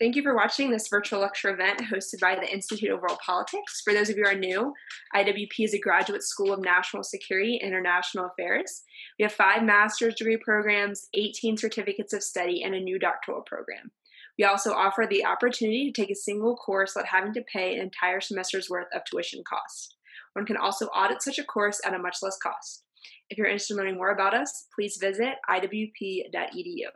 Thank 0.00 0.16
you 0.16 0.22
for 0.22 0.34
watching 0.34 0.70
this 0.70 0.88
virtual 0.88 1.20
lecture 1.20 1.50
event 1.50 1.82
hosted 1.92 2.20
by 2.20 2.34
the 2.34 2.50
Institute 2.50 2.90
of 2.90 3.02
World 3.02 3.18
Politics. 3.24 3.82
For 3.84 3.92
those 3.92 4.08
of 4.08 4.16
you 4.16 4.24
who 4.24 4.30
are 4.30 4.34
new, 4.34 4.72
IWP 5.14 5.50
is 5.58 5.74
a 5.74 5.78
graduate 5.78 6.22
school 6.22 6.54
of 6.54 6.64
national 6.64 7.02
security 7.04 7.58
and 7.60 7.68
international 7.68 8.24
affairs. 8.24 8.82
We 9.18 9.24
have 9.24 9.32
five 9.32 9.62
master's 9.62 10.14
degree 10.14 10.38
programs, 10.38 11.08
18 11.12 11.58
certificates 11.58 12.14
of 12.14 12.22
study, 12.22 12.62
and 12.62 12.74
a 12.74 12.80
new 12.80 12.98
doctoral 12.98 13.42
program. 13.42 13.90
We 14.38 14.44
also 14.44 14.72
offer 14.72 15.06
the 15.06 15.26
opportunity 15.26 15.92
to 15.92 16.00
take 16.00 16.10
a 16.10 16.14
single 16.14 16.56
course 16.56 16.94
without 16.96 17.08
having 17.08 17.34
to 17.34 17.44
pay 17.52 17.74
an 17.74 17.82
entire 17.82 18.22
semester's 18.22 18.70
worth 18.70 18.88
of 18.94 19.02
tuition 19.04 19.42
cost. 19.46 19.96
One 20.32 20.46
can 20.46 20.56
also 20.56 20.86
audit 20.86 21.20
such 21.20 21.38
a 21.38 21.44
course 21.44 21.78
at 21.84 21.92
a 21.92 21.98
much 21.98 22.16
less 22.22 22.38
cost. 22.38 22.84
If 23.28 23.36
you're 23.36 23.48
interested 23.48 23.74
in 23.74 23.78
learning 23.80 23.96
more 23.96 24.12
about 24.12 24.32
us, 24.32 24.66
please 24.74 24.96
visit 24.98 25.34
iwp.edu. 25.50 26.88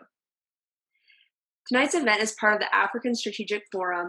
Tonight's 1.68 1.94
event 1.94 2.20
is 2.20 2.32
part 2.32 2.54
of 2.54 2.60
the 2.60 2.74
African 2.74 3.14
Strategic 3.14 3.62
Forum 3.72 4.08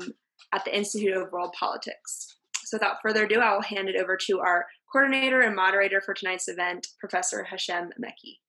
at 0.53 0.65
the 0.65 0.75
Institute 0.75 1.15
of 1.15 1.31
World 1.31 1.53
Politics. 1.57 2.35
So 2.65 2.77
without 2.77 2.97
further 3.01 3.25
ado, 3.25 3.39
I 3.39 3.53
will 3.53 3.61
hand 3.61 3.87
it 3.87 3.95
over 3.95 4.17
to 4.27 4.39
our 4.39 4.65
coordinator 4.91 5.41
and 5.41 5.55
moderator 5.55 6.01
for 6.01 6.13
tonight's 6.13 6.49
event, 6.49 6.87
Professor 6.99 7.43
Hashem 7.43 7.91
Mekki. 8.03 8.39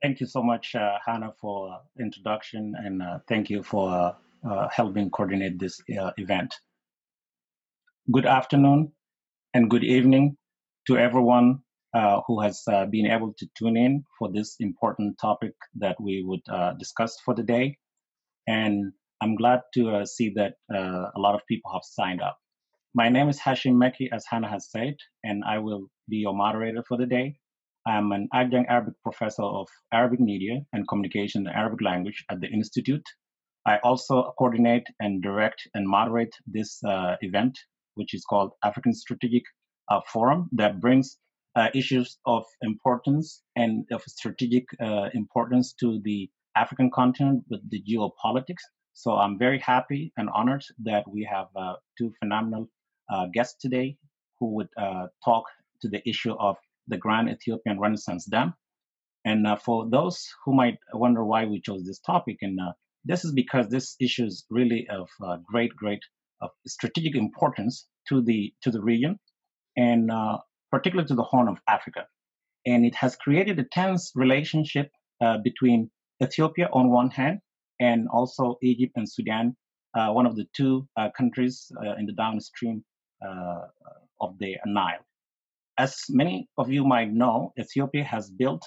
Thank 0.00 0.20
you 0.20 0.26
so 0.26 0.42
much, 0.42 0.74
uh, 0.74 0.98
Hannah, 1.04 1.32
for 1.38 1.80
introduction, 2.00 2.74
and 2.78 3.02
uh, 3.02 3.18
thank 3.28 3.50
you 3.50 3.62
for 3.62 4.16
uh, 4.48 4.68
helping 4.68 5.10
coordinate 5.10 5.58
this 5.58 5.80
uh, 6.00 6.12
event. 6.16 6.54
Good 8.10 8.24
afternoon 8.24 8.92
and 9.52 9.68
good 9.68 9.84
evening 9.84 10.36
to 10.86 10.96
everyone 10.96 11.58
uh, 11.94 12.20
who 12.26 12.40
has 12.40 12.62
uh, 12.70 12.84
been 12.86 13.06
able 13.06 13.32
to 13.38 13.46
tune 13.56 13.76
in 13.76 14.04
for 14.18 14.30
this 14.30 14.56
important 14.60 15.16
topic 15.18 15.52
that 15.76 15.96
we 16.00 16.22
would 16.22 16.42
uh, 16.52 16.74
discuss 16.78 17.16
for 17.24 17.34
the 17.34 17.42
day. 17.42 17.78
And 18.46 18.92
I'm 19.22 19.36
glad 19.36 19.60
to 19.74 19.90
uh, 19.90 20.04
see 20.04 20.32
that 20.36 20.54
uh, 20.74 21.10
a 21.16 21.18
lot 21.18 21.34
of 21.34 21.40
people 21.48 21.72
have 21.72 21.82
signed 21.84 22.20
up. 22.20 22.36
My 22.94 23.08
name 23.08 23.28
is 23.28 23.40
Hashim 23.40 23.74
Mekki, 23.74 24.08
as 24.12 24.24
Hannah 24.28 24.50
has 24.50 24.70
said, 24.70 24.96
and 25.24 25.42
I 25.44 25.58
will 25.58 25.86
be 26.08 26.18
your 26.18 26.34
moderator 26.34 26.82
for 26.86 26.98
the 26.98 27.06
day. 27.06 27.36
I'm 27.86 28.12
an 28.12 28.28
adjunct 28.34 28.70
Arabic 28.70 28.94
professor 29.02 29.44
of 29.44 29.66
Arabic 29.92 30.20
media 30.20 30.60
and 30.74 30.86
communication 30.88 31.46
in 31.46 31.52
Arabic 31.54 31.80
language 31.80 32.22
at 32.30 32.40
the 32.40 32.48
Institute. 32.48 33.06
I 33.66 33.78
also 33.78 34.34
coordinate 34.38 34.86
and 35.00 35.22
direct 35.22 35.66
and 35.74 35.88
moderate 35.88 36.34
this 36.46 36.80
event, 37.22 37.58
which 37.94 38.12
is 38.12 38.24
called 38.28 38.52
African 38.62 38.92
Strategic 38.92 39.42
Forum, 40.12 40.48
that 40.52 40.80
brings 40.80 41.16
uh, 41.56 41.68
issues 41.74 42.18
of 42.26 42.44
importance 42.62 43.42
and 43.56 43.86
of 43.90 44.02
strategic 44.02 44.64
uh, 44.80 45.08
importance 45.14 45.72
to 45.74 46.00
the 46.04 46.30
African 46.56 46.90
continent 46.90 47.44
with 47.50 47.60
the 47.70 47.82
geopolitics. 47.82 48.62
So 48.92 49.12
I'm 49.12 49.38
very 49.38 49.58
happy 49.60 50.12
and 50.16 50.28
honored 50.34 50.64
that 50.84 51.04
we 51.08 51.28
have 51.30 51.46
uh, 51.56 51.74
two 51.96 52.12
phenomenal 52.18 52.68
uh, 53.12 53.26
guests 53.32 53.56
today 53.60 53.96
who 54.38 54.54
would 54.54 54.68
uh, 54.76 55.06
talk 55.24 55.44
to 55.82 55.88
the 55.88 56.06
issue 56.08 56.34
of 56.38 56.56
the 56.88 56.96
Grand 56.96 57.28
Ethiopian 57.28 57.78
Renaissance 57.78 58.24
Dam. 58.26 58.54
And 59.24 59.46
uh, 59.46 59.56
for 59.56 59.88
those 59.88 60.26
who 60.44 60.54
might 60.54 60.78
wonder 60.92 61.24
why 61.24 61.44
we 61.44 61.60
chose 61.60 61.84
this 61.84 62.00
topic, 62.00 62.38
and 62.42 62.58
this 63.04 63.24
is 63.24 63.32
because 63.32 63.68
this 63.68 63.94
issue 64.00 64.24
is 64.24 64.44
really 64.50 64.88
of 64.90 65.08
great, 65.44 65.74
great 65.76 66.00
of 66.40 66.50
strategic 66.66 67.14
importance 67.14 67.86
to 68.08 68.22
the 68.22 68.52
to 68.62 68.70
the 68.70 68.80
region. 68.80 69.18
And 69.76 70.10
particularly 70.70 71.08
to 71.08 71.14
the 71.14 71.22
Horn 71.22 71.48
of 71.48 71.58
Africa. 71.68 72.06
And 72.66 72.84
it 72.84 72.94
has 72.94 73.16
created 73.16 73.58
a 73.58 73.64
tense 73.64 74.12
relationship 74.14 74.90
uh, 75.20 75.38
between 75.38 75.90
Ethiopia 76.22 76.68
on 76.72 76.90
one 76.90 77.10
hand 77.10 77.38
and 77.80 78.08
also 78.08 78.56
Egypt 78.62 78.92
and 78.96 79.08
Sudan, 79.08 79.56
uh, 79.94 80.10
one 80.12 80.26
of 80.26 80.36
the 80.36 80.46
two 80.56 80.86
uh, 80.96 81.08
countries 81.16 81.70
uh, 81.84 81.94
in 81.96 82.06
the 82.06 82.12
downstream 82.12 82.84
uh, 83.26 83.62
of 84.20 84.38
the 84.38 84.56
Nile. 84.66 85.04
As 85.78 85.96
many 86.08 86.48
of 86.58 86.70
you 86.70 86.84
might 86.84 87.12
know, 87.12 87.52
Ethiopia 87.58 88.04
has 88.04 88.30
built 88.30 88.64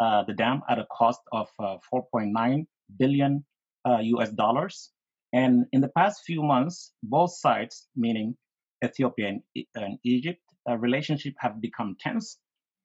uh, 0.00 0.22
the 0.24 0.32
dam 0.32 0.62
at 0.68 0.78
a 0.78 0.86
cost 0.92 1.20
of 1.32 1.48
4.9 1.60 2.66
billion 2.98 3.44
US 3.86 4.30
dollars. 4.30 4.90
And 5.32 5.66
in 5.72 5.80
the 5.80 5.88
past 5.88 6.22
few 6.24 6.42
months, 6.42 6.92
both 7.02 7.32
sides, 7.32 7.88
meaning 7.96 8.36
Ethiopia 8.84 9.28
and, 9.28 9.42
and 9.74 9.98
Egypt, 10.04 10.42
uh, 10.68 10.76
relationship 10.76 11.34
have 11.38 11.60
become 11.60 11.96
tense. 12.00 12.38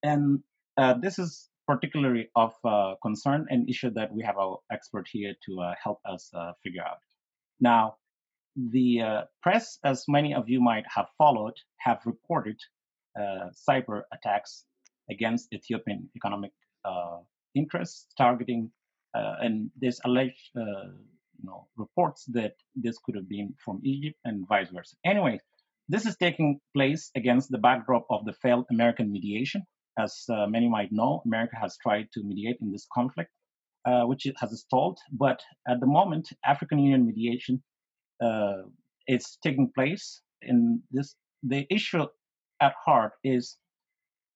And 0.04 0.40
uh, 0.78 0.96
this 1.02 1.20
is 1.20 1.50
particularly 1.68 2.30
of 2.36 2.54
uh, 2.64 2.96
concern 3.02 3.46
and 3.50 3.70
issue 3.70 3.90
that 3.92 4.14
we 4.14 4.24
have 4.24 4.38
our 4.38 4.60
expert 4.72 5.08
here 5.12 5.34
to 5.46 5.62
uh, 5.62 5.74
help 5.82 6.00
us 6.06 6.32
uh, 6.34 6.54
figure 6.64 6.84
out. 6.84 7.00
Now, 7.60 7.96
the 8.56 9.02
uh, 9.02 9.22
press, 9.42 9.78
as 9.84 10.06
many 10.08 10.34
of 10.34 10.50
you 10.50 10.62
might 10.62 10.86
have 10.96 11.08
followed, 11.18 11.54
have 11.78 12.00
reported 12.06 12.58
cyber 13.68 14.04
attacks 14.14 14.66
against 15.10 15.52
Ethiopian 15.52 16.08
economic 16.16 16.52
interests, 17.56 18.06
targeting, 18.16 18.72
and 19.16 19.72
there's 19.76 20.00
alleged 20.06 20.52
you 20.54 21.46
know, 21.50 21.68
reports 21.78 22.26
that 22.26 22.54
this 22.76 22.98
could 23.04 23.16
have 23.16 23.28
been 23.28 23.54
from 23.64 23.82
Egypt 23.84 24.18
and 24.26 24.48
vice 24.48 24.70
versa. 24.70 24.96
Anyway, 25.06 25.40
this 25.90 26.06
is 26.06 26.18
taking 26.18 26.60
place 26.76 27.12
against 27.16 27.50
the 27.50 27.58
backdrop 27.58 28.06
of 28.10 28.26
the 28.26 28.34
failed 28.34 28.66
American 28.72 29.12
mediation. 29.12 29.64
As 29.98 30.26
uh, 30.30 30.46
many 30.48 30.70
might 30.70 30.92
know, 30.92 31.22
America 31.26 31.56
has 31.60 31.78
tried 31.82 32.08
to 32.14 32.24
mediate 32.24 32.58
in 32.62 32.72
this 32.72 32.86
conflict, 32.94 33.32
uh, 33.86 34.04
which 34.04 34.28
has 34.40 34.60
stalled. 34.60 35.00
But 35.12 35.42
at 35.68 35.80
the 35.80 35.88
moment, 35.88 36.30
African 36.46 36.80
Union 36.80 37.06
mediation 37.08 37.64
uh, 38.24 38.64
is 39.08 39.38
taking 39.44 39.72
place. 39.74 40.22
In 40.42 40.84
this, 40.92 41.16
the 41.42 41.66
issue 41.72 42.06
at 42.62 42.74
heart 42.86 43.14
is 43.24 43.58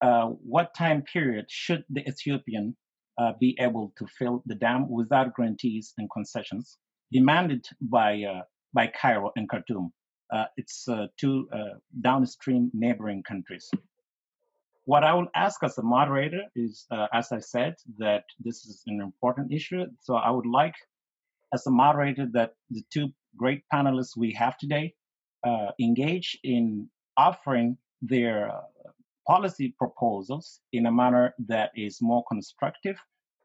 uh, 0.01 0.27
what 0.27 0.73
time 0.75 1.03
period 1.03 1.45
should 1.49 1.83
the 1.89 2.07
Ethiopian 2.07 2.75
uh, 3.19 3.33
be 3.39 3.55
able 3.59 3.93
to 3.97 4.07
fill 4.07 4.41
the 4.45 4.55
dam 4.55 4.89
without 4.89 5.35
guarantees 5.35 5.93
and 5.97 6.09
concessions 6.11 6.77
demanded 7.11 7.65
by 7.81 8.23
uh, 8.23 8.41
by 8.73 8.87
Cairo 8.87 9.31
and 9.35 9.49
Khartoum 9.49 9.91
it's 10.57 10.87
uh, 10.87 11.07
two 11.17 11.47
uh, 11.51 11.75
downstream 12.01 12.71
neighboring 12.73 13.23
countries. 13.23 13.69
What 14.85 15.03
I 15.03 15.13
will 15.13 15.27
ask 15.35 15.63
as 15.63 15.77
a 15.77 15.83
moderator 15.83 16.43
is, 16.55 16.85
uh, 16.91 17.07
as 17.13 17.31
I 17.31 17.39
said, 17.39 17.75
that 17.97 18.25
this 18.39 18.65
is 18.65 18.83
an 18.87 18.99
important 19.01 19.51
issue. 19.51 19.85
So 20.01 20.15
I 20.15 20.29
would 20.31 20.45
like, 20.45 20.75
as 21.53 21.67
a 21.67 21.71
moderator, 21.71 22.27
that 22.33 22.55
the 22.69 22.83
two 22.89 23.09
great 23.37 23.63
panelists 23.73 24.17
we 24.17 24.33
have 24.33 24.57
today 24.57 24.95
uh, 25.43 25.71
engage 25.79 26.37
in 26.43 26.89
offering 27.17 27.77
their 28.01 28.49
uh, 28.49 28.61
policy 29.27 29.73
proposals 29.77 30.61
in 30.73 30.87
a 30.87 30.91
manner 30.91 31.33
that 31.47 31.71
is 31.75 32.01
more 32.01 32.23
constructive 32.27 32.97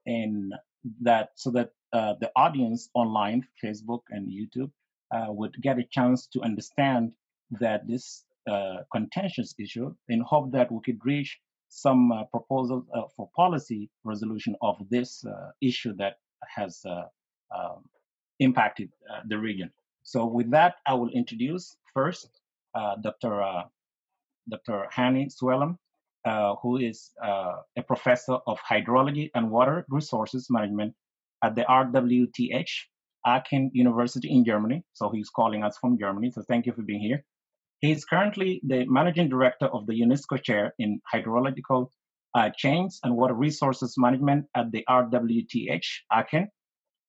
and 0.06 0.54
that 1.00 1.30
so 1.34 1.50
that 1.50 1.70
the 1.92 2.30
audience 2.36 2.90
online, 2.94 3.46
Facebook 3.62 4.02
and 4.10 4.28
YouTube, 4.28 4.70
uh, 4.70 4.85
would 5.12 5.54
get 5.62 5.78
a 5.78 5.84
chance 5.90 6.26
to 6.26 6.42
understand 6.42 7.12
that 7.60 7.86
this 7.86 8.24
uh, 8.50 8.76
contentious 8.92 9.54
issue 9.58 9.92
in 10.08 10.20
hope 10.20 10.52
that 10.52 10.70
we 10.70 10.80
could 10.84 10.98
reach 11.04 11.38
some 11.68 12.12
uh, 12.12 12.22
proposal 12.24 12.86
uh, 12.94 13.02
for 13.16 13.28
policy 13.34 13.90
resolution 14.04 14.54
of 14.62 14.76
this 14.88 15.24
uh, 15.24 15.50
issue 15.60 15.92
that 15.94 16.18
has 16.54 16.80
uh, 16.86 17.02
um, 17.56 17.84
impacted 18.38 18.88
the 19.28 19.36
region. 19.36 19.70
So 20.04 20.26
with 20.26 20.50
that, 20.52 20.76
I 20.86 20.94
will 20.94 21.10
introduce 21.10 21.76
first 21.92 22.28
Dr. 23.02 23.64
Dr. 24.48 24.86
Hani 24.94 25.28
Sewilam, 25.34 25.76
who 26.62 26.76
is 26.76 27.10
a 27.20 27.82
professor 27.84 28.34
of 28.46 28.58
hydrology 28.60 29.30
and 29.34 29.50
water 29.50 29.84
resources 29.88 30.48
management 30.50 30.94
at 31.42 31.56
the 31.56 31.62
RWTH 31.62 32.70
Aachen 33.26 33.70
University 33.74 34.30
in 34.30 34.44
Germany. 34.44 34.84
So 34.92 35.10
he's 35.10 35.28
calling 35.28 35.64
us 35.64 35.76
from 35.78 35.98
Germany. 35.98 36.30
So 36.30 36.42
thank 36.48 36.66
you 36.66 36.72
for 36.72 36.82
being 36.82 37.00
here. 37.00 37.24
He's 37.80 38.04
currently 38.04 38.60
the 38.64 38.86
managing 38.86 39.28
director 39.28 39.66
of 39.66 39.86
the 39.86 40.00
UNESCO 40.00 40.42
chair 40.42 40.74
in 40.78 41.00
hydrological 41.12 41.90
uh, 42.34 42.50
chains 42.56 43.00
and 43.02 43.16
water 43.16 43.34
resources 43.34 43.94
management 43.98 44.46
at 44.54 44.70
the 44.72 44.84
RWTH 44.88 45.86
Aachen. 46.12 46.48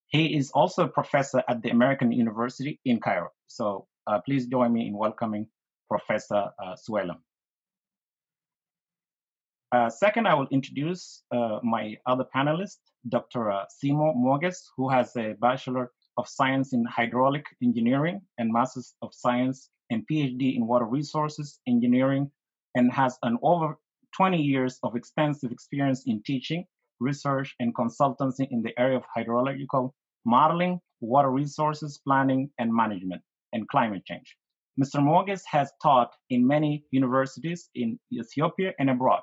He 0.07 0.37
is 0.37 0.51
also 0.51 0.85
a 0.85 0.87
professor 0.87 1.43
at 1.47 1.61
the 1.61 1.69
American 1.69 2.11
University 2.11 2.79
in 2.85 2.99
Cairo. 2.99 3.29
So 3.47 3.87
uh, 4.07 4.19
please 4.25 4.47
join 4.47 4.73
me 4.73 4.87
in 4.87 4.97
welcoming 4.97 5.47
Professor 5.89 6.49
uh, 6.63 6.75
Sewilam. 6.75 7.19
Uh, 9.71 9.89
second, 9.89 10.27
I 10.27 10.33
will 10.33 10.47
introduce 10.49 11.23
uh, 11.31 11.59
my 11.61 11.97
other 12.05 12.25
panelist, 12.33 12.77
Dr. 13.09 13.51
Uh, 13.51 13.65
Semu 13.83 14.15
Moges, 14.15 14.69
who 14.77 14.89
has 14.89 15.13
a 15.17 15.33
Bachelor 15.41 15.91
of 16.17 16.27
Science 16.27 16.73
in 16.73 16.83
Hydraulic 16.85 17.45
Engineering 17.63 18.21
and 18.37 18.51
Masters 18.51 18.95
of 19.01 19.13
Science 19.13 19.69
and 19.89 20.03
PhD 20.11 20.55
in 20.55 20.67
Water 20.67 20.85
Resources 20.85 21.59
Engineering, 21.67 22.29
and 22.75 22.91
has 22.91 23.17
an 23.23 23.37
over 23.41 23.77
20 24.15 24.41
years 24.41 24.79
of 24.83 24.95
extensive 24.95 25.51
experience 25.51 26.03
in 26.05 26.21
teaching, 26.23 26.65
research, 26.99 27.55
and 27.59 27.75
consultancy 27.75 28.47
in 28.51 28.61
the 28.61 28.77
area 28.79 28.97
of 28.97 29.03
hydrological 29.15 29.91
modeling, 30.25 30.79
water 30.99 31.31
resources 31.31 31.99
planning 32.03 32.49
and 32.59 32.73
management, 32.73 33.21
and 33.53 33.67
climate 33.69 34.03
change. 34.05 34.35
Mr. 34.79 35.03
Moges 35.03 35.43
has 35.45 35.71
taught 35.81 36.13
in 36.29 36.45
many 36.45 36.83
universities 36.91 37.69
in 37.75 37.99
Ethiopia 38.11 38.73
and 38.79 38.89
abroad. 38.89 39.21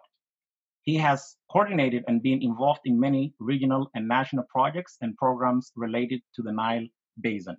He 0.84 0.96
has 0.96 1.36
coordinated 1.50 2.04
and 2.08 2.22
been 2.22 2.42
involved 2.42 2.82
in 2.84 3.00
many 3.00 3.32
regional 3.38 3.90
and 3.94 4.06
national 4.06 4.44
projects 4.50 4.98
and 5.00 5.16
programs 5.16 5.72
related 5.76 6.20
to 6.34 6.42
the 6.42 6.52
Nile 6.52 6.86
Basin. 7.20 7.56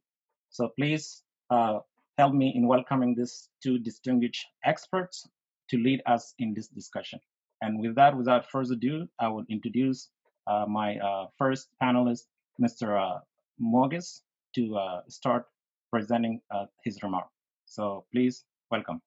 So 0.50 0.70
please 0.78 1.24
uh, 1.50 1.80
help 2.18 2.34
me 2.34 2.54
in 2.56 2.68
welcoming 2.68 3.16
these 3.16 3.50
two 3.64 3.80
distinguished 3.80 4.46
experts 4.64 5.28
to 5.70 5.78
lead 5.78 6.02
us 6.06 6.34
in 6.38 6.54
this 6.54 6.68
discussion. 6.68 7.20
And 7.62 7.80
with 7.80 7.96
that, 7.96 8.16
without 8.16 8.50
further 8.52 8.74
ado, 8.74 9.08
I 9.20 9.28
will 9.28 9.46
introduce 9.50 10.10
uh, 10.46 10.66
my 10.68 10.98
uh, 10.98 11.28
first 11.38 11.70
panelist, 11.82 12.26
Mr. 12.62 13.00
Uh, 13.00 13.20
Moges, 13.60 14.22
to 14.54 14.78
uh, 14.78 15.02
start 15.08 15.46
presenting 15.92 16.42
uh, 16.52 16.66
his 16.84 17.02
remark. 17.02 17.28
So 17.66 18.06
please 18.12 18.46
welcome. 18.70 19.02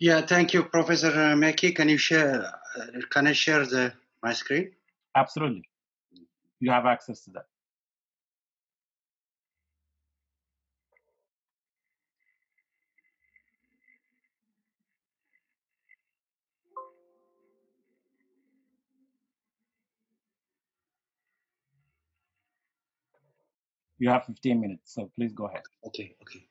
Yeah, 0.00 0.22
thank 0.22 0.54
you, 0.54 0.64
Professor 0.64 1.12
Meki. 1.12 1.76
Can 1.76 1.90
you 1.90 1.98
share? 1.98 2.44
Uh, 2.78 2.86
can 3.10 3.28
I 3.28 3.32
share 3.34 3.66
the 3.66 3.94
my 4.22 4.34
screen? 4.34 4.72
Absolutely. 5.16 5.64
You 6.60 6.72
have 6.72 6.86
access 6.86 7.24
to 7.24 7.32
that. 7.32 7.46
You 23.98 24.10
have 24.10 24.26
15 24.26 24.60
minutes, 24.60 24.94
so 24.94 25.10
please 25.16 25.32
go 25.34 25.46
ahead. 25.46 25.62
Okay, 25.86 26.16
okay. 26.22 26.49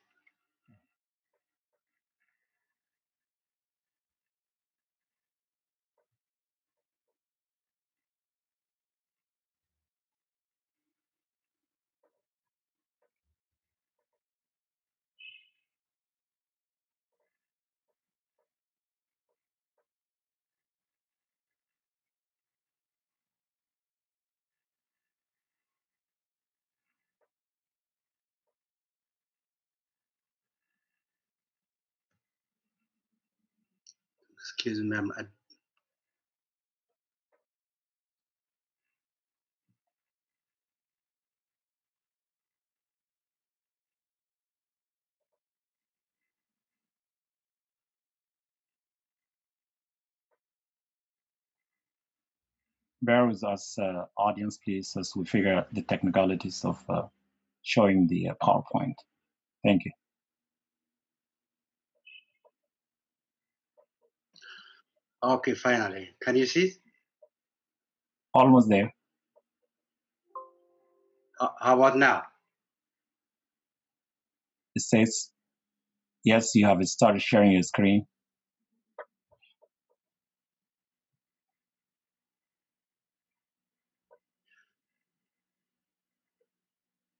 Excuse 34.56 34.80
me, 34.80 34.88
ma'am. 34.90 35.12
Bear 53.02 53.26
with 53.26 53.44
us, 53.44 53.78
uh, 53.78 54.06
audience, 54.16 54.58
please, 54.58 54.96
as 54.98 55.12
we 55.16 55.24
figure 55.24 55.54
out 55.54 55.72
the 55.72 55.82
technicalities 55.82 56.64
of 56.64 56.84
uh, 56.88 57.02
showing 57.62 58.08
the 58.08 58.30
uh, 58.30 58.34
PowerPoint. 58.42 58.94
Thank 59.64 59.84
you. 59.86 59.99
Okay, 65.22 65.54
finally. 65.54 66.08
Can 66.22 66.36
you 66.36 66.46
see? 66.46 66.72
Almost 68.32 68.68
there. 68.70 68.92
How 71.38 71.54
how 71.60 71.76
about 71.76 71.98
now? 71.98 72.22
It 74.74 74.82
says, 74.82 75.30
yes, 76.24 76.54
you 76.54 76.64
have 76.66 76.82
started 76.84 77.20
sharing 77.20 77.52
your 77.52 77.62
screen. 77.62 78.06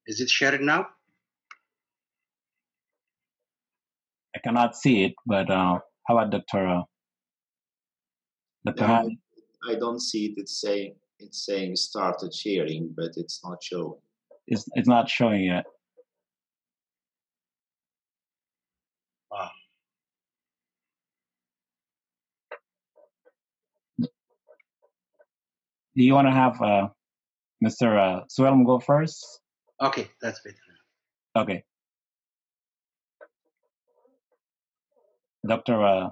Is 0.07 0.21
it 0.21 0.29
shared 0.29 0.61
now? 0.61 0.87
I 4.35 4.39
cannot 4.39 4.75
see 4.75 5.03
it, 5.03 5.13
but 5.25 5.49
uh, 5.51 5.79
how 6.07 6.17
about 6.17 6.31
Dr. 6.31 6.83
Dr. 8.65 8.87
No, 8.87 9.09
I 9.67 9.75
don't 9.75 9.99
see 9.99 10.25
it. 10.27 10.33
It's 10.37 10.61
saying 10.61 10.95
it's 11.19 11.45
saying 11.45 11.75
started 11.75 12.33
sharing, 12.33 12.93
but 12.95 13.11
it's 13.15 13.41
not 13.43 13.61
showing. 13.63 13.99
It's, 14.47 14.65
it's 14.73 14.87
not 14.87 15.09
showing 15.09 15.43
yet. 15.43 15.65
Ah, 19.31 19.51
Do 25.95 26.03
you 26.03 26.13
want 26.13 26.27
to 26.27 26.31
have 26.31 26.61
uh, 26.61 26.87
Mr. 27.63 27.97
Uh, 27.97 28.23
Sewilam 28.27 28.65
go 28.65 28.79
first? 28.79 29.41
okay, 29.81 30.09
that's 30.21 30.39
better. 30.41 30.57
Okay. 31.35 31.63
Dr. 35.45 35.83
Uh, 35.83 36.09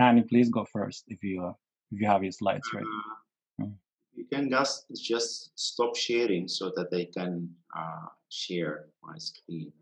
Hani, 0.00 0.28
please 0.28 0.48
go 0.48 0.66
first 0.72 1.04
if 1.08 1.22
you 1.22 1.44
uh, 1.44 1.52
if 1.92 2.00
you 2.00 2.06
have 2.06 2.22
your 2.22 2.32
slides 2.32 2.68
ready. 2.74 2.86
Uh, 2.86 3.16
Mm. 3.60 3.76
you 4.14 4.24
can 4.24 4.48
just 4.48 4.86
just 4.94 5.50
stop 5.58 5.94
sharing 5.96 6.48
so 6.48 6.70
that 6.76 6.90
they 6.90 7.04
can 7.04 7.54
uh, 7.76 8.06
share 8.30 8.88
my 9.02 9.18
screen. 9.18 9.72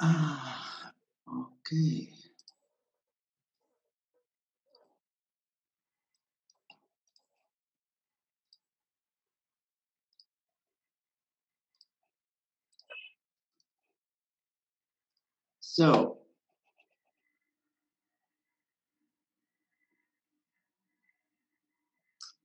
Ah, 0.00 0.92
okay. 1.28 2.10
So 15.60 16.23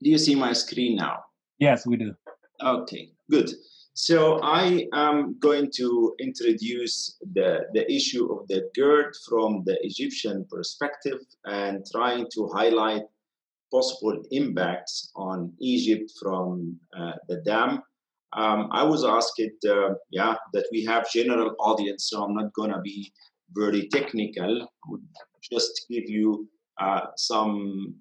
do 0.02 0.10
you 0.10 0.18
see 0.18 0.36
my 0.36 0.54
screen 0.54 0.96
now? 0.96 1.24
Yes, 1.60 1.86
we 1.86 1.98
do. 1.98 2.14
Okay, 2.62 3.12
good. 3.30 3.50
So 3.94 4.40
I 4.42 4.88
am 4.94 5.38
going 5.40 5.72
to 5.76 6.16
introduce 6.20 7.18
the, 7.34 7.66
the 7.74 7.92
issue 7.92 8.32
of 8.32 8.48
the 8.48 8.70
GERD 8.74 9.14
from 9.28 9.64
the 9.66 9.78
Egyptian 9.86 10.46
perspective 10.50 11.20
and 11.46 11.86
trying 11.92 12.28
to 12.34 12.48
highlight 12.48 13.04
possible 13.72 14.22
impacts 14.32 15.12
on 15.16 15.52
Egypt 15.60 16.12
from 16.22 16.78
uh, 16.98 17.12
the 17.28 17.42
dam. 17.46 17.84
Um, 18.34 18.70
I 18.72 18.84
was 18.84 19.04
asked, 19.04 19.42
uh, 19.68 19.96
yeah, 20.12 20.36
that 20.54 20.66
we 20.72 20.86
have 20.86 21.12
general 21.12 21.56
audience, 21.60 22.10
so 22.10 22.24
I'm 22.24 22.36
not 22.36 22.54
going 22.54 22.72
to 22.72 22.80
be 22.80 23.12
very 23.54 23.90
technical. 23.90 24.62
I 24.64 24.68
would 24.88 25.04
just 25.42 25.88
give 25.90 26.10
you 26.10 26.48
uh, 26.80 27.08
some 27.18 27.96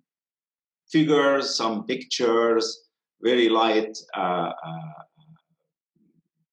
figures, 0.90 1.57
some 1.57 1.85
pictures, 1.85 2.85
very 3.23 3.49
light 3.49 3.97
uh, 4.16 4.52
uh, 4.66 5.02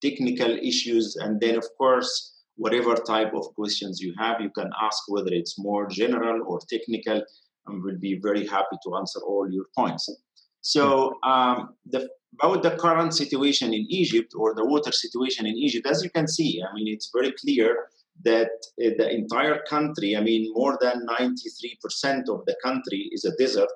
technical 0.02 0.52
issues, 0.58 1.16
and 1.18 1.40
then 1.40 1.56
of 1.56 1.66
course, 1.78 2.36
whatever 2.58 2.96
type 2.96 3.34
of 3.34 3.46
questions 3.56 4.00
you 4.00 4.14
have, 4.18 4.42
you 4.42 4.50
can 4.50 4.70
ask 4.82 5.04
whether 5.08 5.32
it's 5.32 5.60
more 5.60 5.88
general 5.88 6.44
or 6.48 6.60
technical, 6.70 7.22
and 7.68 7.84
we'll 7.84 8.00
be 8.00 8.20
very 8.22 8.46
happy 8.46 8.78
to 8.84 8.96
answer 8.96 9.20
all 9.22 9.50
your 9.52 9.66
points. 9.78 10.10
So, 10.62 11.14
um, 11.24 11.76
the, 11.86 12.10
about 12.42 12.64
the 12.64 12.72
current 12.72 13.14
situation 13.14 13.74
in 13.74 13.86
Egypt 13.90 14.34
or 14.36 14.54
the 14.56 14.66
water 14.66 14.92
situation 14.92 15.46
in 15.46 15.56
Egypt, 15.56 15.88
as 15.88 16.04
you 16.04 16.10
can 16.10 16.28
see, 16.28 16.62
I 16.62 16.74
mean, 16.74 16.88
it's 16.88 17.12
very 17.14 17.34
clear 17.34 17.88
that 18.24 18.50
uh, 18.84 18.90
the 18.98 19.10
entire 19.10 19.62
country, 19.70 20.16
I 20.16 20.22
mean, 20.22 20.52
more 20.54 20.78
than 20.82 21.06
93% 21.08 22.30
of 22.30 22.46
the 22.46 22.56
country 22.64 23.10
is 23.12 23.26
a 23.26 23.36
desert. 23.38 23.70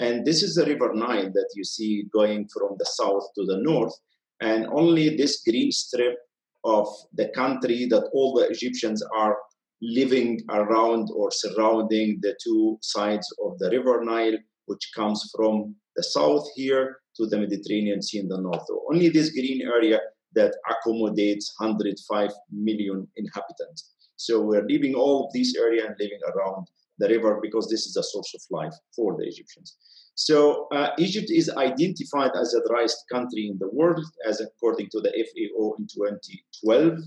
And 0.00 0.24
this 0.24 0.42
is 0.42 0.54
the 0.54 0.64
River 0.64 0.92
Nile 0.94 1.30
that 1.30 1.50
you 1.54 1.62
see 1.62 2.06
going 2.10 2.48
from 2.48 2.76
the 2.78 2.86
south 2.86 3.24
to 3.36 3.44
the 3.44 3.58
north. 3.58 3.92
And 4.40 4.66
only 4.72 5.14
this 5.14 5.42
green 5.46 5.70
strip 5.70 6.16
of 6.64 6.88
the 7.12 7.28
country 7.34 7.86
that 7.90 8.08
all 8.14 8.32
the 8.32 8.48
Egyptians 8.48 9.02
are 9.14 9.36
living 9.82 10.40
around 10.48 11.08
or 11.14 11.30
surrounding 11.30 12.18
the 12.22 12.34
two 12.42 12.78
sides 12.80 13.28
of 13.44 13.58
the 13.58 13.68
River 13.70 14.02
Nile, 14.02 14.38
which 14.64 14.90
comes 14.96 15.30
from 15.36 15.74
the 15.96 16.02
south 16.02 16.48
here 16.54 16.96
to 17.16 17.26
the 17.26 17.36
Mediterranean 17.36 18.00
Sea 18.00 18.20
in 18.20 18.28
the 18.28 18.40
north. 18.40 18.62
So 18.68 18.82
only 18.90 19.10
this 19.10 19.32
green 19.32 19.60
area 19.68 20.00
that 20.34 20.54
accommodates 20.70 21.54
105 21.58 22.30
million 22.50 23.06
inhabitants. 23.16 23.92
So 24.16 24.40
we're 24.40 24.66
leaving 24.66 24.94
all 24.94 25.26
of 25.26 25.32
this 25.34 25.54
area 25.56 25.86
and 25.86 25.94
living 25.98 26.20
around 26.34 26.68
the 27.00 27.08
river 27.08 27.40
because 27.42 27.68
this 27.68 27.86
is 27.86 27.96
a 27.96 28.02
source 28.02 28.32
of 28.34 28.42
life 28.50 28.74
for 28.94 29.16
the 29.16 29.24
Egyptians. 29.26 29.76
So 30.14 30.68
uh, 30.70 30.90
Egypt 30.98 31.28
is 31.30 31.50
identified 31.56 32.32
as 32.38 32.50
the 32.50 32.62
driest 32.68 33.04
country 33.10 33.48
in 33.48 33.58
the 33.58 33.70
world, 33.72 34.04
as 34.28 34.40
according 34.40 34.90
to 34.90 35.00
the 35.00 35.10
FAO 35.10 35.74
in 35.78 35.86
2012. 35.86 36.98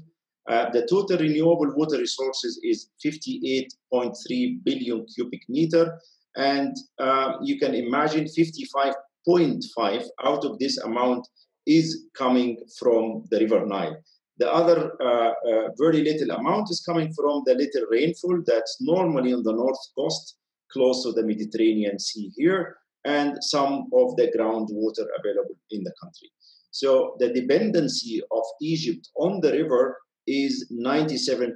Uh, 0.50 0.70
the 0.72 0.86
total 0.90 1.18
renewable 1.18 1.72
water 1.76 1.98
resources 1.98 2.60
is 2.64 2.90
58.3 3.06 4.64
billion 4.66 5.06
cubic 5.06 5.42
meter, 5.48 6.00
and 6.36 6.76
uh, 7.00 7.34
you 7.42 7.60
can 7.60 7.76
imagine 7.76 8.26
55.5 8.26 10.06
out 10.26 10.44
of 10.44 10.60
this 10.60 10.80
amount 10.80 11.28
is 11.66 12.08
coming 12.18 12.58
from 12.80 13.24
the 13.30 13.40
River 13.40 13.66
Nile. 13.66 13.96
The 14.38 14.52
other 14.52 14.94
uh, 15.02 15.34
uh, 15.48 15.70
very 15.78 16.04
little 16.04 16.32
amount 16.32 16.72
is 16.72 16.84
coming 16.86 17.14
from 17.14 17.44
the 17.46 17.54
little 17.54 17.86
rainfall 17.90 18.42
that's 18.46 18.78
normally 18.82 19.34
on 19.34 19.44
the 19.44 19.54
north 19.54 19.78
coast, 19.98 20.38
close 20.72 21.04
to 21.04 21.12
the 21.12 21.24
Mediterranean 21.24 22.00
Sea 22.00 22.32
here, 22.36 22.78
and 23.06 23.38
some 23.44 23.90
of 23.94 24.16
the 24.16 24.32
groundwater 24.36 25.06
available 25.20 25.56
in 25.70 25.84
the 25.84 25.94
country. 26.02 26.32
So 26.72 27.16
the 27.20 27.32
dependency 27.32 28.22
of 28.32 28.44
Egypt 28.62 29.08
on 29.18 29.40
the 29.42 29.52
river 29.52 29.98
is 30.26 30.72
97%. 30.72 31.54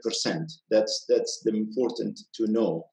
That's, 0.69 1.05
that's 1.09 1.41
the 1.43 1.55
important 1.55 2.19
to 2.35 2.47
know. 2.47 2.85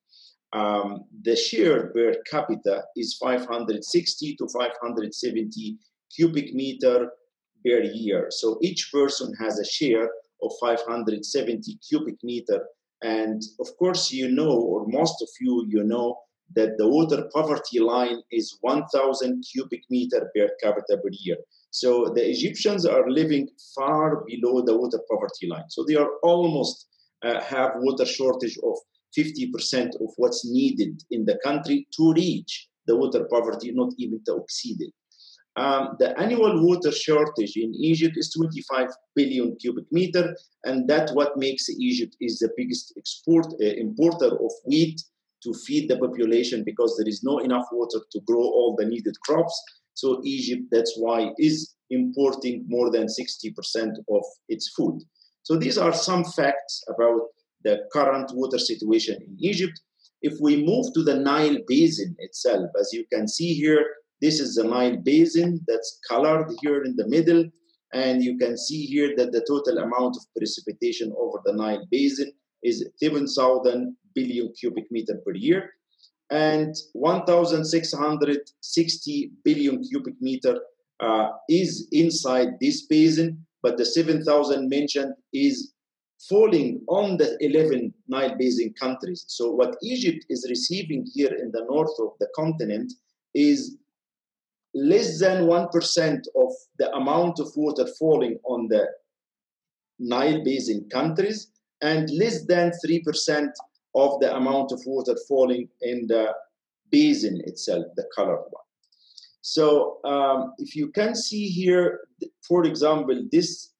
Um, 0.54 1.04
the 1.22 1.36
share 1.36 1.88
per 1.88 2.14
capita 2.30 2.84
is 2.96 3.18
560 3.20 4.36
to 4.36 4.48
570 4.48 5.76
cubic 6.14 6.54
meter 6.54 7.10
per 7.64 7.82
year. 7.82 8.26
So 8.30 8.58
each 8.62 8.90
person 8.92 9.32
has 9.40 9.58
a 9.58 9.64
share 9.64 10.10
of 10.42 10.52
570 10.60 11.78
cubic 11.88 12.16
meter. 12.22 12.66
And 13.02 13.42
of 13.60 13.68
course, 13.78 14.12
you 14.12 14.30
know, 14.30 14.52
or 14.52 14.86
most 14.86 15.22
of 15.22 15.28
you, 15.40 15.66
you 15.68 15.84
know, 15.84 16.16
that 16.54 16.76
the 16.78 16.88
water 16.88 17.28
poverty 17.32 17.80
line 17.80 18.22
is 18.30 18.58
1,000 18.60 19.44
cubic 19.52 19.82
meter 19.90 20.30
per 20.34 20.50
capita 20.62 20.98
per 20.98 21.10
year. 21.10 21.36
So 21.70 22.12
the 22.14 22.28
Egyptians 22.28 22.86
are 22.86 23.10
living 23.10 23.48
far 23.74 24.24
below 24.26 24.62
the 24.62 24.76
water 24.76 25.00
poverty 25.10 25.48
line. 25.48 25.68
So 25.68 25.84
they 25.84 25.96
are 25.96 26.10
almost 26.22 26.86
uh, 27.24 27.42
have 27.42 27.72
water 27.76 28.04
shortage 28.04 28.58
of 28.62 28.76
50% 29.16 29.94
of 30.00 30.12
what's 30.16 30.48
needed 30.50 31.02
in 31.10 31.24
the 31.24 31.38
country 31.42 31.86
to 31.96 32.12
reach 32.12 32.68
the 32.86 32.96
water 32.96 33.26
poverty, 33.30 33.72
not 33.72 33.92
even 33.98 34.22
to 34.26 34.36
exceed 34.36 34.76
it. 34.80 34.92
Um, 35.56 35.96
the 36.00 36.18
annual 36.18 36.66
water 36.66 36.90
shortage 36.90 37.56
in 37.56 37.74
Egypt 37.74 38.16
is 38.16 38.32
25 38.32 38.88
billion 39.14 39.54
cubic 39.56 39.84
meter, 39.92 40.36
and 40.64 40.88
that's 40.88 41.12
what 41.12 41.36
makes 41.36 41.68
Egypt 41.70 42.16
is 42.20 42.38
the 42.40 42.50
biggest 42.56 42.92
export 42.96 43.46
uh, 43.46 43.64
importer 43.64 44.34
of 44.34 44.50
wheat 44.66 45.00
to 45.44 45.54
feed 45.54 45.88
the 45.88 45.98
population 45.98 46.64
because 46.64 46.96
there 46.96 47.08
is 47.08 47.22
no 47.22 47.38
enough 47.38 47.66
water 47.70 48.00
to 48.10 48.20
grow 48.26 48.40
all 48.40 48.74
the 48.76 48.84
needed 48.84 49.14
crops. 49.24 49.62
So 49.92 50.20
Egypt, 50.24 50.62
that's 50.72 50.94
why, 50.96 51.30
is 51.38 51.74
importing 51.90 52.64
more 52.66 52.90
than 52.90 53.06
60% 53.06 53.92
of 54.10 54.22
its 54.48 54.72
food. 54.76 55.00
So 55.42 55.56
these 55.56 55.78
are 55.78 55.92
some 55.92 56.24
facts 56.24 56.82
about 56.88 57.20
the 57.62 57.84
current 57.92 58.30
water 58.34 58.58
situation 58.58 59.22
in 59.22 59.36
Egypt. 59.38 59.78
If 60.22 60.34
we 60.40 60.64
move 60.64 60.86
to 60.94 61.04
the 61.04 61.16
Nile 61.16 61.58
Basin 61.68 62.16
itself, 62.18 62.70
as 62.80 62.90
you 62.92 63.04
can 63.12 63.28
see 63.28 63.54
here, 63.54 63.84
this 64.24 64.40
is 64.40 64.54
the 64.54 64.64
Nile 64.64 64.96
Basin 64.96 65.60
that's 65.68 66.00
colored 66.08 66.50
here 66.62 66.84
in 66.84 66.96
the 66.96 67.06
middle. 67.06 67.44
And 67.92 68.24
you 68.24 68.38
can 68.38 68.56
see 68.56 68.86
here 68.86 69.14
that 69.18 69.32
the 69.32 69.44
total 69.46 69.76
amount 69.84 70.16
of 70.16 70.24
precipitation 70.34 71.12
over 71.18 71.42
the 71.44 71.52
Nile 71.52 71.84
Basin 71.90 72.32
is 72.62 72.88
7,000 72.96 73.94
billion 74.14 74.50
cubic 74.58 74.90
meter 74.90 75.20
per 75.26 75.34
year. 75.34 75.68
And 76.30 76.74
1,660 76.94 79.30
billion 79.44 79.84
cubic 79.84 80.14
meter 80.22 80.58
uh, 81.00 81.28
is 81.50 81.86
inside 81.92 82.58
this 82.62 82.86
basin, 82.86 83.44
but 83.62 83.76
the 83.76 83.84
7,000 83.84 84.70
mentioned 84.70 85.12
is 85.34 85.74
falling 86.30 86.80
on 86.88 87.18
the 87.18 87.36
11 87.40 87.92
Nile 88.08 88.36
Basin 88.38 88.72
countries. 88.80 89.26
So 89.28 89.50
what 89.50 89.76
Egypt 89.82 90.24
is 90.30 90.46
receiving 90.48 91.04
here 91.12 91.34
in 91.34 91.50
the 91.52 91.66
north 91.68 91.92
of 92.00 92.12
the 92.20 92.28
continent 92.34 92.90
is 93.34 93.76
less 94.74 95.20
than 95.20 95.44
1% 95.44 96.18
of 96.36 96.52
the 96.78 96.92
amount 96.94 97.38
of 97.38 97.48
water 97.56 97.86
falling 97.98 98.38
on 98.44 98.68
the 98.68 98.86
Nile 99.98 100.42
Basin 100.44 100.88
countries 100.90 101.52
and 101.80 102.10
less 102.10 102.44
than 102.46 102.72
3% 102.84 103.48
of 103.94 104.20
the 104.20 104.34
amount 104.34 104.72
of 104.72 104.80
water 104.86 105.16
falling 105.28 105.68
in 105.82 106.06
the 106.08 106.32
basin 106.90 107.40
itself, 107.44 107.84
the 107.96 108.04
colored 108.14 108.44
one. 108.50 108.64
So 109.42 109.98
um, 110.04 110.54
if 110.58 110.74
you 110.74 110.90
can 110.90 111.14
see 111.14 111.48
here, 111.48 112.00
for 112.48 112.64
example, 112.64 113.28
this 113.30 113.72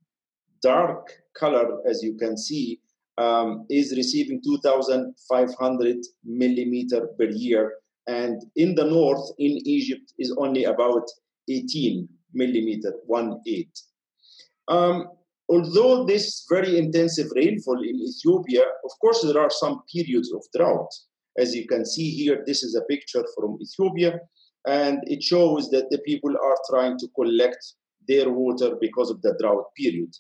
dark 0.63 1.11
color, 1.37 1.81
as 1.89 2.03
you 2.03 2.15
can 2.15 2.37
see, 2.37 2.81
um, 3.19 3.67
is 3.71 3.97
receiving 3.97 4.43
2,500 4.43 5.97
millimeter 6.25 7.09
per 7.19 7.27
year 7.27 7.75
and 8.07 8.43
in 8.57 8.75
the 8.75 8.85
north, 8.85 9.31
in 9.39 9.59
Egypt, 9.67 10.13
is 10.19 10.35
only 10.39 10.65
about 10.65 11.09
18 11.49 12.09
millimeter, 12.33 12.95
one 13.07 13.41
eight. 13.47 13.79
Um, 14.69 15.09
although 15.49 16.05
this 16.05 16.47
very 16.51 16.79
intensive 16.79 17.29
rainfall 17.35 17.83
in 17.83 17.97
Ethiopia, 17.97 18.63
of 18.63 18.91
course, 19.01 19.23
there 19.23 19.41
are 19.41 19.51
some 19.51 19.83
periods 19.93 20.33
of 20.33 20.43
drought. 20.55 20.91
As 21.39 21.55
you 21.55 21.67
can 21.67 21.85
see 21.85 22.11
here, 22.11 22.43
this 22.47 22.63
is 22.63 22.75
a 22.75 22.85
picture 22.85 23.25
from 23.37 23.59
Ethiopia, 23.61 24.21
and 24.67 24.99
it 25.05 25.23
shows 25.23 25.71
that 25.71 25.91
the 25.91 25.99
people 25.99 26.31
are 26.31 26.57
trying 26.71 26.99
to 26.99 27.09
collect 27.15 27.75
their 28.07 28.31
water 28.31 28.77
because 28.81 29.11
of 29.11 29.21
the 29.23 29.37
drought 29.41 29.65
period. 29.77 30.15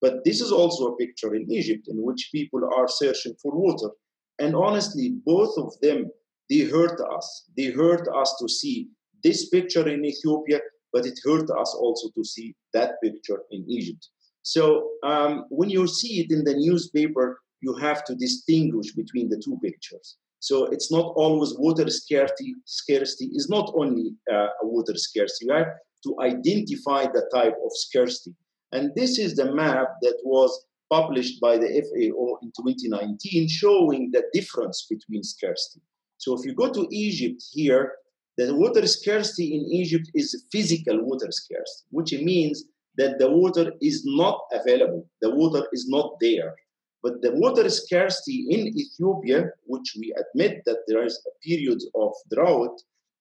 But 0.00 0.24
this 0.24 0.40
is 0.40 0.52
also 0.52 0.86
a 0.86 0.96
picture 0.96 1.34
in 1.34 1.50
Egypt 1.50 1.88
in 1.88 2.02
which 2.02 2.30
people 2.32 2.62
are 2.76 2.88
searching 2.88 3.34
for 3.42 3.52
water. 3.54 3.90
And 4.38 4.54
honestly, 4.54 5.16
both 5.26 5.58
of 5.58 5.78
them 5.82 6.10
they 6.50 6.60
hurt 6.60 7.00
us. 7.00 7.44
They 7.56 7.66
hurt 7.66 8.08
us 8.08 8.36
to 8.40 8.48
see 8.48 8.88
this 9.22 9.48
picture 9.48 9.88
in 9.88 10.04
Ethiopia, 10.04 10.60
but 10.92 11.06
it 11.06 11.18
hurt 11.24 11.48
us 11.50 11.74
also 11.74 12.08
to 12.16 12.24
see 12.24 12.54
that 12.74 13.00
picture 13.02 13.40
in 13.52 13.64
Egypt. 13.68 14.08
So 14.42 14.90
um, 15.04 15.44
when 15.50 15.70
you 15.70 15.86
see 15.86 16.20
it 16.20 16.32
in 16.32 16.44
the 16.44 16.54
newspaper, 16.54 17.40
you 17.60 17.74
have 17.74 18.04
to 18.04 18.14
distinguish 18.14 18.92
between 18.92 19.28
the 19.28 19.40
two 19.44 19.58
pictures. 19.62 20.16
So 20.40 20.64
it's 20.66 20.90
not 20.90 21.12
always 21.16 21.54
water 21.58 21.88
scarcity. 21.90 22.54
Scarcity 22.64 23.26
is 23.34 23.48
not 23.50 23.70
only 23.76 24.14
uh, 24.32 24.48
a 24.62 24.66
water 24.66 24.96
scarcity. 24.96 25.46
You 25.46 25.54
have 25.54 25.72
to 26.04 26.16
identify 26.20 27.04
the 27.04 27.28
type 27.32 27.56
of 27.64 27.70
scarcity. 27.74 28.34
And 28.72 28.90
this 28.96 29.18
is 29.18 29.36
the 29.36 29.54
map 29.54 29.88
that 30.00 30.18
was 30.24 30.64
published 30.90 31.40
by 31.40 31.58
the 31.58 31.68
FAO 31.68 32.38
in 32.42 32.50
2019, 32.56 33.48
showing 33.48 34.10
the 34.10 34.24
difference 34.32 34.86
between 34.88 35.22
scarcity. 35.22 35.82
So 36.20 36.36
if 36.36 36.44
you 36.44 36.54
go 36.54 36.70
to 36.70 36.86
Egypt 36.90 37.42
here, 37.50 37.94
the 38.36 38.54
water 38.54 38.86
scarcity 38.86 39.54
in 39.56 39.62
Egypt 39.80 40.10
is 40.14 40.44
physical 40.52 41.02
water 41.02 41.30
scarcity, 41.30 41.86
which 41.90 42.12
means 42.12 42.64
that 42.98 43.18
the 43.18 43.30
water 43.30 43.72
is 43.80 44.04
not 44.04 44.38
available, 44.52 45.08
the 45.22 45.34
water 45.34 45.66
is 45.72 45.88
not 45.88 46.16
there. 46.20 46.54
But 47.02 47.22
the 47.22 47.32
water 47.32 47.66
scarcity 47.70 48.46
in 48.50 48.60
Ethiopia, 48.78 49.50
which 49.64 49.96
we 49.98 50.14
admit 50.22 50.62
that 50.66 50.80
there 50.86 51.04
is 51.04 51.16
a 51.26 51.32
period 51.42 51.80
of 51.94 52.12
drought, 52.30 52.76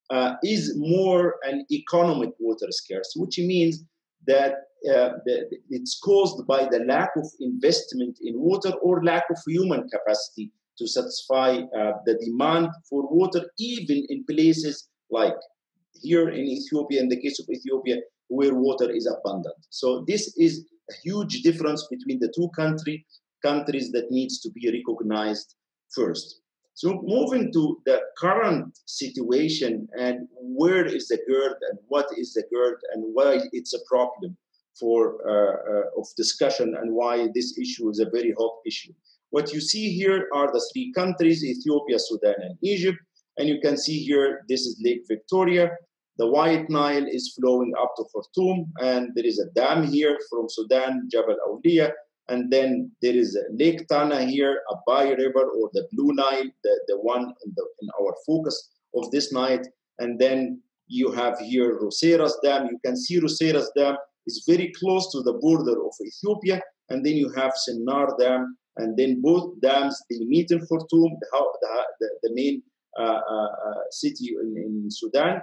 uh, 0.09 0.33
is 0.43 0.75
more 0.75 1.35
an 1.43 1.65
economic 1.71 2.31
water 2.37 2.67
scarcity, 2.71 3.21
which 3.21 3.39
means 3.39 3.85
that 4.27 4.53
uh, 4.93 5.11
it's 5.69 5.99
caused 5.99 6.45
by 6.47 6.65
the 6.65 6.79
lack 6.79 7.11
of 7.15 7.27
investment 7.39 8.17
in 8.21 8.33
water 8.37 8.71
or 8.81 9.03
lack 9.03 9.23
of 9.29 9.37
human 9.47 9.87
capacity 9.87 10.51
to 10.79 10.88
satisfy 10.88 11.51
uh, 11.79 11.93
the 12.05 12.15
demand 12.25 12.69
for 12.89 13.01
water, 13.19 13.41
even 13.59 14.05
in 14.09 14.25
places 14.25 14.89
like 15.12 15.36
here 15.93 16.29
in 16.29 16.45
Ethiopia, 16.45 17.01
in 17.01 17.09
the 17.09 17.21
case 17.21 17.39
of 17.39 17.48
Ethiopia, 17.50 17.98
where 18.27 18.55
water 18.55 18.89
is 18.89 19.05
abundant. 19.07 19.59
So 19.69 20.05
this 20.07 20.24
is 20.38 20.65
a 20.89 20.93
huge 21.03 21.41
difference 21.41 21.88
between 21.93 22.19
the 22.19 22.31
two 22.36 22.50
countries. 22.55 23.03
countries 23.53 23.88
that 23.95 24.12
needs 24.12 24.36
to 24.43 24.50
be 24.57 24.63
recognized 24.77 25.50
first. 25.98 26.27
So 26.74 26.88
moving 27.03 27.51
to 27.53 27.63
the 27.86 27.98
current 28.17 28.77
situation 28.86 29.88
and 29.98 30.27
where 30.59 30.86
is 30.86 31.07
the 31.07 31.19
GERD 31.27 31.57
and 31.69 31.79
what 31.88 32.07
is 32.21 32.33
the 32.33 32.43
GERD 32.51 32.79
and 32.93 33.01
why 33.15 33.31
it's 33.57 33.74
a 33.74 33.83
problem 33.93 34.38
for 34.79 35.00
uh, 35.27 35.55
uh, 35.74 36.00
of 36.00 36.07
discussion 36.15 36.75
and 36.79 36.88
why 37.00 37.27
this 37.36 37.57
issue 37.57 37.89
is 37.89 38.00
a 38.00 38.09
very 38.09 38.33
hot 38.39 38.55
issue. 38.65 38.93
What 39.31 39.53
you 39.53 39.62
see 39.62 39.93
here 39.93 40.27
are 40.33 40.51
the 40.51 40.63
three 40.74 40.91
countries, 40.93 41.43
Ethiopia, 41.43 42.00
Sudan, 42.00 42.36
and 42.38 42.57
Egypt. 42.63 42.98
And 43.38 43.48
you 43.48 43.59
can 43.62 43.77
see 43.77 44.00
here, 44.00 44.41
this 44.50 44.62
is 44.62 44.81
Lake 44.83 45.03
Victoria. 45.07 45.69
The 46.17 46.27
White 46.27 46.69
Nile 46.69 47.05
is 47.07 47.33
flowing 47.39 47.71
up 47.81 47.93
to 47.95 48.03
Khartoum, 48.13 48.74
and 48.81 49.12
there 49.15 49.25
is 49.25 49.39
a 49.39 49.50
dam 49.51 49.88
here 49.88 50.17
from 50.29 50.48
Sudan, 50.50 51.07
Jabal 51.09 51.38
Awliya. 51.48 51.91
And 52.27 52.51
then 52.51 52.91
there 53.01 53.15
is 53.15 53.38
Lake 53.51 53.88
Tana 53.88 54.25
here, 54.25 54.62
Abai 54.69 55.17
River, 55.17 55.45
or 55.50 55.69
the 55.74 55.88
Blue 55.93 56.13
Nile, 56.13 56.50
the, 56.63 56.79
the 56.88 57.00
one 57.00 57.24
in, 57.45 57.53
the, 57.55 57.65
in 57.81 57.89
our 58.01 58.13
focus 58.27 58.69
of 58.95 59.09
this 59.12 59.31
night. 59.31 59.65
And 60.00 60.19
then 60.19 60.62
you 60.88 61.12
have 61.12 61.39
here 61.39 61.79
Roseires 61.79 62.33
Dam. 62.43 62.67
You 62.69 62.79
can 62.86 62.98
see 62.98 63.19
Roseires 63.19 63.67
Dam 63.75 63.95
is 64.27 64.43
very 64.48 64.71
close 64.79 65.12
to 65.12 65.21
the 65.21 65.33
border 65.33 65.83
of 65.83 65.93
Ethiopia. 66.05 66.62
And 66.89 67.05
then 67.05 67.15
you 67.15 67.29
have 67.31 67.53
Sennar 67.53 68.17
Dam, 68.19 68.57
and 68.79 68.98
then 68.98 69.21
both 69.21 69.59
dams 69.62 70.01
they 70.09 70.19
meet 70.19 70.51
in 70.51 70.59
the, 70.59 71.86
the, 72.00 72.09
the 72.24 72.31
main 72.33 72.62
uh, 72.98 73.21
uh, 73.36 73.51
uh, 73.67 73.81
city 73.91 74.36
in, 74.41 74.57
in 74.57 74.88
Sudan, 74.89 75.41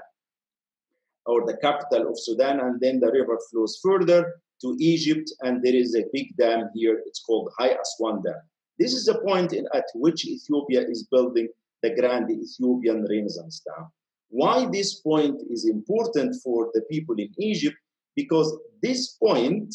or 1.26 1.46
the 1.46 1.56
capital 1.58 2.08
of 2.08 2.18
Sudan, 2.18 2.60
and 2.60 2.80
then 2.80 3.00
the 3.00 3.10
river 3.10 3.38
flows 3.50 3.78
further 3.82 4.34
to 4.62 4.76
Egypt, 4.80 5.30
and 5.42 5.62
there 5.62 5.74
is 5.74 5.94
a 5.94 6.04
big 6.12 6.36
dam 6.36 6.70
here. 6.74 7.02
It's 7.06 7.22
called 7.22 7.50
High 7.58 7.74
Aswan 7.82 8.22
Dam. 8.22 8.40
This 8.78 8.92
is 8.94 9.04
the 9.04 9.18
point 9.20 9.52
in, 9.52 9.66
at 9.74 9.86
which 9.94 10.26
Ethiopia 10.26 10.82
is 10.88 11.08
building 11.10 11.48
the 11.82 11.94
Grand 11.94 12.30
Ethiopian 12.30 13.06
Renaissance 13.08 13.62
Dam. 13.66 13.86
Why 14.28 14.66
this 14.66 15.00
point 15.00 15.40
is 15.50 15.68
important 15.68 16.36
for 16.42 16.70
the 16.74 16.82
people 16.90 17.14
in 17.18 17.30
Egypt? 17.38 17.76
Because 18.16 18.56
this 18.82 19.12
point 19.22 19.74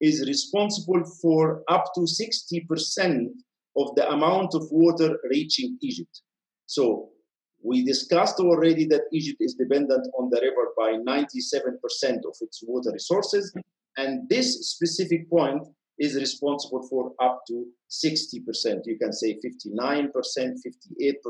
is 0.00 0.26
responsible 0.26 1.04
for 1.20 1.62
up 1.68 1.84
to 1.94 2.02
60% 2.02 3.26
of 3.76 3.94
the 3.96 4.08
amount 4.10 4.54
of 4.54 4.66
water 4.70 5.18
reaching 5.30 5.78
Egypt. 5.82 6.22
So 6.66 7.10
we 7.62 7.84
discussed 7.84 8.38
already 8.38 8.86
that 8.86 9.02
Egypt 9.12 9.38
is 9.40 9.54
dependent 9.54 10.06
on 10.18 10.30
the 10.30 10.40
river 10.40 10.68
by 10.76 10.92
97% 10.92 12.18
of 12.24 12.36
its 12.40 12.62
water 12.66 12.92
resources. 12.92 13.52
And 13.96 14.28
this 14.28 14.70
specific 14.70 15.28
point 15.28 15.66
is 15.98 16.14
responsible 16.14 16.86
for 16.88 17.12
up 17.20 17.42
to 17.48 17.66
60%. 17.90 18.82
You 18.84 18.98
can 18.98 19.12
say 19.12 19.38
59%, 19.44 20.12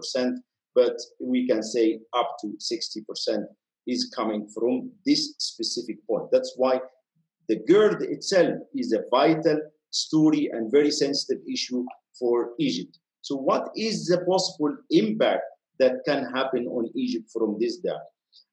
58%, 0.06 0.32
but 0.74 0.96
we 1.20 1.46
can 1.46 1.62
say 1.62 2.00
up 2.14 2.36
to 2.42 2.54
60% 2.58 3.44
is 3.86 4.12
coming 4.14 4.46
from 4.54 4.90
this 5.06 5.34
specific 5.38 6.06
point. 6.06 6.26
That's 6.30 6.52
why 6.56 6.80
the 7.48 7.58
GERD 7.66 8.02
itself 8.02 8.54
is 8.74 8.92
a 8.92 9.04
vital 9.10 9.60
story 9.90 10.50
and 10.52 10.70
very 10.70 10.90
sensitive 10.90 11.42
issue 11.50 11.84
for 12.18 12.50
Egypt. 12.58 12.98
So, 13.22 13.36
what 13.36 13.70
is 13.76 14.06
the 14.06 14.18
possible 14.24 14.76
impact 14.90 15.42
that 15.78 15.96
can 16.06 16.24
happen 16.34 16.66
on 16.66 16.90
Egypt 16.94 17.30
from 17.32 17.56
this 17.58 17.78
dam? 17.78 17.96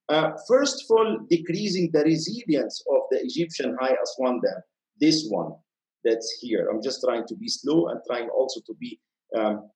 Uh, 0.08 0.32
first 0.48 0.84
of 0.84 0.98
all, 0.98 1.20
decreasing 1.30 1.90
the 1.92 2.04
resilience 2.04 2.84
of 2.92 3.02
the 3.12 3.20
Egyptian 3.22 3.76
High 3.80 3.96
Aswan 4.04 4.40
Dam, 4.44 4.62
this 5.00 5.26
one 5.30 5.54
that's 6.04 6.38
here. 6.42 6.70
I'm 6.70 6.82
just 6.82 7.02
trying 7.04 7.26
to 7.28 7.36
be 7.36 7.48
slow 7.48 7.88
and 7.88 8.00
trying 8.08 8.30
also 8.30 8.62
to 8.68 8.74
be 8.80 9.00
um, 9.36 9.70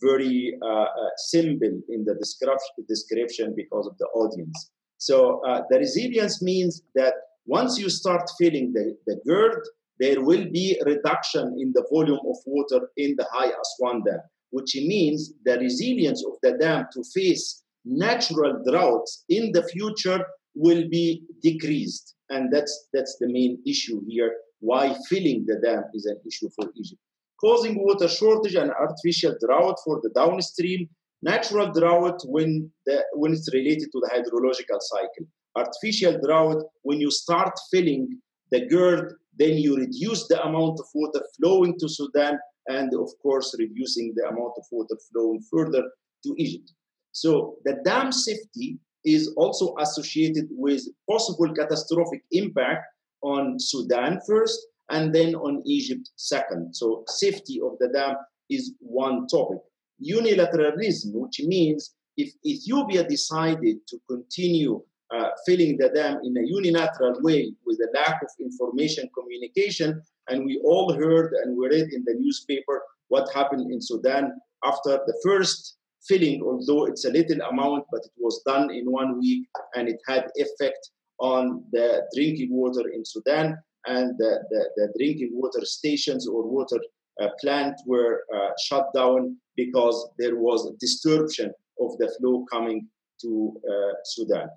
very 0.00 0.56
uh, 0.62 0.82
uh, 0.84 1.10
simple 1.16 1.80
in 1.88 2.04
the 2.04 2.14
description, 2.14 2.84
description 2.88 3.54
because 3.56 3.86
of 3.86 3.98
the 3.98 4.06
audience. 4.14 4.70
So 4.98 5.40
uh, 5.44 5.62
the 5.70 5.78
resilience 5.78 6.40
means 6.40 6.82
that 6.94 7.14
once 7.48 7.78
you 7.78 7.88
start 7.88 8.28
filling 8.38 8.72
the, 8.74 8.94
the 9.06 9.18
GERD, 9.26 9.62
there 9.98 10.20
will 10.20 10.44
be 10.52 10.78
reduction 10.84 11.56
in 11.58 11.72
the 11.74 11.84
volume 11.90 12.20
of 12.28 12.36
water 12.44 12.90
in 12.98 13.14
the 13.16 13.26
high 13.32 13.50
Aswan 13.62 14.02
Dam, 14.04 14.20
which 14.50 14.76
means 14.76 15.32
the 15.46 15.58
resilience 15.58 16.22
of 16.26 16.34
the 16.42 16.58
dam 16.58 16.84
to 16.92 17.02
face 17.14 17.64
natural 17.86 18.62
droughts 18.68 19.24
in 19.30 19.50
the 19.52 19.62
future 19.62 20.22
will 20.54 20.86
be 20.90 21.22
decreased. 21.42 22.16
And 22.28 22.52
that's, 22.52 22.88
that's 22.92 23.16
the 23.18 23.28
main 23.28 23.58
issue 23.66 24.02
here, 24.06 24.30
why 24.60 24.94
filling 25.08 25.46
the 25.46 25.58
dam 25.64 25.84
is 25.94 26.04
an 26.04 26.20
issue 26.26 26.50
for 26.54 26.70
Egypt. 26.76 27.00
Causing 27.40 27.82
water 27.82 28.08
shortage 28.08 28.56
and 28.56 28.72
artificial 28.72 29.34
drought 29.40 29.78
for 29.86 30.00
the 30.02 30.10
downstream, 30.10 30.86
natural 31.22 31.72
drought 31.72 32.20
when, 32.26 32.70
the, 32.84 33.02
when 33.14 33.32
it's 33.32 33.50
related 33.54 33.88
to 33.90 34.00
the 34.00 34.10
hydrological 34.14 34.80
cycle 34.80 35.26
artificial 35.56 36.18
drought, 36.24 36.62
when 36.82 37.00
you 37.00 37.10
start 37.10 37.52
filling 37.70 38.18
the 38.50 38.66
GERD, 38.66 39.16
then 39.38 39.56
you 39.56 39.76
reduce 39.76 40.26
the 40.28 40.42
amount 40.42 40.80
of 40.80 40.86
water 40.94 41.22
flowing 41.36 41.78
to 41.78 41.88
Sudan 41.88 42.38
and, 42.68 42.92
of 42.94 43.10
course, 43.22 43.54
reducing 43.58 44.12
the 44.16 44.26
amount 44.28 44.52
of 44.56 44.64
water 44.70 44.96
flowing 45.10 45.42
further 45.50 45.82
to 46.24 46.34
Egypt. 46.36 46.72
So 47.12 47.56
the 47.64 47.80
dam 47.84 48.12
safety 48.12 48.78
is 49.04 49.32
also 49.36 49.74
associated 49.78 50.48
with 50.50 50.82
possible 51.08 51.52
catastrophic 51.54 52.22
impact 52.32 52.84
on 53.22 53.58
Sudan 53.58 54.20
first 54.26 54.58
and 54.90 55.14
then 55.14 55.34
on 55.34 55.62
Egypt 55.66 56.10
second. 56.16 56.74
So 56.74 57.04
safety 57.06 57.60
of 57.60 57.78
the 57.78 57.88
dam 57.88 58.16
is 58.50 58.74
one 58.80 59.26
topic. 59.28 59.58
Unilateralism, 60.04 61.12
which 61.12 61.40
means 61.40 61.94
if 62.16 62.32
Ethiopia 62.44 63.06
decided 63.06 63.78
to 63.88 63.98
continue 64.08 64.82
uh, 65.14 65.30
filling 65.46 65.76
the 65.78 65.88
dam 65.90 66.18
in 66.24 66.36
a 66.36 66.46
unilateral 66.46 67.14
way 67.22 67.52
with 67.64 67.78
a 67.80 67.88
lack 67.94 68.22
of 68.22 68.28
information 68.40 69.08
communication. 69.18 70.02
And 70.28 70.44
we 70.44 70.60
all 70.64 70.92
heard 70.92 71.32
and 71.42 71.56
we 71.56 71.68
read 71.68 71.88
in 71.92 72.04
the 72.04 72.14
newspaper 72.18 72.82
what 73.08 73.32
happened 73.32 73.72
in 73.72 73.80
Sudan 73.80 74.32
after 74.64 75.00
the 75.06 75.18
first 75.24 75.76
filling, 76.06 76.42
although 76.42 76.84
it's 76.84 77.04
a 77.04 77.10
little 77.10 77.40
amount, 77.50 77.84
but 77.90 78.00
it 78.04 78.12
was 78.18 78.42
done 78.46 78.70
in 78.70 78.90
one 78.90 79.18
week 79.18 79.46
and 79.74 79.88
it 79.88 79.98
had 80.06 80.26
effect 80.36 80.90
on 81.18 81.64
the 81.72 82.02
drinking 82.14 82.52
water 82.52 82.88
in 82.94 83.04
Sudan 83.04 83.56
and 83.86 84.16
the, 84.18 84.38
the, 84.50 84.68
the 84.76 84.92
drinking 84.98 85.30
water 85.32 85.64
stations 85.64 86.28
or 86.28 86.46
water 86.46 86.78
uh, 87.20 87.28
plant 87.40 87.74
were 87.86 88.24
uh, 88.34 88.50
shut 88.62 88.86
down 88.94 89.36
because 89.56 90.10
there 90.18 90.36
was 90.36 90.66
a 90.66 90.76
disruption 90.78 91.52
of 91.80 91.96
the 91.98 92.14
flow 92.20 92.44
coming 92.50 92.86
to 93.20 93.52
uh, 93.68 93.94
Sudan 94.04 94.48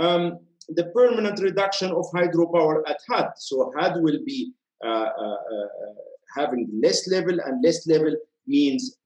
um, 0.00 0.38
the 0.68 0.86
permanent 0.94 1.40
reduction 1.40 1.90
of 1.90 2.04
hydropower 2.14 2.82
at 2.88 2.98
HAD. 3.08 3.28
So 3.36 3.72
HAD 3.78 3.94
will 3.96 4.18
be 4.24 4.52
uh, 4.84 4.88
uh, 4.88 5.34
uh, 5.34 5.66
having 6.36 6.68
less 6.82 7.08
level, 7.08 7.38
and 7.44 7.62
less 7.62 7.86
level 7.86 8.14
means 8.46 8.96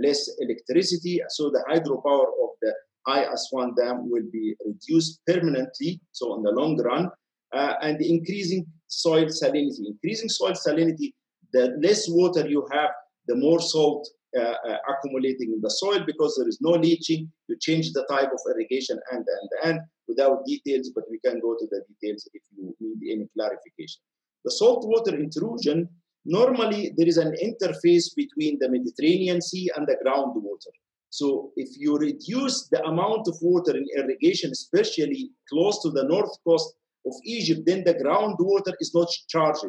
less 0.00 0.30
electricity. 0.38 1.20
So 1.30 1.50
the 1.50 1.64
hydropower 1.68 2.28
of 2.44 2.50
the 2.62 2.72
High 3.06 3.24
Aswan 3.32 3.74
Dam 3.74 4.10
will 4.10 4.26
be 4.32 4.54
reduced 4.64 5.20
permanently, 5.26 6.00
so 6.12 6.36
in 6.36 6.42
the 6.42 6.52
long 6.52 6.80
run, 6.80 7.10
uh, 7.52 7.74
and 7.82 8.00
increasing 8.00 8.66
soil 8.86 9.26
salinity. 9.26 9.86
Increasing 9.86 10.28
soil 10.28 10.52
salinity, 10.52 11.14
the 11.52 11.76
less 11.82 12.08
water 12.08 12.46
you 12.46 12.66
have, 12.72 12.90
the 13.26 13.34
more 13.34 13.60
salt 13.60 14.08
uh, 14.38 14.54
uh, 14.68 14.76
accumulating 14.90 15.52
in 15.54 15.60
the 15.62 15.70
soil 15.70 16.00
because 16.06 16.36
there 16.36 16.46
is 16.48 16.58
no 16.60 16.72
leaching. 16.72 17.32
You 17.48 17.56
change 17.60 17.92
the 17.92 18.04
type 18.10 18.30
of 18.30 18.40
irrigation 18.54 18.98
and 19.10 19.24
and 19.26 19.50
and 19.64 19.80
without 20.08 20.44
details, 20.46 20.90
but 20.94 21.04
we 21.10 21.18
can 21.18 21.40
go 21.40 21.54
to 21.54 21.66
the 21.70 21.82
details 21.88 22.28
if 22.34 22.42
you 22.56 22.74
need 22.80 23.12
any 23.12 23.28
clarification. 23.34 24.00
The 24.44 24.50
saltwater 24.50 25.16
intrusion 25.16 25.88
normally 26.24 26.92
there 26.96 27.06
is 27.06 27.16
an 27.16 27.34
interface 27.42 28.14
between 28.14 28.58
the 28.60 28.68
Mediterranean 28.68 29.40
Sea 29.40 29.70
and 29.76 29.86
the 29.86 29.96
groundwater. 30.04 30.72
So 31.10 31.52
if 31.56 31.70
you 31.78 31.96
reduce 31.96 32.68
the 32.68 32.84
amount 32.84 33.28
of 33.28 33.36
water 33.40 33.76
in 33.76 33.86
irrigation, 33.96 34.50
especially 34.50 35.30
close 35.48 35.80
to 35.82 35.90
the 35.90 36.04
north 36.04 36.36
coast 36.46 36.74
of 37.06 37.14
Egypt, 37.24 37.62
then 37.64 37.82
the 37.84 37.94
groundwater 37.94 38.74
is 38.80 38.94
not 38.94 39.08
charged. 39.28 39.64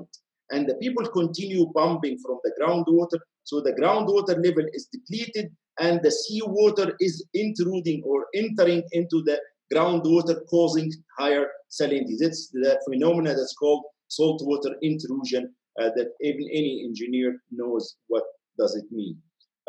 And 0.51 0.67
the 0.67 0.75
people 0.75 1.07
continue 1.07 1.71
pumping 1.73 2.17
from 2.19 2.39
the 2.43 2.51
groundwater 2.59 3.19
so 3.49 3.61
the 3.61 3.73
groundwater 3.73 4.35
level 4.45 4.65
is 4.73 4.87
depleted 4.93 5.51
and 5.79 5.99
the 6.03 6.11
seawater 6.11 6.95
is 6.99 7.25
intruding 7.33 8.03
or 8.05 8.27
entering 8.35 8.83
into 8.91 9.23
the 9.23 9.41
groundwater, 9.73 10.45
causing 10.47 10.91
higher 11.17 11.47
salinity. 11.69 12.15
That's 12.19 12.49
the 12.49 12.79
phenomena 12.87 13.35
that's 13.35 13.55
called 13.55 13.83
saltwater 14.07 14.75
intrusion 14.81 15.53
uh, 15.79 15.89
that 15.95 16.11
even 16.21 16.47
any 16.51 16.83
engineer 16.85 17.37
knows 17.51 17.95
what 18.07 18.23
does 18.57 18.75
it 18.75 18.85
mean. 18.91 19.17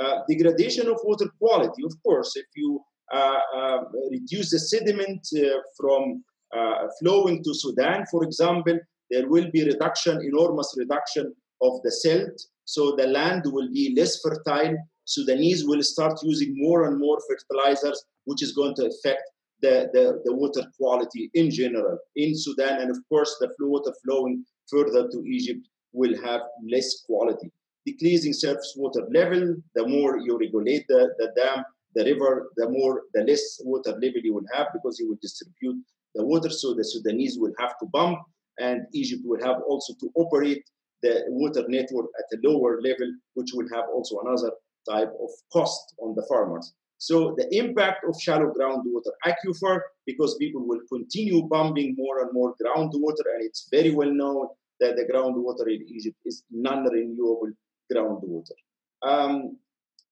Uh, 0.03 0.21
degradation 0.29 0.89
of 0.89 0.99
water 1.05 1.29
quality, 1.39 1.83
of 1.85 1.95
course, 2.03 2.35
if 2.37 2.47
you 2.57 2.81
uh, 3.13 3.41
uh 3.57 3.79
reduce 4.11 4.51
the 4.51 4.59
sediment 4.59 5.21
uh, 5.37 5.59
from 5.77 6.23
uh, 6.57 6.87
flowing 7.01 7.43
to 7.45 7.53
Sudan, 7.53 8.05
for 8.11 8.25
example, 8.25 8.79
there 9.11 9.29
will 9.29 9.51
be 9.53 9.65
reduction, 9.65 10.21
enormous 10.23 10.75
reduction 10.79 11.35
of 11.61 11.83
the 11.83 11.91
silt 11.91 12.41
So 12.65 12.95
the 12.97 13.09
land 13.09 13.43
will 13.47 13.69
be 13.73 13.95
less 13.97 14.21
fertile. 14.21 14.77
Sudanese 15.05 15.67
will 15.67 15.83
start 15.83 16.21
using 16.23 16.55
more 16.57 16.87
and 16.87 16.99
more 16.99 17.19
fertilizers, 17.29 18.05
which 18.25 18.43
is 18.43 18.53
going 18.53 18.75
to 18.77 18.87
affect 18.87 19.23
the, 19.63 19.91
the, 19.93 20.21
the 20.25 20.35
water 20.35 20.63
quality 20.79 21.31
in 21.35 21.51
general 21.51 21.99
in 22.17 22.33
Sudan. 22.37 22.81
And 22.81 22.91
of 22.91 22.99
course, 23.09 23.37
the 23.41 23.49
water 23.61 23.93
flowing 24.05 24.45
further 24.71 25.09
to 25.09 25.25
Egypt 25.27 25.67
will 25.93 26.17
have 26.23 26.43
less 26.71 27.03
quality. 27.07 27.51
Decreasing 27.87 28.33
surface 28.33 28.75
water 28.77 29.07
level, 29.13 29.57
the 29.75 29.87
more 29.87 30.19
you 30.19 30.39
regulate 30.39 30.87
the, 30.89 31.11
the 31.19 31.33
dam, 31.37 31.65
the 31.95 32.05
river, 32.05 32.51
the 32.57 32.69
more, 32.69 33.03
the 33.15 33.23
less 33.23 33.61
water 33.65 33.93
level 33.93 34.21
you 34.23 34.35
will 34.35 34.47
have 34.53 34.69
because 34.73 34.99
you 34.99 35.09
will 35.09 35.19
distribute 35.21 35.83
the 36.15 36.25
water. 36.25 36.51
So 36.51 36.75
the 36.75 36.85
Sudanese 36.85 37.39
will 37.39 37.53
have 37.59 37.79
to 37.79 37.87
pump 37.93 38.19
and 38.59 38.83
Egypt 38.93 39.23
will 39.25 39.43
have 39.43 39.63
also 39.67 39.95
to 40.01 40.11
operate 40.15 40.63
the 41.03 41.25
water 41.29 41.65
network 41.69 42.07
at 42.19 42.39
a 42.39 42.49
lower 42.49 42.81
level, 42.83 43.11
which 43.35 43.51
will 43.55 43.69
have 43.73 43.85
also 43.93 44.21
another 44.21 44.53
type 44.89 45.13
of 45.21 45.31
cost 45.53 45.95
on 45.99 46.15
the 46.15 46.25
farmers. 46.29 46.75
So 47.01 47.35
the 47.39 47.49
impact 47.57 48.05
of 48.07 48.21
shallow 48.21 48.53
groundwater 48.53 49.13
aquifer, 49.25 49.81
because 50.07 50.37
people 50.37 50.69
will 50.69 50.83
continue 50.93 51.49
pumping 51.49 51.95
more 51.97 52.21
and 52.21 52.31
more 52.35 52.55
groundwater, 52.63 53.25
and 53.35 53.43
it's 53.43 53.69
very 53.73 53.95
well 53.95 54.13
known 54.13 54.49
that 54.81 54.97
the 54.97 55.09
groundwater 55.11 55.67
in 55.75 55.83
Egypt 55.89 56.19
is 56.27 56.43
non-renewable 56.51 57.53
groundwater. 57.91 58.59
Um, 59.03 59.57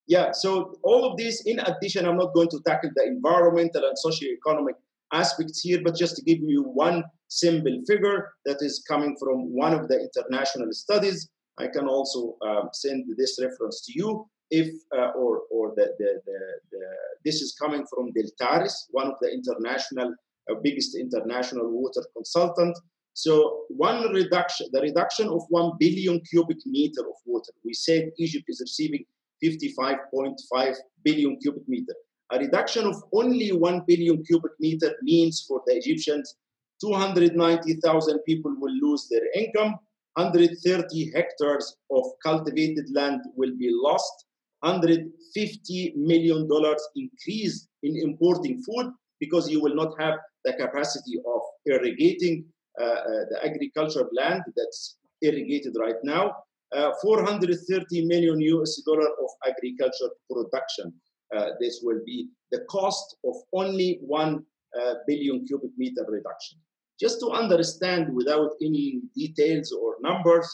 yeah, 0.06 0.32
so 0.32 0.78
all 0.82 1.04
of 1.04 1.18
this, 1.18 1.42
in 1.42 1.58
addition, 1.58 2.06
I'm 2.06 2.16
not 2.16 2.32
going 2.32 2.48
to 2.48 2.60
tackle 2.66 2.90
the 2.96 3.04
environmental 3.04 3.84
and 3.84 3.98
socio-economic 3.98 4.76
aspects 5.12 5.60
here, 5.60 5.82
but 5.84 5.94
just 5.94 6.16
to 6.16 6.22
give 6.22 6.38
you 6.40 6.62
one 6.62 7.04
simple 7.28 7.82
figure 7.86 8.32
that 8.46 8.62
is 8.62 8.82
coming 8.88 9.14
from 9.20 9.54
one 9.54 9.74
of 9.74 9.88
the 9.88 10.08
international 10.08 10.72
studies. 10.72 11.28
I 11.58 11.66
can 11.66 11.86
also 11.86 12.36
um, 12.40 12.70
send 12.72 13.04
this 13.18 13.38
reference 13.42 13.84
to 13.84 13.92
you 13.94 14.26
if 14.50 14.68
uh, 14.96 15.10
or 15.10 15.42
or 15.50 15.72
the, 15.76 15.94
the, 15.98 16.20
the, 16.26 16.38
the, 16.72 16.84
this 17.24 17.42
is 17.42 17.56
coming 17.60 17.84
from 17.86 18.12
Deltares, 18.12 18.86
one 18.90 19.08
of 19.08 19.14
the 19.20 19.30
international 19.30 20.14
uh, 20.50 20.54
biggest 20.62 20.96
international 20.96 21.70
water 21.70 22.02
consultant. 22.14 22.76
So 23.14 23.64
one 23.68 24.12
reduction, 24.12 24.68
the 24.72 24.80
reduction 24.80 25.28
of 25.28 25.42
one 25.48 25.72
billion 25.78 26.20
cubic 26.20 26.58
meter 26.66 27.00
of 27.00 27.16
water. 27.26 27.52
We 27.64 27.74
said 27.74 28.10
Egypt 28.18 28.44
is 28.48 28.60
receiving 28.60 29.04
55.5 29.42 30.76
billion 31.04 31.36
cubic 31.38 31.68
meter. 31.68 31.94
A 32.30 32.38
reduction 32.38 32.86
of 32.86 33.02
only 33.12 33.50
1 33.52 33.82
billion 33.86 34.22
cubic 34.24 34.52
meter 34.60 34.94
means 35.02 35.44
for 35.48 35.62
the 35.66 35.74
Egyptians, 35.74 36.36
290,000 36.80 38.18
people 38.20 38.54
will 38.58 38.74
lose 38.80 39.08
their 39.10 39.26
income, 39.34 39.78
130 40.14 41.12
hectares 41.14 41.76
of 41.90 42.04
cultivated 42.22 42.86
land 42.92 43.20
will 43.34 43.56
be 43.58 43.70
lost, 43.72 44.26
150 44.60 45.94
million 45.96 46.48
dollars 46.48 46.86
increase 46.96 47.68
in 47.82 47.96
importing 47.96 48.62
food 48.62 48.92
because 49.20 49.48
you 49.48 49.60
will 49.60 49.74
not 49.74 49.94
have 49.98 50.14
the 50.44 50.52
capacity 50.54 51.18
of 51.26 51.40
irrigating 51.66 52.44
uh, 52.80 52.84
uh, 52.84 53.24
the 53.30 53.40
agricultural 53.44 54.08
land 54.12 54.42
that's 54.56 54.98
irrigated 55.20 55.74
right 55.80 55.96
now. 56.04 56.32
Uh, 56.72 56.92
430 57.02 58.06
million 58.06 58.40
US 58.40 58.80
dollar 58.86 59.08
of 59.08 59.30
agriculture 59.48 60.10
production. 60.30 60.92
Uh, 61.34 61.50
this 61.60 61.80
will 61.82 62.00
be 62.06 62.28
the 62.52 62.60
cost 62.70 63.16
of 63.24 63.34
only 63.52 63.98
one 64.00 64.44
uh, 64.80 64.94
billion 65.06 65.44
cubic 65.44 65.70
meter 65.76 66.04
reduction. 66.08 66.58
Just 67.00 67.20
to 67.20 67.30
understand 67.30 68.14
without 68.14 68.50
any 68.62 69.00
details 69.16 69.72
or 69.72 69.96
numbers. 70.00 70.48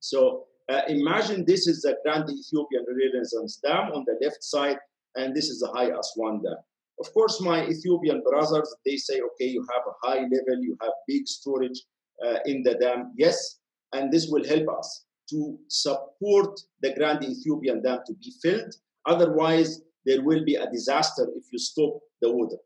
So 0.00 0.46
uh, 0.70 0.80
imagine 0.88 1.44
this 1.46 1.66
is 1.66 1.82
the 1.82 1.96
Grand 2.04 2.28
Ethiopian 2.30 2.84
Renaissance 2.88 3.60
Dam 3.62 3.92
on 3.92 4.04
the 4.06 4.16
left 4.22 4.42
side, 4.42 4.78
and 5.16 5.34
this 5.34 5.48
is 5.48 5.60
the 5.60 5.70
High 5.72 5.90
Aswan 5.98 6.42
Dam. 6.42 6.56
Of 7.00 7.12
course, 7.12 7.40
my 7.40 7.66
Ethiopian 7.66 8.22
brothers, 8.22 8.74
they 8.86 8.96
say, 8.96 9.20
okay, 9.20 9.48
you 9.48 9.66
have 9.72 9.82
a 9.86 10.06
high 10.06 10.20
level, 10.20 10.62
you 10.62 10.76
have 10.80 10.92
big 11.08 11.26
storage 11.26 11.82
uh, 12.24 12.38
in 12.46 12.62
the 12.62 12.74
dam. 12.74 13.12
Yes, 13.16 13.58
and 13.92 14.12
this 14.12 14.28
will 14.28 14.44
help 14.46 14.68
us 14.78 15.04
to 15.30 15.58
support 15.68 16.60
the 16.82 16.94
Grand 16.94 17.24
Ethiopian 17.24 17.82
Dam 17.82 18.00
to 18.06 18.14
be 18.14 18.32
filled. 18.42 18.74
Otherwise, 19.06 19.82
there 20.06 20.22
will 20.22 20.44
be 20.44 20.54
a 20.54 20.70
disaster 20.70 21.26
if 21.34 21.44
you 21.50 21.58
stop 21.58 21.98
the 22.22 22.30
water. 22.30 22.56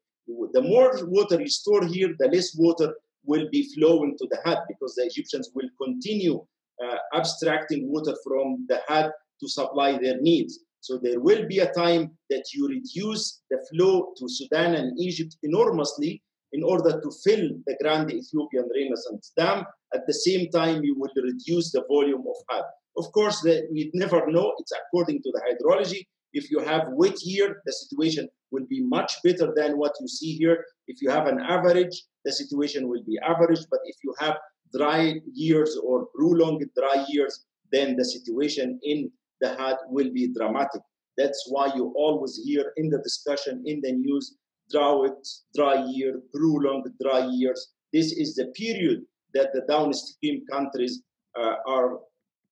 The 0.52 0.60
more 0.60 0.92
water 1.06 1.40
you 1.40 1.48
store 1.48 1.86
here, 1.86 2.14
the 2.18 2.28
less 2.28 2.54
water 2.56 2.94
will 3.24 3.48
be 3.50 3.68
flowing 3.74 4.16
to 4.18 4.26
the 4.30 4.38
Had 4.44 4.58
because 4.68 4.94
the 4.94 5.04
Egyptians 5.04 5.50
will 5.54 5.68
continue 5.82 6.44
Uh, 6.84 6.96
abstracting 7.12 7.90
water 7.90 8.14
from 8.24 8.64
the 8.68 8.80
Had 8.86 9.10
to 9.40 9.48
supply 9.48 9.98
their 9.98 10.20
needs. 10.20 10.60
So 10.80 10.96
there 10.96 11.20
will 11.20 11.46
be 11.46 11.58
a 11.58 11.72
time 11.72 12.12
that 12.30 12.44
you 12.54 12.68
reduce 12.68 13.42
the 13.50 13.58
flow 13.68 14.12
to 14.16 14.28
Sudan 14.28 14.74
and 14.74 14.98
Egypt 14.98 15.36
enormously 15.42 16.22
in 16.52 16.62
order 16.62 17.00
to 17.00 17.10
fill 17.24 17.50
the 17.66 17.76
Grand 17.82 18.12
Ethiopian 18.12 18.68
Renaissance 18.74 19.32
Dam. 19.36 19.64
At 19.92 20.06
the 20.06 20.14
same 20.14 20.50
time, 20.50 20.84
you 20.84 20.94
will 20.96 21.10
reduce 21.16 21.72
the 21.72 21.84
volume 21.88 22.24
of 22.32 22.36
Had. 22.48 22.64
Of 22.96 23.10
course, 23.12 23.42
we 23.44 23.90
never 23.94 24.26
know. 24.30 24.54
It's 24.58 24.72
according 24.72 25.22
to 25.22 25.32
the 25.32 25.42
hydrology. 25.46 26.06
If 26.32 26.50
you 26.50 26.60
have 26.60 26.88
wet 26.90 27.16
year, 27.22 27.60
the 27.64 27.72
situation 27.72 28.28
will 28.50 28.66
be 28.68 28.82
much 28.82 29.12
better 29.24 29.52
than 29.54 29.78
what 29.78 29.94
you 30.00 30.08
see 30.08 30.32
here. 30.36 30.64
If 30.86 31.02
you 31.02 31.10
have 31.10 31.26
an 31.26 31.40
average, 31.40 32.04
the 32.24 32.32
situation 32.32 32.88
will 32.88 33.02
be 33.04 33.18
average. 33.22 33.60
But 33.70 33.80
if 33.84 33.96
you 34.04 34.14
have 34.20 34.36
dry 34.74 35.20
years 35.32 35.78
or 35.82 36.06
prolonged 36.14 36.64
dry 36.76 37.04
years, 37.08 37.46
then 37.72 37.96
the 37.96 38.04
situation 38.04 38.78
in 38.82 39.10
the 39.40 39.56
Had 39.56 39.76
will 39.88 40.12
be 40.12 40.32
dramatic. 40.32 40.82
That's 41.16 41.46
why 41.48 41.72
you 41.74 41.92
always 41.96 42.40
hear 42.44 42.72
in 42.76 42.90
the 42.90 42.98
discussion 42.98 43.62
in 43.66 43.80
the 43.82 43.92
news 43.92 44.36
drought, 44.70 45.26
dry 45.54 45.84
year, 45.86 46.20
prolonged 46.32 46.92
dry 47.02 47.26
years. 47.26 47.72
This 47.92 48.12
is 48.12 48.34
the 48.34 48.46
period 48.54 49.04
that 49.34 49.52
the 49.52 49.62
downstream 49.68 50.44
countries 50.50 51.02
uh, 51.38 51.56
are 51.66 52.00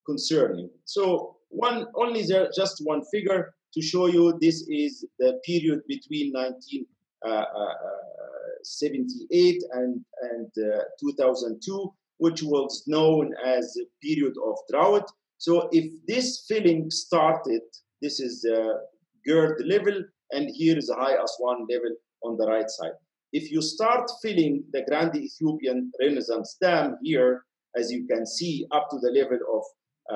concerning. 0.05 0.69
So 0.85 1.37
one 1.49 1.87
only 1.95 2.23
there, 2.23 2.51
just 2.55 2.83
one 2.85 3.03
figure 3.13 3.55
to 3.75 3.83
show 3.83 4.07
you 4.07 4.39
this 4.41 4.67
is 4.69 5.05
the 5.19 5.41
period 5.45 5.81
between 5.87 6.33
1978 6.33 6.87
uh, 7.25 9.77
uh, 9.77 9.79
and, 9.79 10.05
and 10.33 10.51
uh, 10.73 10.83
2002 11.01 11.93
which 12.19 12.43
was 12.43 12.85
known 12.87 13.33
as 13.45 13.77
a 13.77 13.87
period 14.03 14.35
of 14.45 14.57
drought. 14.71 15.09
So 15.39 15.69
if 15.73 15.91
this 16.07 16.45
filling 16.49 16.91
started, 16.91 17.63
this 18.01 18.21
is 18.21 18.43
the 18.43 18.81
GERD 19.27 19.63
level, 19.67 20.03
and 20.33 20.49
here 20.55 20.77
is 20.79 20.87
the 20.87 20.97
high 20.97 21.17
Aswan 21.23 21.67
level 21.71 21.95
on 22.25 22.37
the 22.37 22.47
right 22.47 22.69
side. 22.69 22.93
If 23.33 23.51
you 23.51 23.61
start 23.61 24.11
filling 24.23 24.65
the 24.73 24.83
Grand 24.89 25.15
Ethiopian 25.15 25.91
Renaissance 26.01 26.57
Dam 26.61 26.97
here, 27.03 27.45
as 27.77 27.91
you 27.91 28.07
can 28.07 28.25
see, 28.27 28.67
up 28.71 28.89
to 28.91 28.99
the 28.99 29.11
level 29.11 29.39
of 29.53 29.63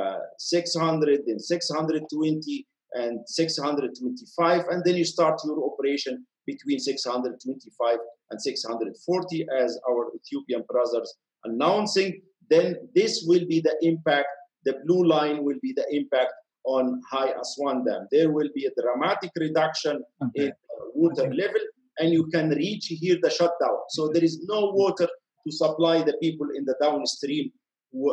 uh, 0.00 0.18
600 0.38 1.20
and 1.26 1.42
620 1.42 2.66
and 2.94 3.20
625, 3.26 4.64
and 4.70 4.84
then 4.84 4.96
you 4.96 5.04
start 5.04 5.40
your 5.44 5.70
operation 5.70 6.24
between 6.46 6.78
625 6.78 7.98
and 8.30 8.40
640 8.40 9.46
as 9.58 9.78
our 9.88 10.10
Ethiopian 10.14 10.64
brothers 10.68 11.14
announcing, 11.44 12.20
then 12.48 12.76
this 12.94 13.24
will 13.26 13.46
be 13.46 13.60
the 13.60 13.76
impact. 13.82 14.28
The 14.64 14.80
blue 14.84 15.06
line 15.06 15.44
will 15.44 15.58
be 15.62 15.72
the 15.72 15.86
impact 15.90 16.32
on 16.64 17.00
High 17.10 17.32
Aswan 17.40 17.84
Dam. 17.84 18.06
There 18.10 18.30
will 18.30 18.48
be 18.54 18.66
a 18.66 18.80
dramatic 18.80 19.30
reduction 19.36 20.02
okay. 20.22 20.46
in 20.46 20.52
water 20.94 21.22
okay. 21.22 21.34
level, 21.34 21.60
and 21.98 22.12
you 22.12 22.26
can 22.26 22.50
reach 22.50 22.86
here 22.86 23.18
the 23.22 23.30
shutdown. 23.30 23.78
So 23.88 24.10
there 24.12 24.24
is 24.24 24.44
no 24.46 24.70
water 24.72 25.08
to 25.46 25.52
supply 25.52 26.02
the 26.02 26.16
people 26.20 26.48
in 26.56 26.64
the 26.64 26.76
downstream. 26.80 27.50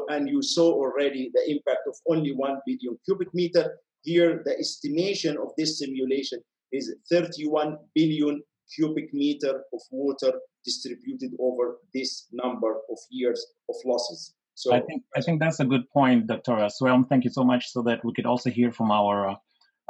And 0.09 0.27
you 0.27 0.41
saw 0.41 0.71
already 0.73 1.29
the 1.33 1.51
impact 1.51 1.81
of 1.87 1.95
only 2.07 2.33
1 2.33 2.59
billion 2.65 2.97
cubic 3.05 3.33
meter. 3.33 3.77
Here, 4.01 4.41
the 4.45 4.57
estimation 4.57 5.37
of 5.37 5.49
this 5.57 5.79
simulation 5.79 6.39
is 6.71 6.95
31 7.11 7.77
billion 7.93 8.41
cubic 8.73 9.13
meter 9.13 9.63
of 9.73 9.81
water 9.91 10.31
distributed 10.69 11.31
over 11.47 11.63
this 11.93 12.11
number 12.43 12.71
of 12.93 12.99
years 13.09 13.39
of 13.69 13.75
losses. 13.85 14.33
So 14.61 14.73
I 14.73 14.81
think 14.87 15.03
I 15.15 15.21
think 15.21 15.39
that's 15.39 15.59
a 15.59 15.69
good 15.73 15.85
point, 15.97 16.27
Dr. 16.33 16.55
Sewilam. 16.75 17.03
Thank 17.07 17.23
you 17.25 17.33
so 17.39 17.43
much. 17.51 17.63
So 17.73 17.79
that 17.87 17.99
we 18.03 18.11
could 18.15 18.25
also 18.25 18.49
hear 18.49 18.71
from 18.71 18.89
our 18.99 19.17
uh, 19.29 19.35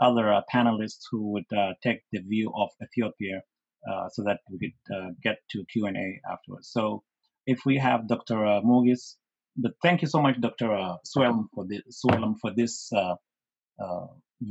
other 0.08 0.26
uh, 0.34 0.42
panelists 0.54 1.04
who 1.10 1.22
would 1.32 1.50
uh, 1.58 1.74
take 1.86 2.00
the 2.12 2.20
view 2.20 2.52
of 2.62 2.70
Ethiopia, 2.86 3.38
uh, 3.90 4.08
so 4.10 4.24
that 4.28 4.40
we 4.52 4.58
could 4.64 4.78
uh, 4.96 5.10
get 5.24 5.38
to 5.52 5.64
Q 5.72 5.86
and 5.86 5.98
A 6.06 6.08
afterwards. 6.34 6.68
So 6.78 7.04
if 7.46 7.60
we 7.66 7.78
have 7.78 8.10
Dr. 8.10 8.46
Uh, 8.46 8.62
Moges, 8.62 9.16
but 9.56 9.72
thank 9.82 10.02
you 10.02 10.10
so 10.16 10.22
much, 10.22 10.36
Dr. 10.42 10.70
Uh, 10.74 10.96
Sewilam, 11.10 11.46
for 11.54 11.64
this 11.72 11.82
Sewilam 12.00 12.34
for 12.42 12.52
this 12.54 12.92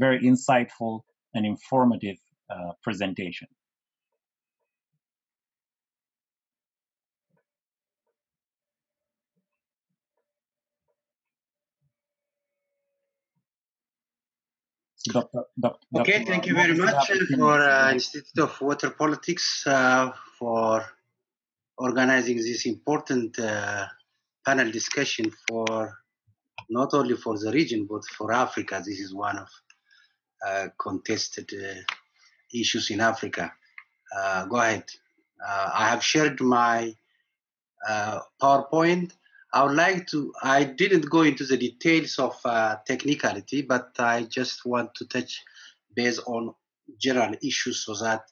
very 0.05 0.19
insightful 0.31 0.95
and 1.35 1.45
informative 1.45 2.19
presentation. 2.83 3.49
Dr. 15.12 15.45
Dr. 15.59 15.79
Okay, 15.97 16.19
Dr. 16.19 16.31
thank 16.31 16.47
you 16.47 16.55
very 16.55 16.75
much 16.75 17.11
for 17.37 17.61
uh, 17.61 17.92
Institute 17.92 18.38
of 18.38 18.61
World 18.61 18.95
Politics 18.99 19.66
uh, 19.66 20.11
for 20.38 20.85
organizing 21.79 22.37
this 22.37 22.66
important 22.66 23.38
uh, 23.38 23.87
panel 24.45 24.71
discussion 24.71 25.31
for 25.49 25.99
not 26.71 26.95
only 26.95 27.16
for 27.16 27.38
the 27.38 27.51
region 27.53 27.87
but 27.88 28.05
for 28.05 28.33
Africa. 28.33 28.83
This 28.85 29.01
is 29.01 29.14
one 29.14 29.38
of 29.38 29.49
uh, 30.47 30.69
contested 30.79 31.51
uh, 31.53 31.81
issues 32.53 32.90
in 32.90 33.01
Africa. 33.01 33.53
Uh, 34.16 34.47
go 34.47 34.57
ahead. 34.57 34.85
I 35.47 35.88
have 35.88 36.03
shared 36.03 36.40
my 36.40 36.95
PowerPoint. 38.40 39.12
I 39.57 39.64
would 39.64 39.75
like 39.75 40.07
to, 40.09 40.35
I 40.42 40.64
didn't 40.64 41.09
go 41.09 41.23
into 41.23 41.47
the 41.47 41.57
details 41.57 42.19
of 42.19 42.38
uh, 42.45 42.77
technicality, 42.87 43.62
but 43.62 43.88
I 43.99 44.25
just 44.25 44.66
want 44.66 44.95
to 44.97 45.07
touch 45.07 45.42
base 45.95 46.19
on 46.27 46.55
general 47.01 47.35
issues 47.42 47.87
so 47.87 47.95
that 47.95 48.25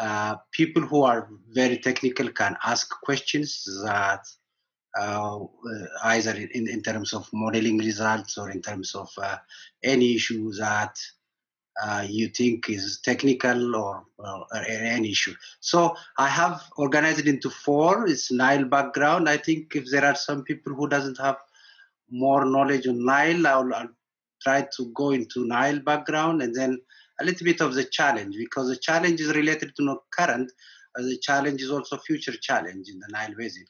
uh, 0.00 0.36
people 0.52 0.80
who 0.80 1.02
are 1.02 1.28
very 1.50 1.76
technical 1.76 2.30
can 2.30 2.56
ask 2.64 2.88
questions 3.02 3.62
that 3.84 4.24
uh, 4.98 5.40
either 6.04 6.32
in, 6.32 6.66
in 6.66 6.82
terms 6.82 7.12
of 7.12 7.28
modeling 7.34 7.76
results 7.76 8.38
or 8.38 8.50
in 8.50 8.62
terms 8.62 8.94
of 8.94 9.10
uh, 9.22 9.36
any 9.82 10.14
issue 10.14 10.50
that 10.54 10.96
uh, 11.82 12.06
you 12.08 12.28
think 12.28 12.70
is 12.70 13.00
technical 13.02 13.74
or, 13.74 14.04
or, 14.18 14.46
or, 14.52 14.64
any 14.68 15.10
issue. 15.10 15.34
So 15.60 15.96
I 16.18 16.28
have 16.28 16.62
organized 16.76 17.20
it 17.20 17.26
into 17.26 17.50
four. 17.50 18.06
It's 18.06 18.30
Nile 18.30 18.64
background. 18.64 19.28
I 19.28 19.36
think 19.36 19.74
if 19.74 19.90
there 19.90 20.04
are 20.04 20.14
some 20.14 20.44
people 20.44 20.72
who 20.74 20.88
doesn't 20.88 21.18
have 21.18 21.36
more 22.10 22.44
knowledge 22.44 22.86
on 22.86 23.04
Nile, 23.04 23.46
I'll, 23.46 23.74
I'll 23.74 23.88
try 24.42 24.66
to 24.76 24.92
go 24.94 25.10
into 25.10 25.46
Nile 25.46 25.80
background 25.80 26.42
and 26.42 26.54
then 26.54 26.80
a 27.20 27.24
little 27.24 27.44
bit 27.44 27.60
of 27.60 27.74
the 27.74 27.84
challenge 27.84 28.36
because 28.36 28.68
the 28.68 28.76
challenge 28.76 29.20
is 29.20 29.34
related 29.34 29.74
to 29.76 29.84
not 29.84 29.98
current, 30.12 30.50
the 30.96 31.18
challenge 31.22 31.60
is 31.60 31.70
also 31.70 31.96
future 31.98 32.34
challenge 32.40 32.88
in 32.88 33.00
the 33.00 33.08
Nile 33.10 33.34
Basin. 33.36 33.64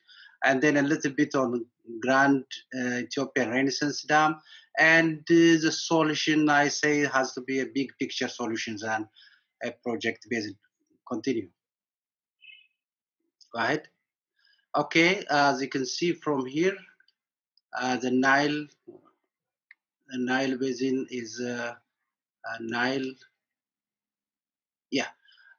And 0.44 0.60
then 0.60 0.76
a 0.76 0.82
little 0.82 1.12
bit 1.12 1.34
on 1.34 1.64
Grand 2.00 2.44
uh, 2.78 2.98
Ethiopian 2.98 3.50
Renaissance 3.50 4.02
Dam 4.02 4.36
and 4.78 5.22
the 5.28 5.58
solution, 5.70 6.48
I 6.48 6.68
say, 6.68 7.06
has 7.06 7.32
to 7.34 7.40
be 7.42 7.60
a 7.60 7.66
big 7.66 7.92
picture 7.98 8.28
solutions 8.28 8.82
and 8.82 9.06
a 9.62 9.70
project 9.70 10.26
based. 10.28 10.54
Continue. 11.08 11.48
Go 13.52 13.60
ahead. 13.60 13.88
Okay, 14.76 15.24
as 15.30 15.62
you 15.62 15.68
can 15.68 15.86
see 15.86 16.12
from 16.12 16.46
here, 16.46 16.76
uh, 17.78 17.96
the 17.96 18.10
Nile, 18.10 18.66
the 20.08 20.18
Nile 20.18 20.58
basin 20.58 21.06
is 21.10 21.40
uh, 21.40 21.74
Nile. 22.60 23.12
Yeah, 24.90 25.06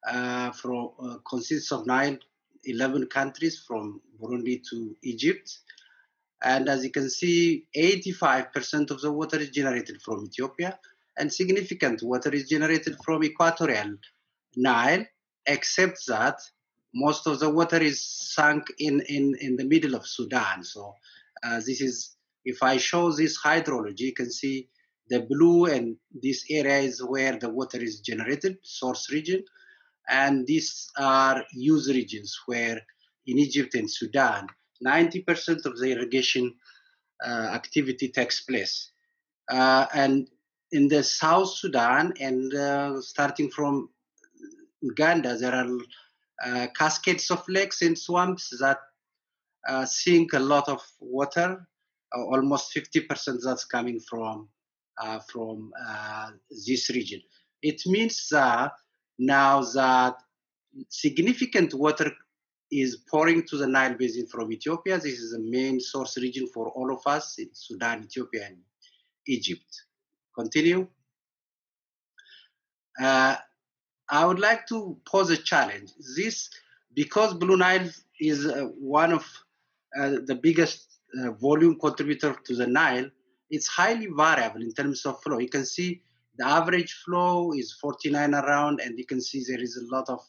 uh, 0.05 0.51
from 0.51 0.91
uh, 0.99 1.17
consists 1.27 1.71
of 1.71 1.85
Nile, 1.85 2.17
11 2.65 3.07
countries 3.07 3.63
from 3.65 4.01
Burundi 4.21 4.61
to 4.69 4.95
Egypt. 5.03 5.59
And 6.45 6.69
as 6.69 6.83
you 6.83 6.91
can 6.91 7.09
see, 7.09 7.65
85% 7.75 8.91
of 8.91 9.01
the 9.01 9.11
water 9.11 9.37
is 9.37 9.49
generated 9.49 9.99
from 10.03 10.23
Ethiopia, 10.25 10.77
and 11.17 11.33
significant 11.33 12.03
water 12.03 12.29
is 12.29 12.47
generated 12.47 12.95
from 13.03 13.23
equatorial 13.23 13.95
Nile, 14.55 15.05
except 15.47 16.05
that 16.07 16.37
most 16.93 17.25
of 17.25 17.39
the 17.39 17.49
water 17.49 17.77
is 17.77 18.05
sunk 18.05 18.67
in, 18.77 19.01
in, 19.09 19.35
in 19.41 19.55
the 19.55 19.65
middle 19.65 19.95
of 19.95 20.05
Sudan. 20.05 20.63
So 20.63 20.93
uh, 21.43 21.61
this 21.65 21.81
is, 21.81 22.15
if 22.45 22.61
I 22.61 22.77
show 22.77 23.11
this 23.11 23.41
hydrology, 23.41 24.01
you 24.01 24.13
can 24.13 24.31
see 24.31 24.69
the 25.09 25.21
blue 25.21 25.65
and 25.65 25.97
this 26.13 26.45
area 26.51 26.77
is 26.77 27.03
where 27.03 27.39
the 27.39 27.49
water 27.49 27.81
is 27.81 28.01
generated, 28.01 28.57
source 28.61 29.11
region. 29.11 29.43
And 30.07 30.45
these 30.45 30.91
are 30.95 31.43
use 31.53 31.89
regions 31.89 32.39
where 32.45 32.79
in 33.25 33.39
Egypt 33.39 33.73
and 33.73 33.89
Sudan, 33.89 34.47
90% 34.83 35.65
of 35.65 35.77
the 35.77 35.91
irrigation 35.91 36.53
uh, 37.25 37.49
activity 37.53 38.09
takes 38.09 38.41
place. 38.41 38.91
Uh, 39.49 39.85
and 39.93 40.29
in 40.71 40.87
the 40.87 41.03
South 41.03 41.49
Sudan 41.49 42.13
and 42.19 42.53
uh, 42.53 43.01
starting 43.01 43.49
from 43.49 43.89
Uganda, 44.81 45.37
there 45.37 45.53
are 45.53 45.77
uh, 46.45 46.67
cascades 46.77 47.31
of 47.31 47.43
lakes 47.47 47.81
and 47.81 47.97
swamps 47.97 48.49
that 48.59 48.79
uh, 49.67 49.85
sink 49.85 50.33
a 50.33 50.39
lot 50.39 50.67
of 50.67 50.81
water. 50.99 51.65
Uh, 52.15 52.21
almost 52.25 52.75
50% 52.75 53.39
that's 53.43 53.65
coming 53.65 53.99
from 53.99 54.49
from 55.29 55.73
this 56.65 56.89
region. 56.89 57.21
It 57.61 57.81
means 57.85 58.29
that 58.31 58.71
now 59.19 59.61
that 59.61 60.15
significant 60.87 61.73
water 61.73 62.11
is 62.71 62.97
pouring 63.09 63.45
to 63.47 63.57
the 63.57 63.67
Nile 63.67 63.95
Basin 63.95 64.27
from 64.27 64.51
Ethiopia. 64.51 64.97
This 64.97 65.19
is 65.19 65.31
the 65.31 65.39
main 65.39 65.79
source 65.79 66.17
region 66.17 66.47
for 66.53 66.69
all 66.69 66.91
of 66.91 67.01
us 67.05 67.37
in 67.37 67.49
Sudan, 67.53 68.03
Ethiopia, 68.03 68.47
and 68.47 68.57
Egypt. 69.27 69.83
Continue. 70.37 70.87
Uh, 73.01 73.35
I 74.09 74.25
would 74.25 74.39
like 74.39 74.67
to 74.67 74.97
pose 75.05 75.29
a 75.29 75.37
challenge. 75.37 75.91
This, 76.15 76.49
because 76.93 77.33
Blue 77.33 77.57
Nile 77.57 77.89
is 78.19 78.45
uh, 78.45 78.69
one 78.79 79.13
of 79.13 79.25
uh, 79.97 80.17
the 80.25 80.35
biggest 80.35 80.99
uh, 81.19 81.31
volume 81.31 81.79
contributor 81.79 82.35
to 82.45 82.55
the 82.55 82.67
Nile, 82.67 83.09
it's 83.49 83.67
highly 83.67 84.07
variable 84.07 84.61
in 84.61 84.73
terms 84.73 85.05
of 85.05 85.21
flow. 85.21 85.39
You 85.39 85.49
can 85.49 85.65
see 85.65 86.01
the 86.37 86.45
average 86.45 86.93
flow 87.05 87.53
is 87.53 87.73
49 87.81 88.33
around, 88.33 88.81
and 88.81 88.97
you 88.97 89.05
can 89.05 89.21
see 89.21 89.43
there 89.47 89.61
is 89.61 89.77
a 89.77 89.95
lot 89.95 90.09
of 90.09 90.19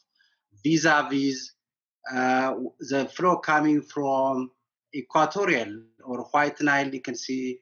vis-a-vis 0.63 1.51
uh, 2.13 2.55
the 2.79 3.05
flow 3.13 3.37
coming 3.37 3.81
from 3.81 4.51
equatorial 4.95 5.81
or 6.03 6.23
white 6.31 6.61
Nile, 6.61 6.93
you 6.93 7.01
can 7.01 7.15
see 7.15 7.59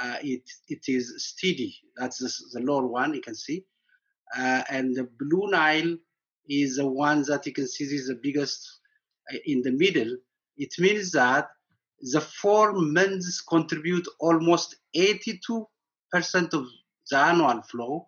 uh, 0.00 0.16
it 0.22 0.42
it 0.68 0.82
is 0.88 1.14
steady. 1.18 1.76
That's 1.96 2.18
the, 2.18 2.58
the 2.58 2.66
lower 2.66 2.86
one 2.86 3.14
you 3.14 3.20
can 3.20 3.34
see, 3.34 3.64
uh, 4.36 4.62
and 4.68 4.94
the 4.94 5.08
blue 5.18 5.50
Nile 5.50 5.96
is 6.48 6.76
the 6.76 6.86
one 6.86 7.22
that 7.22 7.46
you 7.46 7.52
can 7.52 7.68
see 7.68 7.84
is 7.84 8.08
the 8.08 8.18
biggest 8.22 8.80
uh, 9.32 9.36
in 9.46 9.62
the 9.62 9.72
middle. 9.72 10.16
It 10.56 10.74
means 10.78 11.12
that 11.12 11.48
the 12.00 12.20
four 12.20 12.72
months 12.72 13.40
contribute 13.40 14.06
almost 14.20 14.76
82% 14.96 15.64
of 16.52 16.66
the 17.10 17.16
annual 17.16 17.62
flow 17.62 18.06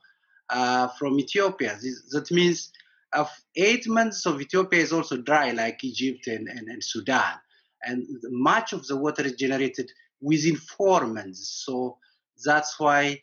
uh, 0.50 0.88
from 0.98 1.18
Ethiopia. 1.18 1.78
This, 1.80 2.10
that 2.10 2.30
means 2.30 2.72
of 3.12 3.30
eight 3.56 3.86
months 3.88 4.26
of 4.26 4.40
Ethiopia 4.40 4.80
is 4.80 4.92
also 4.92 5.16
dry, 5.16 5.50
like 5.52 5.82
Egypt 5.84 6.26
and, 6.26 6.48
and, 6.48 6.68
and 6.68 6.82
Sudan. 6.82 7.34
And 7.82 8.06
much 8.30 8.72
of 8.72 8.86
the 8.86 8.96
water 8.96 9.22
is 9.22 9.34
generated 9.34 9.90
within 10.20 10.56
four 10.56 11.06
months. 11.06 11.62
So 11.64 11.98
that's 12.44 12.78
why 12.80 13.22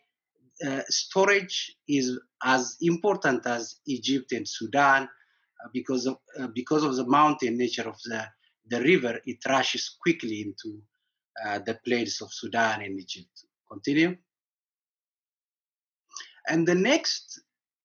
uh, 0.66 0.82
storage 0.88 1.76
is 1.88 2.18
as 2.42 2.76
important 2.80 3.46
as 3.46 3.76
Egypt 3.86 4.32
and 4.32 4.48
Sudan 4.48 5.02
uh, 5.02 5.68
because 5.72 6.06
of 6.06 6.18
uh, 6.38 6.46
because 6.54 6.84
of 6.84 6.96
the 6.96 7.06
mountain 7.06 7.58
nature 7.58 7.88
of 7.88 7.96
the 8.04 8.26
the 8.68 8.80
river. 8.80 9.20
It 9.26 9.38
rushes 9.48 9.96
quickly 10.00 10.42
into 10.42 10.80
uh, 11.44 11.58
the 11.58 11.78
plains 11.84 12.20
of 12.22 12.32
Sudan 12.32 12.82
and 12.82 12.98
Egypt. 12.98 13.44
Continue. 13.70 14.16
And 16.46 16.66
the 16.66 16.74
next 16.74 17.40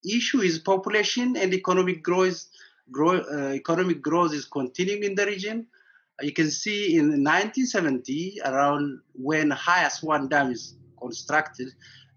issue 0.05 0.41
is 0.41 0.59
population 0.59 1.37
and 1.37 1.53
economic 1.53 2.03
growth. 2.03 2.45
Grow, 2.91 3.19
uh, 3.19 3.53
economic 3.53 4.01
growth 4.01 4.33
is 4.33 4.45
continuing 4.45 5.03
in 5.03 5.15
the 5.15 5.25
region. 5.25 5.67
You 6.21 6.33
can 6.33 6.51
see 6.51 6.95
in 6.95 7.23
1970, 7.23 8.41
around 8.45 8.99
when 9.13 9.51
High 9.51 9.85
Aswan 9.85 10.27
Dam 10.27 10.51
is 10.51 10.75
constructed, 10.99 11.69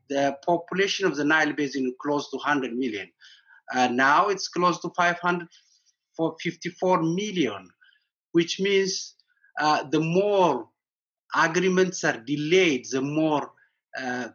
the 0.08 0.36
population 0.44 1.06
of 1.06 1.16
the 1.16 1.24
Nile 1.24 1.52
Basin 1.52 1.94
close 2.00 2.28
to 2.30 2.36
100 2.36 2.76
million. 2.76 3.08
Uh, 3.72 3.88
now 3.88 4.28
it's 4.28 4.48
close 4.48 4.80
to 4.80 4.90
554 4.96 7.02
million, 7.02 7.68
which 8.32 8.60
means 8.60 9.14
uh, 9.60 9.84
the 9.84 10.00
more 10.00 10.68
agreements 11.34 12.04
are 12.04 12.18
delayed, 12.18 12.86
the 12.90 13.00
more 13.00 13.52
uh, 13.98 14.28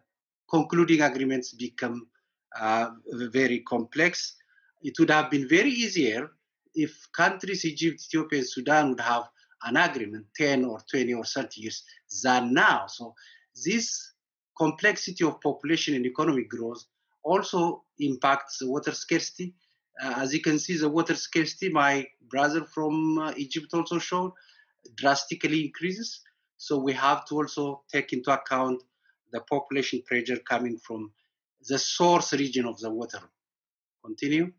concluding 0.49 1.01
agreements 1.01 1.53
become 1.53 2.07
uh, 2.59 2.89
very 3.11 3.59
complex. 3.59 4.35
It 4.81 4.97
would 4.99 5.09
have 5.09 5.29
been 5.29 5.47
very 5.47 5.71
easier 5.71 6.31
if 6.73 6.91
countries, 7.15 7.65
Egypt, 7.65 8.01
Ethiopia, 8.07 8.39
and 8.39 8.47
Sudan 8.47 8.89
would 8.89 8.99
have 8.99 9.23
an 9.63 9.77
agreement 9.77 10.25
10 10.35 10.65
or 10.65 10.79
20 10.89 11.13
or 11.15 11.23
30 11.23 11.61
years 11.61 11.83
than 12.23 12.53
now. 12.53 12.85
So 12.87 13.15
this 13.65 14.13
complexity 14.57 15.23
of 15.23 15.41
population 15.41 15.95
and 15.95 16.05
economic 16.05 16.49
growth 16.49 16.83
also 17.23 17.83
impacts 17.99 18.59
water 18.61 18.91
scarcity. 18.91 19.53
Uh, 20.01 20.13
as 20.17 20.33
you 20.33 20.41
can 20.41 20.59
see, 20.59 20.77
the 20.77 20.87
water 20.87 21.15
scarcity, 21.15 21.69
my 21.69 22.05
brother 22.29 22.63
from 22.63 23.17
uh, 23.17 23.33
Egypt 23.35 23.67
also 23.73 23.97
showed, 23.97 24.31
drastically 24.95 25.65
increases. 25.65 26.21
So 26.57 26.77
we 26.77 26.93
have 26.93 27.25
to 27.25 27.35
also 27.35 27.83
take 27.91 28.13
into 28.13 28.31
account 28.31 28.81
the 29.31 29.41
population 29.41 30.01
pressure 30.05 30.37
coming 30.47 30.77
from 30.77 31.11
the 31.67 31.79
source 31.79 32.33
region 32.33 32.65
of 32.65 32.79
the 32.79 32.89
water. 32.89 33.19
Continue. 34.03 34.51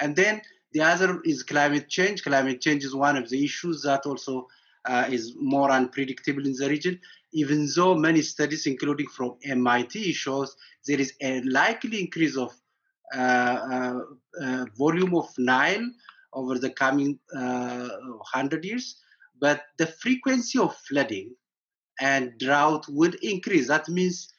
And 0.00 0.16
then 0.16 0.40
the 0.72 0.82
other 0.82 1.20
is 1.24 1.42
climate 1.42 1.88
change. 1.88 2.22
Climate 2.22 2.60
change 2.60 2.84
is 2.84 2.94
one 2.94 3.16
of 3.16 3.28
the 3.28 3.44
issues 3.44 3.82
that 3.82 4.06
also 4.06 4.46
uh, 4.86 5.06
is 5.10 5.34
more 5.38 5.70
unpredictable 5.70 6.46
in 6.46 6.54
the 6.54 6.68
region, 6.68 6.98
even 7.32 7.68
though 7.76 7.94
many 7.94 8.22
studies, 8.22 8.66
including 8.66 9.06
from 9.08 9.36
MIT, 9.44 10.12
shows 10.12 10.56
there 10.86 11.00
is 11.00 11.12
a 11.20 11.42
likely 11.42 12.00
increase 12.00 12.36
of 12.36 12.54
uh, 13.14 13.18
uh, 13.18 14.00
uh 14.40 14.64
volume 14.78 15.14
of 15.16 15.26
Nile 15.36 15.90
over 16.32 16.58
the 16.58 16.70
coming 16.70 17.18
100 17.32 18.64
uh, 18.64 18.66
years, 18.66 19.02
but 19.40 19.62
the 19.78 19.86
frequency 19.86 20.58
of 20.58 20.76
flooding 20.88 21.34
and 22.00 22.38
drought 22.38 22.86
would 22.88 23.16
increase. 23.16 23.66
That 23.68 23.88
means 23.88 24.32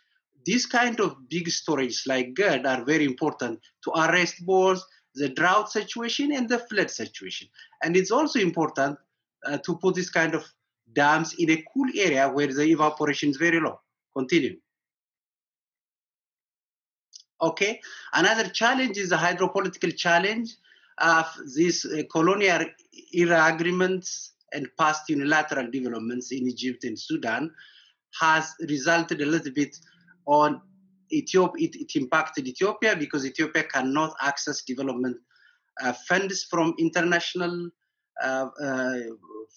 these 0.45 0.65
kind 0.65 0.99
of 0.99 1.29
big 1.29 1.49
storage 1.49 2.03
like 2.07 2.33
GERD 2.33 2.65
are 2.65 2.83
very 2.83 3.05
important 3.05 3.59
to 3.83 3.91
arrest 3.91 4.45
both 4.45 4.83
the 5.15 5.29
drought 5.29 5.71
situation 5.71 6.31
and 6.31 6.47
the 6.47 6.59
flood 6.59 6.89
situation. 6.89 7.47
And 7.83 7.97
it's 7.97 8.11
also 8.11 8.39
important 8.39 8.97
uh, 9.45 9.57
to 9.59 9.77
put 9.77 9.95
this 9.95 10.09
kind 10.09 10.35
of 10.35 10.45
dams 10.93 11.33
in 11.37 11.51
a 11.51 11.63
cool 11.73 11.87
area 11.95 12.29
where 12.29 12.47
the 12.47 12.63
evaporation 12.63 13.29
is 13.29 13.37
very 13.37 13.59
low. 13.59 13.79
Continue. 14.15 14.57
Okay, 17.41 17.81
another 18.13 18.49
challenge 18.49 18.97
is 18.97 19.09
the 19.09 19.15
hydropolitical 19.15 19.95
challenge 19.97 20.55
of 20.99 21.25
these 21.55 21.85
uh, 21.85 22.03
colonial 22.11 22.65
era 23.13 23.51
agreements 23.51 24.33
and 24.53 24.69
past 24.77 25.09
unilateral 25.09 25.69
developments 25.71 26.31
in 26.31 26.47
Egypt 26.47 26.83
and 26.83 26.99
Sudan 26.99 27.51
has 28.19 28.53
resulted 28.67 29.21
a 29.21 29.25
little 29.25 29.51
bit 29.51 29.75
on 30.25 30.61
Ethiopia. 31.11 31.67
It, 31.67 31.75
it 31.75 31.95
impacted 31.95 32.47
Ethiopia 32.47 32.95
because 32.95 33.25
Ethiopia 33.25 33.63
cannot 33.63 34.13
access 34.21 34.61
development 34.63 35.17
uh, 35.81 35.93
funds 36.07 36.45
from 36.49 36.73
international 36.77 37.69
uh, 38.23 38.47
uh, 38.63 38.93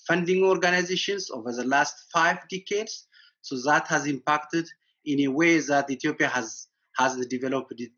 funding 0.07 0.44
organizations 0.44 1.31
over 1.31 1.53
the 1.53 1.64
last 1.64 1.94
five 2.12 2.38
decades. 2.48 3.07
So 3.42 3.57
that 3.62 3.87
has 3.88 4.07
impacted 4.07 4.66
in 5.05 5.20
a 5.20 5.29
way 5.29 5.59
that 5.59 5.90
Ethiopia 5.90 6.29
has 6.29 6.68
hasn't 6.96 7.29
developed 7.29 7.72
the, 7.77 7.90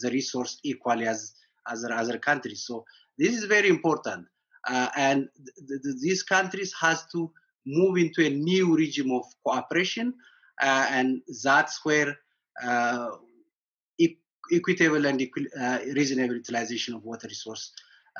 the 0.00 0.10
resource 0.10 0.58
equally 0.62 1.06
as 1.06 1.34
other 1.66 1.92
other 1.92 2.18
countries. 2.18 2.64
So 2.66 2.84
this 3.18 3.36
is 3.36 3.44
very 3.44 3.68
important, 3.68 4.26
uh, 4.68 4.88
and 4.96 5.28
th- 5.68 5.82
th- 5.82 5.96
these 6.00 6.22
countries 6.22 6.72
has 6.80 7.04
to 7.12 7.30
move 7.66 7.96
into 7.96 8.24
a 8.24 8.30
new 8.30 8.76
regime 8.76 9.12
of 9.12 9.24
cooperation, 9.44 10.14
and 10.60 11.22
that's 11.42 11.84
where 11.84 12.16
uh, 12.62 13.10
equitable 14.52 15.06
and 15.06 15.20
equi- 15.20 15.48
uh, 15.58 15.78
reasonable 15.94 16.34
utilization 16.34 16.94
of 16.94 17.04
water 17.04 17.26
resource 17.28 17.72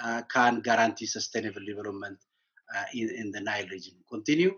uh, 0.03 0.23
can 0.33 0.61
guarantee 0.61 1.07
sustainable 1.07 1.64
development 1.64 2.18
uh, 2.77 2.85
in, 2.94 3.11
in 3.11 3.31
the 3.31 3.40
Nile 3.40 3.68
region. 3.70 3.94
Continue. 4.11 4.53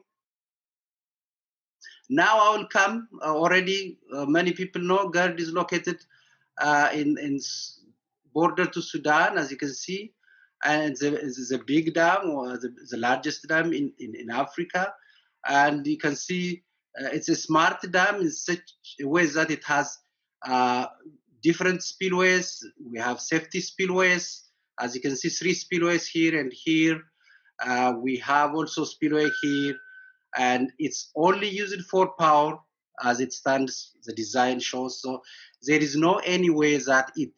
Now 2.08 2.38
I 2.38 2.56
will 2.56 2.66
come. 2.68 3.08
already, 3.20 3.98
many 4.12 4.52
people 4.52 4.80
know 4.80 5.08
GERD 5.08 5.40
is 5.40 5.52
located 5.52 5.98
in 6.94 7.18
in 7.18 7.40
border 8.32 8.66
to 8.66 8.80
Sudan, 8.80 9.38
as 9.38 9.50
you 9.50 9.56
can 9.56 9.74
see 9.74 10.14
and 10.64 10.96
it's 11.00 11.52
a, 11.52 11.58
big 11.58 11.94
dam 11.94 12.30
or 12.30 12.56
the, 12.58 12.74
the 12.90 12.96
largest 12.96 13.46
dam 13.48 13.72
in, 13.72 13.92
in, 13.98 14.14
in, 14.14 14.30
Africa. 14.30 14.92
And 15.48 15.86
you 15.86 15.98
can 15.98 16.16
see 16.16 16.62
uh, 16.62 16.65
it's 17.12 17.28
a 17.28 17.36
smart 17.36 17.80
dam 17.90 18.16
in 18.20 18.30
such 18.30 18.60
a 19.00 19.06
way 19.06 19.26
that 19.26 19.50
it 19.50 19.64
has 19.64 19.98
uh, 20.46 20.86
different 21.42 21.82
spillways. 21.82 22.64
We 22.90 22.98
have 22.98 23.20
safety 23.20 23.60
spillways. 23.60 24.42
As 24.80 24.94
you 24.94 25.00
can 25.00 25.16
see, 25.16 25.28
three 25.28 25.54
spillways 25.54 26.06
here 26.06 26.38
and 26.38 26.52
here. 26.52 27.00
Uh, 27.64 27.94
we 28.02 28.16
have 28.18 28.54
also 28.54 28.84
spillway 28.84 29.30
here, 29.42 29.74
and 30.36 30.70
it's 30.78 31.10
only 31.16 31.48
used 31.48 31.86
for 31.86 32.12
power 32.18 32.58
as 33.02 33.20
it 33.20 33.32
stands. 33.32 33.92
The 34.04 34.12
design 34.12 34.60
shows 34.60 35.00
so 35.00 35.22
there 35.62 35.80
is 35.80 35.96
no 35.96 36.16
any 36.16 36.50
way 36.50 36.76
that 36.76 37.12
it 37.16 37.32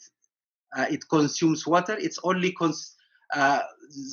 uh, 0.77 0.87
it 0.91 1.09
consumes 1.09 1.67
water. 1.67 1.97
It's 1.99 2.19
only 2.25 2.53
cons- 2.53 2.97
uh, 3.35 3.61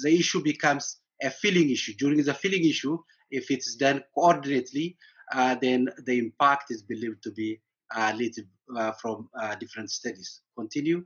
the 0.04 0.16
issue 0.20 0.44
becomes 0.44 0.98
a 1.22 1.30
filling 1.30 1.70
issue. 1.70 1.94
During 1.98 2.24
the 2.24 2.34
filling 2.34 2.66
issue, 2.66 2.98
if 3.32 3.50
it's 3.52 3.76
done 3.76 4.04
coordinately, 4.16 4.96
uh, 4.96 5.15
then 5.34 5.90
the 6.06 6.18
impact 6.18 6.72
is 6.72 6.82
believed 6.82 7.24
to 7.24 7.32
be 7.32 7.60
uh, 7.96 8.14
little, 8.16 8.44
uh, 8.76 8.92
from 8.94 9.30
uh, 9.40 9.56
different 9.56 9.92
studies. 9.92 10.42
Continue. 10.58 11.06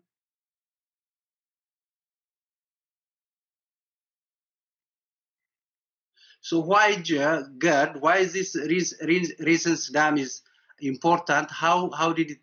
So 6.42 6.60
why 6.60 6.96
GERD? 6.96 8.02
Why 8.02 8.18
is 8.18 8.34
this 8.34 8.56
recent 8.56 9.94
dam 9.94 10.18
is 10.18 10.42
important? 10.80 11.52
How 11.52 11.92
how 11.92 12.14
did 12.14 12.32
it? 12.32 12.40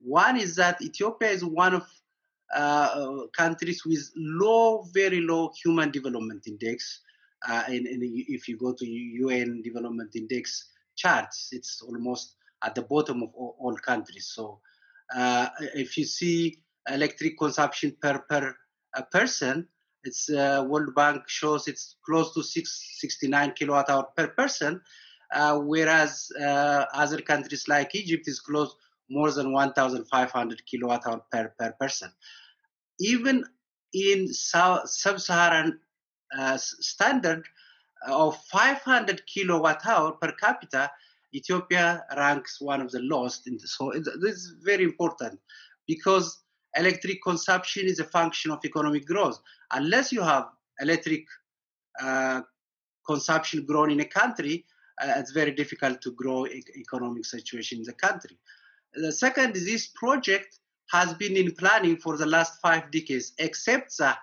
One 0.00 0.36
is 0.36 0.54
that 0.56 0.80
Ethiopia 0.80 1.30
is 1.30 1.44
one 1.44 1.74
of 1.74 1.86
uh, 2.54 3.26
countries 3.36 3.84
with 3.84 4.10
low, 4.16 4.86
very 4.92 5.20
low 5.20 5.52
human 5.62 5.90
development 5.90 6.46
index. 6.46 7.00
Uh, 7.48 7.62
and, 7.66 7.86
and, 7.86 8.02
if 8.02 8.48
you 8.48 8.56
go 8.56 8.72
to 8.72 8.86
UN 8.86 9.62
Development 9.62 10.10
Index 10.16 10.70
charts, 10.98 11.48
it's 11.52 11.80
almost 11.80 12.36
at 12.62 12.74
the 12.74 12.82
bottom 12.82 13.22
of 13.22 13.30
all, 13.34 13.56
all 13.58 13.76
countries. 13.76 14.32
So 14.34 14.60
uh, 15.16 15.48
if 15.74 15.96
you 15.96 16.04
see 16.04 16.58
electric 16.88 17.38
consumption 17.38 17.96
per 18.02 18.18
per 18.28 18.54
person, 19.12 19.68
it's 20.04 20.28
uh, 20.30 20.64
World 20.66 20.94
Bank 20.94 21.22
shows 21.28 21.68
it's 21.68 21.96
close 22.04 22.34
to 22.34 22.42
669 22.42 23.52
kilowatt 23.52 23.90
hour 23.90 24.08
per 24.16 24.28
person, 24.28 24.80
uh, 25.34 25.58
whereas 25.58 26.30
uh, 26.40 26.84
other 26.92 27.20
countries 27.20 27.68
like 27.68 27.94
Egypt 27.94 28.28
is 28.28 28.40
close 28.40 28.74
more 29.10 29.30
than 29.30 29.52
1,500 29.52 30.66
kilowatt 30.66 31.06
hour 31.06 31.22
per, 31.32 31.54
per 31.58 31.72
person. 31.80 32.10
Even 33.00 33.44
in 33.92 34.28
sub-Saharan 34.32 35.78
uh, 36.36 36.56
standard 36.58 37.44
of 38.06 38.36
500 38.52 39.22
kilowatt 39.26 39.84
hour 39.86 40.12
per 40.12 40.32
capita, 40.32 40.90
Ethiopia 41.34 42.04
ranks 42.16 42.60
one 42.60 42.80
of 42.80 42.90
the 42.90 43.00
lowest. 43.00 43.46
In 43.46 43.58
the, 43.58 43.66
so 43.68 43.92
this 43.92 44.34
is 44.34 44.54
very 44.62 44.84
important 44.84 45.38
because 45.86 46.42
electric 46.76 47.22
consumption 47.22 47.86
is 47.86 47.98
a 47.98 48.04
function 48.04 48.50
of 48.50 48.64
economic 48.64 49.06
growth. 49.06 49.40
Unless 49.72 50.12
you 50.12 50.22
have 50.22 50.48
electric 50.80 51.24
uh, 52.00 52.42
consumption 53.06 53.64
grown 53.66 53.90
in 53.90 54.00
a 54.00 54.04
country, 54.04 54.64
uh, 55.00 55.14
it's 55.16 55.32
very 55.32 55.52
difficult 55.52 56.00
to 56.02 56.12
grow 56.12 56.46
e- 56.46 56.62
economic 56.76 57.24
situation 57.24 57.78
in 57.78 57.84
the 57.84 57.92
country. 57.92 58.38
The 58.94 59.12
second, 59.12 59.54
this 59.54 59.88
project 59.88 60.58
has 60.90 61.12
been 61.14 61.36
in 61.36 61.52
planning 61.54 61.96
for 61.96 62.16
the 62.16 62.26
last 62.26 62.60
five 62.60 62.90
decades, 62.90 63.32
except 63.38 63.96
that 63.98 64.18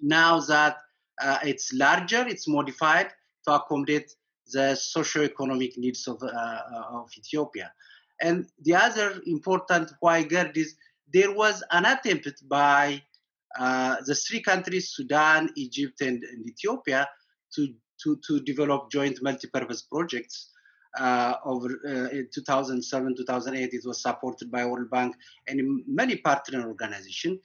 now 0.00 0.40
that 0.40 0.76
uh, 1.20 1.38
it's 1.44 1.72
larger, 1.72 2.26
it's 2.26 2.48
modified 2.48 3.08
to 3.46 3.54
accommodate 3.54 4.14
the 4.52 4.74
socio-economic 4.74 5.76
needs 5.78 6.06
of, 6.06 6.22
uh, 6.22 6.26
uh 6.26 7.00
of 7.00 7.10
Ethiopia. 7.16 7.72
And 8.20 8.46
the 8.62 8.74
other 8.74 9.20
important 9.26 9.92
why 10.00 10.22
GERD 10.22 10.56
is 10.56 10.76
there 11.12 11.32
was 11.32 11.62
an 11.70 11.84
attempt 11.84 12.48
by 12.48 13.02
uh, 13.58 13.96
the 14.04 14.14
three 14.14 14.40
countries, 14.40 14.90
Sudan, 14.90 15.50
Egypt, 15.54 16.00
and, 16.00 16.22
and 16.24 16.46
Ethiopia, 16.46 17.08
to, 17.54 17.68
to, 18.02 18.18
to 18.26 18.40
develop 18.40 18.90
joint 18.90 19.18
multi-purpose 19.22 19.82
projects 19.82 20.50
uh, 20.98 21.34
over 21.44 21.68
uh, 21.88 22.22
2007 22.32 23.16
2008 23.16 23.70
it 23.72 23.82
was 23.84 24.00
supported 24.00 24.50
by 24.50 24.64
world 24.64 24.88
bank 24.90 25.16
and 25.48 25.82
many 25.88 26.16
partner 26.16 26.68
organizations 26.68 27.40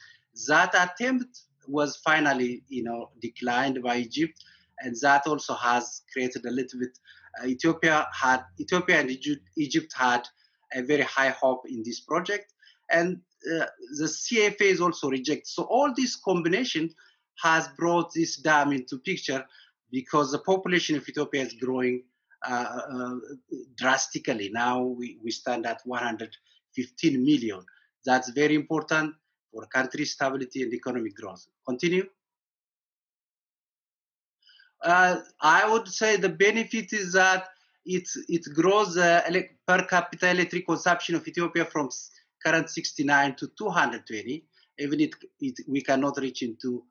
that 0.47 0.73
attempt 0.75 1.45
was 1.69 1.97
finally 1.97 2.63
you 2.67 2.83
know 2.83 3.09
declined 3.21 3.81
by 3.81 3.97
egypt 3.97 4.43
and 4.79 4.95
that 5.01 5.27
also 5.27 5.53
has 5.53 6.01
created 6.11 6.45
a 6.45 6.51
little 6.51 6.79
bit 6.79 6.97
uh, 7.41 7.47
ethiopia 7.47 8.07
had 8.13 8.41
ethiopia 8.59 8.99
and 8.99 9.11
egypt, 9.57 9.93
had 9.95 10.27
a 10.73 10.81
very 10.81 11.03
high 11.03 11.29
hope 11.29 11.63
in 11.67 11.83
this 11.83 11.99
project 12.01 12.53
and 12.91 13.19
uh, 13.53 13.65
the 13.97 14.05
cfa 14.05 14.61
is 14.61 14.81
also 14.81 15.09
rejected 15.09 15.47
so 15.47 15.63
all 15.63 15.93
this 15.95 16.15
combination 16.15 16.89
has 17.43 17.67
brought 17.77 18.13
this 18.13 18.37
dam 18.37 18.71
into 18.71 18.97
picture 18.99 19.45
because 19.91 20.31
the 20.31 20.39
population 20.39 20.95
of 20.95 21.07
ethiopia 21.07 21.41
is 21.41 21.53
growing 21.53 22.03
uh, 22.47 22.79
uh, 22.93 23.15
drastically. 23.75 24.49
Now 24.53 24.81
we, 24.81 25.17
we 25.21 25.29
stand 25.29 25.65
at 25.65 25.81
115 25.83 27.21
million. 27.21 27.65
That's 28.05 28.29
very 28.29 28.55
important 28.55 29.13
for 29.51 29.65
country 29.67 30.05
stability 30.05 30.63
and 30.63 30.73
economic 30.73 31.15
growth. 31.15 31.45
Continue. 31.67 32.05
Uh, 34.83 35.17
I 35.41 35.69
would 35.69 35.87
say 35.87 36.15
the 36.15 36.29
benefit 36.29 36.93
is 36.93 37.13
that 37.13 37.49
it 37.85 38.07
it 38.27 38.45
grows 38.53 38.97
uh, 38.97 39.21
per 39.67 39.85
capita 39.85 40.29
electric 40.29 40.65
consumption 40.65 41.15
of 41.15 41.27
Ethiopia 41.27 41.65
from 41.65 41.89
current 42.45 42.69
69 42.69 43.35
to 43.35 43.47
220. 43.57 44.45
Even 44.77 44.99
it, 45.01 45.15
it 45.41 45.55
we 45.67 45.81
cannot 45.81 46.17
reach 46.17 46.41
into 46.43 46.83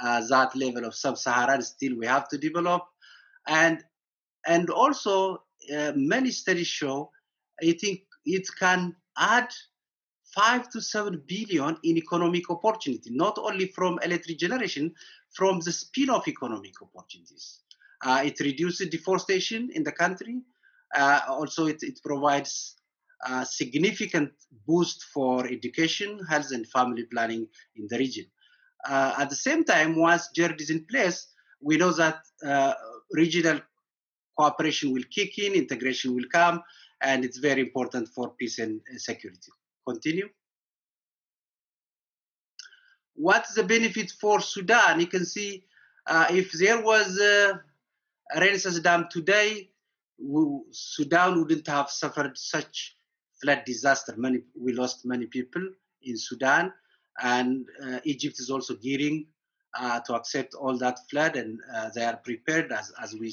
uh, 0.00 0.20
that 0.28 0.54
level 0.54 0.84
of 0.84 0.94
sub-Saharan. 0.94 1.62
Still, 1.62 1.96
we 1.98 2.06
have 2.06 2.28
to 2.28 2.38
develop, 2.38 2.82
and 3.48 3.82
and 4.46 4.70
also 4.70 5.42
uh, 5.74 5.92
many 5.96 6.30
studies 6.30 6.68
show 6.68 7.10
I 7.62 7.72
think 7.80 8.02
it 8.24 8.46
can 8.58 8.96
add 9.16 9.48
five 10.34 10.68
to 10.70 10.80
seven 10.80 11.22
billion 11.26 11.76
in 11.84 11.96
economic 11.96 12.50
opportunity, 12.50 13.10
not 13.10 13.38
only 13.38 13.66
from 13.68 13.98
electric 14.02 14.38
generation, 14.38 14.92
from 15.32 15.60
the 15.60 15.72
spin-off 15.72 16.26
economic 16.28 16.74
opportunities. 16.82 17.60
Uh, 18.04 18.22
it 18.24 18.38
reduces 18.40 18.88
deforestation 18.88 19.70
in 19.72 19.82
the 19.82 19.92
country. 19.92 20.42
Uh, 20.94 21.20
also, 21.28 21.66
it, 21.66 21.82
it 21.82 21.98
provides 22.04 22.76
a 23.26 23.46
significant 23.46 24.30
boost 24.66 25.04
for 25.14 25.46
education, 25.46 26.20
health, 26.28 26.50
and 26.52 26.66
family 26.68 27.04
planning 27.04 27.46
in 27.76 27.86
the 27.88 27.98
region. 27.98 28.26
Uh, 28.88 29.14
at 29.18 29.30
the 29.30 29.36
same 29.36 29.64
time, 29.64 29.96
once 29.96 30.28
GERD 30.36 30.60
is 30.60 30.70
in 30.70 30.84
place, 30.84 31.28
we 31.62 31.76
know 31.78 31.92
that 31.92 32.18
uh, 32.46 32.74
regional 33.12 33.60
cooperation 34.38 34.92
will 34.92 35.04
kick 35.10 35.38
in, 35.38 35.54
integration 35.54 36.14
will 36.14 36.28
come, 36.30 36.62
and 37.00 37.24
it's 37.24 37.38
very 37.38 37.60
important 37.60 38.08
for 38.08 38.30
peace 38.38 38.58
and 38.58 38.80
security. 38.96 39.50
Continue. 39.86 40.28
What's 43.14 43.54
the 43.54 43.62
benefit 43.62 44.10
for 44.20 44.40
Sudan? 44.40 45.00
You 45.00 45.06
can 45.06 45.24
see 45.24 45.64
uh, 46.06 46.26
if 46.30 46.52
there 46.52 46.82
was 46.82 47.18
a 47.18 47.60
Renaissance 48.34 48.80
Dam 48.80 49.08
today, 49.10 49.70
Sudan 50.70 51.38
wouldn't 51.38 51.66
have 51.66 51.90
suffered 51.90 52.36
such 52.36 52.96
flood 53.40 53.62
disaster. 53.66 54.14
Many 54.16 54.40
we 54.58 54.72
lost 54.72 55.04
many 55.04 55.26
people 55.26 55.62
in 56.02 56.16
Sudan, 56.16 56.72
and 57.22 57.66
uh, 57.84 58.00
Egypt 58.04 58.40
is 58.40 58.50
also 58.50 58.74
gearing 58.74 59.26
uh, 59.78 60.00
to 60.00 60.14
accept 60.14 60.54
all 60.54 60.76
that 60.78 60.98
flood, 61.10 61.36
and 61.36 61.60
uh, 61.74 61.90
they 61.94 62.04
are 62.04 62.16
prepared 62.16 62.72
as 62.72 62.92
as 63.02 63.14
we 63.14 63.32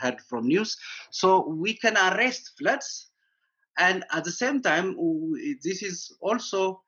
heard 0.00 0.20
from 0.20 0.46
news. 0.46 0.76
So 1.10 1.46
we 1.46 1.74
can 1.74 1.96
arrest 1.96 2.52
floods, 2.58 3.10
and 3.78 4.04
at 4.12 4.24
the 4.24 4.32
same 4.32 4.60
time, 4.62 4.96
this 5.62 5.82
is 5.82 6.16
also 6.20 6.82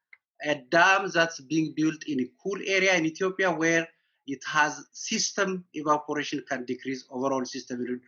a 0.44 0.54
dam 0.70 1.10
that's 1.12 1.40
being 1.40 1.72
built 1.76 2.04
in 2.06 2.20
a 2.20 2.30
cool 2.42 2.58
area 2.66 2.94
in 2.94 3.06
Ethiopia 3.06 3.50
where 3.50 3.88
it 4.26 4.40
has 4.46 4.84
system 4.92 5.64
evaporation 5.74 6.42
can 6.48 6.64
decrease 6.64 7.04
overall 7.10 7.44
system 7.44 8.00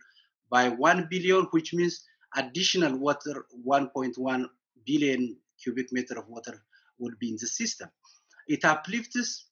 by 0.49 0.69
1 0.69 1.07
billion, 1.09 1.45
which 1.51 1.73
means 1.73 2.05
additional 2.35 2.97
water, 2.97 3.45
1.1 3.65 4.45
billion 4.85 5.37
cubic 5.61 5.91
meter 5.91 6.19
of 6.19 6.27
water 6.27 6.63
would 6.99 7.17
be 7.19 7.29
in 7.29 7.37
the 7.39 7.47
system. 7.47 7.89
It 8.47 8.65
uplifts 8.65 9.45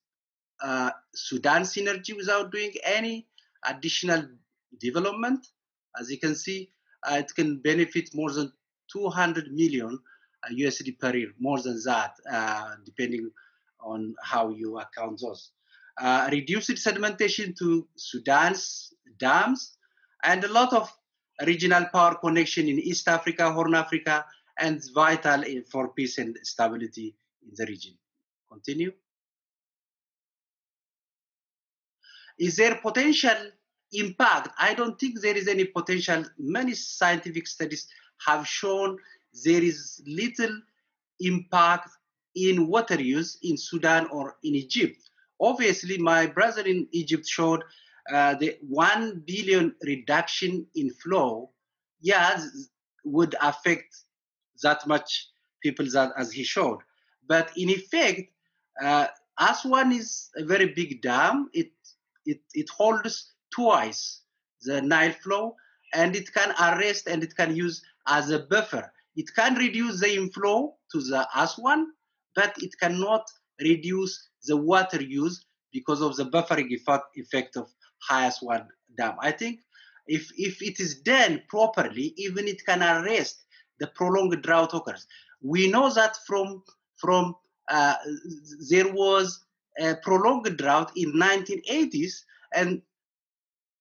uh, 0.62 0.92
Sudan's 1.14 1.78
energy 1.78 2.14
without 2.14 2.52
doing 2.52 2.74
any 2.84 3.28
additional 3.66 4.28
development. 4.80 5.48
As 6.00 6.10
you 6.10 6.20
can 6.20 6.36
see, 6.36 6.72
uh, 7.10 7.16
it 7.16 7.34
can 7.36 7.58
benefit 7.58 8.10
more 8.14 8.32
than 8.32 8.52
200 8.92 9.52
million 9.52 10.00
USD 10.52 10.90
uh, 10.90 10.98
per 11.00 11.16
year, 11.16 11.32
more 11.40 11.62
than 11.62 11.80
that, 11.86 12.14
uh, 12.32 12.76
depending 12.86 13.32
on 13.82 14.16
how 14.24 14.50
you 14.50 14.80
account 14.80 15.20
those. 15.22 15.52
Uh, 16.00 16.30
reduced 16.32 16.70
sedimentation 16.72 17.56
to 17.58 17.88
Sudan's 17.96 18.94
dams, 19.20 19.78
and 20.24 20.44
a 20.44 20.52
lot 20.52 20.74
of 20.74 20.92
regional 21.46 21.86
power 21.94 22.16
connection 22.16 22.68
in 22.68 22.80
East 22.80 23.08
Africa, 23.08 23.52
Horn 23.52 23.76
Africa, 23.76 24.26
and 24.60 24.84
vital 24.94 25.44
for 25.72 25.90
peace 25.90 26.18
and 26.18 26.38
stability 26.44 27.16
in 27.44 27.52
the 27.56 27.66
region. 27.66 27.98
Continue. 28.52 28.92
Is 32.40 32.56
there 32.56 32.76
potential 32.76 33.52
impact? 33.92 34.50
I 34.60 34.74
don't 34.74 35.00
think 35.00 35.20
there 35.20 35.36
is 35.36 35.48
any 35.48 35.66
potential. 35.66 36.24
Many 36.38 36.74
scientific 36.74 37.48
studies 37.48 37.88
have 38.26 38.48
shown 38.48 38.98
there 39.44 39.64
is 39.64 40.02
little 40.06 40.62
impact 41.20 41.90
in 42.36 42.68
water 42.68 43.02
use 43.02 43.38
in 43.44 43.58
Sudan 43.58 44.08
or 44.12 44.38
in 44.44 44.56
Egypt. 44.56 44.98
Obviously, 45.40 45.98
my 45.98 46.28
brother 46.28 46.62
in 46.62 46.88
Egypt 46.92 47.26
showed 47.28 47.64
uh, 48.12 48.36
the 48.36 48.58
1 48.62 49.24
billion 49.26 49.76
reduction 49.84 50.66
in 50.76 50.92
flow, 50.92 51.52
yeah, 52.02 52.40
would 53.04 53.36
affect 53.42 53.96
that 54.64 54.86
much 54.88 55.30
people 55.62 55.86
that, 55.92 56.12
as 56.18 56.32
he 56.32 56.44
showed. 56.44 56.80
But 57.28 57.52
in 57.58 57.70
effect, 57.70 58.32
uh, 58.82 59.08
Aswan 59.40 59.92
is 59.92 60.30
a 60.38 60.44
very 60.44 60.74
big 60.74 61.02
dam. 61.02 61.50
It, 61.54 61.72
it, 62.26 62.40
it 62.54 62.70
holds 62.70 63.34
twice 63.54 64.22
the 64.62 64.82
Nile 64.82 65.14
flow 65.24 65.56
and 65.94 66.16
it 66.16 66.34
can 66.34 66.54
arrest 66.60 67.08
and 67.08 67.24
it 67.24 67.36
can 67.36 67.56
use 67.56 67.82
as 68.08 68.30
a 68.30 68.40
buffer. 68.40 68.92
It 69.16 69.26
can 69.36 69.56
reduce 69.56 70.00
the 70.00 70.16
inflow 70.16 70.76
to 70.92 71.00
the 71.02 71.28
Aswan, 71.36 71.88
but 72.36 72.56
it 72.60 72.72
cannot 72.80 73.26
reduce 73.62 74.30
the 74.46 74.58
water 74.58 75.02
use 75.02 75.46
because 75.74 76.02
of 76.02 76.16
the 76.16 76.26
buffering 76.26 76.70
effect 76.72 77.58
of 77.58 77.70
high 78.02 78.28
Aswan 78.28 78.68
Dam. 78.98 79.16
I 79.22 79.32
think 79.32 79.60
if, 80.08 80.32
if 80.38 80.62
it 80.62 80.80
is 80.80 81.02
done 81.02 81.42
properly, 81.50 82.14
even 82.18 82.48
it 82.48 82.66
can 82.66 82.82
arrest 82.82 83.44
the 83.80 83.88
prolonged 83.88 84.42
drought 84.44 84.74
occurs. 84.74 85.06
We 85.42 85.70
know 85.70 85.94
that 85.94 86.18
from, 86.26 86.64
from 86.98 87.36
uh, 87.70 87.96
there 88.70 88.92
was 88.92 89.44
a 89.80 89.96
prolonged 89.96 90.58
drought 90.58 90.92
in 90.96 91.14
1980s 91.14 92.24
and 92.54 92.82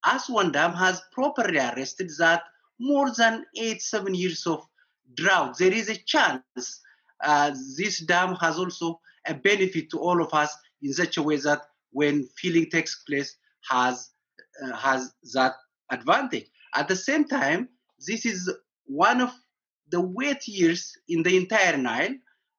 Aswan 0.05 0.53
Dam 0.53 0.73
has 0.73 1.03
properly 1.13 1.59
arrested 1.59 2.11
that 2.19 2.43
more 2.79 3.11
than 3.13 3.45
eight, 3.57 3.83
seven 3.83 4.15
years 4.15 4.47
of 4.47 4.67
drought. 5.15 5.59
There 5.59 5.73
is 5.73 5.89
a 5.89 5.97
chance 5.97 6.81
uh, 7.25 7.55
this 7.77 8.01
dam 8.01 8.35
has 8.37 8.59
also 8.59 9.01
a 9.27 9.35
benefit 9.35 9.91
to 9.91 9.99
all 9.99 10.23
of 10.23 10.33
us 10.35 10.55
in 10.83 10.93
such 10.93 11.17
a 11.17 11.23
way 11.23 11.37
that 11.37 11.63
when 11.93 12.29
filling 12.37 12.69
takes 12.71 13.03
place 13.05 13.37
has 13.69 14.11
uh, 14.63 14.75
has 14.77 15.13
that 15.35 15.55
advantage. 15.91 16.47
At 16.75 16.89
the 16.89 16.97
same 16.97 17.25
time, 17.25 17.69
this 18.07 18.27
is 18.27 18.51
one 18.85 19.21
of 19.21 19.33
the 19.91 20.01
wet 20.01 20.47
years 20.47 20.93
in 21.09 21.23
the 21.23 21.37
entire 21.37 21.77
Nile. 21.77 22.15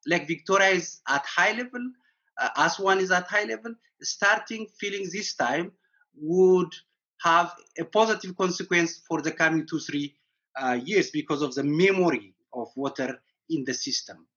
Lake 0.06 0.28
Victoria 0.28 0.70
is 0.70 1.02
at 1.08 1.26
high 1.26 1.52
level, 1.52 1.92
uh, 2.40 2.50
Aswan 2.58 3.00
is 3.00 3.12
at 3.12 3.28
high 3.28 3.44
level. 3.44 3.74
Starting 4.02 4.68
filling 4.80 5.10
this 5.12 5.36
time 5.36 5.72
would 6.16 6.74
have 7.22 7.54
a 7.80 7.86
positive 7.86 8.36
consequence 8.38 9.02
for 9.08 9.22
the 9.22 9.32
coming 9.32 9.66
two, 9.66 9.80
three 9.80 10.16
uh, 10.56 10.80
years 10.84 11.10
because 11.12 11.42
of 11.42 11.54
the 11.56 11.64
memory 11.64 12.34
of 12.54 12.70
water 12.76 13.20
in 13.50 13.64
the 13.66 13.74
system. 13.74 14.28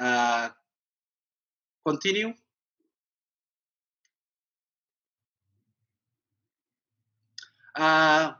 Uh, 0.00 0.48
continue. 1.84 2.32
Uh, 7.74 8.32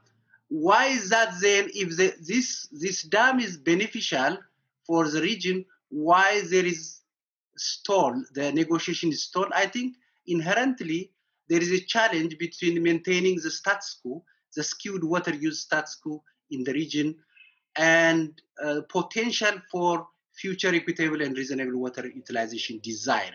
why 0.49 0.87
is 0.87 1.09
that 1.11 1.35
then 1.41 1.69
if 1.75 1.97
the, 1.97 2.14
this 2.21 2.69
this 2.73 3.03
dam 3.03 3.41
is 3.41 3.57
beneficial 3.57 4.39
for 4.87 5.09
the 5.09 5.21
region 5.21 5.64
why 5.89 6.41
there 6.51 6.64
is 6.64 7.01
stall 7.57 8.14
the 8.35 8.53
negotiation 8.53 9.11
is 9.11 9.23
stalled 9.23 9.51
i 9.55 9.67
think 9.67 9.97
inherently 10.27 11.11
there 11.49 11.61
is 11.61 11.72
a 11.72 11.80
challenge 11.80 12.38
between 12.38 12.82
maintaining 12.82 13.36
the 13.36 13.51
status 13.51 13.99
quo, 14.03 14.22
the 14.55 14.62
skewed 14.62 15.05
water 15.05 15.34
use 15.34 15.61
status 15.61 15.97
quo 15.97 16.22
in 16.51 16.64
the 16.64 16.72
region, 16.72 17.14
and 17.76 18.40
uh, 18.64 18.80
potential 18.88 19.53
for 19.70 20.07
future 20.34 20.74
equitable 20.74 21.22
and 21.22 21.36
reasonable 21.36 21.78
water 21.78 22.07
utilization 22.07 22.80
desire. 22.82 23.34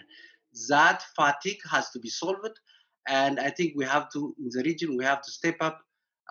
That 0.70 1.03
fatigue 1.16 1.62
has 1.70 1.89
to 1.91 1.99
be 1.99 2.09
solved, 2.09 2.59
and 3.07 3.39
I 3.39 3.49
think 3.49 3.74
we 3.76 3.86
have 3.86 4.12
to, 4.14 4.36
in 4.39 4.49
the 4.51 4.64
region, 4.64 4.97
we 4.97 5.05
have 5.05 5.22
to 5.22 5.32
step 5.32 5.57
up 5.62 5.82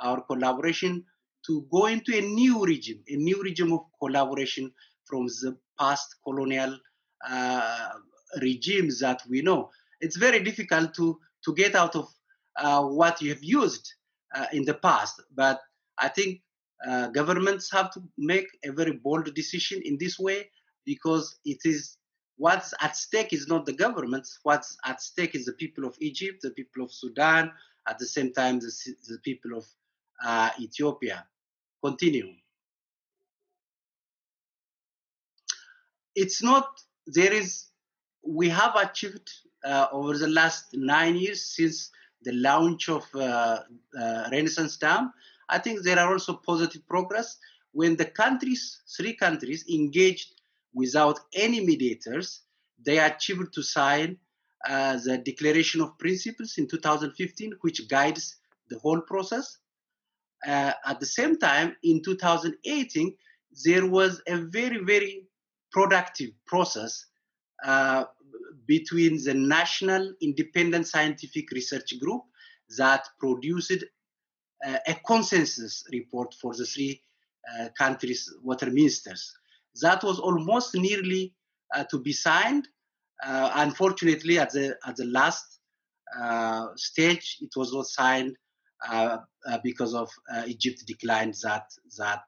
our 0.02 0.20
collaboration 0.22 1.04
to 1.46 1.66
go 1.72 1.86
into 1.86 2.16
a 2.16 2.20
new 2.20 2.64
region, 2.64 3.00
a 3.08 3.16
new 3.16 3.42
region 3.42 3.72
of 3.72 3.80
collaboration 3.98 4.70
from 5.04 5.26
the 5.26 5.56
past 5.78 6.16
colonial 6.24 6.78
uh, 7.28 7.88
regimes 8.40 9.00
that 9.00 9.22
we 9.28 9.42
know. 9.42 9.70
It's 10.00 10.16
very 10.16 10.42
difficult 10.42 10.94
to 10.94 11.18
to 11.45 11.55
get 11.55 11.74
out 11.74 11.97
of 11.97 12.09
uh, 12.57 12.82
what 12.82 13.20
you 13.20 13.30
have 13.30 13.43
used 13.43 13.93
uh, 14.34 14.47
in 14.53 14.64
the 14.64 14.74
past. 14.74 15.20
But 15.34 15.61
I 15.99 16.09
think 16.09 16.41
uh, 16.86 17.09
governments 17.09 17.70
have 17.72 17.93
to 17.93 18.03
make 18.16 18.47
a 18.64 18.72
very 18.72 18.93
bold 18.93 19.34
decision 19.34 19.82
in 19.84 19.99
this 19.99 20.18
way 20.18 20.51
because 20.84 21.38
it 21.45 21.59
is 21.64 21.97
what's 22.36 22.72
at 22.80 22.97
stake 22.97 23.32
is 23.32 23.49
not 23.49 23.66
the 23.66 23.72
governments. 23.72 24.38
What's 24.43 24.76
at 24.84 25.03
stake 25.03 25.34
is 25.34 25.45
the 25.45 25.53
people 25.53 25.84
of 25.84 25.95
Egypt, 26.01 26.41
the 26.43 26.51
people 26.51 26.82
of 26.82 26.93
Sudan, 26.93 27.53
at 27.88 27.99
the 27.99 28.07
same 28.07 28.32
time 28.32 28.59
the, 28.61 28.72
the 29.09 29.18
people 29.18 29.57
of 29.57 29.66
uh, 30.24 30.51
Ethiopia. 30.59 31.26
continue. 31.82 32.28
It's 36.14 36.43
not, 36.43 36.66
there 37.07 37.32
is, 37.32 37.66
we 38.26 38.49
have 38.49 38.76
achieved 38.76 39.30
over 39.64 40.16
the 40.16 40.28
last 40.28 40.74
nine 40.74 41.16
years 41.16 41.44
since 41.44 41.90
the 42.22 42.32
launch 42.32 42.88
of 42.88 43.06
uh, 43.14 43.61
uh, 43.98 44.28
Renaissance 44.30 44.76
Dam. 44.76 45.12
I 45.48 45.58
think 45.58 45.82
there 45.82 45.98
are 45.98 46.12
also 46.12 46.34
positive 46.34 46.86
progress 46.86 47.38
when 47.72 47.96
the 47.96 48.04
countries, 48.04 48.82
three 48.96 49.14
countries, 49.14 49.64
engaged 49.68 50.34
without 50.74 51.20
any 51.34 51.64
mediators, 51.64 52.42
they 52.84 52.98
achieved 52.98 53.52
to 53.54 53.62
sign 53.62 54.18
uh, 54.68 54.98
the 55.04 55.18
Declaration 55.18 55.80
of 55.80 55.98
Principles 55.98 56.58
in 56.58 56.68
2015, 56.68 57.54
which 57.61 57.88
guides 57.88 58.36
the 58.68 58.78
whole 58.78 59.00
process. 59.00 59.58
Uh, 60.46 60.72
at 60.86 61.00
the 61.00 61.06
same 61.06 61.38
time, 61.38 61.76
in 61.82 62.02
2018, 62.02 63.14
there 63.64 63.86
was 63.86 64.22
a 64.26 64.36
very, 64.36 64.78
very 64.84 65.26
productive 65.72 66.30
process 66.46 67.06
uh, 67.64 68.04
between 68.66 69.22
the 69.22 69.34
National 69.34 70.12
Independent 70.20 70.86
Scientific 70.86 71.50
Research 71.50 71.98
Group 72.00 72.22
that 72.78 73.08
produced 73.18 73.84
uh, 74.66 74.76
a 74.86 74.94
consensus 75.06 75.84
report 75.92 76.34
for 76.40 76.54
the 76.54 76.64
three 76.64 77.02
uh, 77.58 77.68
countries' 77.76 78.32
water 78.42 78.70
ministers. 78.70 79.32
That 79.80 80.04
was 80.04 80.18
almost 80.18 80.74
nearly 80.74 81.34
uh, 81.74 81.84
to 81.84 81.98
be 81.98 82.12
signed. 82.12 82.68
Uh, 83.24 83.50
unfortunately, 83.54 84.38
at 84.38 84.50
the 84.50 84.76
at 84.86 84.96
the 84.96 85.06
last 85.06 85.60
uh, 86.18 86.68
stage, 86.76 87.38
it 87.40 87.50
was 87.56 87.72
not 87.72 87.86
signed 87.86 88.36
uh, 88.88 89.18
because 89.62 89.94
of 89.94 90.10
Egypt 90.46 90.84
declined 90.86 91.34
that 91.42 91.66
that. 91.98 92.24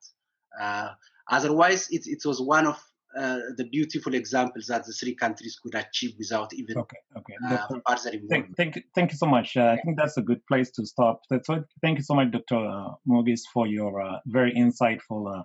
otherwise, 1.29 1.89
it, 1.91 2.07
it 2.07 2.23
was 2.25 2.41
one 2.41 2.67
of 2.67 2.79
uh, 3.17 3.39
the 3.57 3.65
beautiful 3.65 4.15
examples 4.15 4.67
that 4.67 4.85
the 4.87 4.93
three 4.93 5.15
countries 5.15 5.59
could 5.63 5.75
achieve 5.75 6.15
without 6.19 6.53
even 6.55 6.79
okay, 6.79 6.97
okay. 7.17 7.35
Uh, 7.47 7.67
further 7.87 8.11
involvement. 8.17 8.29
Thank, 8.29 8.57
thank, 8.57 8.77
you, 8.77 8.83
thank 8.95 9.13
you 9.13 9.19
so 9.19 9.27
much. 9.27 9.57
Uh, 9.57 9.67
I 9.67 9.77
think 9.83 9.99
that's 9.99 10.17
a 10.17 10.23
good 10.23 10.41
place 10.47 10.71
to 10.73 10.87
stop. 10.87 11.21
So 11.29 11.65
thank 11.83 11.99
you 11.99 12.05
so 12.05 12.15
much, 12.15 12.31
Dr. 12.31 12.57
Uh, 12.57 12.95
Moges, 13.07 13.43
for 13.53 13.67
your 13.67 14.01
uh, 14.01 14.19
very 14.27 14.55
insightful 14.55 15.43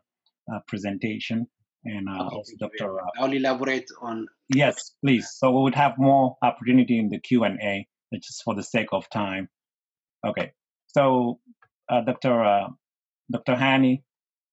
uh, 0.51 0.59
presentation. 0.67 1.47
And 1.83 2.09
okay, 2.09 2.35
also, 2.35 2.53
Dr. 2.59 2.97
I'll 3.19 3.31
elaborate 3.31 3.89
on. 4.01 4.27
Yes, 4.53 4.93
please. 5.03 5.29
So 5.37 5.51
we 5.51 5.63
would 5.63 5.75
have 5.75 5.97
more 5.97 6.37
opportunity 6.41 6.99
in 6.99 7.09
the 7.09 7.19
Q 7.19 7.43
and 7.43 7.59
A, 7.61 7.87
just 8.15 8.43
for 8.43 8.55
the 8.55 8.63
sake 8.63 8.89
of 8.91 9.09
time. 9.09 9.49
Okay. 10.25 10.51
So, 10.87 11.39
Dr. 11.89 12.67
Dr. 13.31 13.55
Hani, 13.55 14.03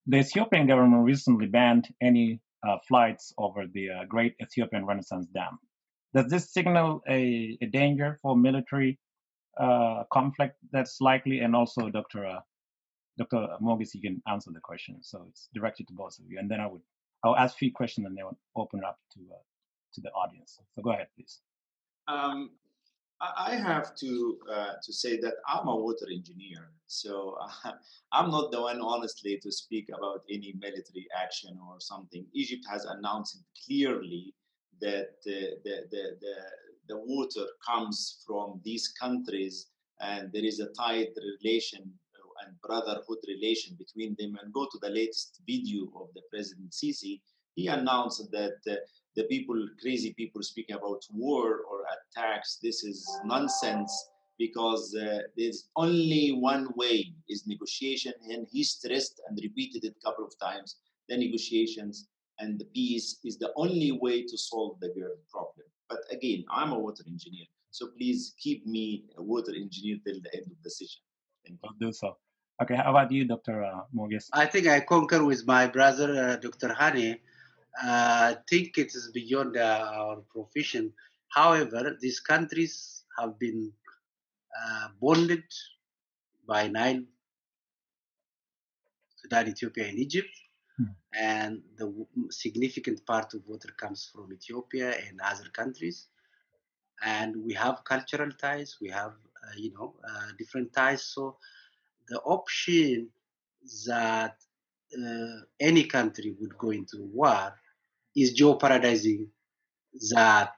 the 0.07 0.17
Ethiopian 0.17 0.67
government 0.67 1.03
recently 1.03 1.47
banned 1.47 1.87
any 2.01 2.39
uh, 2.67 2.77
flights 2.87 3.33
over 3.37 3.65
the 3.73 3.89
uh, 3.89 4.05
Great 4.07 4.35
Ethiopian 4.41 4.85
Renaissance 4.85 5.27
Dam. 5.33 5.59
Does 6.13 6.27
this 6.27 6.51
signal 6.51 7.01
a, 7.09 7.57
a 7.61 7.65
danger 7.67 8.19
for 8.21 8.35
military 8.35 8.97
uh, 9.59 10.03
conflict 10.11 10.55
that's 10.71 11.01
likely? 11.01 11.39
And 11.39 11.55
also, 11.55 11.89
Dr. 11.89 12.25
Uh, 12.25 12.39
Dr. 13.17 13.47
Moges, 13.61 13.93
you 13.93 14.01
can 14.01 14.21
answer 14.27 14.51
the 14.51 14.59
question. 14.59 14.97
So 15.01 15.25
it's 15.29 15.49
directed 15.53 15.87
to 15.87 15.93
both 15.93 16.17
of 16.19 16.25
you. 16.29 16.39
And 16.39 16.49
then 16.49 16.59
I 16.59 16.67
would 16.67 16.81
I'll 17.25 17.35
ask 17.35 17.55
a 17.55 17.57
few 17.57 17.71
questions 17.71 18.05
and 18.05 18.15
then 18.15 18.25
open 18.55 18.83
up 18.83 18.99
to 19.13 19.19
uh, 19.19 19.41
to 19.93 20.01
the 20.01 20.09
audience. 20.09 20.59
So 20.75 20.81
go 20.83 20.91
ahead, 20.91 21.07
please. 21.15 21.41
Um, 22.07 22.51
I 23.21 23.55
have 23.55 23.95
to 23.97 24.37
uh, 24.51 24.73
to 24.83 24.93
say 24.93 25.17
that 25.21 25.35
I'm 25.47 25.67
a 25.67 25.75
water 25.75 26.07
engineer, 26.11 26.69
so 26.87 27.37
uh, 27.41 27.71
I'm 28.11 28.29
not 28.29 28.51
the 28.51 28.61
one, 28.61 28.81
honestly, 28.81 29.39
to 29.41 29.51
speak 29.51 29.89
about 29.89 30.23
any 30.29 30.53
military 30.59 31.07
action 31.15 31.57
or 31.69 31.79
something. 31.79 32.25
Egypt 32.33 32.65
has 32.69 32.85
announced 32.85 33.41
clearly 33.65 34.33
that 34.81 35.21
the 35.23 35.57
the, 35.63 35.75
the, 35.91 36.03
the, 36.19 36.35
the 36.89 36.97
water 36.97 37.45
comes 37.65 38.23
from 38.27 38.59
these 38.65 38.89
countries, 38.99 39.67
and 40.01 40.31
there 40.33 40.45
is 40.45 40.59
a 40.59 40.67
tight 40.73 41.09
relation 41.41 41.93
and 42.45 42.59
brotherhood 42.61 43.19
relation 43.29 43.77
between 43.77 44.13
them. 44.19 44.37
And 44.43 44.53
go 44.53 44.65
to 44.69 44.77
the 44.81 44.89
latest 44.89 45.39
video 45.47 45.85
of 45.95 46.09
the 46.15 46.21
President 46.29 46.71
Sisi. 46.71 47.21
He 47.55 47.67
announced 47.67 48.29
that. 48.31 48.57
The 49.15 49.23
people, 49.23 49.67
crazy 49.81 50.13
people 50.13 50.43
speaking 50.43 50.75
about 50.75 51.03
war 51.11 51.61
or 51.69 51.85
attacks, 51.95 52.59
this 52.61 52.83
is 52.83 53.07
nonsense 53.23 54.09
because 54.37 54.95
uh, 54.95 55.19
there's 55.37 55.69
only 55.75 56.31
one 56.31 56.67
way 56.75 57.13
is 57.29 57.47
negotiation 57.47 58.13
and 58.29 58.47
he 58.51 58.63
stressed 58.63 59.21
and 59.27 59.39
repeated 59.41 59.85
it 59.85 59.95
a 59.99 60.05
couple 60.05 60.25
of 60.25 60.33
times 60.39 60.77
the 61.07 61.17
negotiations 61.17 62.07
and 62.39 62.59
the 62.59 62.65
peace 62.65 63.19
is 63.23 63.37
the 63.37 63.51
only 63.55 63.91
way 63.91 64.23
to 64.23 64.37
solve 64.37 64.77
the 64.81 64.89
GERD 64.89 65.19
problem. 65.31 65.65
But 65.89 65.99
again 66.11 66.43
i'm 66.49 66.71
a 66.71 66.79
water 66.79 67.03
engineer 67.07 67.45
so 67.71 67.87
please 67.97 68.33
keep 68.39 68.65
me 68.65 69.05
a 69.17 69.21
water 69.21 69.53
engineer 69.55 69.97
till 70.05 70.19
the 70.21 70.33
end 70.35 70.47
of 70.47 70.57
the 70.63 70.69
session. 70.69 71.01
I'll 71.63 71.75
do 71.79 71.91
so. 71.91 72.17
Okay 72.61 72.75
how 72.75 72.89
about 72.89 73.11
you 73.11 73.25
dr 73.25 73.63
uh, 73.63 73.81
Moges? 73.93 74.29
i 74.33 74.45
think 74.45 74.67
i 74.67 74.79
concur 74.79 75.23
with 75.23 75.45
my 75.45 75.67
brother 75.67 76.09
uh, 76.25 76.35
dr 76.37 76.69
hani 76.79 77.19
I 77.81 78.37
think 78.49 78.77
it 78.77 78.95
is 78.95 79.11
beyond 79.13 79.57
uh, 79.57 79.91
our 79.93 80.17
profession. 80.31 80.93
However, 81.29 81.97
these 81.99 82.19
countries 82.19 83.03
have 83.19 83.37
been 83.37 83.71
uh, 84.57 84.87
bonded 85.01 85.43
by 86.47 86.67
Nile, 86.67 87.03
Sudan, 89.17 89.49
Ethiopia, 89.49 89.87
and 89.87 89.99
Egypt. 89.99 90.29
Hmm. 90.77 90.83
And 91.13 91.61
the 91.77 92.05
significant 92.29 93.05
part 93.05 93.33
of 93.33 93.45
water 93.47 93.69
comes 93.77 94.09
from 94.13 94.31
Ethiopia 94.31 94.91
and 95.07 95.19
other 95.21 95.49
countries. 95.53 96.07
And 97.03 97.35
we 97.43 97.53
have 97.53 97.83
cultural 97.83 98.31
ties, 98.31 98.77
we 98.81 98.89
have, 98.89 99.11
uh, 99.11 99.55
you 99.57 99.73
know, 99.73 99.95
uh, 100.07 100.27
different 100.37 100.71
ties. 100.73 101.03
So 101.03 101.37
the 102.07 102.19
option 102.21 103.09
that 103.87 104.37
uh, 104.97 105.41
any 105.59 105.83
country 105.85 106.35
would 106.39 106.57
go 106.57 106.69
into 106.69 107.03
war 107.13 107.53
is 108.15 108.33
jeopardizing 108.33 109.29
that 110.11 110.53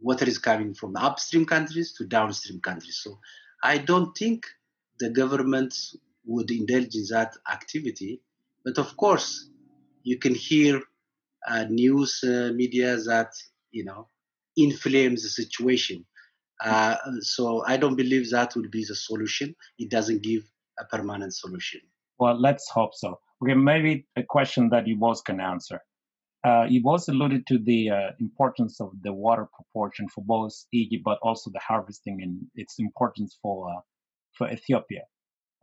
water 0.00 0.26
is 0.26 0.38
coming 0.38 0.74
from 0.74 0.96
upstream 0.96 1.44
countries 1.44 1.92
to 1.94 2.04
downstream 2.04 2.60
countries. 2.60 3.00
So 3.02 3.18
I 3.62 3.78
don't 3.78 4.16
think 4.16 4.46
the 5.00 5.10
government 5.10 5.74
would 6.26 6.50
indulge 6.50 6.94
in 6.94 7.04
that 7.10 7.36
activity. 7.50 8.20
But 8.64 8.78
of 8.78 8.96
course, 8.96 9.48
you 10.02 10.18
can 10.18 10.34
hear 10.34 10.82
uh, 11.46 11.64
news 11.68 12.22
uh, 12.22 12.52
media 12.54 12.96
that 12.96 13.32
you 13.70 13.84
know 13.84 14.08
inflames 14.56 15.22
the 15.22 15.28
situation. 15.28 16.04
Uh, 16.62 16.96
so 17.20 17.64
I 17.66 17.76
don't 17.76 17.94
believe 17.94 18.30
that 18.30 18.54
will 18.56 18.68
be 18.68 18.84
the 18.84 18.94
solution. 18.94 19.54
It 19.78 19.90
doesn't 19.90 20.22
give 20.22 20.42
a 20.78 20.84
permanent 20.84 21.34
solution. 21.34 21.80
Well, 22.18 22.38
let's 22.40 22.68
hope 22.68 22.94
so. 22.94 23.20
Okay, 23.42 23.54
maybe 23.54 24.06
a 24.16 24.24
question 24.24 24.68
that 24.70 24.88
you 24.88 24.96
both 24.96 25.22
can 25.22 25.40
answer. 25.40 25.80
Uh, 26.44 26.64
you've 26.68 26.86
also 26.86 27.12
alluded 27.12 27.46
to 27.46 27.58
the 27.58 27.90
uh, 27.90 28.10
importance 28.20 28.80
of 28.80 28.92
the 29.02 29.12
water 29.12 29.48
proportion 29.54 30.08
for 30.08 30.22
both 30.24 30.54
Egypt, 30.72 31.02
but 31.04 31.18
also 31.22 31.50
the 31.50 31.60
harvesting 31.60 32.22
and 32.22 32.46
its 32.54 32.78
importance 32.78 33.36
for 33.42 33.70
uh, 33.70 33.80
for 34.36 34.50
Ethiopia. 34.50 35.02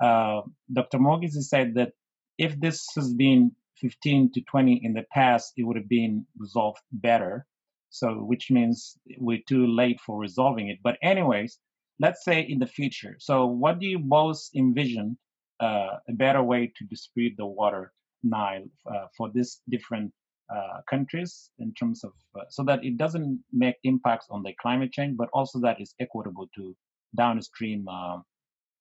Uh, 0.01 0.41
Dr. 0.71 0.99
Moges 0.99 1.49
said 1.49 1.75
that 1.75 1.93
if 2.37 2.59
this 2.59 2.85
has 2.95 3.13
been 3.13 3.51
15 3.77 4.31
to 4.33 4.41
20 4.41 4.81
in 4.83 4.93
the 4.93 5.05
past, 5.13 5.53
it 5.57 5.63
would 5.63 5.77
have 5.77 5.89
been 5.89 6.25
resolved 6.37 6.81
better. 6.91 7.45
So, 7.89 8.15
which 8.15 8.51
means 8.51 8.97
we're 9.17 9.43
too 9.47 9.67
late 9.67 10.01
for 10.05 10.19
resolving 10.19 10.67
it. 10.67 10.79
But, 10.83 10.97
anyways, 11.01 11.57
let's 11.99 12.25
say 12.25 12.41
in 12.41 12.59
the 12.59 12.67
future. 12.67 13.15
So, 13.19 13.45
what 13.45 13.79
do 13.79 13.85
you 13.85 13.99
both 13.99 14.41
envision 14.53 15.17
uh, 15.61 15.99
a 16.09 16.13
better 16.13 16.43
way 16.43 16.73
to 16.75 16.83
distribute 16.85 17.35
the 17.37 17.45
water 17.45 17.93
Nile 18.23 18.65
uh, 18.85 19.05
for 19.15 19.29
this 19.33 19.61
different 19.69 20.11
uh, 20.53 20.81
countries 20.89 21.49
in 21.59 21.73
terms 21.73 22.03
of 22.03 22.13
uh, 22.39 22.43
so 22.49 22.63
that 22.63 22.83
it 22.83 22.97
doesn't 22.97 23.39
make 23.51 23.75
impacts 23.83 24.27
on 24.29 24.43
the 24.43 24.53
climate 24.61 24.91
change, 24.91 25.17
but 25.17 25.29
also 25.33 25.59
that 25.59 25.81
is 25.81 25.95
equitable 25.99 26.47
to 26.55 26.75
downstream 27.17 27.87
uh, 27.87 28.17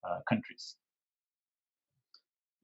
uh 0.05 0.21
countries. 0.29 0.77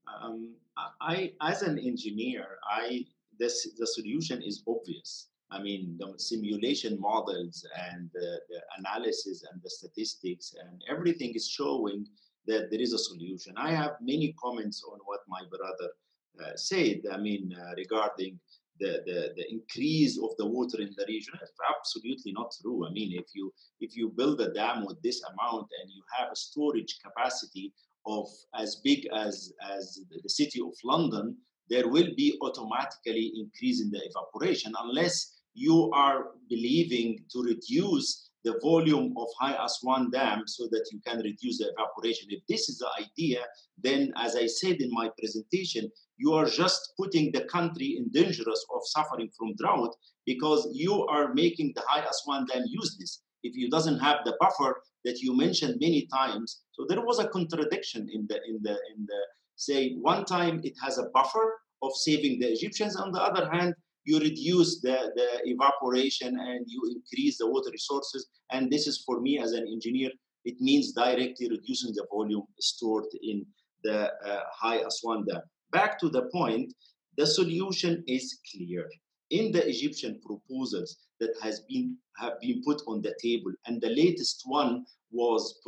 Um, 0.07 0.55
I, 0.99 1.33
as 1.41 1.61
an 1.61 1.79
engineer, 1.79 2.59
I 2.63 3.05
this 3.39 3.67
the 3.77 3.87
solution 3.87 4.41
is 4.41 4.63
obvious. 4.67 5.29
I 5.49 5.61
mean, 5.61 5.97
the 5.99 6.13
simulation 6.17 6.99
models 6.99 7.65
and 7.91 8.09
the, 8.13 8.39
the 8.49 8.61
analysis 8.77 9.43
and 9.51 9.61
the 9.61 9.69
statistics 9.69 10.55
and 10.61 10.81
everything 10.89 11.33
is 11.35 11.49
showing 11.49 12.07
that 12.47 12.71
there 12.71 12.79
is 12.79 12.93
a 12.93 12.97
solution. 12.97 13.53
I 13.57 13.71
have 13.71 13.97
many 13.99 14.33
comments 14.41 14.81
on 14.89 14.99
what 15.05 15.19
my 15.27 15.41
brother 15.49 15.91
uh, 16.39 16.55
said. 16.55 17.01
I 17.11 17.17
mean, 17.17 17.53
uh, 17.53 17.73
regarding 17.75 18.39
the, 18.81 19.03
the, 19.05 19.19
the 19.37 19.45
increase 19.49 20.17
of 20.17 20.31
the 20.37 20.45
water 20.45 20.81
in 20.81 20.91
the 20.97 21.05
region 21.07 21.35
is 21.41 21.51
absolutely 21.77 22.33
not 22.33 22.51
true. 22.61 22.85
I 22.85 22.91
mean, 22.91 23.11
if 23.17 23.27
you 23.33 23.53
if 23.79 23.95
you 23.95 24.09
build 24.09 24.41
a 24.41 24.51
dam 24.51 24.85
with 24.85 25.01
this 25.01 25.21
amount 25.31 25.67
and 25.79 25.89
you 25.95 26.01
have 26.17 26.29
a 26.31 26.35
storage 26.35 26.97
capacity 27.05 27.71
of 28.05 28.27
as 28.55 28.77
big 28.83 29.07
as, 29.13 29.53
as 29.69 30.01
the 30.23 30.29
city 30.29 30.59
of 30.59 30.73
London, 30.83 31.37
there 31.69 31.87
will 31.87 32.09
be 32.17 32.37
automatically 32.41 33.31
increase 33.35 33.81
in 33.81 33.91
the 33.91 34.01
evaporation 34.09 34.73
unless 34.79 35.41
you 35.53 35.91
are 35.93 36.31
believing 36.49 37.23
to 37.31 37.43
reduce 37.43 38.30
the 38.43 38.59
volume 38.61 39.13
of 39.17 39.27
High 39.39 39.57
Aswan 39.63 40.09
Dam 40.11 40.43
so 40.47 40.67
that 40.71 40.89
you 40.91 40.99
can 41.05 41.19
reduce 41.19 41.59
the 41.59 41.71
evaporation. 41.77 42.27
If 42.29 42.41
this 42.47 42.69
is 42.69 42.79
the 42.79 42.89
idea, 42.99 43.41
then 43.81 44.11
as 44.17 44.35
I 44.35 44.47
said 44.47 44.77
in 44.77 44.89
my 44.91 45.09
presentation, 45.17 45.91
you 46.17 46.33
are 46.33 46.45
just 46.45 46.93
putting 46.97 47.31
the 47.31 47.45
country 47.45 47.97
in 47.97 48.09
danger 48.09 48.43
of 48.49 48.81
suffering 48.85 49.29
from 49.37 49.55
drought 49.55 49.95
because 50.25 50.67
you 50.73 51.05
are 51.07 51.33
making 51.33 51.73
the 51.75 51.83
High 51.87 52.05
Aswan 52.05 52.45
Dam 52.51 52.63
useless 52.67 53.23
if 53.43 53.55
you 53.55 53.69
doesn't 53.69 53.99
have 53.99 54.17
the 54.23 54.35
buffer 54.39 54.81
that 55.03 55.19
you 55.19 55.35
mentioned 55.35 55.77
many 55.81 56.07
times. 56.13 56.61
So 56.73 56.85
there 56.87 57.01
was 57.01 57.19
a 57.19 57.27
contradiction 57.27 58.07
in 58.13 58.27
the 58.27 58.39
in 58.47 58.59
the 58.61 58.71
in 58.71 59.05
the 59.07 59.21
say 59.55 59.95
one 59.95 60.25
time 60.25 60.61
it 60.63 60.73
has 60.83 60.97
a 60.97 61.09
buffer 61.13 61.59
of 61.81 61.91
saving 61.95 62.39
the 62.39 62.47
Egyptians, 62.47 62.95
on 62.95 63.11
the 63.11 63.21
other 63.21 63.49
hand, 63.49 63.73
you 64.05 64.19
reduce 64.19 64.81
the, 64.81 65.11
the 65.15 65.27
evaporation 65.45 66.39
and 66.39 66.65
you 66.67 66.81
increase 66.95 67.37
the 67.37 67.47
water 67.47 67.69
resources. 67.71 68.27
And 68.51 68.71
this 68.71 68.87
is 68.87 69.03
for 69.05 69.21
me 69.21 69.39
as 69.39 69.51
an 69.53 69.67
engineer, 69.67 70.09
it 70.45 70.59
means 70.59 70.91
directly 70.93 71.49
reducing 71.49 71.93
the 71.93 72.05
volume 72.11 72.43
stored 72.59 73.05
in 73.21 73.45
the 73.83 74.11
uh, 74.25 74.41
high 74.53 74.77
Aswan 74.77 75.25
Dam. 75.27 75.41
Back 75.71 75.99
to 75.99 76.09
the 76.09 76.23
point, 76.33 76.73
the 77.17 77.27
solution 77.27 78.03
is 78.07 78.39
clear. 78.51 78.89
In 79.31 79.51
the 79.53 79.65
Egyptian 79.67 80.19
proposals 80.25 80.97
that 81.21 81.33
has 81.41 81.61
been 81.61 81.97
have 82.17 82.39
been 82.41 82.61
put 82.63 82.81
on 82.87 83.01
the 83.01 83.15
table, 83.21 83.51
and 83.65 83.81
the 83.81 83.89
latest 83.89 84.43
one 84.45 84.85
was, 85.11 85.59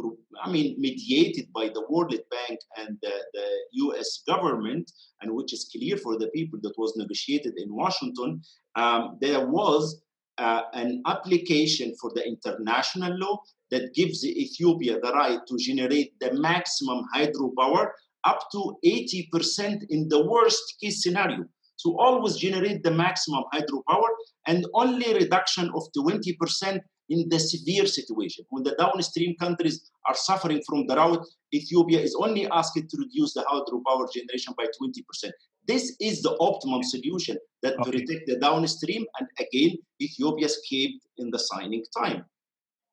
I 0.41 0.51
mean, 0.51 0.75
mediated 0.79 1.51
by 1.53 1.69
the 1.69 1.85
World 1.89 2.15
Bank 2.29 2.59
and 2.77 2.97
the, 3.01 3.13
the 3.33 3.47
U.S. 3.85 4.23
government, 4.27 4.91
and 5.21 5.33
which 5.33 5.53
is 5.53 5.69
clear 5.71 5.97
for 5.97 6.17
the 6.17 6.27
people 6.27 6.59
that 6.63 6.77
was 6.77 6.95
negotiated 6.97 7.53
in 7.57 7.73
Washington. 7.73 8.41
Um, 8.75 9.17
there 9.21 9.47
was 9.47 10.01
uh, 10.37 10.63
an 10.73 11.01
application 11.05 11.95
for 11.99 12.11
the 12.13 12.25
international 12.25 13.17
law 13.17 13.41
that 13.71 13.93
gives 13.93 14.25
Ethiopia 14.25 14.99
the 14.99 15.11
right 15.11 15.39
to 15.47 15.57
generate 15.57 16.13
the 16.19 16.33
maximum 16.33 17.05
hydropower 17.15 17.91
up 18.25 18.39
to 18.51 18.77
80% 18.85 19.83
in 19.89 20.07
the 20.09 20.25
worst 20.25 20.75
case 20.81 21.03
scenario. 21.03 21.45
So 21.83 21.99
always 21.99 22.37
generate 22.37 22.81
the 22.81 22.91
maximum 22.91 23.43
hydropower 23.53 24.07
and 24.47 24.65
only 24.73 25.13
reduction 25.13 25.69
of 25.75 25.83
20% 25.97 26.79
in 27.09 27.27
the 27.27 27.37
severe 27.37 27.85
situation. 27.85 28.45
When 28.51 28.63
the 28.63 28.73
downstream 28.79 29.35
countries 29.37 29.91
are 30.07 30.15
suffering 30.15 30.61
from 30.65 30.87
drought, 30.87 31.27
Ethiopia 31.53 31.99
is 31.99 32.15
only 32.15 32.47
asked 32.51 32.79
to 32.89 32.97
reduce 32.97 33.33
the 33.33 33.43
hydropower 33.51 34.05
generation 34.13 34.53
by 34.57 34.67
20%. 34.81 35.31
This 35.67 35.93
is 35.99 36.21
the 36.21 36.37
optimum 36.39 36.83
solution 36.83 37.37
that 37.63 37.73
okay. 37.73 37.83
to 37.83 37.97
protect 37.97 38.27
the 38.27 38.37
downstream, 38.39 39.05
and 39.19 39.27
again, 39.37 39.77
Ethiopia 40.01 40.45
escaped 40.45 41.05
in 41.17 41.31
the 41.31 41.39
signing 41.39 41.83
time. 41.97 42.23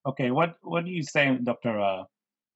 Okay, 0.04 0.32
what 0.32 0.56
what 0.62 0.84
do 0.84 0.90
you 0.90 1.04
say, 1.04 1.38
Dr. 1.44 1.78
Uh, 1.78 2.04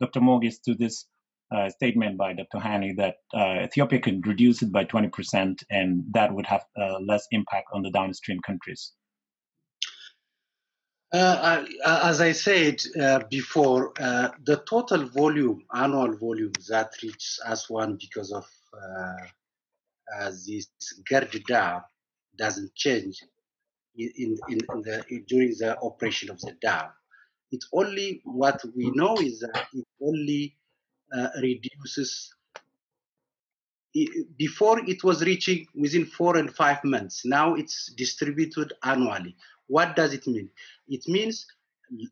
Dr. 0.01 0.21
Moges, 0.21 0.59
to 0.67 0.75
this 0.75 1.07
uh, 1.51 1.69
statement 1.71 2.17
by 2.17 2.33
Dr. 2.33 2.59
Hani 2.59 2.97
that 2.97 3.17
uh, 3.35 3.65
Ethiopia 3.65 4.01
could 4.01 4.27
reduce 4.27 4.63
it 4.63 4.73
by 4.73 4.85
20% 4.85 5.63
and 5.71 6.05
that 6.13 6.33
would 6.35 6.47
have 6.47 6.65
uh, 6.81 6.99
less 7.01 7.27
impact 7.31 7.69
on 7.73 7.83
the 7.83 7.91
downstream 7.91 8.41
countries? 8.41 8.93
Uh, 11.13 11.65
as 11.87 12.21
I 12.21 12.33
said 12.33 12.83
uh, 13.01 13.21
before, 13.31 13.93
uh, 14.01 14.31
the 14.45 14.57
total 14.69 15.07
volume, 15.07 15.63
annual 15.73 16.17
volume 16.17 16.53
that 16.69 16.93
reaches 17.03 17.39
Aswan 17.47 17.99
because 18.01 18.33
of 18.33 18.45
this 20.45 20.67
GERD 21.09 21.45
dam 21.47 21.83
doesn't 22.37 22.75
change 22.75 23.23
in, 23.97 24.11
in, 24.17 24.37
in 24.49 24.59
the, 24.59 25.05
during 25.29 25.55
the 25.59 25.79
operation 25.83 26.31
of 26.31 26.41
the 26.41 26.53
dam. 26.61 26.87
It's 27.53 27.69
only 27.73 28.21
what 28.25 28.61
we 28.77 28.91
know 28.91 29.17
is 29.19 29.39
that 29.41 29.69
it 29.73 29.85
only 30.03 30.57
uh, 30.57 30.64
Uh, 31.13 31.29
reduces. 31.41 32.35
Before 34.37 34.81
it 34.89 35.05
was 35.05 35.23
reaching 35.23 35.67
within 35.75 36.07
four 36.07 36.37
and 36.37 36.53
five 36.53 36.83
months. 36.83 37.25
Now 37.25 37.55
it's 37.55 37.93
distributed 37.93 38.73
annually. 38.83 39.37
What 39.69 39.95
does 39.95 40.13
it 40.13 40.27
mean? 40.27 40.51
It 40.89 41.07
means 41.07 41.47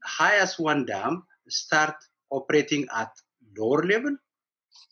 High 0.05 0.36
Aswan 0.36 0.86
Dam 0.86 1.24
start 1.49 1.97
operating 2.30 2.86
at 2.95 3.11
lower 3.59 3.82
level, 3.82 4.16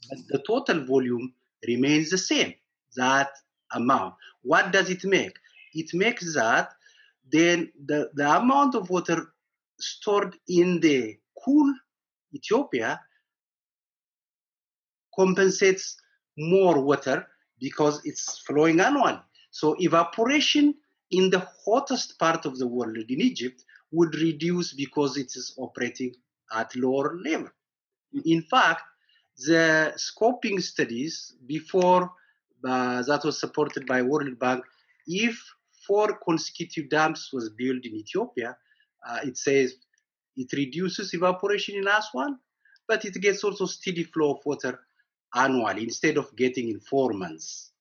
but 0.09 0.19
the 0.29 0.43
total 0.45 0.85
volume 0.85 1.33
remains 1.69 2.11
the 2.11 2.19
same, 2.19 2.55
that 2.97 3.31
amount. 3.73 4.15
What 4.43 4.73
does 4.73 4.91
it 4.91 5.05
make? 5.05 5.37
It 5.75 5.95
makes 5.95 6.35
that 6.35 6.73
then 7.31 7.71
the, 7.87 8.11
the 8.15 8.37
amount 8.37 8.75
of 8.75 8.91
water 8.91 9.33
stored 9.79 10.37
in 10.49 10.81
the 10.81 11.17
cool 11.45 11.73
Ethiopia 12.35 13.01
compensates 15.21 15.85
more 16.39 16.81
water 16.81 17.27
because 17.61 18.01
it's 18.05 18.39
flowing 18.47 18.81
annually. 18.81 19.21
So 19.51 19.67
evaporation 19.79 20.75
in 21.11 21.25
the 21.31 21.47
hottest 21.65 22.19
part 22.19 22.47
of 22.47 22.59
the 22.59 22.67
world 22.67 22.97
in 22.97 23.21
Egypt 23.31 23.59
would 23.93 24.15
reduce 24.15 24.73
because 24.73 25.17
it 25.17 25.31
is 25.41 25.55
operating 25.59 26.13
at 26.61 26.75
lower 26.77 27.09
level. 27.29 27.51
In 28.25 28.43
fact, 28.43 28.83
the 29.49 29.93
scoping 29.97 30.59
studies 30.63 31.35
before 31.47 32.05
uh, 32.67 33.03
that 33.03 33.23
was 33.25 33.41
supported 33.41 33.87
by 33.87 34.03
World 34.03 34.39
Bank, 34.39 34.65
if 35.07 35.35
four 35.87 36.19
consecutive 36.29 36.89
dams 36.91 37.31
was 37.33 37.49
built 37.51 37.85
in 37.85 37.95
Ethiopia, 38.05 38.57
uh, 39.07 39.19
it 39.25 39.37
says 39.37 39.75
it 40.37 40.51
reduces 40.53 41.15
evaporation 41.15 41.77
in 41.77 41.89
Aswan, 41.89 42.39
but 42.87 43.05
it 43.05 43.15
gets 43.15 43.43
also 43.45 43.67
steady 43.67 44.05
flow 44.05 44.35
of 44.35 44.41
water 44.45 44.79
annually 45.35 45.85
instead 45.85 46.17
of 46.17 46.35
getting 46.37 46.69
in 46.69 46.81
four 46.81 47.13
months. 47.13 47.73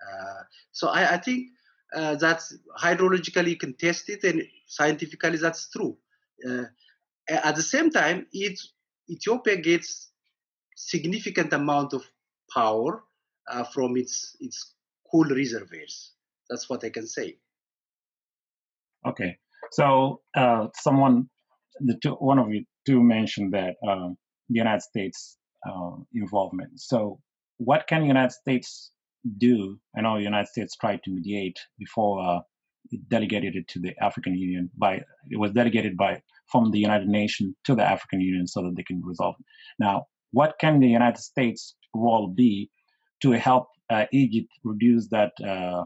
Uh, 0.00 0.42
so 0.72 0.88
I, 0.88 1.14
I 1.14 1.18
think 1.18 1.48
uh, 1.94 2.14
that's 2.16 2.56
hydrologically 2.78 3.58
contested 3.58 4.24
and 4.24 4.42
scientifically 4.66 5.38
that's 5.38 5.68
true. 5.70 5.96
Uh, 6.48 6.64
at 7.28 7.54
the 7.54 7.62
same 7.62 7.90
time, 7.90 8.26
it, 8.32 8.58
Ethiopia 9.08 9.56
gets 9.56 10.10
significant 10.76 11.52
amount 11.52 11.92
of 11.92 12.02
power 12.52 13.04
uh, 13.48 13.64
from 13.64 13.96
its 13.96 14.36
its 14.40 14.74
cool 15.10 15.24
reservoirs. 15.24 16.12
That's 16.48 16.68
what 16.68 16.84
I 16.84 16.90
can 16.90 17.06
say. 17.06 17.36
Okay, 19.06 19.36
so 19.72 20.20
uh, 20.36 20.68
someone, 20.74 21.28
the 21.80 21.96
two, 22.02 22.12
one 22.14 22.38
of 22.38 22.50
you 22.52 22.64
two 22.86 23.02
mentioned 23.02 23.52
that 23.54 23.76
um, 23.86 24.16
the 24.48 24.58
United 24.58 24.82
States 24.82 25.36
uh, 25.68 25.96
involvement. 26.14 26.80
So, 26.80 27.20
what 27.58 27.86
can 27.86 28.02
the 28.02 28.06
United 28.06 28.32
States 28.32 28.92
do? 29.38 29.78
I 29.96 30.00
know 30.00 30.16
the 30.16 30.22
United 30.22 30.48
States 30.48 30.76
tried 30.76 31.02
to 31.04 31.10
mediate 31.10 31.58
before 31.78 32.22
uh, 32.22 32.40
it 32.90 33.08
delegated 33.08 33.56
it 33.56 33.68
to 33.68 33.78
the 33.78 33.92
African 34.02 34.34
Union. 34.34 34.70
By 34.76 35.02
it 35.30 35.38
was 35.38 35.52
delegated 35.52 35.96
by 35.96 36.22
from 36.50 36.70
the 36.70 36.78
United 36.78 37.08
Nations 37.08 37.54
to 37.64 37.74
the 37.74 37.84
African 37.84 38.20
Union 38.20 38.46
so 38.46 38.62
that 38.62 38.74
they 38.76 38.82
can 38.82 39.02
resolve. 39.04 39.36
It. 39.38 39.46
Now, 39.78 40.06
what 40.32 40.54
can 40.60 40.80
the 40.80 40.88
United 40.88 41.20
States 41.20 41.74
role 41.94 42.28
be 42.28 42.70
to 43.22 43.32
help 43.32 43.68
uh, 43.90 44.06
Egypt 44.12 44.48
reduce 44.64 45.08
that 45.08 45.32
uh, 45.44 45.84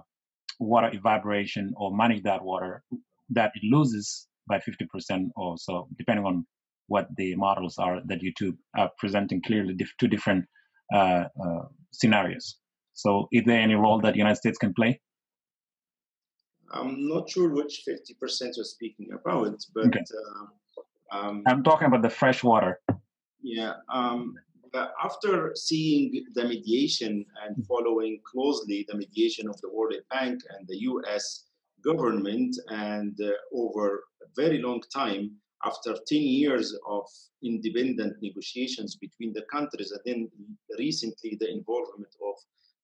water 0.60 0.90
evaporation 0.92 1.72
or 1.76 1.96
manage 1.96 2.22
that 2.22 2.44
water 2.44 2.82
that 3.30 3.50
it 3.54 3.62
loses 3.70 4.28
by 4.46 4.58
50% 4.58 5.30
or 5.36 5.56
so, 5.56 5.88
depending 5.98 6.24
on 6.24 6.46
what 6.88 7.08
the 7.16 7.34
models 7.36 7.78
are 7.78 8.00
that 8.06 8.22
you 8.22 8.32
two 8.38 8.56
are 8.76 8.90
presenting 8.98 9.40
clearly 9.42 9.76
two 9.98 10.08
different 10.08 10.44
uh, 10.94 11.24
uh, 11.44 11.64
scenarios. 11.92 12.58
So, 12.92 13.28
is 13.32 13.42
there 13.46 13.60
any 13.60 13.74
role 13.74 14.00
that 14.02 14.12
the 14.12 14.18
United 14.18 14.36
States 14.36 14.58
can 14.58 14.72
play? 14.74 15.00
I'm 16.72 17.08
not 17.08 17.30
sure 17.30 17.50
which 17.50 17.84
50% 17.88 18.56
you're 18.56 18.64
speaking 18.64 19.08
about, 19.12 19.56
but 19.74 19.86
okay. 19.86 20.00
uh, 20.00 21.16
um, 21.16 21.42
I'm 21.46 21.62
talking 21.62 21.86
about 21.86 22.02
the 22.02 22.10
fresh 22.10 22.42
water. 22.42 22.80
Yeah. 23.42 23.74
Um, 23.92 24.34
after 25.02 25.52
seeing 25.54 26.24
the 26.34 26.44
mediation 26.44 27.24
and 27.44 27.56
mm. 27.56 27.66
following 27.66 28.20
closely 28.24 28.84
the 28.88 28.96
mediation 28.96 29.48
of 29.48 29.60
the 29.60 29.70
World 29.70 29.94
Bank 30.10 30.40
and 30.56 30.66
the 30.66 30.78
US 30.78 31.44
government, 31.84 32.56
and 32.68 33.18
uh, 33.22 33.30
over 33.54 34.04
a 34.22 34.26
very 34.34 34.58
long 34.58 34.82
time, 34.92 35.30
after 35.64 35.94
10 36.06 36.18
years 36.20 36.76
of 36.88 37.04
independent 37.42 38.16
negotiations 38.22 38.96
between 38.96 39.32
the 39.32 39.44
countries, 39.52 39.92
and 39.92 40.00
then 40.04 40.30
recently 40.78 41.36
the 41.40 41.50
involvement 41.50 42.14
of 42.22 42.34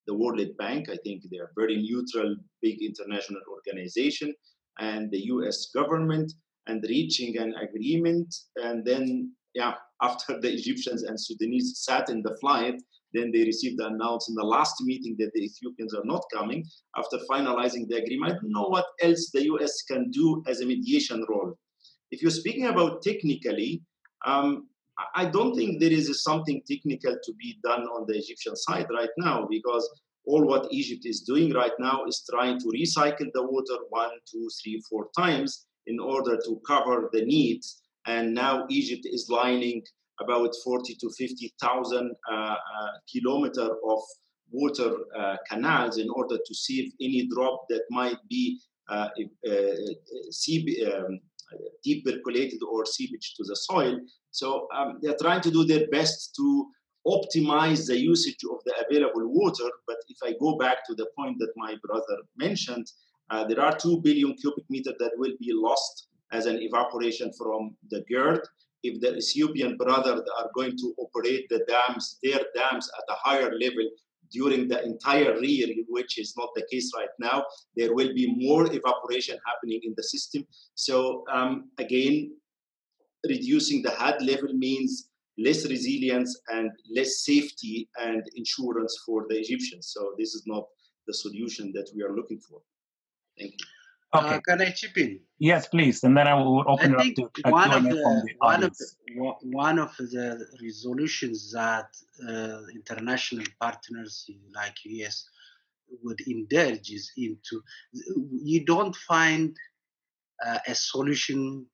the 0.07 0.13
World 0.13 0.41
Bank. 0.57 0.89
I 0.89 0.97
think 1.03 1.23
they 1.29 1.37
are 1.37 1.51
very 1.57 1.77
neutral, 1.77 2.35
big 2.61 2.81
international 2.81 3.41
organization, 3.49 4.33
and 4.79 5.11
the 5.11 5.25
U.S. 5.35 5.67
government, 5.73 6.31
and 6.67 6.83
reaching 6.87 7.37
an 7.37 7.53
agreement. 7.55 8.33
And 8.57 8.85
then, 8.85 9.33
yeah, 9.53 9.73
after 10.01 10.39
the 10.39 10.51
Egyptians 10.51 11.03
and 11.03 11.19
Sudanese 11.19 11.79
sat 11.83 12.09
in 12.09 12.21
the 12.23 12.35
flight, 12.41 12.81
then 13.13 13.31
they 13.31 13.43
received 13.43 13.77
the 13.77 13.87
announcement 13.87 14.29
in 14.29 14.35
the 14.35 14.55
last 14.55 14.75
meeting 14.81 15.15
that 15.19 15.31
the 15.33 15.43
Ethiopians 15.43 15.93
are 15.93 16.05
not 16.05 16.23
coming. 16.33 16.65
After 16.95 17.17
finalizing 17.29 17.87
the 17.87 17.97
agreement, 18.01 18.31
I 18.31 18.35
don't 18.35 18.51
know 18.51 18.69
what 18.69 18.85
else 19.01 19.29
the 19.33 19.43
US 19.45 19.81
can 19.81 20.09
do 20.11 20.41
as 20.47 20.61
a 20.61 20.65
mediation 20.65 21.25
role. 21.27 21.53
If 22.11 22.21
you're 22.21 22.31
speaking 22.31 22.67
about 22.67 23.01
technically, 23.01 23.81
um, 24.25 24.67
I 25.15 25.25
don't 25.25 25.55
think 25.55 25.79
there 25.79 25.91
is 25.91 26.23
something 26.23 26.61
technical 26.69 27.13
to 27.23 27.33
be 27.39 27.57
done 27.63 27.83
on 27.83 28.05
the 28.07 28.17
Egyptian 28.17 28.55
side 28.55 28.87
right 28.91 29.09
now 29.17 29.47
because 29.49 29.89
all 30.25 30.45
what 30.45 30.71
Egypt 30.71 31.05
is 31.05 31.21
doing 31.21 31.53
right 31.53 31.71
now 31.79 32.05
is 32.05 32.23
trying 32.29 32.59
to 32.59 32.67
recycle 32.67 33.31
the 33.33 33.43
water 33.43 33.77
one, 33.89 34.11
two, 34.31 34.47
three, 34.61 34.81
four 34.89 35.07
times 35.17 35.65
in 35.87 35.99
order 35.99 36.37
to 36.45 36.61
cover 36.67 37.09
the 37.11 37.25
needs. 37.25 37.81
And 38.05 38.33
now 38.33 38.65
Egypt 38.69 39.05
is 39.05 39.29
lining 39.29 39.81
about 40.19 40.53
40 40.63 40.95
to 40.95 41.09
50,000 41.09 42.11
uh, 42.31 42.35
uh, 42.35 42.55
kilometer 43.11 43.69
of 43.87 43.99
water 44.51 44.91
uh, 45.17 45.37
canals 45.49 45.97
in 45.97 46.09
order 46.09 46.37
to 46.37 46.53
save 46.53 46.91
any 47.01 47.27
drop 47.33 47.65
that 47.69 47.83
might 47.89 48.17
be 48.29 48.59
uh, 48.89 49.09
uh, 49.47 49.51
sea, 50.29 50.85
um, 50.85 51.19
deep 51.83 52.05
percolated 52.05 52.61
or 52.63 52.85
seepage 52.85 53.33
to 53.35 53.43
the 53.43 53.55
soil. 53.55 53.99
So 54.31 54.67
um, 54.75 54.99
they're 55.01 55.17
trying 55.21 55.41
to 55.41 55.51
do 55.51 55.65
their 55.65 55.87
best 55.87 56.35
to 56.35 56.67
optimize 57.07 57.87
the 57.87 57.97
usage 57.97 58.43
of 58.49 58.59
the 58.65 58.73
available 58.85 59.27
water. 59.27 59.69
But 59.87 59.97
if 60.07 60.17
I 60.23 60.33
go 60.39 60.57
back 60.57 60.85
to 60.87 60.95
the 60.95 61.07
point 61.17 61.37
that 61.39 61.51
my 61.55 61.75
brother 61.83 62.17
mentioned, 62.37 62.87
uh, 63.29 63.45
there 63.45 63.61
are 63.61 63.75
2 63.75 64.01
billion 64.01 64.35
cubic 64.35 64.65
meter 64.69 64.93
that 64.99 65.11
will 65.17 65.33
be 65.39 65.51
lost 65.53 66.07
as 66.31 66.45
an 66.45 66.61
evaporation 66.61 67.31
from 67.33 67.75
the 67.89 68.03
GERD. 68.09 68.41
If 68.83 68.99
the 68.99 69.17
Ethiopian 69.17 69.77
brothers 69.77 70.21
are 70.37 70.49
going 70.55 70.77
to 70.77 70.93
operate 70.97 71.47
the 71.49 71.63
dams, 71.67 72.17
their 72.23 72.41
dams 72.55 72.89
at 72.97 73.13
a 73.13 73.17
higher 73.17 73.51
level 73.57 73.89
during 74.31 74.67
the 74.67 74.83
entire 74.83 75.35
year, 75.43 75.67
which 75.89 76.17
is 76.19 76.33
not 76.37 76.49
the 76.55 76.65
case 76.71 76.91
right 76.95 77.09
now, 77.19 77.43
there 77.75 77.93
will 77.93 78.13
be 78.13 78.33
more 78.35 78.65
evaporation 78.65 79.37
happening 79.45 79.81
in 79.83 79.93
the 79.97 80.03
system. 80.03 80.45
So 80.75 81.23
um, 81.31 81.69
again, 81.77 82.33
reducing 83.27 83.81
the 83.81 83.91
head 83.91 84.21
level 84.21 84.53
means 84.53 85.09
less 85.37 85.67
resilience 85.69 86.39
and 86.49 86.71
less 86.95 87.23
safety 87.23 87.89
and 87.99 88.23
insurance 88.35 88.97
for 89.05 89.25
the 89.29 89.37
Egyptians. 89.37 89.91
So 89.93 90.13
this 90.17 90.33
is 90.33 90.43
not 90.45 90.65
the 91.07 91.13
solution 91.13 91.71
that 91.73 91.89
we 91.95 92.03
are 92.03 92.15
looking 92.15 92.39
for. 92.39 92.61
Thank 93.37 93.53
you. 93.53 93.80
Okay. 94.13 94.35
Uh, 94.35 94.39
can 94.41 94.61
I 94.61 94.71
chip 94.71 94.97
in? 94.97 95.19
Yes, 95.39 95.67
please, 95.67 96.03
and 96.03 96.15
then 96.17 96.27
I 96.27 96.33
will 96.35 96.63
open 96.67 96.95
I 96.95 97.03
it 97.03 97.19
up 97.19 97.33
to 97.33 97.49
one 97.49 97.71
of 97.73 97.83
the, 97.83 97.89
the 97.89 98.33
one 98.39 98.63
of 98.63 98.77
the, 98.77 99.33
one 99.43 99.79
of 99.79 99.95
the 99.97 100.45
resolutions 100.61 101.51
that 101.53 101.89
uh, 102.27 102.61
international 102.75 103.45
partners 103.59 104.29
like 104.53 104.75
US 104.83 105.25
would 106.03 106.19
indulge 106.27 106.91
is 106.91 107.11
into. 107.17 107.61
You 108.43 108.65
don't 108.65 108.95
find 108.95 109.55
uh, 110.45 110.59
a 110.67 110.75
solution 110.75 111.65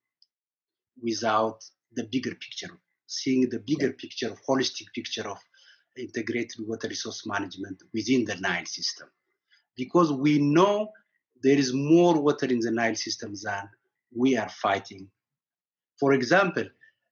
without 1.01 1.63
the 1.93 2.03
bigger 2.03 2.35
picture 2.35 2.79
seeing 3.07 3.49
the 3.49 3.59
bigger 3.59 3.93
picture, 3.93 4.35
holistic 4.47 4.93
picture 4.93 5.27
of 5.27 5.39
integrated 5.97 6.67
water 6.67 6.88
resource 6.88 7.25
management 7.25 7.81
within 7.93 8.25
the 8.25 8.35
Nile 8.35 8.65
system. 8.65 9.07
Because 9.75 10.11
we 10.11 10.38
know 10.38 10.91
there 11.43 11.57
is 11.57 11.73
more 11.73 12.19
water 12.19 12.47
in 12.47 12.59
the 12.59 12.71
Nile 12.71 12.95
system 12.95 13.33
than 13.43 13.69
we 14.15 14.38
are 14.38 14.49
fighting. 14.49 15.07
For 15.99 16.13
example, 16.13 16.65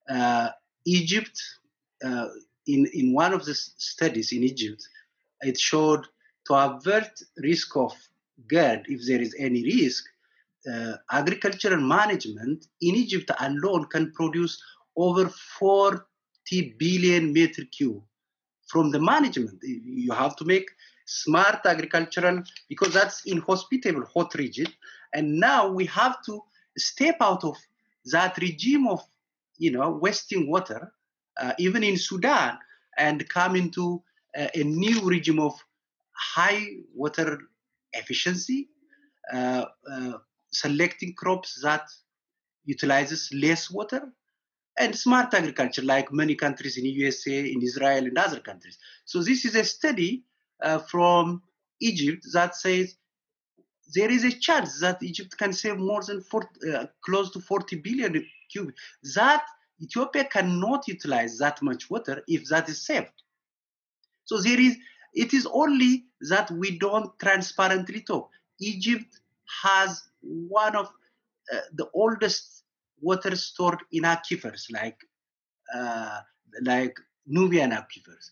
uh, 0.09 0.49
Egypt, 0.85 1.41
uh, 2.03 2.27
in, 2.67 2.87
in 2.93 3.13
one 3.13 3.33
of 3.33 3.45
the 3.45 3.53
studies 3.53 4.31
in 4.31 4.43
Egypt, 4.43 4.87
it 5.41 5.59
showed 5.59 6.05
to 6.47 6.53
avert 6.53 7.19
risk 7.37 7.75
of 7.75 7.93
GERD, 8.47 8.85
if 8.87 9.05
there 9.07 9.21
is 9.21 9.35
any 9.39 9.63
risk, 9.63 10.05
uh, 10.71 10.93
agricultural 11.11 11.81
management 11.81 12.65
in 12.81 12.95
Egypt 12.95 13.31
alone 13.39 13.85
can 13.85 14.11
produce 14.13 14.61
over 14.97 15.29
40 15.59 16.01
billion 16.77 17.33
meter 17.33 17.63
cube 17.65 18.01
from 18.67 18.91
the 18.91 18.99
management. 18.99 19.59
You 19.63 20.11
have 20.13 20.35
to 20.37 20.45
make 20.45 20.69
smart 21.05 21.65
agricultural 21.65 22.43
because 22.67 22.93
that's 22.93 23.25
inhospitable 23.25 24.05
hot 24.13 24.33
region. 24.35 24.67
And 25.13 25.39
now 25.39 25.69
we 25.71 25.85
have 25.85 26.21
to 26.25 26.41
step 26.77 27.17
out 27.21 27.43
of 27.43 27.55
that 28.05 28.37
regime 28.37 28.87
of, 28.87 29.01
you 29.57 29.71
know, 29.71 29.89
wasting 29.91 30.49
water, 30.49 30.91
uh, 31.39 31.53
even 31.57 31.83
in 31.83 31.97
Sudan, 31.97 32.57
and 32.97 33.27
come 33.29 33.55
into 33.55 34.01
uh, 34.37 34.47
a 34.53 34.63
new 34.63 35.01
regime 35.01 35.39
of 35.39 35.53
high 36.11 36.67
water 36.93 37.39
efficiency, 37.93 38.69
uh, 39.33 39.65
uh 39.89 40.13
selecting 40.51 41.13
crops 41.13 41.59
that 41.61 41.85
utilizes 42.63 43.29
less 43.33 43.69
water 43.69 44.11
and 44.77 44.95
smart 44.95 45.33
agriculture, 45.33 45.81
like 45.81 46.11
many 46.11 46.35
countries 46.35 46.77
in 46.77 46.85
USA, 46.85 47.39
in 47.39 47.61
Israel, 47.61 48.05
and 48.05 48.17
other 48.17 48.39
countries. 48.39 48.77
So 49.05 49.23
this 49.23 49.45
is 49.45 49.55
a 49.55 49.63
study 49.63 50.23
uh, 50.61 50.79
from 50.79 51.41
Egypt 51.81 52.25
that 52.33 52.55
says 52.55 52.95
there 53.93 54.11
is 54.11 54.23
a 54.23 54.31
chance 54.31 54.79
that 54.79 55.01
Egypt 55.03 55.37
can 55.37 55.53
save 55.53 55.77
more 55.77 56.01
than 56.03 56.21
40, 56.21 56.47
uh, 56.73 56.85
close 57.03 57.31
to 57.31 57.39
40 57.39 57.77
billion 57.77 58.25
cubic. 58.51 58.75
That 59.15 59.43
Ethiopia 59.81 60.25
cannot 60.25 60.87
utilize 60.87 61.37
that 61.37 61.61
much 61.61 61.89
water 61.89 62.23
if 62.27 62.47
that 62.49 62.69
is 62.69 62.85
saved. 62.85 63.11
So 64.25 64.41
there 64.41 64.59
is, 64.59 64.77
it 65.13 65.33
is 65.33 65.47
only 65.51 66.05
that 66.29 66.49
we 66.51 66.79
don't 66.79 67.17
transparently 67.19 68.01
talk. 68.01 68.29
Egypt 68.59 69.19
has 69.63 70.03
one 70.21 70.75
of 70.75 70.87
uh, 71.53 71.59
the 71.73 71.87
oldest 71.93 72.63
water 73.01 73.35
stored 73.35 73.79
in 73.91 74.03
aquifers 74.03 74.65
like 74.71 74.97
uh, 75.75 76.19
like 76.61 76.97
Nubian 77.27 77.71
aquifers. 77.71 78.31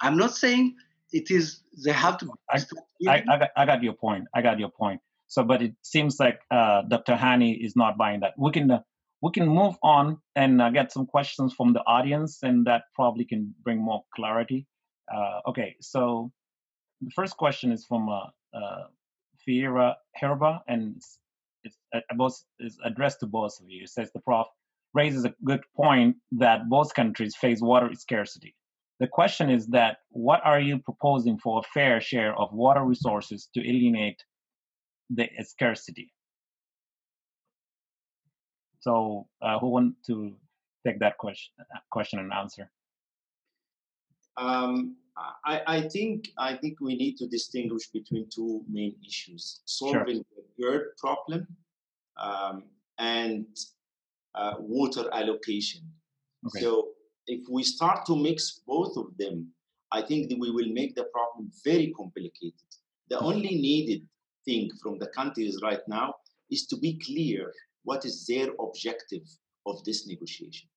I'm 0.00 0.16
not 0.16 0.34
saying 0.34 0.76
it 1.12 1.30
is 1.30 1.60
they 1.84 1.92
have 1.92 2.18
to. 2.18 2.30
I, 2.50 2.58
I, 3.08 3.22
I, 3.28 3.38
got, 3.38 3.50
I 3.56 3.66
got 3.66 3.82
your 3.82 3.94
point. 3.94 4.24
I 4.34 4.42
got 4.42 4.58
your 4.58 4.70
point. 4.70 5.00
So, 5.28 5.42
but 5.42 5.62
it 5.62 5.74
seems 5.82 6.20
like 6.20 6.40
uh, 6.50 6.82
Dr. 6.82 7.14
Hani 7.14 7.64
is 7.64 7.74
not 7.76 7.96
buying 7.96 8.20
that. 8.20 8.34
We 8.38 8.50
can 8.52 8.70
uh, 8.70 8.80
we 9.22 9.30
can 9.32 9.48
move 9.48 9.76
on 9.82 10.18
and 10.36 10.60
uh, 10.60 10.70
get 10.70 10.92
some 10.92 11.06
questions 11.06 11.54
from 11.54 11.72
the 11.72 11.80
audience, 11.80 12.38
and 12.42 12.66
that 12.66 12.82
probably 12.94 13.24
can 13.24 13.54
bring 13.62 13.78
more 13.82 14.02
clarity. 14.14 14.66
Uh, 15.12 15.40
okay, 15.48 15.76
so 15.80 16.30
the 17.00 17.10
first 17.10 17.36
question 17.36 17.72
is 17.72 17.84
from 17.84 18.08
uh, 18.08 18.26
uh, 18.54 18.84
Fiera 19.44 19.96
Herba, 20.16 20.62
and 20.68 20.96
it's 20.96 21.18
both 22.16 22.44
is 22.60 22.78
addressed 22.84 23.20
to 23.20 23.26
both 23.26 23.58
of 23.60 23.68
you. 23.68 23.84
It 23.84 23.90
says 23.90 24.10
the 24.12 24.20
prof 24.20 24.46
raises 24.92 25.24
a 25.24 25.34
good 25.44 25.62
point 25.76 26.16
that 26.32 26.68
both 26.68 26.94
countries 26.94 27.34
face 27.34 27.60
water 27.60 27.90
scarcity. 27.94 28.54
The 29.04 29.08
question 29.08 29.50
is 29.50 29.66
that 29.66 29.98
what 30.12 30.40
are 30.46 30.58
you 30.58 30.78
proposing 30.78 31.36
for 31.36 31.58
a 31.58 31.62
fair 31.74 32.00
share 32.00 32.34
of 32.40 32.54
water 32.54 32.82
resources 32.82 33.50
to 33.52 33.60
eliminate 33.60 34.24
the 35.10 35.28
scarcity? 35.42 36.10
So, 38.80 39.28
uh, 39.42 39.58
who 39.58 39.68
want 39.68 39.96
to 40.06 40.34
take 40.86 41.00
that 41.00 41.18
question 41.18 41.52
question 41.90 42.18
and 42.18 42.32
answer? 42.32 42.70
Um, 44.38 44.96
I, 45.44 45.60
I, 45.66 45.80
think 45.82 46.30
I 46.38 46.56
think 46.56 46.80
we 46.80 46.96
need 46.96 47.18
to 47.18 47.26
distinguish 47.26 47.88
between 47.88 48.30
two 48.34 48.64
main 48.70 48.94
issues: 49.06 49.60
solving 49.66 50.24
sure. 50.24 50.34
the 50.36 50.62
GERD 50.62 50.96
problem 50.96 51.46
um, 52.16 52.62
and 52.98 53.48
uh, 54.34 54.54
water 54.60 55.10
allocation. 55.12 55.82
Okay. 56.46 56.60
So 56.62 56.94
if 57.26 57.40
we 57.48 57.62
start 57.62 58.04
to 58.06 58.16
mix 58.16 58.60
both 58.66 58.96
of 58.96 59.16
them, 59.18 59.48
I 59.92 60.02
think 60.02 60.28
that 60.28 60.38
we 60.38 60.50
will 60.50 60.68
make 60.72 60.94
the 60.94 61.04
problem 61.04 61.50
very 61.64 61.92
complicated. 61.96 62.68
The 63.10 63.16
mm-hmm. 63.16 63.26
only 63.26 63.54
needed 63.54 64.06
thing 64.44 64.70
from 64.82 64.98
the 64.98 65.06
countries 65.08 65.60
right 65.62 65.80
now 65.88 66.14
is 66.50 66.66
to 66.66 66.76
be 66.76 66.98
clear 66.98 67.52
what 67.84 68.04
is 68.04 68.26
their 68.26 68.48
objective 68.60 69.22
of 69.66 69.82
this 69.84 70.06
negotiation. 70.06 70.68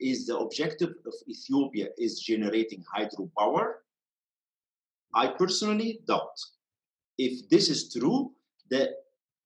Is 0.00 0.26
the 0.26 0.36
objective 0.36 0.92
of 1.06 1.14
Ethiopia 1.28 1.88
is 1.96 2.20
generating 2.20 2.84
hydropower? 2.94 3.74
I 5.14 5.28
personally 5.28 6.00
doubt. 6.06 6.36
If 7.16 7.48
this 7.48 7.68
is 7.68 7.92
true, 7.92 8.32
the 8.70 8.90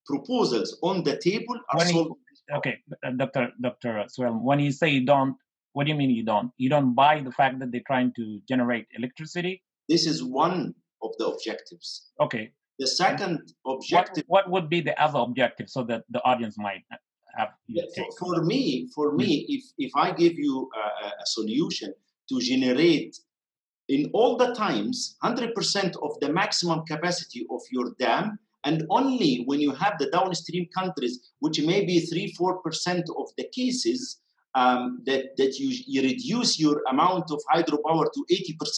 proposals 0.06 0.78
on 0.82 1.04
the 1.04 1.18
table 1.18 1.56
are 1.70 1.78
when 1.78 1.88
solving. 1.88 2.16
okay, 2.56 2.78
Dr. 3.16 3.52
Dr. 3.60 4.04
Swell, 4.08 4.32
when 4.32 4.58
you 4.58 4.72
say 4.72 5.00
don't, 5.00 5.36
what 5.78 5.86
do 5.86 5.92
you 5.92 5.96
mean 5.96 6.10
you 6.10 6.24
don't? 6.24 6.50
You 6.56 6.68
don't 6.68 6.92
buy 6.92 7.20
the 7.20 7.30
fact 7.30 7.60
that 7.60 7.70
they're 7.70 7.86
trying 7.86 8.12
to 8.16 8.40
generate 8.48 8.86
electricity? 8.98 9.62
This 9.88 10.08
is 10.08 10.24
one 10.24 10.74
of 11.04 11.10
the 11.18 11.26
objectives. 11.28 12.10
Okay. 12.20 12.50
The 12.80 12.88
second 12.88 13.52
objective. 13.64 14.24
What, 14.26 14.50
what 14.50 14.62
would 14.62 14.68
be 14.68 14.80
the 14.80 15.00
other 15.00 15.20
objective 15.20 15.70
so 15.70 15.84
that 15.84 16.02
the 16.10 16.20
audience 16.24 16.56
might 16.58 16.82
have 17.36 17.50
you 17.68 17.88
for, 17.94 18.06
for, 18.18 18.44
me, 18.44 18.88
for 18.92 19.12
me, 19.12 19.46
hmm. 19.46 19.54
if 19.56 19.64
if 19.86 19.92
I 19.94 20.10
give 20.10 20.32
you 20.32 20.68
a, 20.82 21.06
a 21.06 21.26
solution 21.26 21.94
to 22.28 22.40
generate 22.40 23.16
in 23.88 24.10
all 24.12 24.36
the 24.36 24.52
times 24.54 25.16
100% 25.22 25.54
of 26.02 26.12
the 26.20 26.32
maximum 26.32 26.84
capacity 26.86 27.46
of 27.52 27.60
your 27.70 27.94
dam 28.00 28.36
and 28.64 28.84
only 28.90 29.44
when 29.46 29.60
you 29.60 29.72
have 29.82 29.94
the 30.00 30.10
downstream 30.10 30.66
countries 30.76 31.14
which 31.38 31.60
may 31.60 31.84
be 31.86 32.00
3 32.00 32.34
4% 32.38 32.98
of 33.22 33.28
the 33.38 33.46
cases 33.54 34.20
um, 34.58 35.00
that, 35.06 35.36
that 35.36 35.58
you, 35.58 35.68
you 35.86 36.02
reduce 36.02 36.58
your 36.58 36.82
amount 36.90 37.30
of 37.30 37.40
hydropower 37.54 38.06
to 38.12 38.20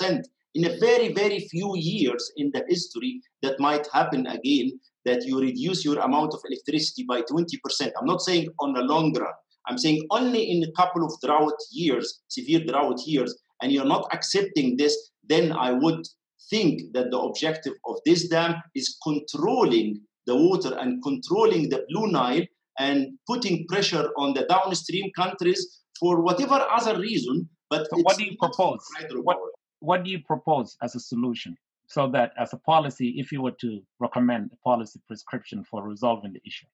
80% 0.04 0.22
in 0.54 0.64
a 0.66 0.76
very 0.78 1.12
very 1.12 1.40
few 1.52 1.76
years 1.76 2.32
in 2.36 2.50
the 2.52 2.62
history 2.68 3.20
that 3.42 3.58
might 3.60 3.86
happen 3.92 4.26
again 4.26 4.68
that 5.04 5.24
you 5.24 5.40
reduce 5.40 5.84
your 5.84 5.98
amount 6.00 6.34
of 6.34 6.40
electricity 6.48 7.04
by 7.04 7.22
20% 7.22 7.90
i'm 7.98 8.10
not 8.12 8.20
saying 8.20 8.48
on 8.58 8.74
the 8.74 8.82
long 8.82 9.14
run. 9.14 9.32
I'm 9.66 9.78
saying 9.78 10.06
only 10.10 10.42
in 10.50 10.64
a 10.64 10.72
couple 10.72 11.04
of 11.04 11.12
drought 11.24 11.60
years 11.70 12.20
severe 12.28 12.62
drought 12.70 13.00
years 13.06 13.32
and 13.62 13.70
you're 13.72 13.92
not 13.96 14.08
accepting 14.12 14.76
this 14.76 14.94
then 15.32 15.52
i 15.52 15.70
would 15.70 16.04
think 16.50 16.92
that 16.94 17.10
the 17.10 17.18
objective 17.18 17.74
of 17.86 17.96
this 18.04 18.28
dam 18.28 18.56
is 18.74 18.96
controlling 19.04 20.00
the 20.26 20.34
water 20.34 20.76
and 20.80 21.02
controlling 21.02 21.68
the 21.68 21.84
blue 21.88 22.08
nile 22.08 22.44
and 22.84 22.98
putting 23.26 23.66
pressure 23.68 24.06
on 24.16 24.34
the 24.34 24.44
downstream 24.54 25.06
countries 25.22 25.60
for 26.00 26.20
whatever 26.26 26.58
other 26.78 26.98
reason 26.98 27.48
but 27.68 27.86
so 27.90 27.98
what 28.06 28.16
do 28.18 28.24
you 28.24 28.36
propose 28.44 28.80
what, 29.28 29.38
what 29.80 30.04
do 30.04 30.10
you 30.10 30.20
propose 30.32 30.76
as 30.82 30.94
a 30.94 31.00
solution 31.12 31.56
so 31.90 32.06
that 32.06 32.32
as 32.38 32.52
a 32.52 32.56
policy, 32.56 33.14
if 33.18 33.32
you 33.32 33.42
were 33.42 33.56
to 33.60 33.80
recommend 33.98 34.50
a 34.52 34.56
policy 34.68 35.00
prescription 35.08 35.64
for 35.64 35.82
resolving 35.82 36.32
the 36.32 36.40
issue? 36.46 36.66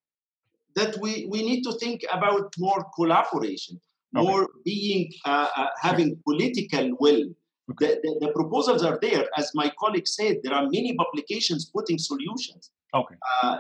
That 0.74 0.98
we, 1.00 1.26
we 1.30 1.42
need 1.42 1.62
to 1.62 1.72
think 1.72 2.02
about 2.12 2.52
more 2.58 2.84
collaboration, 2.94 3.80
okay. 4.14 4.26
more 4.26 4.46
being 4.62 5.10
uh, 5.24 5.48
uh, 5.56 5.68
having 5.80 6.18
political 6.28 6.94
will. 7.00 7.24
Okay. 7.70 7.94
The, 7.94 8.00
the, 8.02 8.26
the, 8.26 8.32
proposals 8.32 8.84
are 8.84 8.98
there. 9.00 9.24
As 9.38 9.50
my 9.54 9.72
colleague 9.80 10.06
said, 10.06 10.36
there 10.44 10.52
are 10.52 10.64
many 10.64 10.94
publications 10.94 11.64
putting 11.64 11.98
solutions. 11.98 12.70
Okay. 12.94 13.14
Uh, 13.42 13.58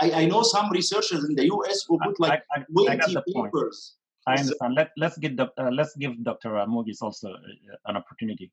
I, 0.00 0.12
I 0.14 0.24
know 0.26 0.42
some 0.42 0.70
researchers 0.70 1.24
in 1.24 1.34
the 1.34 1.46
US 1.46 1.84
who 1.88 1.98
put 1.98 2.20
like 2.20 2.42
I, 2.54 2.60
I, 2.60 2.96
20 2.96 3.16
papers. 3.34 3.94
Point. 4.24 4.38
I 4.38 4.40
understand. 4.40 4.74
Let, 4.74 4.90
let's, 4.96 5.18
get 5.18 5.36
the, 5.36 5.50
uh, 5.56 5.70
let's 5.70 5.96
give 5.96 6.22
Dr. 6.22 6.64
Moges 6.66 7.00
also 7.00 7.30
uh, 7.30 7.76
an 7.86 7.96
opportunity 7.96 8.52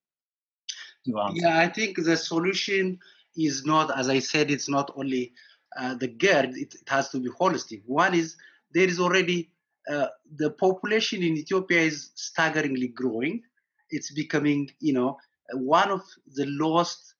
to 1.05 1.19
answer. 1.19 1.41
Yeah, 1.41 1.59
I 1.59 1.67
think 1.67 1.97
the 2.03 2.15
solution 2.15 2.97
is 3.35 3.65
not, 3.65 3.97
as 3.97 4.09
I 4.09 4.19
said, 4.19 4.49
it's 4.49 4.69
not 4.69 4.91
only 4.95 5.33
uh, 5.77 5.95
the 5.95 6.07
GERD, 6.07 6.55
it, 6.55 6.75
it, 6.75 6.87
has 6.87 7.09
to 7.09 7.19
be 7.19 7.29
holistic. 7.29 7.81
One 7.85 8.13
is 8.13 8.37
there 8.71 8.87
is 8.87 8.99
already 8.99 9.51
uh, 9.89 10.07
the 10.37 10.51
population 10.51 11.21
in 11.21 11.37
Ethiopia 11.37 11.81
is 11.81 12.11
staggeringly 12.15 12.87
growing. 12.87 13.41
It's 13.89 14.11
becoming, 14.11 14.69
you 14.79 14.93
know, 14.93 15.17
one 15.53 15.91
of 15.91 16.01
the 16.33 16.45
lowest 16.45 17.15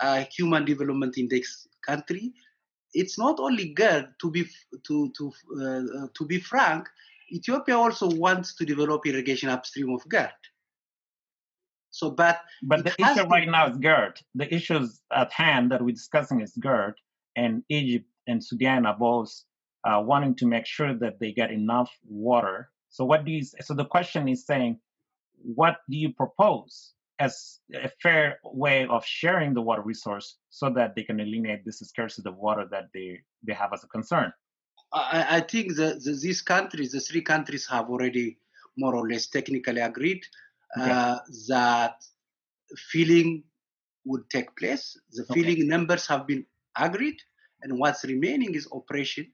uh, 0.00 0.24
human 0.34 0.64
development 0.64 1.18
index 1.18 1.67
country. 1.88 2.32
It's 2.94 3.18
not 3.18 3.36
only 3.38 3.66
GERD. 3.80 4.06
To 4.22 4.30
be 4.30 4.42
to 4.86 4.96
to 5.16 5.24
uh, 5.62 6.06
to 6.16 6.22
be 6.26 6.38
frank, 6.40 6.88
Ethiopia 7.38 7.76
also 7.76 8.06
wants 8.24 8.54
to 8.56 8.64
develop 8.64 9.06
irrigation 9.06 9.48
upstream 9.48 9.90
of 9.96 10.02
GERD. 10.08 10.40
So, 11.90 12.10
but 12.10 12.40
but 12.62 12.84
the 12.84 12.94
issue 12.98 13.22
to... 13.22 13.28
right 13.34 13.48
now 13.48 13.64
is 13.70 13.76
GERD. 13.78 14.14
The 14.34 14.52
issues 14.54 15.00
at 15.12 15.32
hand 15.32 15.70
that 15.72 15.82
we're 15.82 16.00
discussing 16.02 16.40
is 16.40 16.52
GERD, 16.68 16.94
and 17.36 17.62
Egypt 17.68 18.06
and 18.26 18.42
Sudan 18.42 18.86
are 18.86 18.96
both 18.96 19.32
uh, 19.84 20.00
wanting 20.04 20.34
to 20.36 20.46
make 20.46 20.66
sure 20.66 20.94
that 20.94 21.18
they 21.20 21.32
get 21.32 21.50
enough 21.50 21.90
water. 22.06 22.70
So, 22.90 23.04
what 23.04 23.24
do 23.24 23.32
you? 23.32 23.42
So 23.60 23.74
the 23.74 23.84
question 23.84 24.28
is 24.28 24.46
saying, 24.46 24.80
what 25.42 25.76
do 25.90 25.96
you 25.96 26.12
propose 26.12 26.94
as 27.18 27.60
a 27.74 27.90
fair 28.02 28.38
way 28.44 28.86
of 28.86 29.04
sharing 29.04 29.54
the 29.54 29.62
water 29.62 29.82
resource 29.82 30.36
so 30.50 30.70
that 30.70 30.94
they 30.94 31.02
can 31.02 31.20
eliminate 31.20 31.64
this 31.64 31.80
scarcity 31.80 32.28
of 32.28 32.36
water 32.36 32.66
that 32.70 32.86
they 32.94 33.20
they 33.42 33.54
have 33.54 33.72
as 33.72 33.84
a 33.84 33.88
concern? 33.88 34.32
I, 34.92 35.36
I 35.36 35.40
think 35.40 35.76
that 35.76 36.02
the, 36.04 36.12
these 36.12 36.40
countries, 36.40 36.92
the 36.92 37.00
three 37.00 37.20
countries, 37.22 37.66
have 37.66 37.90
already 37.90 38.38
more 38.76 38.94
or 38.94 39.08
less 39.08 39.26
technically 39.26 39.80
agreed 39.80 40.22
okay. 40.78 40.90
uh, 40.90 41.18
that 41.48 41.96
filling 42.76 43.44
would 44.04 44.28
take 44.30 44.56
place. 44.56 44.96
The 45.12 45.22
okay. 45.24 45.42
filling 45.42 45.68
numbers 45.68 46.06
have 46.06 46.26
been 46.26 46.46
agreed, 46.76 47.18
and 47.62 47.78
what's 47.78 48.04
remaining 48.04 48.54
is 48.54 48.68
operation. 48.72 49.30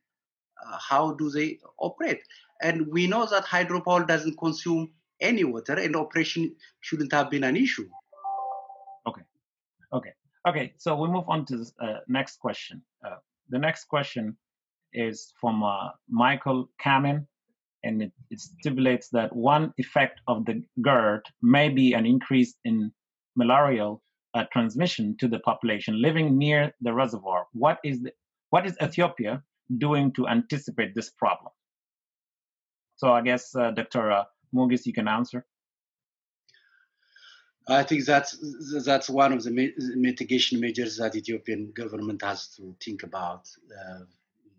Uh, 0.67 0.79
how 0.79 1.13
do 1.13 1.31
they 1.31 1.59
operate? 1.79 2.23
And 2.63 2.87
we 2.89 3.07
know 3.07 3.27
that 3.27 3.45
hydropower 3.45 4.07
doesn't 4.07 4.39
consume 4.39 4.93
any 5.25 5.45
water, 5.45 5.75
and 5.75 5.97
operation 5.97 6.55
shouldn't 6.81 7.13
have 7.13 7.31
been 7.31 7.45
an 7.45 7.57
issue. 7.57 7.89
Okay, 9.07 9.23
okay, 9.93 10.13
okay. 10.49 10.75
So 10.79 10.95
we 10.95 11.09
move 11.09 11.25
on 11.29 11.45
to 11.47 11.57
the 11.57 11.73
uh, 11.81 12.01
next 12.09 12.39
question. 12.39 12.83
Uh, 13.05 13.17
the 13.49 13.59
next 13.59 13.85
question 13.87 14.37
is 14.93 15.33
from 15.41 15.63
uh, 15.63 15.91
Michael 16.09 16.71
Kamen 16.83 17.27
and 17.85 18.03
it, 18.03 18.13
it 18.31 18.41
stipulates 18.41 19.09
that 19.11 19.35
one 19.35 19.73
effect 19.77 20.21
of 20.27 20.45
the 20.47 20.63
GERD 20.81 21.23
may 21.43 21.69
be 21.69 21.93
an 21.93 22.07
increase 22.07 22.55
in 22.65 22.91
malarial 23.37 24.03
uh, 24.35 24.45
transmission 24.53 25.17
to 25.21 25.29
the 25.29 25.39
population 25.41 26.01
living 26.01 26.37
near 26.37 26.73
the 26.81 26.93
reservoir. 26.93 27.47
What 27.53 27.79
is 27.85 28.03
the, 28.03 28.13
what 28.51 28.67
is 28.67 28.77
Ethiopia 28.83 29.43
doing 29.79 30.13
to 30.15 30.27
anticipate 30.27 30.95
this 30.95 31.11
problem? 31.11 31.53
So 32.97 33.13
I 33.13 33.23
guess 33.23 33.55
uh, 33.55 33.71
Dr. 33.73 34.25
Moges, 34.55 34.87
you 34.87 34.93
can 34.93 35.09
answer. 35.09 35.45
I 37.67 37.83
think 37.83 38.05
that's 38.05 38.37
that's 38.85 39.09
one 39.09 39.33
of 39.33 39.43
the 39.43 39.73
mitigation 39.97 40.61
measures 40.61 40.99
that 40.99 41.17
Ethiopian 41.17 41.73
government 41.73 42.23
has 42.23 42.49
to 42.57 42.77
think 42.85 43.03
about, 43.05 43.49
uh, 43.73 44.01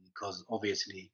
because 0.06 0.44
obviously 0.50 1.12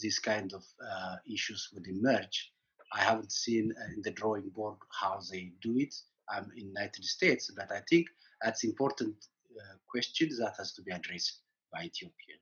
these 0.00 0.18
kind 0.18 0.54
of 0.54 0.64
uh, 0.80 1.16
issues 1.30 1.68
would 1.74 1.86
emerge. 1.86 2.50
I 2.92 3.00
haven't 3.00 3.32
seen 3.32 3.74
in 3.94 4.02
the 4.02 4.10
drawing 4.10 4.48
board 4.50 4.78
how 5.00 5.20
they 5.30 5.52
do 5.60 5.76
it. 5.78 5.94
I'm 6.30 6.50
in 6.56 6.68
United 6.68 7.04
States, 7.04 7.50
but 7.54 7.70
I 7.70 7.80
think 7.90 8.06
that's 8.42 8.64
important 8.64 9.14
uh, 9.56 9.76
question 9.86 10.30
that 10.38 10.54
has 10.56 10.72
to 10.74 10.82
be 10.82 10.92
addressed 10.92 11.40
by 11.72 11.84
Ethiopia. 11.84 12.36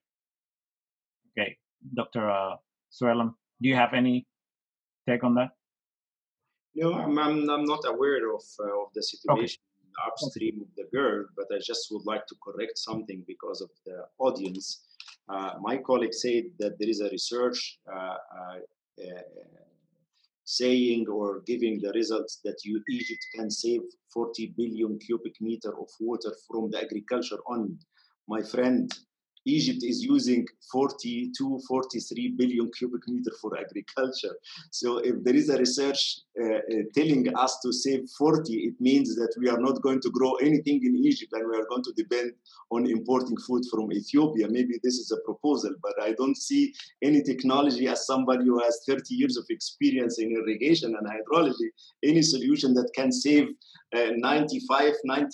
Okay, 1.32 1.56
Dr. 1.94 2.30
Uh, 2.30 2.56
Sewilam, 2.92 3.34
do 3.60 3.68
you 3.68 3.74
have 3.74 3.94
any 3.94 4.26
take 5.08 5.24
on 5.24 5.34
that? 5.34 5.50
No, 6.74 6.94
I'm, 6.94 7.18
I'm, 7.18 7.50
I'm 7.50 7.64
not 7.64 7.80
aware 7.86 8.34
of, 8.34 8.42
uh, 8.60 8.82
of 8.82 8.88
the 8.94 9.02
situation 9.02 9.60
okay. 9.60 10.10
upstream 10.10 10.62
of 10.62 10.68
the 10.76 10.84
GERD, 10.96 11.26
but 11.36 11.46
I 11.54 11.58
just 11.58 11.88
would 11.90 12.06
like 12.06 12.26
to 12.26 12.34
correct 12.42 12.78
something 12.78 13.22
because 13.26 13.60
of 13.60 13.70
the 13.84 14.04
audience. 14.18 14.84
Uh, 15.28 15.52
my 15.60 15.76
colleague 15.76 16.14
said 16.14 16.44
that 16.58 16.78
there 16.78 16.88
is 16.88 17.00
a 17.00 17.10
research 17.10 17.78
uh, 17.92 18.16
uh, 18.38 18.58
saying 20.44 21.06
or 21.08 21.42
giving 21.46 21.80
the 21.80 21.92
results 21.92 22.40
that 22.44 22.56
you, 22.64 22.82
Egypt 22.88 23.24
can 23.34 23.50
save 23.50 23.80
40 24.12 24.54
billion 24.56 24.98
cubic 24.98 25.34
meter 25.40 25.72
of 25.78 25.88
water 26.00 26.34
from 26.48 26.70
the 26.70 26.82
agriculture 26.82 27.38
only. 27.46 27.78
My 28.28 28.42
friend, 28.42 28.90
Egypt 29.44 29.82
is 29.82 30.02
using 30.02 30.46
42, 30.70 31.60
43 31.66 32.34
billion 32.38 32.70
cubic 32.76 33.02
meter 33.08 33.32
for 33.40 33.58
agriculture. 33.58 34.36
So 34.70 34.98
if 34.98 35.22
there 35.24 35.34
is 35.34 35.48
a 35.48 35.58
research 35.58 36.20
uh, 36.40 36.54
uh, 36.54 36.60
telling 36.94 37.26
us 37.36 37.58
to 37.64 37.72
save 37.72 38.08
40, 38.16 38.54
it 38.54 38.74
means 38.80 39.16
that 39.16 39.34
we 39.38 39.48
are 39.48 39.60
not 39.60 39.82
going 39.82 40.00
to 40.00 40.10
grow 40.10 40.34
anything 40.34 40.80
in 40.84 40.96
Egypt 40.96 41.32
and 41.32 41.48
we 41.50 41.56
are 41.56 41.66
going 41.68 41.82
to 41.84 41.92
depend 41.96 42.32
on 42.70 42.86
importing 42.86 43.36
food 43.38 43.62
from 43.70 43.92
Ethiopia. 43.92 44.48
Maybe 44.48 44.74
this 44.82 44.94
is 44.94 45.10
a 45.10 45.20
proposal, 45.24 45.74
but 45.82 45.94
I 46.02 46.12
don't 46.12 46.36
see 46.36 46.72
any 47.02 47.22
technology 47.22 47.88
as 47.88 48.06
somebody 48.06 48.44
who 48.44 48.62
has 48.62 48.80
30 48.86 49.14
years 49.14 49.36
of 49.36 49.44
experience 49.50 50.18
in 50.18 50.32
irrigation 50.32 50.94
and 50.96 51.06
hydrology, 51.06 51.68
any 52.02 52.22
solution 52.22 52.74
that 52.74 52.90
can 52.94 53.10
save 53.12 53.48
uh, 53.94 54.10
95, 54.16 54.94
96% 55.06 55.26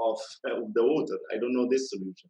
of, 0.00 0.18
uh, 0.48 0.62
of 0.62 0.74
the 0.74 0.84
water. 0.84 1.18
I 1.32 1.38
don't 1.38 1.54
know 1.54 1.68
this 1.68 1.90
solution. 1.90 2.28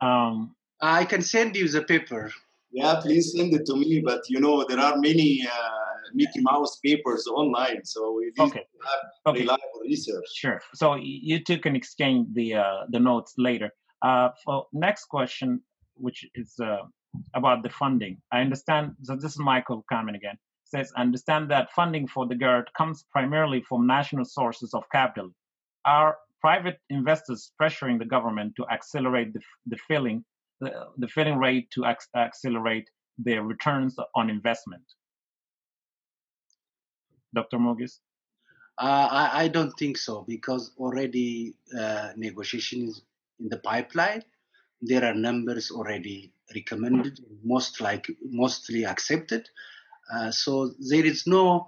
Um, 0.00 0.54
I 0.80 1.04
can 1.04 1.22
send 1.22 1.56
you 1.56 1.68
the 1.68 1.82
paper. 1.82 2.30
Yeah, 2.70 3.00
please 3.00 3.32
send 3.32 3.54
it 3.54 3.66
to 3.66 3.76
me. 3.76 4.00
But 4.04 4.22
you 4.28 4.40
know, 4.40 4.64
there 4.68 4.78
are 4.78 4.96
many 4.98 5.46
uh, 5.46 5.70
Mickey 6.14 6.40
Mouse 6.40 6.78
papers 6.84 7.26
online, 7.26 7.84
so 7.84 8.12
we 8.12 8.26
need 8.26 8.38
okay. 8.38 8.60
to 8.60 8.88
have 8.88 9.34
okay. 9.34 9.40
reliable 9.40 9.80
research. 9.82 10.24
Sure. 10.34 10.60
So 10.74 10.96
you 10.96 11.42
two 11.42 11.58
can 11.58 11.74
exchange 11.74 12.28
the 12.34 12.54
uh, 12.54 12.80
the 12.90 13.00
notes 13.00 13.34
later. 13.38 13.70
Uh, 14.02 14.28
for 14.44 14.66
next 14.72 15.06
question, 15.06 15.60
which 15.94 16.24
is 16.34 16.54
uh, 16.62 16.82
about 17.34 17.62
the 17.62 17.70
funding. 17.70 18.18
I 18.32 18.40
understand. 18.40 18.94
So 19.02 19.16
this 19.16 19.32
is 19.32 19.38
Michael 19.38 19.84
Carmen 19.88 20.14
again. 20.14 20.36
Says, 20.64 20.92
I 20.96 21.00
understand 21.00 21.50
that 21.50 21.72
funding 21.72 22.06
for 22.06 22.26
the 22.26 22.34
GERD 22.34 22.68
comes 22.76 23.06
primarily 23.10 23.62
from 23.62 23.86
national 23.86 24.26
sources 24.26 24.74
of 24.74 24.84
capital. 24.92 25.30
Are 25.86 26.18
private 26.40 26.78
investors 26.90 27.52
pressuring 27.60 27.98
the 27.98 28.04
government 28.04 28.54
to 28.56 28.66
accelerate 28.70 29.32
the, 29.32 29.40
the 29.66 29.76
filling 29.88 30.24
the, 30.60 30.86
the 30.96 31.08
filling 31.08 31.38
rate 31.38 31.70
to 31.70 31.84
ac- 31.84 32.08
accelerate 32.16 32.88
their 33.16 33.42
returns 33.42 33.96
on 34.14 34.30
investment? 34.30 34.82
Dr. 37.34 37.58
Moges? 37.58 38.00
Uh, 38.78 39.08
I, 39.10 39.44
I, 39.44 39.48
don't 39.48 39.72
think 39.78 39.98
so 39.98 40.24
because 40.26 40.72
already 40.78 41.54
uh, 41.78 42.10
negotiations 42.16 43.02
in 43.40 43.48
the 43.48 43.58
pipeline. 43.58 44.22
There 44.80 45.04
are 45.04 45.14
numbers 45.14 45.72
already 45.72 46.32
recommended, 46.54 47.20
most 47.42 47.80
like 47.80 48.06
mostly 48.22 48.84
accepted. 48.84 49.48
Uh, 50.12 50.30
so 50.30 50.72
there 50.78 51.04
is 51.04 51.26
no 51.26 51.66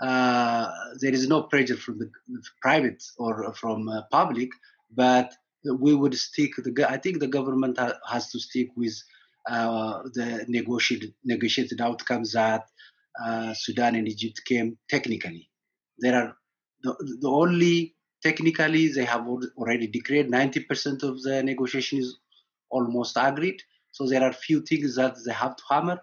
uh, 0.00 0.70
there 1.00 1.12
is 1.12 1.28
no 1.28 1.42
pressure 1.42 1.76
from 1.76 1.98
the 1.98 2.10
private 2.60 3.02
or 3.18 3.52
from 3.54 3.88
uh, 3.88 4.02
public, 4.10 4.50
but 4.94 5.32
we 5.78 5.94
would 5.94 6.14
stick. 6.14 6.52
The, 6.56 6.86
I 6.88 6.98
think 6.98 7.18
the 7.18 7.26
government 7.26 7.78
ha- 7.78 7.98
has 8.08 8.30
to 8.30 8.38
stick 8.38 8.68
with 8.76 8.94
uh, 9.48 10.02
the 10.14 10.44
negotiated 10.48 11.14
negotiated 11.24 11.80
outcomes 11.80 12.32
that 12.32 12.66
uh, 13.22 13.54
Sudan 13.54 13.96
and 13.96 14.06
Egypt 14.06 14.42
came 14.44 14.78
technically. 14.88 15.50
There 15.98 16.14
are 16.14 16.36
the, 16.82 16.94
the 17.20 17.28
only 17.28 17.94
technically 18.22 18.88
they 18.88 19.04
have 19.04 19.26
already 19.56 19.86
declared 19.86 20.28
90% 20.28 21.02
of 21.02 21.22
the 21.22 21.42
negotiation 21.42 21.98
is 21.98 22.16
almost 22.70 23.16
agreed. 23.16 23.62
So 23.92 24.06
there 24.06 24.22
are 24.22 24.32
few 24.32 24.60
things 24.60 24.96
that 24.96 25.16
they 25.26 25.32
have 25.32 25.56
to 25.56 25.62
hammer. 25.68 26.00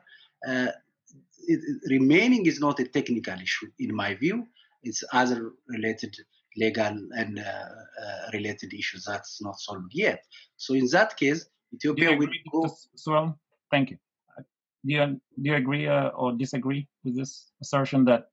It, 1.48 1.60
remaining 1.90 2.46
is 2.46 2.60
not 2.60 2.80
a 2.80 2.86
technical 2.86 3.36
issue, 3.36 3.68
in 3.80 3.96
my 3.96 4.16
view. 4.16 4.48
It's 4.84 5.04
other 5.12 5.52
related 5.68 6.16
legal 6.58 6.96
and 7.18 7.40
uh, 7.40 7.42
uh, 7.42 8.30
related 8.34 8.74
issues 8.74 9.06
that's 9.06 9.42
not 9.42 9.60
solved 9.60 9.92
yet. 9.94 10.24
So 10.58 10.74
in 10.74 10.88
that 10.92 11.18
case, 11.18 11.48
Ethiopia 11.74 12.16
will 12.18 12.30
go. 12.52 12.70
Well, 13.08 13.40
thank 13.72 13.90
you. 13.92 13.98
Uh, 14.38 14.44
do 14.86 14.94
you, 14.94 15.06
do 15.42 15.50
you 15.50 15.56
agree 15.56 15.88
uh, 15.88 16.10
or 16.10 16.34
disagree 16.34 16.88
with 17.04 17.18
this 17.18 17.52
assertion 17.62 18.06
that 18.06 18.30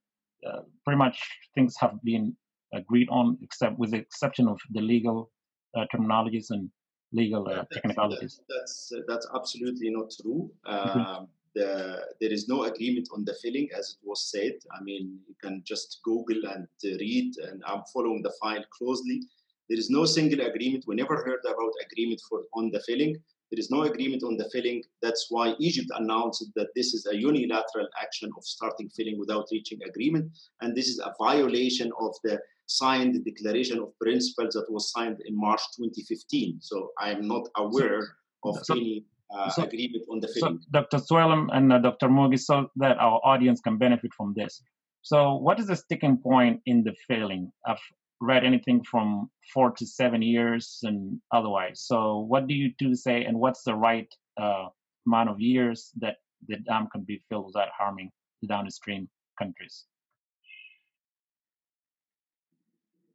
uh, 0.46 0.60
pretty 0.84 0.98
much 0.98 1.18
things 1.54 1.74
have 1.80 2.02
been 2.04 2.36
agreed 2.72 3.08
on, 3.10 3.38
except 3.42 3.78
with 3.78 3.90
the 3.90 3.98
exception 3.98 4.48
of 4.48 4.58
the 4.70 4.80
legal 4.80 5.30
uh, 5.76 5.84
terminologies 5.92 6.46
and 6.50 6.70
legal 7.12 7.44
technicalities? 7.72 8.40
That's 8.48 8.92
that's 9.08 9.26
absolutely 9.34 9.90
not 9.90 10.12
true. 10.20 10.50
Mm-hmm. 10.66 11.00
Um, 11.00 11.28
the, 11.54 12.00
there 12.20 12.32
is 12.32 12.48
no 12.48 12.64
agreement 12.64 13.08
on 13.14 13.24
the 13.24 13.34
filling, 13.42 13.68
as 13.76 13.90
it 13.90 14.06
was 14.06 14.30
said. 14.30 14.52
I 14.76 14.82
mean, 14.82 15.18
you 15.28 15.34
can 15.42 15.62
just 15.64 16.00
Google 16.04 16.42
and 16.46 16.66
uh, 16.84 16.96
read, 16.98 17.34
and 17.38 17.62
I'm 17.66 17.82
following 17.92 18.22
the 18.22 18.32
file 18.40 18.64
closely. 18.76 19.22
There 19.68 19.78
is 19.78 19.90
no 19.90 20.04
single 20.04 20.44
agreement. 20.46 20.84
We 20.86 20.94
never 20.94 21.16
heard 21.16 21.40
about 21.44 21.72
agreement 21.90 22.20
for 22.28 22.42
on 22.54 22.70
the 22.70 22.80
filling. 22.80 23.16
There 23.50 23.58
is 23.58 23.70
no 23.70 23.82
agreement 23.82 24.22
on 24.22 24.36
the 24.38 24.48
filling. 24.50 24.82
That's 25.02 25.26
why 25.28 25.54
Egypt 25.58 25.90
announced 25.98 26.44
that 26.56 26.68
this 26.74 26.94
is 26.94 27.06
a 27.06 27.16
unilateral 27.16 27.88
action 28.00 28.30
of 28.36 28.44
starting 28.44 28.88
filling 28.88 29.18
without 29.18 29.46
reaching 29.52 29.78
agreement, 29.82 30.32
and 30.62 30.74
this 30.74 30.88
is 30.88 30.98
a 30.98 31.14
violation 31.18 31.92
of 32.00 32.14
the 32.24 32.40
signed 32.66 33.22
declaration 33.24 33.78
of 33.78 33.98
principles 34.00 34.54
that 34.54 34.70
was 34.70 34.90
signed 34.90 35.20
in 35.26 35.36
March 35.36 35.60
2015. 35.76 36.58
So 36.60 36.92
I 36.98 37.10
am 37.10 37.28
not 37.28 37.48
aware 37.56 38.16
of 38.44 38.56
so, 38.64 38.74
any 38.74 39.04
uh, 39.34 39.50
so, 39.50 39.64
agreement 39.64 40.04
on 40.10 40.20
the 40.20 40.28
filling. 40.28 40.60
So 40.60 40.66
Dr. 40.70 40.98
Sewilam 40.98 41.48
and 41.52 41.72
uh, 41.72 41.78
Dr. 41.78 42.08
Moges, 42.08 42.46
so 42.46 42.68
that 42.76 42.98
our 42.98 43.20
audience 43.24 43.60
can 43.60 43.78
benefit 43.78 44.10
from 44.16 44.34
this. 44.36 44.62
So, 45.02 45.34
what 45.36 45.58
is 45.58 45.66
the 45.66 45.76
sticking 45.76 46.18
point 46.18 46.60
in 46.66 46.84
the 46.84 46.94
filling? 47.08 47.52
I've 47.66 47.80
read 48.20 48.44
anything 48.44 48.84
from 48.88 49.30
four 49.52 49.72
to 49.72 49.86
seven 49.86 50.22
years 50.22 50.78
and 50.84 51.20
otherwise. 51.32 51.82
So, 51.84 52.20
what 52.20 52.46
do 52.46 52.54
you 52.54 52.72
do 52.78 52.94
say, 52.94 53.24
and 53.24 53.38
what's 53.38 53.62
the 53.64 53.74
right 53.74 54.08
uh, 54.40 54.66
amount 55.06 55.30
of 55.30 55.40
years 55.40 55.90
that 55.98 56.16
the 56.48 56.56
dam 56.58 56.88
can 56.92 57.02
be 57.02 57.22
filled 57.28 57.46
without 57.46 57.68
harming 57.76 58.10
the 58.42 58.48
downstream 58.48 59.08
countries? 59.38 59.84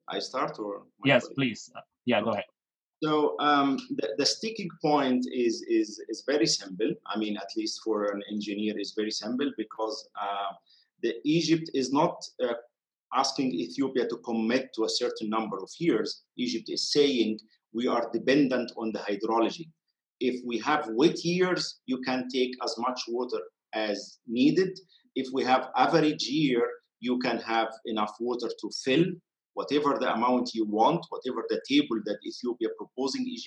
I 0.10 0.20
start 0.20 0.58
or 0.60 0.84
yes, 1.06 1.28
please. 1.36 1.70
Yeah, 2.06 2.22
go 2.22 2.32
ahead. 2.32 2.46
So 3.04 3.36
um, 3.40 3.78
the, 3.92 4.10
the, 4.18 4.26
sticking 4.26 4.70
point 4.82 5.28
is, 5.32 5.64
is, 5.70 6.02
is 6.10 6.24
very 6.26 6.48
simple. 6.48 6.92
I 7.06 7.18
mean, 7.20 7.38
at 7.38 7.50
least 7.56 7.82
for 7.84 8.06
an 8.06 8.24
engineer, 8.32 8.80
is 8.80 8.94
very 8.98 9.12
simple 9.12 9.52
because 9.56 10.10
uh, 10.20 10.54
the 11.04 11.16
Egypt 11.24 11.70
is 11.76 11.94
not 11.94 12.26
uh, 12.44 12.54
asking 13.14 13.52
Ethiopia 13.52 14.08
to 14.08 14.18
commit 14.18 14.74
to 14.76 14.86
a 14.86 14.90
certain 14.90 15.30
number 15.30 15.58
of 15.58 15.70
years. 15.78 16.24
Egypt 16.38 16.70
is 16.70 16.92
saying 16.92 17.40
we 17.72 17.88
are 17.88 18.10
dependent 18.12 18.72
on 18.78 18.92
the 18.92 19.00
hydrology. 19.00 19.70
If 20.20 20.42
we 20.44 20.58
have 20.60 20.90
wet 20.90 21.24
years, 21.24 21.80
you 21.86 22.02
can 22.02 22.28
take 22.30 22.56
as 22.64 22.76
much 22.80 23.02
water 23.08 23.42
as 23.74 24.18
needed. 24.26 24.80
If 25.16 25.28
we 25.32 25.44
have 25.44 25.70
average 25.76 26.24
year, 26.24 26.68
you 27.00 27.20
can 27.20 27.38
have 27.40 27.70
enough 27.86 28.16
water 28.20 28.50
to 28.60 28.72
fill 28.84 29.06
whatever 29.58 29.98
the 30.00 30.14
amount 30.14 30.54
you 30.54 30.66
want, 30.66 31.04
whatever 31.10 31.44
the 31.50 31.60
table 31.68 32.00
that 32.06 32.20
Ethiopia 32.24 32.70
proposing 32.78 33.26
is 33.28 33.44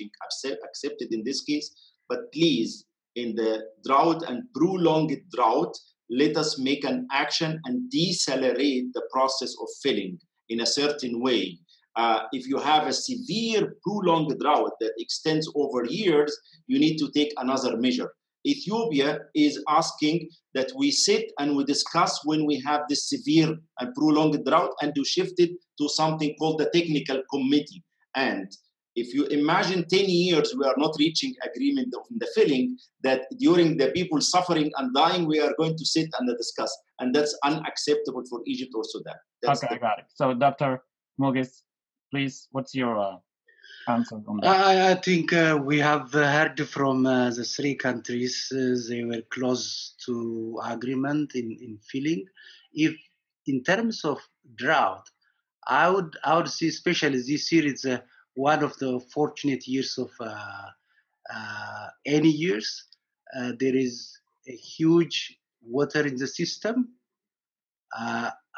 accepted 0.65 1.09
in 1.15 1.23
this 1.23 1.43
case. 1.43 1.69
But 2.09 2.33
please, 2.33 2.85
in 3.15 3.37
the 3.37 3.53
drought 3.87 4.25
and 4.29 4.43
prolonged 4.53 5.17
drought, 5.33 5.73
let 6.11 6.37
us 6.37 6.59
make 6.59 6.83
an 6.83 7.07
action 7.13 7.61
and 7.65 7.89
decelerate 7.91 8.87
the 8.93 9.05
process 9.13 9.55
of 9.63 9.69
filling 9.85 10.19
in 10.49 10.63
a 10.63 10.67
certain 10.67 11.21
way. 11.21 11.61
Uh, 11.95 12.23
if 12.33 12.49
you 12.49 12.59
have 12.59 12.89
a 12.89 12.93
severe 12.93 13.77
prolonged 13.85 14.37
drought 14.41 14.73
that 14.81 14.95
extends 14.99 15.49
over 15.55 15.85
years, 15.85 16.37
you 16.67 16.81
need 16.81 16.97
to 16.99 17.09
take 17.13 17.33
another 17.37 17.77
measure. 17.77 18.11
Ethiopia 18.47 19.19
is 19.35 19.63
asking 19.69 20.29
that 20.55 20.71
we 20.77 20.91
sit 20.91 21.31
and 21.39 21.57
we 21.57 21.65
discuss 21.65 22.21
when 22.25 22.47
we 22.47 22.61
have 22.61 22.83
this 22.89 23.09
severe 23.09 23.57
and 23.79 23.95
prolonged 23.95 24.45
drought 24.45 24.71
and 24.83 24.95
to 24.95 25.05
shift 25.05 25.35
it 25.39 25.51
to 25.79 25.89
something 25.89 26.35
called 26.39 26.59
the 26.59 26.71
technical 26.73 27.23
committee. 27.31 27.83
And 28.17 28.51
if 28.97 29.15
you 29.15 29.27
imagine 29.27 29.87
10 29.89 30.05
years 30.07 30.55
we 30.59 30.65
are 30.67 30.75
not 30.77 30.97
reaching 30.99 31.33
agreement 31.45 31.95
on 31.95 32.19
the 32.19 32.27
filling, 32.35 32.77
that 33.03 33.23
during 33.39 33.77
the 33.77 33.91
people 33.93 34.21
suffering 34.21 34.71
and 34.77 34.93
dying, 34.95 35.27
we 35.27 35.41
are 35.41 35.55
going 35.59 35.77
to 35.77 35.85
sit 35.87 36.09
and 36.19 36.37
discuss. 36.37 36.77
And 36.99 37.15
that's 37.15 37.37
unacceptable 37.45 38.25
for 38.29 38.41
Egypt 38.47 38.73
or 38.75 38.83
Sudan. 38.85 39.15
That's 39.43 39.63
okay, 39.63 39.75
the- 39.75 39.87
I 39.87 39.89
got 39.89 39.99
it. 40.01 40.07
So 40.15 40.35
Dr. 40.35 40.83
Moges, 41.19 41.63
please, 42.11 42.49
what's 42.51 42.75
your 42.75 42.99
uh, 42.99 43.17
on 44.29 44.41
that? 44.41 44.47
I, 44.47 44.91
I 44.93 44.95
think 44.95 45.33
uh, 45.33 45.59
we 45.63 45.79
have 45.79 46.13
heard 46.13 46.69
from 46.69 47.07
uh, 47.07 47.31
the 47.31 47.45
three 47.45 47.75
countries 47.75 48.53
uh, 48.53 48.77
they 48.89 49.05
were 49.05 49.23
close 49.31 49.95
to 50.07 50.61
agreement 50.65 51.35
in, 51.35 51.57
in 51.61 51.79
filling. 51.91 52.27
If 52.73 52.95
in 53.47 53.63
terms 53.63 54.05
of 54.05 54.19
drought, 54.55 55.09
I 55.67 55.89
would 55.89 56.17
I 56.25 56.37
would 56.37 56.49
see 56.49 56.69
especially 56.69 57.19
this 57.23 57.51
year 57.53 57.67
it's 57.67 57.85
uh, 57.85 58.01
one 58.35 58.63
of 58.63 58.77
the 58.79 59.01
fortunate 59.13 59.67
years 59.67 59.99
of 59.99 60.11
uh, 60.21 60.67
uh, 61.35 61.87
any 62.07 62.31
years. 62.31 62.85
there 63.35 63.77
is 63.77 64.19
a 64.49 64.53
huge 64.53 65.39
water 65.63 66.07
in 66.07 66.17
the 66.17 66.27
system. 66.27 66.95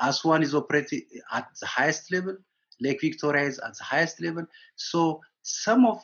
Aswan 0.00 0.42
is 0.42 0.54
operating 0.54 1.02
at 1.32 1.46
the 1.60 1.66
highest 1.66 2.12
level 2.12 2.36
Lake 2.82 3.00
Victoria 3.00 3.44
is 3.46 3.58
at 3.58 3.76
the 3.76 3.84
highest 3.84 4.20
level. 4.20 4.46
So 4.76 5.20
some 5.42 5.86
of 5.86 6.02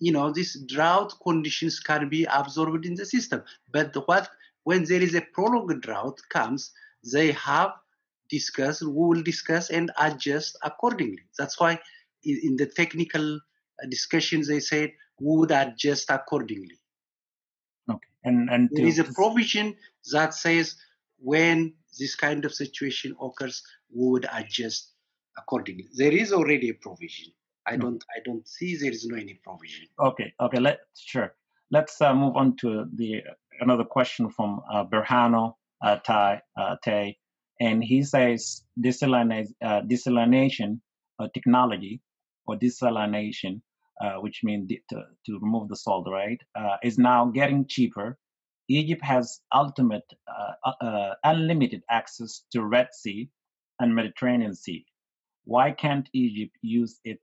you 0.00 0.12
know 0.12 0.32
these 0.32 0.60
drought 0.66 1.12
conditions 1.22 1.80
can 1.80 2.08
be 2.08 2.24
absorbed 2.24 2.84
in 2.86 2.94
the 2.94 3.06
system. 3.06 3.42
But 3.70 3.94
what 4.06 4.28
when 4.64 4.84
there 4.84 5.02
is 5.02 5.14
a 5.14 5.20
prolonged 5.20 5.82
drought 5.82 6.20
comes, 6.30 6.72
they 7.12 7.32
have 7.32 7.72
discussed, 8.30 8.82
we 8.82 8.92
will 8.92 9.22
discuss 9.22 9.70
and 9.70 9.90
adjust 9.98 10.56
accordingly. 10.62 11.22
That's 11.38 11.60
why 11.60 11.78
in 12.24 12.56
the 12.56 12.66
technical 12.66 13.36
uh, 13.36 13.86
discussions 13.90 14.48
they 14.48 14.60
said 14.60 14.92
we 15.20 15.36
would 15.36 15.50
adjust 15.50 16.10
accordingly. 16.10 16.78
Okay, 17.90 18.12
and 18.24 18.50
and 18.50 18.70
there 18.72 18.86
is 18.86 18.98
a 18.98 19.04
provision 19.04 19.76
that 20.12 20.34
says 20.34 20.76
when 21.18 21.74
this 21.98 22.14
kind 22.16 22.44
of 22.44 22.54
situation 22.54 23.14
occurs, 23.20 23.62
we 23.94 24.10
would 24.10 24.26
adjust 24.32 24.93
accordingly. 25.38 25.88
There 25.96 26.12
is 26.12 26.32
already 26.32 26.70
a 26.70 26.74
provision. 26.74 27.32
I 27.66 27.76
don't 27.76 28.02
I 28.14 28.20
don't 28.24 28.46
see 28.46 28.76
there 28.76 28.92
is 28.92 29.06
no 29.06 29.16
any 29.16 29.40
provision. 29.42 29.86
Okay, 29.98 30.32
okay, 30.40 30.60
let 30.60 30.80
sure. 30.96 31.34
Let's 31.70 32.00
uh, 32.00 32.14
move 32.14 32.36
on 32.36 32.56
to 32.58 32.84
the 32.94 33.22
another 33.60 33.84
question 33.84 34.30
from 34.30 34.60
uh, 34.72 34.84
Berhano 34.84 35.54
uh, 35.82 35.96
Tai 35.96 36.40
uh, 36.56 36.76
Tay, 36.84 37.16
and 37.60 37.82
he 37.82 38.02
says 38.02 38.62
desalination, 38.78 39.54
uh, 39.62 39.80
desalination 39.82 40.80
uh, 41.18 41.28
technology 41.32 42.02
or 42.46 42.56
desalination, 42.56 43.62
uh, 44.02 44.14
which 44.14 44.40
means 44.44 44.70
to, 44.90 44.96
to 45.24 45.38
remove 45.40 45.68
the 45.68 45.76
salt, 45.76 46.06
right, 46.10 46.40
is 46.82 46.98
now 46.98 47.26
getting 47.26 47.66
cheaper. 47.66 48.18
Egypt 48.68 49.02
has 49.04 49.40
ultimate 49.52 50.04
unlimited 51.22 51.82
access 51.90 52.44
to 52.52 52.64
Red 52.64 52.88
Sea 52.92 53.28
and 53.80 53.94
Mediterranean 53.94 54.54
Sea 54.54 54.84
why 55.44 55.70
can't 55.70 56.08
Egypt 56.12 56.56
use 56.62 57.00
it 57.04 57.20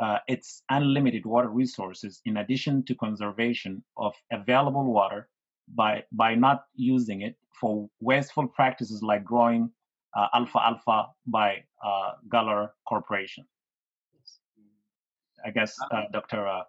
uh, 0.00 0.18
its 0.28 0.62
unlimited 0.70 1.26
water 1.26 1.48
resources 1.48 2.22
in 2.24 2.38
addition 2.38 2.82
to 2.84 2.94
conservation 2.94 3.84
of 3.96 4.14
available 4.32 4.92
water 4.92 5.28
by 5.74 6.02
by 6.12 6.34
not 6.34 6.64
using 6.74 7.20
it 7.22 7.36
for 7.60 7.88
wasteful 8.00 8.48
practices 8.48 9.02
like 9.02 9.22
growing 9.24 9.70
uh, 10.16 10.26
alfalfa 10.34 11.06
by 11.26 11.62
uh, 11.84 12.12
Galler 12.28 12.70
Corporation. 12.88 13.44
I 15.44 15.50
guess 15.50 15.74
uh, 15.90 16.02
Dr. 16.12 16.46
Uh, 16.46 16.62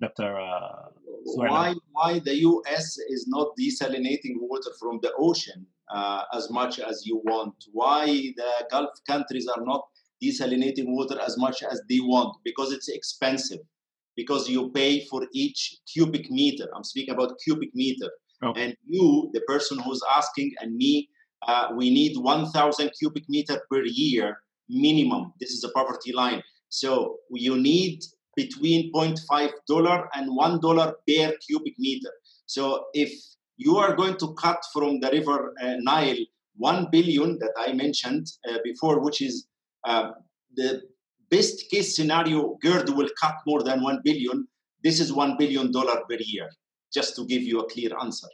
Dr. 0.00 0.40
Uh, 0.40 0.88
why 1.24 1.74
why 1.92 2.18
the 2.18 2.36
U.S. 2.38 2.98
is 3.08 3.26
not 3.28 3.48
desalinating 3.58 4.36
water 4.36 4.70
from 4.80 4.98
the 5.02 5.12
ocean 5.18 5.66
uh, 5.94 6.24
as 6.34 6.50
much 6.50 6.80
as 6.80 7.06
you 7.06 7.22
want? 7.24 7.54
Why 7.72 8.06
the 8.36 8.52
Gulf 8.70 8.90
countries 9.06 9.46
are 9.46 9.64
not 9.64 9.86
desalinating 10.24 10.86
water 10.86 11.18
as 11.20 11.36
much 11.38 11.62
as 11.62 11.82
they 11.88 12.00
want? 12.00 12.36
Because 12.44 12.72
it's 12.72 12.88
expensive. 12.88 13.60
Because 14.16 14.48
you 14.48 14.70
pay 14.70 15.04
for 15.06 15.26
each 15.32 15.78
cubic 15.92 16.30
meter. 16.30 16.68
I'm 16.74 16.84
speaking 16.84 17.14
about 17.14 17.38
cubic 17.44 17.70
meter. 17.74 18.10
Okay. 18.42 18.64
And 18.64 18.76
you, 18.86 19.30
the 19.32 19.40
person 19.42 19.78
who's 19.80 20.00
asking, 20.16 20.52
and 20.60 20.76
me, 20.76 21.08
uh, 21.46 21.68
we 21.76 21.90
need 21.90 22.16
1,000 22.16 22.90
cubic 22.98 23.24
meter 23.28 23.60
per 23.70 23.82
year 23.84 24.38
minimum. 24.68 25.32
This 25.40 25.50
is 25.50 25.64
a 25.64 25.70
poverty 25.70 26.12
line. 26.12 26.42
So 26.68 27.18
you 27.30 27.56
need 27.56 28.00
between 28.36 28.92
0.5 28.92 29.50
dollar 29.68 30.08
and 30.14 30.34
one 30.34 30.60
dollar 30.60 30.94
per 31.08 31.32
cubic 31.46 31.74
meter. 31.78 32.10
So 32.46 32.86
if 32.94 33.12
you 33.56 33.76
are 33.76 33.94
going 33.94 34.16
to 34.18 34.34
cut 34.34 34.58
from 34.72 35.00
the 35.00 35.10
river 35.10 35.54
uh, 35.62 35.74
Nile 35.78 36.24
one 36.56 36.88
billion 36.90 37.38
that 37.38 37.52
I 37.56 37.72
mentioned 37.72 38.26
uh, 38.48 38.58
before, 38.64 39.00
which 39.00 39.20
is 39.20 39.46
uh, 39.84 40.12
the 40.56 40.82
best 41.30 41.70
case 41.70 41.96
scenario, 41.96 42.56
GERD 42.62 42.90
will 42.90 43.08
cut 43.20 43.34
more 43.46 43.62
than 43.62 43.82
one 43.82 44.00
billion. 44.04 44.46
This 44.82 45.00
is 45.00 45.12
one 45.12 45.36
billion 45.38 45.72
dollar 45.72 46.02
per 46.08 46.18
year. 46.20 46.48
Just 46.92 47.16
to 47.16 47.26
give 47.26 47.42
you 47.42 47.60
a 47.60 47.68
clear 47.68 47.90
answer, 48.00 48.28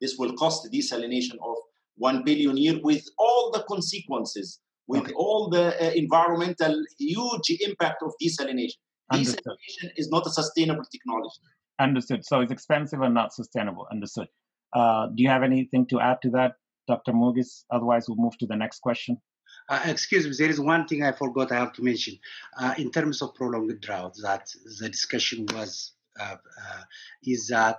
this 0.00 0.16
will 0.18 0.32
cost 0.34 0.68
desalination 0.72 1.34
of 1.42 1.56
one 1.96 2.22
billion 2.24 2.56
year 2.56 2.78
with 2.82 3.04
all 3.18 3.50
the 3.52 3.62
consequences, 3.68 4.60
with 4.86 5.02
okay. 5.02 5.12
all 5.14 5.50
the 5.50 5.66
uh, 5.84 5.90
environmental 5.90 6.74
huge 6.98 7.50
impact 7.60 8.02
of 8.02 8.12
desalination. 8.22 8.78
Understood. 9.12 9.44
Desalination 9.44 9.90
is 9.96 10.08
not 10.08 10.26
a 10.26 10.30
sustainable 10.30 10.84
technology. 10.90 11.40
Understood. 11.78 12.24
So 12.24 12.40
it's 12.40 12.52
expensive 12.52 13.02
and 13.02 13.12
not 13.12 13.34
sustainable. 13.34 13.86
Understood. 13.90 14.28
Uh, 14.72 15.08
do 15.14 15.22
you 15.22 15.28
have 15.28 15.42
anything 15.42 15.86
to 15.88 16.00
add 16.00 16.18
to 16.22 16.30
that, 16.30 16.54
Dr. 16.88 17.12
Moges? 17.12 17.64
Otherwise, 17.70 18.08
we'll 18.08 18.16
move 18.16 18.36
to 18.38 18.46
the 18.46 18.56
next 18.56 18.80
question. 18.80 19.20
Uh, 19.68 19.80
excuse 19.86 20.26
me, 20.26 20.32
there 20.38 20.50
is 20.50 20.60
one 20.60 20.86
thing 20.86 21.02
I 21.02 21.12
forgot 21.12 21.50
I 21.50 21.56
have 21.56 21.72
to 21.74 21.82
mention. 21.82 22.18
Uh, 22.58 22.74
in 22.78 22.90
terms 22.90 23.20
of 23.20 23.34
prolonged 23.34 23.80
drought, 23.80 24.16
that 24.22 24.48
the 24.78 24.88
discussion 24.88 25.46
was 25.52 25.92
uh, 26.20 26.36
uh 26.36 26.82
is 27.24 27.48
that 27.48 27.78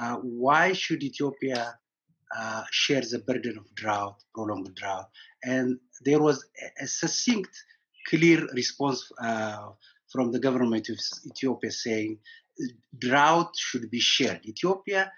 uh, 0.00 0.16
why 0.16 0.72
should 0.72 1.02
Ethiopia 1.02 1.78
share 2.70 3.00
the 3.00 3.20
burden 3.20 3.56
of 3.56 3.74
drought, 3.74 4.22
prolonged 4.34 4.74
drought? 4.74 5.08
And 5.44 5.78
there 6.04 6.20
was 6.20 6.44
a, 6.62 6.84
a 6.84 6.86
succinct, 6.86 7.50
clear 8.08 8.46
response 8.54 9.10
from 10.12 10.32
the 10.32 10.40
government 10.40 10.88
of 10.88 10.98
Ethiopia 11.26 11.70
saying 11.70 12.18
drought 12.98 13.52
should 13.56 13.90
be 13.90 14.00
shared. 14.00 14.40
Ethiopia 14.44 15.12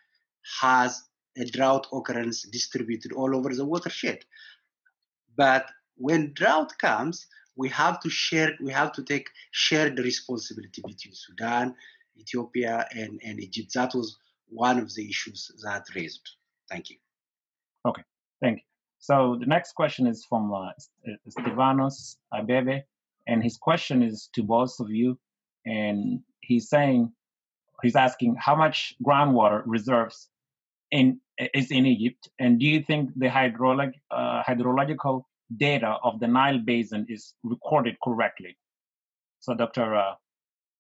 has 0.61 1.03
a 1.39 1.45
drought 1.45 1.87
occurrence 1.93 2.43
distributed 2.43 3.13
all 3.13 3.35
over 3.35 3.55
the 3.55 3.65
watershed. 3.65 4.25
But 5.37 5.67
when 6.01 6.33
drought 6.33 6.73
comes, 6.79 7.27
we 7.57 7.69
have 7.69 8.01
to 8.01 8.09
share, 8.09 8.55
we 8.61 8.73
have 8.73 8.93
to 8.93 9.03
take 9.03 9.29
shared 9.51 9.99
responsibility 9.99 10.83
between 10.83 11.15
Sudan, 11.15 11.75
Ethiopia, 12.19 12.87
and, 12.93 13.21
and 13.23 13.39
Egypt. 13.39 13.75
That 13.75 13.95
was 13.95 14.17
one 14.49 14.79
of 14.79 14.93
the 14.95 15.09
issues 15.09 15.51
that 15.63 15.85
raised. 15.95 16.27
Thank 16.71 16.91
you. 16.91 16.97
Okay, 17.87 18.03
thank 18.43 18.59
you. 18.59 18.65
So 18.99 19.37
the 19.39 19.47
next 19.47 19.75
question 19.75 20.07
is 20.07 20.25
from 20.25 20.53
uh, 20.53 20.71
Stevanos 21.29 22.17
Abebe 22.33 22.83
and 23.27 23.43
his 23.43 23.57
question 23.57 24.03
is 24.03 24.31
to 24.35 24.43
both 24.43 24.79
of 24.81 24.91
you 24.91 25.19
and 25.67 26.21
he's 26.41 26.69
saying 26.69 27.13
he's 27.83 27.97
asking 27.97 28.37
how 28.39 28.55
much 28.55 28.95
groundwater 29.07 29.63
reserves 29.67 30.29
in 30.91 31.21
is 31.55 31.71
in 31.71 31.87
Egypt 31.87 32.29
and 32.39 32.59
do 32.61 32.67
you 32.67 32.83
think 32.83 33.11
the 33.17 33.29
hydrolog, 33.29 33.93
uh, 34.11 34.43
hydrological 34.43 35.25
data 35.57 35.97
of 36.03 36.21
the 36.21 36.29
Nile 36.29 36.59
basin 36.59 37.07
is 37.09 37.35
recorded 37.43 37.97
correctly 38.05 38.57
so 39.41 39.55
Dr. 39.55 39.95
Uh, 39.95 40.15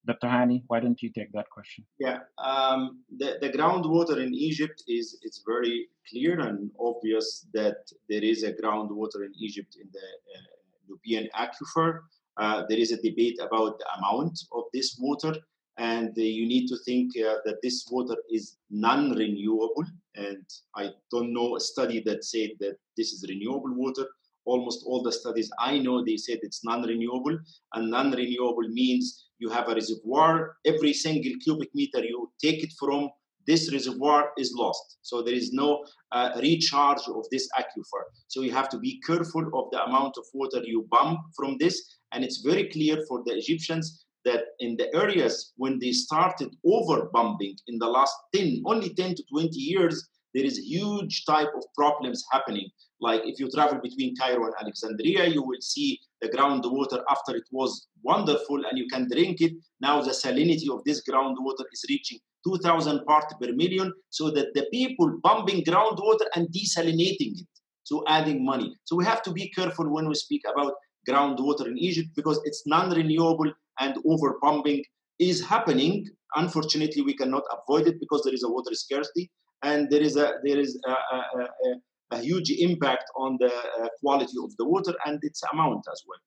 Dr. 0.06 0.28
Hani, 0.28 0.62
why 0.68 0.80
don't 0.80 1.02
you 1.02 1.10
take 1.10 1.32
that 1.32 1.48
question? 1.50 1.84
Yeah, 1.98 2.20
um, 2.38 3.00
the, 3.18 3.38
the 3.40 3.50
groundwater 3.50 4.22
in 4.22 4.34
Egypt 4.34 4.82
is 4.86 5.18
it's 5.22 5.42
very 5.46 5.88
clear 6.08 6.40
and 6.40 6.70
obvious 6.78 7.46
that 7.52 7.76
there 8.08 8.22
is 8.22 8.42
a 8.44 8.52
groundwater 8.52 9.24
in 9.26 9.32
Egypt 9.38 9.76
in 9.80 9.88
the 9.92 9.98
uh, 9.98 10.40
Nubian 10.88 11.28
aquifer. 11.34 12.00
Uh, 12.36 12.64
there 12.68 12.78
is 12.78 12.92
a 12.92 12.96
debate 12.96 13.38
about 13.40 13.78
the 13.78 13.86
amount 13.98 14.38
of 14.52 14.64
this 14.72 14.96
water, 14.98 15.34
and 15.76 16.10
uh, 16.10 16.22
you 16.22 16.46
need 16.46 16.66
to 16.68 16.76
think 16.84 17.10
uh, 17.18 17.36
that 17.44 17.60
this 17.62 17.86
water 17.90 18.16
is 18.30 18.56
non-renewable. 18.70 19.84
And 20.14 20.44
I 20.76 20.90
don't 21.10 21.32
know 21.32 21.56
a 21.56 21.60
study 21.60 22.02
that 22.06 22.24
said 22.24 22.50
that 22.60 22.76
this 22.96 23.12
is 23.12 23.26
renewable 23.28 23.74
water. 23.74 24.06
Almost 24.44 24.84
all 24.86 25.02
the 25.02 25.12
studies 25.12 25.50
I 25.58 25.78
know, 25.78 26.04
they 26.04 26.16
said 26.16 26.38
it's 26.42 26.64
non-renewable, 26.64 27.38
and 27.74 27.90
non-renewable 27.90 28.68
means 28.68 29.26
you 29.38 29.48
have 29.50 29.68
a 29.68 29.74
reservoir. 29.74 30.56
Every 30.64 30.92
single 30.92 31.32
cubic 31.42 31.70
meter 31.74 32.04
you 32.04 32.30
take 32.42 32.62
it 32.62 32.72
from 32.78 33.10
this 33.46 33.72
reservoir 33.72 34.30
is 34.38 34.54
lost. 34.54 34.98
So 35.02 35.22
there 35.22 35.34
is 35.34 35.52
no 35.52 35.84
uh, 36.12 36.30
recharge 36.40 37.02
of 37.08 37.24
this 37.30 37.48
aquifer. 37.58 38.02
So 38.28 38.42
you 38.42 38.52
have 38.52 38.68
to 38.68 38.78
be 38.78 39.00
careful 39.06 39.44
of 39.54 39.70
the 39.72 39.82
amount 39.84 40.16
of 40.18 40.24
water 40.34 40.62
you 40.64 40.86
pump 40.92 41.20
from 41.36 41.56
this 41.58 41.98
and 42.12 42.24
it's 42.24 42.42
very 42.42 42.68
clear 42.68 43.04
for 43.08 43.22
the 43.24 43.32
Egyptians 43.32 44.04
that 44.24 44.44
in 44.60 44.76
the 44.76 44.94
areas 44.94 45.52
when 45.56 45.78
they 45.78 45.92
started 45.92 46.54
over 46.64 47.08
bombing 47.12 47.56
in 47.68 47.78
the 47.78 47.86
last 47.86 48.14
10, 48.34 48.62
only 48.66 48.94
10 48.94 49.14
to 49.14 49.24
20 49.32 49.48
years, 49.56 50.08
there 50.34 50.44
is 50.44 50.58
huge 50.58 51.24
type 51.24 51.48
of 51.56 51.64
problems 51.74 52.24
happening. 52.30 52.68
Like 53.00 53.22
if 53.24 53.40
you 53.40 53.50
travel 53.50 53.80
between 53.82 54.14
Cairo 54.16 54.44
and 54.44 54.54
Alexandria, 54.60 55.26
you 55.26 55.42
will 55.42 55.60
see 55.60 55.98
the 56.20 56.28
groundwater 56.28 57.02
after 57.10 57.34
it 57.34 57.44
was 57.50 57.88
wonderful 58.02 58.64
and 58.66 58.78
you 58.78 58.86
can 58.88 59.08
drink 59.08 59.40
it. 59.40 59.52
Now 59.80 60.00
the 60.02 60.10
salinity 60.10 60.70
of 60.70 60.84
this 60.84 61.02
groundwater 61.08 61.64
is 61.72 61.84
reaching 61.88 62.18
2,000 62.46 63.04
parts 63.04 63.34
per 63.40 63.52
million, 63.52 63.92
so 64.08 64.30
that 64.30 64.54
the 64.54 64.66
people 64.72 65.18
pumping 65.22 65.62
groundwater 65.64 66.26
and 66.34 66.48
desalinating 66.48 67.38
it, 67.38 67.46
so 67.82 68.02
adding 68.08 68.44
money. 68.44 68.74
So 68.84 68.96
we 68.96 69.04
have 69.04 69.22
to 69.22 69.32
be 69.32 69.50
careful 69.50 69.92
when 69.92 70.08
we 70.08 70.14
speak 70.14 70.42
about 70.50 70.72
groundwater 71.08 71.66
in 71.66 71.78
Egypt 71.78 72.08
because 72.16 72.40
it's 72.44 72.62
non-renewable 72.66 73.52
and 73.80 73.94
overpumping 74.04 74.82
is 75.18 75.44
happening. 75.44 76.06
Unfortunately, 76.36 77.02
we 77.02 77.14
cannot 77.14 77.42
avoid 77.52 77.88
it 77.88 78.00
because 78.00 78.22
there 78.22 78.34
is 78.34 78.42
a 78.42 78.48
water 78.48 78.74
scarcity 78.74 79.30
and 79.62 79.90
there 79.90 80.00
is 80.00 80.16
a 80.16 80.34
there 80.44 80.58
is 80.58 80.80
a, 80.86 80.90
a, 80.90 81.18
a, 81.38 82.16
a 82.16 82.18
huge 82.20 82.50
impact 82.50 83.04
on 83.16 83.36
the 83.40 83.52
uh, 83.52 83.88
quality 84.00 84.36
of 84.42 84.56
the 84.56 84.64
water 84.64 84.94
and 85.06 85.18
its 85.22 85.42
amount 85.52 85.84
as 85.92 86.02
well. 86.06 86.18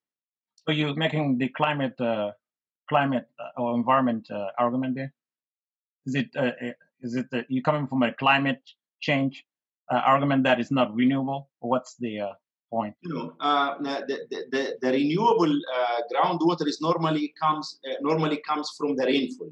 So 0.65 0.72
you're 0.72 0.95
making 0.95 1.38
the 1.38 1.49
climate 1.49 1.99
uh, 1.99 2.31
climate 2.89 3.27
uh, 3.39 3.61
or 3.61 3.76
environment 3.76 4.27
uh, 4.31 4.47
argument 4.57 4.95
there. 4.95 5.14
Is 6.05 6.15
it 6.15 6.30
uh, 6.35 6.51
uh, 6.61 6.73
is 7.01 7.15
it 7.15 7.27
you 7.49 7.61
coming 7.61 7.88
from 7.88 8.03
a 8.03 8.14
climate 8.14 8.61
change 9.01 9.45
argument 9.89 10.43
that 10.43 10.60
is 10.60 10.72
not 10.72 10.95
renewable? 10.95 11.49
What's 11.60 11.95
the 11.97 12.34
point? 12.73 12.95
You 13.01 13.14
know, 13.14 13.34
uh, 13.39 13.77
the, 14.10 14.18
the, 14.53 14.77
the, 14.81 14.89
renewable 14.91 15.53
uh, 15.77 15.99
groundwater 16.11 16.68
is 16.68 16.80
normally 16.81 17.34
comes 17.41 17.80
uh, 17.88 17.95
normally 18.01 18.39
comes 18.49 18.68
from 18.77 18.95
the 18.95 19.05
rainfall. 19.05 19.51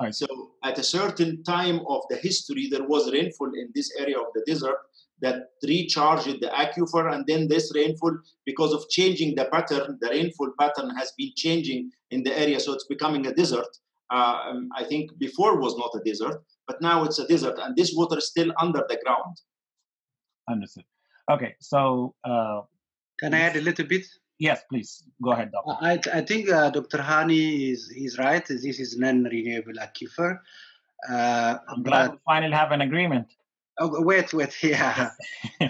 Right. 0.00 0.14
So 0.14 0.26
at 0.62 0.78
a 0.78 0.82
certain 0.82 1.42
time 1.42 1.80
of 1.88 2.02
the 2.08 2.16
history, 2.16 2.68
there 2.70 2.86
was 2.86 3.12
rainfall 3.12 3.50
in 3.54 3.70
this 3.74 3.90
area 3.98 4.18
of 4.18 4.26
the 4.34 4.44
desert 4.46 4.78
that 5.20 5.42
recharged 5.64 6.40
the 6.40 6.46
aquifer, 6.48 7.12
and 7.12 7.24
then 7.26 7.48
this 7.48 7.72
rainfall, 7.74 8.16
because 8.46 8.72
of 8.72 8.88
changing 8.88 9.34
the 9.34 9.46
pattern, 9.46 9.98
the 10.00 10.08
rainfall 10.10 10.52
pattern 10.60 10.90
has 10.96 11.12
been 11.18 11.32
changing 11.36 11.90
in 12.12 12.22
the 12.22 12.38
area, 12.38 12.60
so 12.60 12.72
it's 12.72 12.86
becoming 12.86 13.26
a 13.26 13.34
desert. 13.34 13.66
Uh, 14.12 14.38
um, 14.48 14.68
I 14.76 14.84
think 14.84 15.10
before 15.18 15.60
was 15.60 15.76
not 15.76 15.90
a 16.00 16.04
desert, 16.04 16.44
but 16.68 16.80
now 16.80 17.02
it's 17.02 17.18
a 17.18 17.26
desert, 17.26 17.58
and 17.60 17.74
this 17.76 17.92
water 17.96 18.18
is 18.18 18.28
still 18.28 18.52
under 18.60 18.84
the 18.88 18.98
ground. 19.04 19.36
Understood. 20.48 20.84
Okay, 21.30 21.56
so 21.60 22.14
uh, 22.24 22.62
can 23.18 23.34
I 23.34 23.40
add 23.40 23.56
a 23.56 23.60
little 23.60 23.84
bit? 23.84 24.06
Yes, 24.38 24.62
please 24.70 25.02
go 25.22 25.32
ahead, 25.32 25.50
doctor. 25.52 25.76
I, 25.80 26.18
I 26.18 26.20
think 26.22 26.48
uh, 26.48 26.70
Dr. 26.70 26.98
Hani 26.98 27.72
is 27.72 27.90
is 27.90 28.18
right. 28.18 28.46
This 28.46 28.78
is 28.78 28.96
non-renewable 28.96 29.74
aquifer. 29.74 30.38
Uh, 31.08 31.58
I'm 31.68 31.82
glad 31.82 32.12
we 32.12 32.18
finally 32.24 32.52
have 32.52 32.72
an 32.72 32.82
agreement. 32.82 33.26
Oh, 33.80 34.02
wait, 34.02 34.32
wait, 34.32 34.56
yeah, 34.62 35.10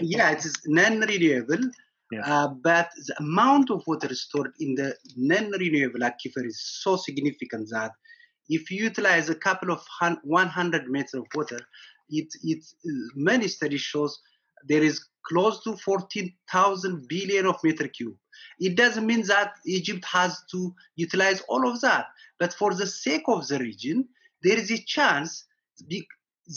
yeah, 0.01 0.31
it 0.31 0.45
is 0.45 0.55
non-renewable. 0.67 1.71
Yes. 2.11 2.25
Uh, 2.27 2.49
but 2.49 2.89
the 3.07 3.17
amount 3.21 3.71
of 3.71 3.83
water 3.87 4.15
stored 4.15 4.53
in 4.61 4.75
the 4.75 4.95
non-renewable 5.17 6.01
aquifer 6.01 6.45
is 6.47 6.59
so 6.83 6.97
significant 6.97 7.69
that 7.71 7.93
if 8.49 8.71
you 8.71 8.83
utilize 8.85 9.29
a 9.29 9.35
couple 9.35 9.71
of 9.71 9.85
hun- 10.01 10.21
100 10.25 10.89
meters 10.89 11.15
of 11.15 11.27
water, 11.35 11.61
it, 12.09 12.29
it 12.43 12.65
many 13.15 13.47
studies 13.47 13.83
shows 13.83 14.19
there 14.67 14.83
is 14.83 15.07
close 15.29 15.63
to 15.65 15.77
14,000 15.77 17.07
billion 17.09 17.47
of 17.47 17.63
meter 17.63 17.89
cube. 17.89 18.17
It 18.59 18.77
doesn't 18.77 19.07
mean 19.07 19.27
that 19.27 19.55
Egypt 19.67 20.05
has 20.05 20.43
to 20.51 20.75
utilize 20.97 21.43
all 21.49 21.69
of 21.69 21.81
that, 21.83 22.07
but 22.39 22.53
for 22.53 22.75
the 22.75 22.87
sake 22.87 23.25
of 23.29 23.47
the 23.49 23.59
region, 23.59 24.09
there 24.43 24.57
is 24.57 24.71
a 24.71 24.79
chance 24.79 25.45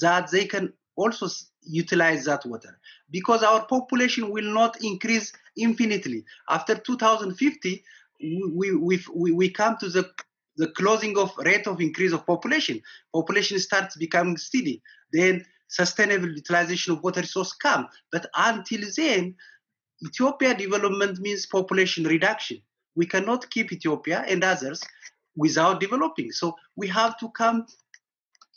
that 0.02 0.32
they 0.32 0.46
can 0.46 0.74
also 0.96 1.28
utilize 1.64 2.26
that 2.26 2.46
water 2.46 2.80
because 3.10 3.44
our 3.44 3.66
population 3.66 4.32
will 4.32 4.52
not 4.54 4.84
increase 4.84 5.32
infinitely. 5.58 6.24
After 6.50 6.76
2050, 6.76 7.84
we, 8.22 8.76
we, 8.76 9.04
we, 9.14 9.32
we 9.32 9.50
come 9.50 9.78
to 9.80 9.90
the, 9.90 10.10
the 10.58 10.68
closing 10.70 11.18
of 11.18 11.32
rate 11.40 11.68
of 11.68 11.82
increase 11.82 12.14
of 12.14 12.26
population. 12.26 12.82
Population 13.14 13.60
starts 13.60 13.96
becoming 13.96 14.38
steady. 14.38 14.82
Then 15.12 15.46
sustainable 15.72 16.30
utilization 16.30 16.94
of 16.94 17.04
water 17.04 17.22
resource 17.22 17.54
come. 17.54 17.88
But 18.12 18.28
until 18.36 18.82
then, 18.96 19.36
Ethiopia 20.06 20.54
development 20.54 21.20
means 21.20 21.46
population 21.46 22.04
reduction. 22.04 22.62
We 22.96 23.06
cannot 23.06 23.50
keep 23.50 23.72
Ethiopia 23.72 24.24
and 24.28 24.44
others 24.44 24.82
without 25.36 25.80
developing. 25.80 26.32
So 26.32 26.56
we 26.76 26.88
have 26.90 27.18
to 27.20 27.30
come 27.30 27.66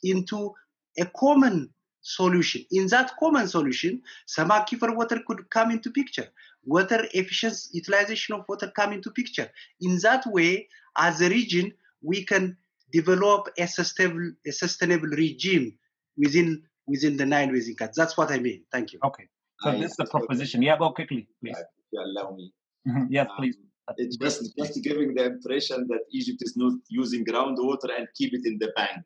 into 0.03 0.53
a 0.99 1.07
common 1.07 1.71
solution. 2.01 2.65
In 2.73 2.89
that 2.89 3.13
common 3.19 3.47
solution, 3.49 4.03
some 4.27 4.51
aquifer 4.51 4.95
water 4.95 5.21
could 5.27 5.49
come 5.51 5.71
into 5.71 5.91
picture. 5.91 6.29
Water 6.65 7.07
efficiency 7.15 7.71
utilization 7.73 8.35
of 8.35 8.45
water 8.49 8.73
come 8.75 8.93
into 8.93 9.11
picture. 9.11 9.49
In 9.81 9.99
that 10.03 10.27
way, 10.27 10.69
as 10.97 11.21
a 11.21 11.29
region, 11.29 11.73
we 12.03 12.25
can 12.25 12.57
develop 12.93 13.49
a 13.57 13.67
sustainable, 13.67 14.33
a 14.47 14.51
sustainable 14.53 15.09
regime 15.09 15.79
within 16.17 16.63
within 16.87 17.17
the 17.17 17.27
Nile 17.27 17.51
Basin 17.51 17.75
cut. 17.77 17.93
That's 17.97 18.17
what 18.17 18.31
I 18.31 18.39
mean. 18.39 18.65
Thank 18.73 18.93
you. 18.93 18.99
Okay. 19.05 19.27
So 19.61 19.71
I- 19.71 19.81
this 19.81 19.93
is 19.93 19.97
the 19.97 20.07
proposition. 20.07 20.63
Yeah, 20.63 20.77
go 20.79 20.91
quickly, 20.91 21.29
please. 21.41 21.57
If 21.59 21.67
you 21.93 22.01
allow 22.01 22.35
me. 22.35 22.53
Mhm. 22.89 23.07
Yes, 23.11 23.29
Um, 23.31 23.37
please. 23.39 23.57
It's 23.99 24.17
just, 24.17 24.57
just 24.57 24.83
giving 24.83 25.15
the 25.15 25.25
impression 25.27 25.87
that 25.89 26.01
Egypt 26.11 26.39
is 26.43 26.57
not 26.57 26.73
using 26.89 27.23
groundwater 27.25 27.91
and 27.97 28.09
keep 28.15 28.33
it 28.33 28.47
in 28.47 28.57
the 28.59 28.73
bank. 28.77 29.05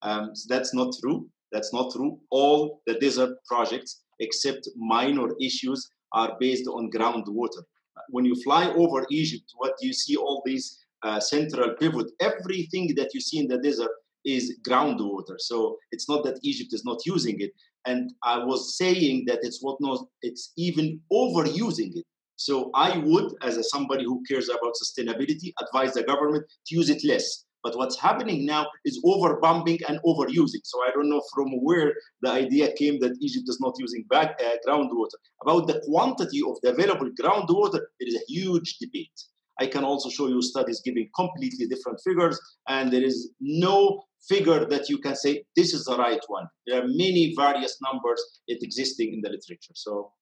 Um, 0.00 0.34
so 0.34 0.46
that's 0.54 0.72
not 0.74 0.94
true. 1.00 1.28
That's 1.52 1.72
not 1.74 1.92
true. 1.92 2.18
All 2.30 2.80
the 2.86 2.94
desert 2.98 3.36
projects, 3.46 4.02
except 4.20 4.66
minor 4.76 5.28
issues, 5.40 5.86
are 6.12 6.36
based 6.40 6.66
on 6.68 6.90
groundwater. 6.90 7.62
When 8.08 8.24
you 8.24 8.34
fly 8.42 8.70
over 8.72 9.06
Egypt, 9.10 9.52
what 9.56 9.74
do 9.78 9.86
you 9.86 9.92
see 9.92 10.16
all 10.16 10.42
these 10.46 10.80
uh, 11.02 11.20
central 11.20 11.74
pivot, 11.74 12.10
everything 12.20 12.94
that 12.96 13.12
you 13.12 13.20
see 13.20 13.38
in 13.38 13.46
the 13.46 13.58
desert 13.58 13.90
is 14.24 14.58
groundwater. 14.66 15.38
So 15.38 15.76
it's 15.92 16.08
not 16.08 16.24
that 16.24 16.38
Egypt 16.42 16.72
is 16.72 16.84
not 16.84 16.98
using 17.06 17.40
it. 17.40 17.52
And 17.86 18.12
I 18.22 18.38
was 18.38 18.78
saying 18.78 19.24
that 19.26 19.40
it's 19.42 19.62
what 19.62 19.76
not, 19.80 20.06
it's 20.22 20.52
even 20.56 21.00
overusing 21.12 21.96
it. 21.96 22.04
So 22.36 22.70
I 22.74 22.98
would, 22.98 23.32
as 23.42 23.56
a, 23.56 23.62
somebody 23.62 24.04
who 24.04 24.22
cares 24.28 24.48
about 24.48 24.74
sustainability, 24.82 25.52
advise 25.60 25.94
the 25.94 26.02
government 26.02 26.44
to 26.66 26.74
use 26.74 26.90
it 26.90 27.04
less. 27.04 27.44
But 27.62 27.76
what's 27.78 27.98
happening 27.98 28.44
now 28.44 28.66
is 28.84 29.02
overbumping 29.04 29.80
and 29.88 29.98
overusing. 30.04 30.60
So 30.64 30.82
I 30.84 30.90
don't 30.90 31.08
know 31.08 31.22
from 31.34 31.48
where 31.62 31.94
the 32.20 32.30
idea 32.30 32.72
came 32.72 33.00
that 33.00 33.16
Egypt 33.20 33.48
is 33.48 33.58
not 33.60 33.74
using 33.78 34.04
back, 34.10 34.38
uh, 34.44 34.56
groundwater. 34.66 35.16
About 35.42 35.66
the 35.66 35.80
quantity 35.86 36.42
of 36.46 36.60
the 36.62 36.72
available 36.72 37.10
groundwater, 37.18 37.80
there 37.98 38.08
is 38.08 38.16
a 38.16 38.24
huge 38.28 38.76
debate. 38.78 39.18
I 39.60 39.66
can 39.66 39.84
also 39.84 40.08
show 40.08 40.28
you 40.28 40.42
studies 40.42 40.80
giving 40.84 41.08
completely 41.14 41.66
different 41.66 42.00
figures, 42.04 42.40
and 42.68 42.92
there 42.92 43.04
is 43.04 43.30
no 43.40 44.02
figure 44.28 44.64
that 44.64 44.88
you 44.88 44.98
can 44.98 45.14
say 45.14 45.44
this 45.54 45.74
is 45.74 45.84
the 45.84 45.96
right 45.96 46.20
one. 46.28 46.46
There 46.66 46.82
are 46.82 46.86
many 46.86 47.34
various 47.36 47.78
numbers 47.82 48.22
it 48.48 48.62
existing 48.62 49.12
in 49.14 49.20
the 49.22 49.28
literature. 49.28 49.74
So 49.74 50.12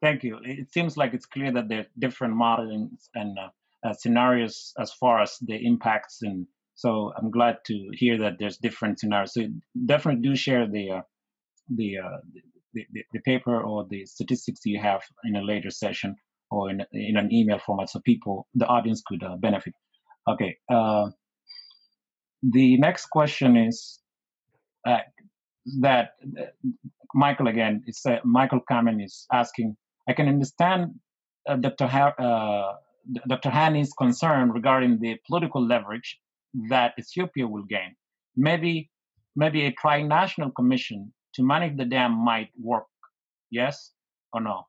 Thank 0.00 0.22
you. 0.22 0.38
It 0.44 0.72
seems 0.72 0.96
like 0.96 1.12
it's 1.12 1.26
clear 1.26 1.52
that 1.52 1.68
there 1.68 1.80
are 1.80 1.86
different 1.98 2.34
modelings 2.34 3.08
and 3.14 3.36
uh, 3.36 3.88
uh, 3.88 3.92
scenarios 3.92 4.72
as 4.78 4.92
far 4.92 5.20
as 5.20 5.36
the 5.40 5.56
impacts, 5.56 6.22
and 6.22 6.46
so 6.74 7.12
I'm 7.16 7.30
glad 7.30 7.58
to 7.66 7.88
hear 7.92 8.16
that 8.18 8.34
there's 8.38 8.58
different 8.58 9.00
scenarios. 9.00 9.34
So 9.34 9.42
definitely 9.86 10.22
do 10.22 10.36
share 10.36 10.68
the 10.68 10.90
uh, 10.90 11.00
the, 11.74 11.98
uh, 11.98 12.18
the, 12.74 12.86
the 12.92 13.04
the 13.12 13.20
paper 13.20 13.60
or 13.60 13.86
the 13.90 14.06
statistics 14.06 14.60
you 14.64 14.80
have 14.80 15.02
in 15.24 15.36
a 15.36 15.42
later 15.42 15.70
session 15.70 16.14
or 16.50 16.70
in 16.70 16.84
in 16.92 17.16
an 17.16 17.32
email 17.32 17.58
format, 17.58 17.90
so 17.90 18.00
people, 18.00 18.46
the 18.54 18.66
audience, 18.66 19.02
could 19.06 19.22
uh, 19.22 19.36
benefit. 19.36 19.74
Okay. 20.28 20.56
Uh, 20.70 21.10
the 22.42 22.76
next 22.78 23.06
question 23.06 23.56
is 23.56 24.00
uh, 24.86 24.98
that 25.80 26.10
uh, 26.38 26.44
Michael 27.14 27.48
again. 27.48 27.82
It's 27.86 28.04
uh, 28.06 28.18
Michael 28.24 28.60
Kamen 28.70 29.04
is 29.04 29.26
asking. 29.32 29.76
I 30.08 30.12
can 30.12 30.28
understand 30.28 30.94
uh, 31.48 31.56
Dr. 31.56 31.86
Ha- 31.86 32.76
Dr. 33.26 33.50
Hani's 33.50 33.92
concern 33.92 34.50
regarding 34.50 35.00
the 35.00 35.16
political 35.26 35.66
leverage 35.66 36.18
that 36.68 36.94
Ethiopia 36.98 37.46
will 37.46 37.64
gain. 37.64 37.94
Maybe, 38.36 38.90
maybe 39.36 39.64
a 39.64 39.72
tri-national 39.72 40.52
commission 40.52 41.12
to 41.34 41.42
manage 41.42 41.76
the 41.76 41.84
dam 41.84 42.12
might 42.12 42.50
work. 42.60 42.86
Yes 43.50 43.92
or 44.32 44.40
no? 44.40 44.66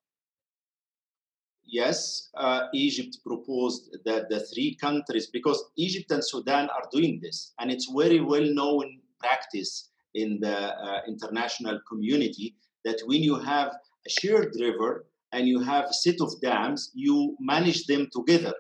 Yes, 1.69 2.29
uh, 2.37 2.67
Egypt 2.73 3.17
proposed 3.25 3.97
that 4.05 4.29
the 4.29 4.39
three 4.41 4.75
countries, 4.75 5.27
because 5.27 5.63
Egypt 5.77 6.11
and 6.11 6.23
Sudan 6.23 6.69
are 6.69 6.83
doing 6.91 7.19
this, 7.21 7.53
and 7.59 7.71
it's 7.71 7.91
very 7.95 8.19
well 8.21 8.45
known 8.45 8.99
practice 9.19 9.89
in 10.15 10.39
the 10.39 10.57
uh, 10.57 11.01
international 11.07 11.79
community 11.87 12.55
that 12.85 12.99
when 13.05 13.21
you 13.21 13.35
have 13.35 13.69
a 14.07 14.09
shared 14.09 14.55
river 14.59 15.05
and 15.33 15.47
you 15.47 15.59
have 15.59 15.85
a 15.85 15.93
set 15.93 16.19
of 16.21 16.29
dams, 16.41 16.91
you 16.93 17.35
manage 17.39 17.85
them 17.85 18.07
together. 18.11 18.53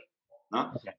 huh? 0.53 0.69
Okay. 0.75 0.93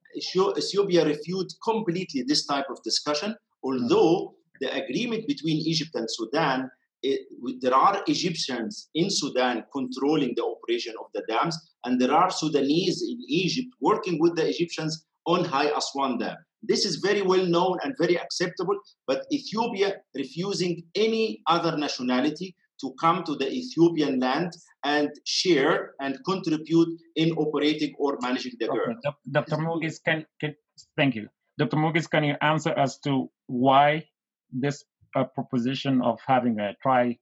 Ethiopia 0.57 1.05
refuted 1.05 1.51
completely 1.63 2.23
this 2.23 2.45
type 2.45 2.65
of 2.69 2.81
discussion, 2.83 3.35
although 3.63 4.35
the 4.59 4.69
agreement 4.83 5.27
between 5.27 5.57
Egypt 5.57 5.91
and 5.95 6.07
Sudan 6.09 6.69
it, 7.03 7.21
there 7.61 7.73
are 7.73 8.03
Egyptians 8.07 8.89
in 8.93 9.09
Sudan 9.09 9.63
controlling 9.73 10.33
the 10.35 10.43
operation 10.45 10.93
of 10.99 11.07
the 11.13 11.23
dams, 11.27 11.57
and 11.85 11.99
there 11.99 12.13
are 12.13 12.29
Sudanese 12.29 13.01
in 13.01 13.19
Egypt 13.27 13.69
working 13.79 14.19
with 14.19 14.35
the 14.35 14.47
Egyptians 14.47 15.05
on 15.25 15.43
High 15.45 15.71
Aswan 15.75 16.17
Dam. 16.17 16.37
This 16.63 16.85
is 16.85 16.97
very 16.97 17.23
well 17.23 17.45
known 17.45 17.77
and 17.83 17.95
very 17.97 18.17
acceptable, 18.17 18.77
but 19.07 19.25
Ethiopia 19.31 19.97
refusing 20.15 20.83
any 20.95 21.41
other 21.47 21.75
nationality 21.77 22.55
to 22.81 22.93
come 22.99 23.23
to 23.23 23.35
the 23.35 23.49
Ethiopian 23.51 24.19
land 24.19 24.51
and 24.83 25.09
share 25.25 25.93
and 25.99 26.17
contribute 26.25 26.89
in 27.15 27.31
operating 27.33 27.93
or 27.97 28.17
managing 28.21 28.53
the 28.59 28.69
Okay. 28.69 28.93
GERD. 28.93 29.13
Dr. 29.31 29.57
Moges, 29.57 29.99
can, 29.99 30.25
can 30.39 30.55
thank 30.95 31.15
you. 31.15 31.29
Dr. 31.57 31.77
Moges, 31.77 32.07
can 32.07 32.23
you 32.23 32.35
answer 32.41 32.71
as 32.71 32.99
to 32.99 33.29
why 33.47 34.05
this 34.51 34.83
uh, 35.15 35.23
proposition 35.23 36.01
of 36.01 36.19
having 36.25 36.59
a 36.59 36.75
tri 36.81 37.17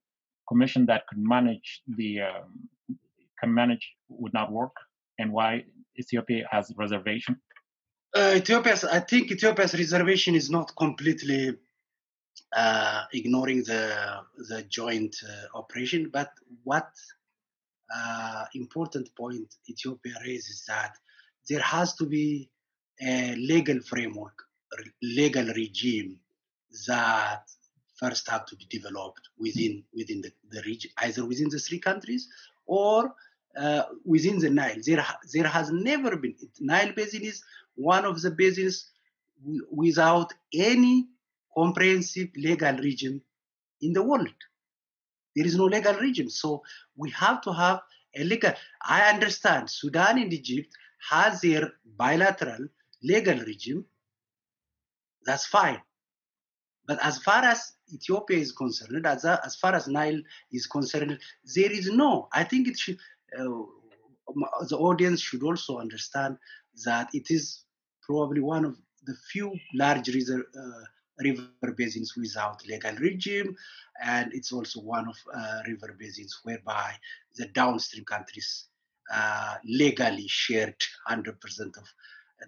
commission 0.48 0.86
that 0.88 1.08
could 1.08 1.20
manage 1.20 1.82
the 1.98 2.22
um, 2.22 2.70
can 3.40 3.54
manage 3.54 3.86
would 4.10 4.34
not 4.34 4.52
work, 4.52 4.76
and 5.18 5.32
why 5.32 5.64
Ethiopia 5.98 6.48
has 6.52 6.72
reservation? 6.76 7.40
Uh, 8.16 8.34
Ethiopia's, 8.38 8.84
I 8.84 9.00
think 9.00 9.32
Ethiopia's 9.32 9.74
reservation 9.74 10.34
is 10.36 10.50
not 10.50 10.76
completely 10.76 11.56
uh, 12.56 13.04
ignoring 13.14 13.64
the 13.64 14.24
the 14.50 14.64
joint 14.64 15.16
uh, 15.24 15.58
operation, 15.58 16.10
but 16.12 16.32
what 16.64 16.90
uh, 17.96 18.46
important 18.56 19.10
point 19.16 19.56
Ethiopia 19.70 20.14
raises 20.26 20.50
is 20.50 20.64
that 20.68 20.94
there 21.48 21.62
has 21.62 21.96
to 21.96 22.06
be 22.06 22.50
a 23.02 23.36
legal 23.36 23.80
framework, 23.82 24.38
legal 25.02 25.46
regime 25.54 26.20
that 26.88 27.44
first 28.00 28.30
have 28.30 28.46
to 28.46 28.56
be 28.56 28.66
developed 28.70 29.30
within 29.38 29.84
within 29.94 30.22
the, 30.22 30.32
the 30.50 30.62
region, 30.64 30.92
either 31.00 31.26
within 31.26 31.50
the 31.50 31.60
three 31.60 31.80
countries 31.80 32.28
or 32.66 33.14
uh, 33.58 33.84
within 34.06 34.40
the 34.40 34.50
Nile. 34.50 34.78
There, 34.86 35.06
there 35.34 35.48
has 35.48 35.72
never 35.72 36.16
been 36.18 36.36
Nile 36.60 36.94
Basin 36.94 37.24
is 37.24 37.44
one 37.76 38.06
of 38.06 38.22
the 38.22 38.32
basins 38.32 38.92
w- 39.44 39.66
without 39.72 40.34
any 40.54 41.08
comprehensive 41.56 42.30
legal 42.36 42.76
regime 42.78 43.22
in 43.82 43.94
the 43.94 44.04
world. 44.04 44.30
There 45.36 45.46
is 45.46 45.56
no 45.56 45.66
legal 45.66 45.94
regime, 45.96 46.30
so 46.30 46.64
we 46.96 47.10
have 47.12 47.42
to 47.42 47.54
have 47.54 47.82
a 48.16 48.24
legal. 48.24 48.54
I 48.82 49.10
understand 49.14 49.70
Sudan 49.70 50.18
and 50.20 50.34
Egypt 50.34 50.70
has 51.10 51.42
their 51.42 51.72
bilateral 51.98 52.68
legal 53.02 53.38
regime. 53.40 53.86
That's 55.26 55.46
fine. 55.46 55.82
But 56.90 56.98
as 57.04 57.20
far 57.20 57.44
as 57.46 57.74
Ethiopia 57.94 58.40
is 58.40 58.52
concerned, 58.52 59.06
as, 59.06 59.24
as 59.24 59.56
far 59.56 59.76
as 59.76 59.88
Nile 59.88 60.22
is 60.52 60.66
concerned, 60.66 61.20
there 61.56 61.72
is 61.72 61.88
no. 61.92 62.28
I 62.34 62.44
think 62.44 62.68
it 62.68 62.80
should. 62.80 62.98
Uh, 63.38 63.62
the 64.68 64.78
audience 64.78 65.22
should 65.22 65.44
also 65.44 65.78
understand 65.78 66.38
that 66.86 67.10
it 67.14 67.30
is 67.30 67.66
probably 68.02 68.42
one 68.42 68.66
of 68.66 68.76
the 69.04 69.14
few 69.32 69.56
large 69.76 70.08
river, 70.10 70.48
uh, 70.60 70.84
river 71.24 71.74
basins 71.78 72.16
without 72.18 72.66
legal 72.66 72.96
regime, 72.96 73.56
and 74.02 74.34
it's 74.34 74.52
also 74.52 74.82
one 74.82 75.08
of 75.08 75.18
uh, 75.32 75.60
river 75.68 75.96
basins 76.00 76.40
whereby 76.42 76.92
the 77.36 77.46
downstream 77.50 78.04
countries 78.04 78.66
uh, 79.14 79.58
legally 79.64 80.28
shared 80.28 80.82
100% 81.08 81.38
of 81.78 81.88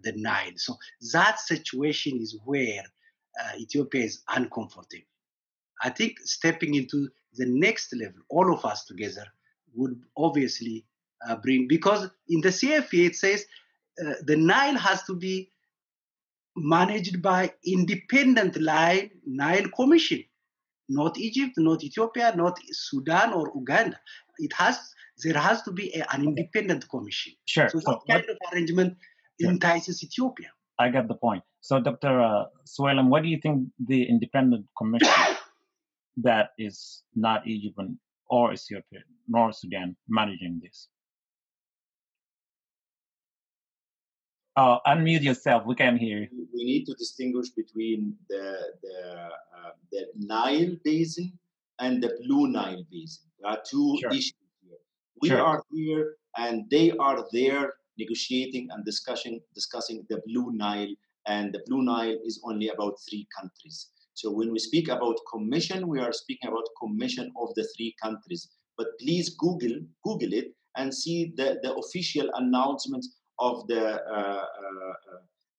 the 0.02 0.14
Nile. 0.14 0.54
So 0.56 0.78
that 1.14 1.40
situation 1.40 2.20
is 2.20 2.40
where 2.44 2.86
uh, 3.40 3.58
Ethiopia 3.58 4.04
is 4.04 4.24
uncomfortable. 4.36 5.04
I 5.84 5.90
think 5.90 6.20
stepping 6.20 6.76
into 6.76 7.10
the 7.34 7.46
next 7.46 7.94
level, 7.96 8.22
all 8.30 8.54
of 8.54 8.66
us 8.66 8.86
together, 8.86 9.26
would 9.74 10.02
obviously 10.18 10.86
uh, 11.28 11.36
bring 11.38 11.68
because 11.68 12.10
in 12.28 12.42
the 12.42 12.50
CFA 12.50 13.08
it 13.08 13.16
says 13.16 13.46
uh, 14.04 14.14
the 14.24 14.36
Nile 14.36 14.78
has 14.78 15.04
to 15.04 15.16
be 15.16 15.50
managed 16.56 17.22
by 17.22 17.54
independent 17.66 18.60
Nile, 18.60 19.08
Nile 19.26 19.70
Commission, 19.70 20.24
not 20.90 21.18
Egypt, 21.18 21.54
not 21.58 21.84
Ethiopia, 21.84 22.34
not 22.36 22.60
Sudan 22.72 23.34
or 23.34 23.52
Uganda. 23.56 24.00
It 24.40 24.52
has 24.54 24.78
there 25.24 25.38
has 25.38 25.62
to 25.64 25.72
be 25.72 25.94
a, 25.94 26.06
an 26.14 26.24
independent 26.24 26.90
commission. 26.90 27.34
Sure. 27.46 27.70
So, 27.70 27.80
so 27.80 28.02
that 28.08 28.14
kind 28.14 28.30
of 28.30 28.38
arrangement 28.52 28.98
sure. 29.40 29.52
entices 29.52 30.04
Ethiopia. 30.04 30.52
I 30.80 30.90
get 30.90 31.08
the 31.08 31.16
point. 31.16 31.44
So, 31.62 31.80
Dr. 31.80 32.22
Uh, 32.22 32.46
Sewilam, 32.66 33.10
what 33.10 33.24
do 33.24 33.30
you 33.30 33.38
think 33.38 33.68
the 33.88 34.04
independent 34.04 34.66
commission 34.78 35.36
that 36.18 36.50
is 36.58 37.04
not 37.16 37.46
Egypt 37.48 37.80
or 38.30 38.54
Ethiopia 38.54 39.02
nor 39.28 39.52
Sudan 39.54 39.96
managing 40.08 40.60
this? 40.64 40.88
Oh, 44.58 44.80
unmute 44.86 45.22
yourself. 45.22 45.66
We 45.66 45.76
can 45.76 45.98
hear 45.98 46.20
you. 46.20 46.48
We 46.54 46.66
need 46.66 46.86
to 46.86 46.94
distinguish 46.96 47.50
between 47.50 48.16
the 48.30 48.58
the, 48.84 49.30
uh, 49.58 49.72
the 49.92 50.08
Nile 50.18 50.76
basin 50.84 51.32
and 51.80 52.04
the 52.04 52.18
Blue 52.22 52.48
Nile 52.48 52.84
basin. 52.92 53.24
There 53.40 53.52
are 53.52 53.62
two 53.66 53.98
sure. 54.02 54.12
issues 54.12 54.34
here. 54.62 54.78
We 55.22 55.30
sure. 55.30 55.42
are 55.42 55.64
here, 55.72 56.16
and 56.38 56.70
they 56.70 56.92
are 56.92 57.26
there 57.32 57.74
negotiating 57.98 58.70
and 58.72 58.86
discussing 58.86 59.42
discussing 59.54 60.06
the 60.10 60.22
Blue 60.28 60.52
Nile, 60.52 60.94
and 61.28 61.54
the 61.54 61.62
Blue 61.68 61.84
Nile 61.84 62.18
is 62.26 62.42
only 62.44 62.70
about 62.70 62.96
three 63.10 63.28
countries. 63.38 63.90
So 64.14 64.32
when 64.32 64.52
we 64.52 64.60
speak 64.60 64.88
about 64.90 65.18
commission, 65.32 65.88
we 65.88 66.00
are 66.00 66.12
speaking 66.14 66.50
about 66.50 66.68
commission 66.82 67.32
of 67.42 67.50
the 67.56 67.68
three 67.76 67.96
countries. 68.02 68.50
But 68.78 68.88
please 69.00 69.36
Google 69.36 69.80
Google 70.04 70.34
it 70.34 70.54
and 70.78 70.94
see 70.94 71.34
the, 71.36 71.60
the 71.64 71.74
official 71.76 72.30
announcements 72.36 73.18
of 73.40 73.68
the, 73.68 74.02
uh, 74.04 74.46
uh, 74.64 74.94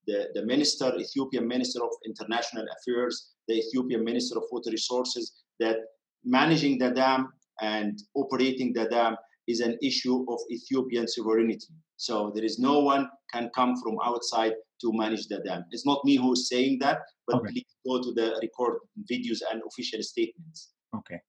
the, 0.06 0.28
the 0.34 0.44
minister, 0.46 0.92
Ethiopian 0.98 1.46
Minister 1.46 1.82
of 1.82 1.90
International 2.06 2.64
Affairs, 2.78 3.32
the 3.48 3.54
Ethiopian 3.54 4.04
Minister 4.04 4.38
of 4.38 4.44
Water 4.50 4.70
Resources, 4.70 5.32
that 5.60 5.76
managing 6.24 6.78
the 6.78 6.90
dam 6.90 7.32
and 7.60 7.98
operating 8.14 8.72
the 8.72 8.86
dam 8.86 9.16
is 9.53 9.61
an 9.61 9.77
issue 9.83 10.24
of 10.33 10.39
Ethiopian 10.51 11.07
sovereignty. 11.07 11.73
So 11.97 12.33
there 12.35 12.45
is 12.45 12.59
no 12.59 12.81
one 12.81 13.09
can 13.33 13.51
come 13.55 13.73
from 13.83 13.97
outside 14.05 14.55
to 14.81 14.93
manage 14.93 15.29
the 15.29 15.39
dam. 15.47 15.65
It's 15.70 15.87
not 15.87 16.05
me 16.05 16.16
who 16.16 16.33
is 16.33 16.49
saying 16.49 16.79
that, 16.81 16.99
but 17.27 17.37
okay. 17.37 17.51
please 17.53 17.73
go 17.87 18.03
to 18.03 18.12
the 18.12 18.27
record 18.43 18.74
videos 19.11 19.41
and 19.51 19.62
official 19.69 20.03
statements. 20.03 20.73
Okay, 20.97 21.20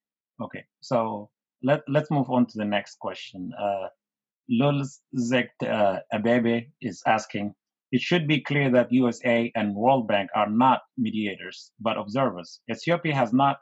okay. 0.42 0.64
So 0.82 1.30
let 1.62 1.82
let's 1.88 2.10
move 2.10 2.30
on 2.30 2.46
to 2.48 2.58
the 2.58 2.66
next 2.66 2.98
question. 3.00 3.52
Uh, 3.66 3.88
Lulzekt 4.52 5.58
uh, 5.64 6.00
Abebe 6.14 6.68
is 6.82 7.02
asking, 7.08 7.54
it 7.92 8.02
should 8.02 8.28
be 8.28 8.42
clear 8.42 8.70
that 8.72 8.92
USA 8.92 9.52
and 9.56 9.76
World 9.76 10.08
Bank 10.08 10.30
are 10.36 10.50
not 10.50 10.82
mediators, 10.98 11.72
but 11.80 11.98
observers. 11.98 12.60
Ethiopia 12.70 13.16
has 13.16 13.32
not 13.32 13.58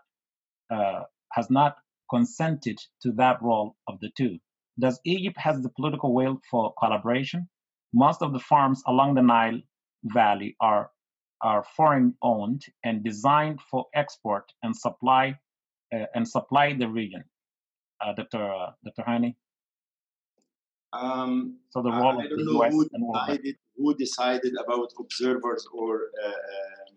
uh, 0.73 1.03
has 1.31 1.49
not 1.49 1.75
consented 2.09 2.77
to 3.01 3.11
that 3.13 3.41
role 3.41 3.75
of 3.87 3.99
the 3.99 4.09
two. 4.17 4.37
Does 4.81 4.99
Egypt 5.05 5.37
has 5.37 5.61
the 5.61 5.69
political 5.69 6.13
will 6.13 6.41
for 6.49 6.73
collaboration? 6.79 7.47
Most 7.93 8.21
of 8.21 8.33
the 8.33 8.39
farms 8.39 8.81
along 8.87 9.15
the 9.15 9.21
Nile 9.21 9.59
Valley 10.05 10.55
are 10.59 10.89
are 11.41 11.63
foreign 11.75 12.13
owned 12.21 12.63
and 12.83 13.03
designed 13.03 13.59
for 13.69 13.85
export 13.95 14.45
and 14.63 14.75
supply 14.75 15.35
uh, 15.93 16.05
and 16.15 16.27
supply 16.27 16.73
the 16.73 16.87
region. 16.87 17.23
Uh, 17.99 18.13
Dr. 18.13 18.43
Uh, 18.51 18.71
Dr. 18.85 19.03
Hani. 19.07 19.35
Um, 20.93 21.57
so 21.69 21.81
the 21.81 21.91
role 21.91 22.19
I, 22.19 22.25
I 22.25 22.27
don't 22.27 22.45
know 22.45 22.69
who 22.69 22.87
decided, 22.89 23.55
who 23.77 23.95
decided, 23.95 24.53
about 24.63 24.89
observers 24.99 25.65
or 25.73 25.93
uh, 26.23 26.27
uh, 26.27 26.33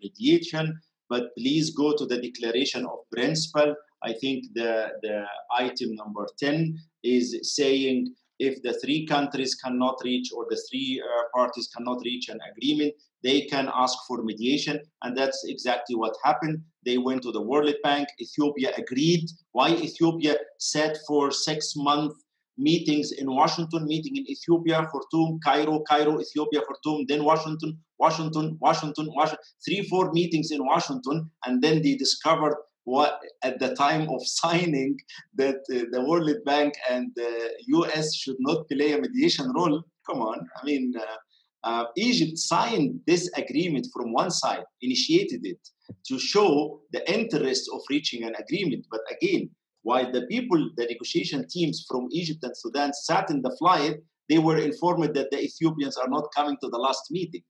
mediation, 0.01 0.79
but 1.09 1.35
please 1.37 1.69
go 1.71 1.95
to 1.95 2.05
the 2.05 2.17
declaration 2.21 2.85
of 2.85 2.99
principle. 3.11 3.75
I 4.03 4.13
think 4.13 4.45
the, 4.53 4.91
the 5.01 5.25
item 5.57 5.95
number 5.95 6.27
10 6.37 6.77
is 7.05 7.55
saying 7.55 8.13
if 8.39 8.61
the 8.63 8.73
three 8.83 9.05
countries 9.05 9.55
cannot 9.55 9.97
reach 10.03 10.29
or 10.35 10.45
the 10.49 10.61
three 10.69 11.01
uh, 11.01 11.23
parties 11.33 11.69
cannot 11.75 11.99
reach 12.03 12.27
an 12.29 12.39
agreement, 12.51 12.93
they 13.23 13.41
can 13.41 13.69
ask 13.73 13.97
for 14.07 14.23
mediation. 14.23 14.79
And 15.03 15.17
that's 15.17 15.45
exactly 15.47 15.95
what 15.95 16.15
happened. 16.23 16.61
They 16.85 16.97
went 16.97 17.21
to 17.23 17.31
the 17.31 17.41
World 17.41 17.75
Bank. 17.83 18.07
Ethiopia 18.19 18.71
agreed. 18.77 19.29
Why 19.53 19.69
Ethiopia 19.69 20.35
set 20.59 20.97
for 21.07 21.31
six 21.31 21.73
months 21.75 22.25
meetings 22.57 23.11
in 23.11 23.33
Washington, 23.33 23.85
meeting 23.85 24.15
in 24.15 24.29
Ethiopia, 24.29 24.87
Khartoum, 24.91 25.39
Cairo, 25.43 25.81
Cairo, 25.81 26.21
Ethiopia, 26.21 26.61
Khartoum, 26.61 27.05
then 27.07 27.23
Washington, 27.23 27.77
Washington, 27.99 28.57
Washington, 28.61 29.09
Washington, 29.13 29.43
three, 29.65 29.81
four 29.89 30.11
meetings 30.13 30.51
in 30.51 30.65
Washington, 30.65 31.29
and 31.45 31.61
then 31.61 31.81
they 31.81 31.95
discovered 31.95 32.55
what 32.85 33.19
at 33.43 33.59
the 33.59 33.75
time 33.75 34.09
of 34.09 34.21
signing 34.41 34.97
that 35.35 35.59
uh, 35.73 35.85
the 35.91 36.03
World 36.07 36.29
Bank 36.45 36.73
and 36.89 37.11
the 37.15 37.51
U.S. 37.79 38.15
should 38.15 38.37
not 38.39 38.67
play 38.69 38.93
a 38.93 39.01
mediation 39.01 39.51
role. 39.53 39.83
Come 40.07 40.21
on, 40.21 40.47
I 40.59 40.65
mean, 40.65 40.93
uh, 40.97 41.67
uh, 41.67 41.85
Egypt 41.97 42.37
signed 42.37 42.99
this 43.07 43.29
agreement 43.35 43.87
from 43.93 44.13
one 44.13 44.31
side, 44.31 44.65
initiated 44.81 45.41
it 45.43 45.59
to 46.07 46.19
show 46.19 46.81
the 46.93 47.01
interest 47.11 47.69
of 47.73 47.81
reaching 47.89 48.23
an 48.23 48.33
agreement, 48.39 48.85
but 48.91 49.01
again 49.11 49.49
while 49.85 50.11
the 50.11 50.23
people, 50.25 50.57
the 50.77 50.85
negotiation 50.85 51.47
teams 51.47 51.85
from 51.87 52.07
Egypt 52.11 52.43
and 52.43 52.57
Sudan 52.57 52.91
sat 52.91 53.29
in 53.29 53.43
the 53.43 53.55
flight, 53.59 53.97
they 54.27 54.39
were 54.39 54.57
informed 54.57 55.13
that 55.13 55.29
the 55.29 55.39
Ethiopians 55.39 55.95
are 55.95 56.07
not 56.07 56.25
coming 56.35 56.57
to 56.63 56.69
the 56.69 56.77
last 56.79 57.11
meeting. 57.11 57.43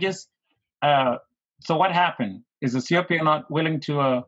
just, 0.00 0.30
uh, 0.80 1.16
so 1.60 1.76
what 1.76 1.92
happened? 1.92 2.40
Is 2.60 2.72
the 2.72 2.78
Ethiopia 2.78 3.22
not 3.22 3.50
willing 3.50 3.80
to 3.80 4.00
uh, 4.00 4.22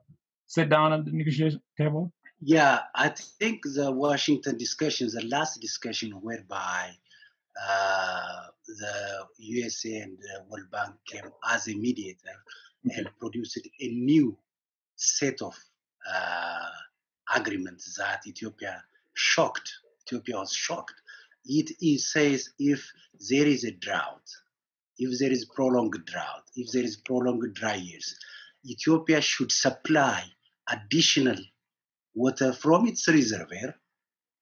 sit 0.46 0.68
down 0.68 0.92
at 0.92 1.04
the 1.04 1.12
negotiation 1.12 1.60
table? 1.76 2.12
Yeah, 2.40 2.80
I 2.94 3.08
think 3.10 3.62
the 3.64 3.90
Washington 3.90 4.56
discussions, 4.56 5.12
the 5.14 5.26
last 5.26 5.60
discussion 5.60 6.12
whereby 6.22 6.90
uh, 7.60 8.46
the 8.66 9.26
USA 9.38 9.98
and 9.98 10.18
the 10.18 10.44
World 10.48 10.70
Bank 10.70 10.94
came 11.06 11.30
as 11.50 11.68
a 11.68 11.74
mediator 11.74 12.36
mm-hmm. 12.86 12.98
and 12.98 13.10
produced 13.18 13.58
a 13.58 13.88
new 13.88 14.38
set 14.96 15.42
of 15.42 15.54
uh, 16.10 16.70
agreement 17.34 17.82
that 17.98 18.26
Ethiopia 18.26 18.82
shocked. 19.14 19.70
Ethiopia 20.06 20.36
was 20.36 20.52
shocked. 20.52 20.94
It, 21.44 21.72
it 21.80 22.00
says 22.00 22.50
if 22.58 22.90
there 23.28 23.46
is 23.46 23.64
a 23.64 23.72
drought, 23.72 24.28
if 25.00 25.18
there 25.18 25.32
is 25.32 25.46
prolonged 25.46 26.04
drought, 26.04 26.44
if 26.54 26.70
there 26.72 26.84
is 26.84 26.96
prolonged 26.96 27.54
dry 27.54 27.74
years, 27.74 28.14
Ethiopia 28.64 29.20
should 29.20 29.50
supply 29.50 30.22
additional 30.68 31.38
water 32.14 32.52
from 32.52 32.86
its 32.86 33.08
reservoir. 33.08 33.74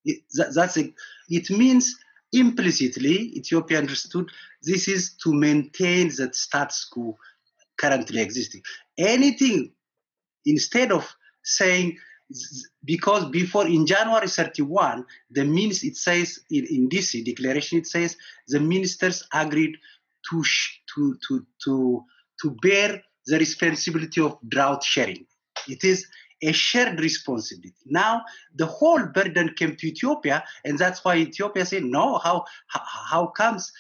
It, 0.05 0.23
that, 0.35 0.55
that's 0.55 0.77
a, 0.77 0.93
it 1.29 1.49
means 1.51 1.97
implicitly 2.33 3.37
Ethiopia 3.37 3.79
understood 3.79 4.29
this 4.63 4.89
is 4.89 5.15
to 5.23 5.33
maintain 5.33 6.11
that 6.17 6.35
status 6.35 6.85
quo 6.85 7.17
currently 7.79 8.21
existing. 8.21 8.63
Anything 8.99 9.73
instead 10.45 10.91
of 10.91 11.09
saying 11.45 11.97
because 12.85 13.25
before 13.31 13.67
in 13.67 13.87
January 13.87 14.29
31, 14.29 15.05
the 15.31 15.45
means 15.45 15.83
it 15.83 15.97
says 15.97 16.41
in, 16.51 16.67
in 16.67 16.89
DC 16.89 17.25
declaration, 17.25 17.79
it 17.79 17.87
says 17.87 18.17
the 18.49 18.61
ministers 18.61 19.27
agreed 19.33 19.77
to, 20.31 20.45
to, 20.95 21.17
to, 21.29 21.47
to, 21.65 22.05
to 22.43 22.57
bear 22.63 23.03
the 23.27 23.39
responsibility 23.39 24.21
of 24.21 24.39
drought 24.49 24.83
sharing. 24.83 25.27
It 25.69 25.85
is 25.85 26.07
a 26.43 26.53
shared 26.53 27.01
responsibility. 27.01 27.75
Now 27.87 28.23
the 28.55 28.67
whole 28.67 29.07
burden 29.07 29.55
came 29.57 29.77
to 29.77 29.89
Ethiopia, 29.89 30.45
and 30.65 30.79
that's 30.79 31.05
why 31.05 31.17
Ethiopia 31.17 31.67
said, 31.67 31.85
"No, 31.85 32.19
how 32.19 32.45
how, 32.69 32.83
how 33.11 33.27
comes 33.27 33.73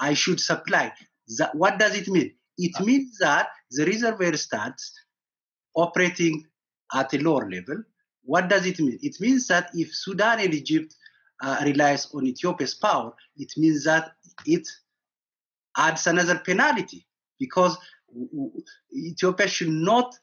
I 0.00 0.14
should 0.14 0.40
supply?" 0.40 0.92
That, 1.38 1.54
what 1.54 1.78
does 1.78 1.96
it 1.96 2.08
mean? 2.08 2.32
It 2.56 2.78
means 2.80 3.18
that 3.18 3.48
the 3.70 3.84
reservoir 3.84 4.36
starts 4.36 4.92
operating 5.74 6.46
at 6.92 7.12
a 7.14 7.18
lower 7.18 7.50
level. 7.50 7.82
What 8.22 8.48
does 8.48 8.64
it 8.64 8.78
mean? 8.78 8.98
It 9.02 9.20
means 9.20 9.48
that 9.48 9.70
if 9.74 9.92
Sudan 9.92 10.38
and 10.38 10.54
Egypt 10.54 10.94
uh, 11.42 11.62
relies 11.64 12.08
on 12.14 12.26
Ethiopia's 12.26 12.74
power, 12.74 13.12
it 13.36 13.52
means 13.56 13.84
that 13.84 14.12
it 14.46 14.68
adds 15.76 16.06
another 16.06 16.38
penalty 16.38 17.06
because 17.38 17.76
Ethiopia 18.94 19.48
should 19.48 19.68
not. 19.70 20.14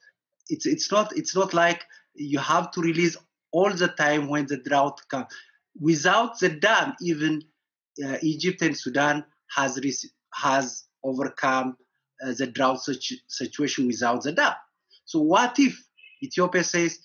It's 0.48 0.66
it's 0.66 0.90
not 0.90 1.16
it's 1.16 1.36
not 1.36 1.54
like 1.54 1.84
you 2.14 2.38
have 2.38 2.70
to 2.72 2.80
release 2.80 3.16
all 3.52 3.72
the 3.72 3.88
time 3.88 4.28
when 4.28 4.46
the 4.46 4.58
drought 4.58 5.00
comes. 5.08 5.26
Without 5.80 6.38
the 6.40 6.50
dam, 6.50 6.94
even 7.00 7.42
uh, 8.04 8.16
Egypt 8.22 8.62
and 8.62 8.76
Sudan 8.76 9.24
has 9.54 9.78
has 10.34 10.84
overcome 11.04 11.76
uh, 12.24 12.32
the 12.36 12.46
drought 12.46 12.82
situ- 12.82 13.16
situation 13.28 13.86
without 13.86 14.22
the 14.22 14.32
dam. 14.32 14.54
So 15.04 15.20
what 15.20 15.58
if 15.58 15.78
Ethiopia 16.22 16.64
says, 16.64 16.98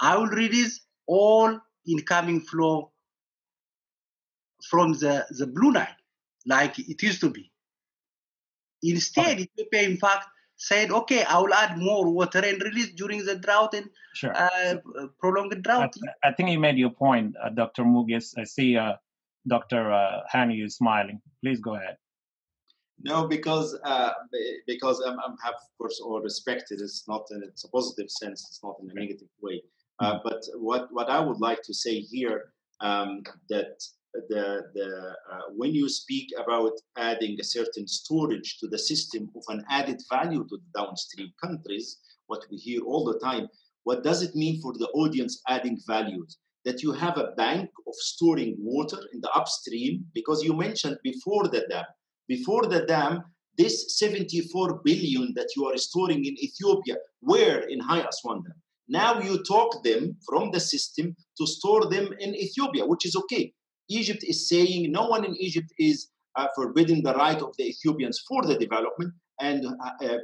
I 0.00 0.16
will 0.16 0.26
release 0.28 0.80
all 1.06 1.58
incoming 1.86 2.40
flow 2.40 2.92
from 4.68 4.92
the, 4.94 5.26
the 5.30 5.46
Blue 5.46 5.72
Nile, 5.72 5.86
like 6.46 6.78
it 6.78 7.02
used 7.02 7.20
to 7.20 7.30
be. 7.30 7.51
Instead, 8.82 9.34
okay. 9.34 9.42
Ethiopia, 9.42 9.82
in 9.82 9.96
fact, 9.96 10.26
said, 10.56 10.90
okay, 10.90 11.24
I 11.24 11.38
will 11.38 11.54
add 11.54 11.78
more 11.78 12.08
water 12.10 12.40
and 12.44 12.60
release 12.62 12.92
during 12.92 13.24
the 13.24 13.36
drought 13.36 13.74
and 13.74 13.88
sure. 14.14 14.34
uh, 14.34 14.76
prolonged 15.18 15.62
drought. 15.62 15.94
I, 16.24 16.28
I, 16.28 16.32
think 16.32 16.50
you 16.50 16.58
made 16.58 16.78
your 16.78 16.90
point, 16.90 17.34
uh, 17.42 17.48
Dr. 17.48 17.84
Moges. 17.84 18.34
I 18.38 18.44
see 18.44 18.76
uh, 18.76 18.94
Dr. 19.48 19.92
Uh, 19.92 20.20
Hani 20.32 20.64
is 20.64 20.76
smiling. 20.76 21.20
Please 21.42 21.60
go 21.60 21.74
ahead. 21.74 21.96
No, 23.04 23.26
because 23.26 23.76
uh, 23.84 24.12
because 24.66 25.02
I'm, 25.04 25.18
I'm 25.18 25.36
have 25.42 25.54
of 25.54 25.76
course 25.76 26.00
all 26.00 26.20
respected. 26.20 26.80
It's 26.80 27.08
not 27.08 27.26
in 27.32 27.42
it's 27.42 27.64
a 27.64 27.68
positive 27.68 28.08
sense. 28.08 28.46
It's 28.48 28.60
not 28.62 28.76
in 28.80 28.90
a 28.90 28.94
negative 28.94 29.28
way. 29.40 29.62
Uh, 29.98 30.18
but 30.22 30.44
what 30.54 30.86
what 30.92 31.10
I 31.10 31.18
would 31.18 31.40
like 31.40 31.62
to 31.64 31.74
say 31.74 31.98
here 31.98 32.52
um, 32.80 33.22
that 33.48 33.82
the 34.28 34.62
the 34.74 35.14
uh, 35.32 35.40
when 35.56 35.74
you 35.74 35.88
speak 35.88 36.28
about 36.42 36.72
adding 36.96 37.36
a 37.40 37.44
certain 37.44 37.86
storage 37.86 38.58
to 38.58 38.68
the 38.68 38.78
system 38.78 39.30
of 39.36 39.42
an 39.48 39.64
added 39.70 40.00
value 40.10 40.44
to 40.48 40.56
the 40.56 40.80
downstream 40.80 41.30
countries, 41.42 41.98
what 42.26 42.44
we 42.50 42.56
hear 42.56 42.80
all 42.82 43.04
the 43.04 43.18
time, 43.18 43.48
what 43.84 44.04
does 44.04 44.22
it 44.22 44.34
mean 44.34 44.60
for 44.60 44.72
the 44.74 44.88
audience 44.94 45.40
adding 45.48 45.78
values? 45.86 46.38
That 46.64 46.82
you 46.82 46.92
have 46.92 47.18
a 47.18 47.32
bank 47.36 47.70
of 47.88 47.94
storing 47.94 48.54
water 48.60 49.00
in 49.12 49.20
the 49.20 49.30
upstream 49.30 50.04
because 50.14 50.44
you 50.44 50.54
mentioned 50.54 50.98
before 51.02 51.48
the 51.48 51.66
dam 51.68 51.86
before 52.28 52.66
the 52.66 52.86
dam, 52.86 53.24
this 53.58 53.98
74 53.98 54.80
billion 54.84 55.32
that 55.34 55.50
you 55.56 55.66
are 55.66 55.76
storing 55.76 56.24
in 56.24 56.34
Ethiopia 56.42 56.96
where 57.20 57.60
in 57.68 57.80
High 57.80 58.04
Aswan. 58.08 58.42
Now 58.88 59.20
you 59.20 59.42
talk 59.44 59.82
them 59.84 60.16
from 60.26 60.50
the 60.50 60.60
system 60.60 61.14
to 61.38 61.46
store 61.46 61.86
them 61.90 62.06
in 62.18 62.34
Ethiopia, 62.34 62.86
which 62.86 63.04
is 63.06 63.16
okay. 63.16 63.52
Egypt 63.98 64.24
is 64.24 64.48
saying 64.48 64.90
no 64.90 65.06
one 65.06 65.24
in 65.24 65.34
Egypt 65.36 65.70
is 65.78 66.08
uh, 66.36 66.48
forbidding 66.54 67.02
the 67.02 67.14
right 67.14 67.40
of 67.40 67.56
the 67.56 67.64
Ethiopians 67.68 68.24
for 68.28 68.44
the 68.44 68.56
development 68.56 69.12
and 69.40 69.66
uh, 69.66 70.04
uh, 70.04 70.18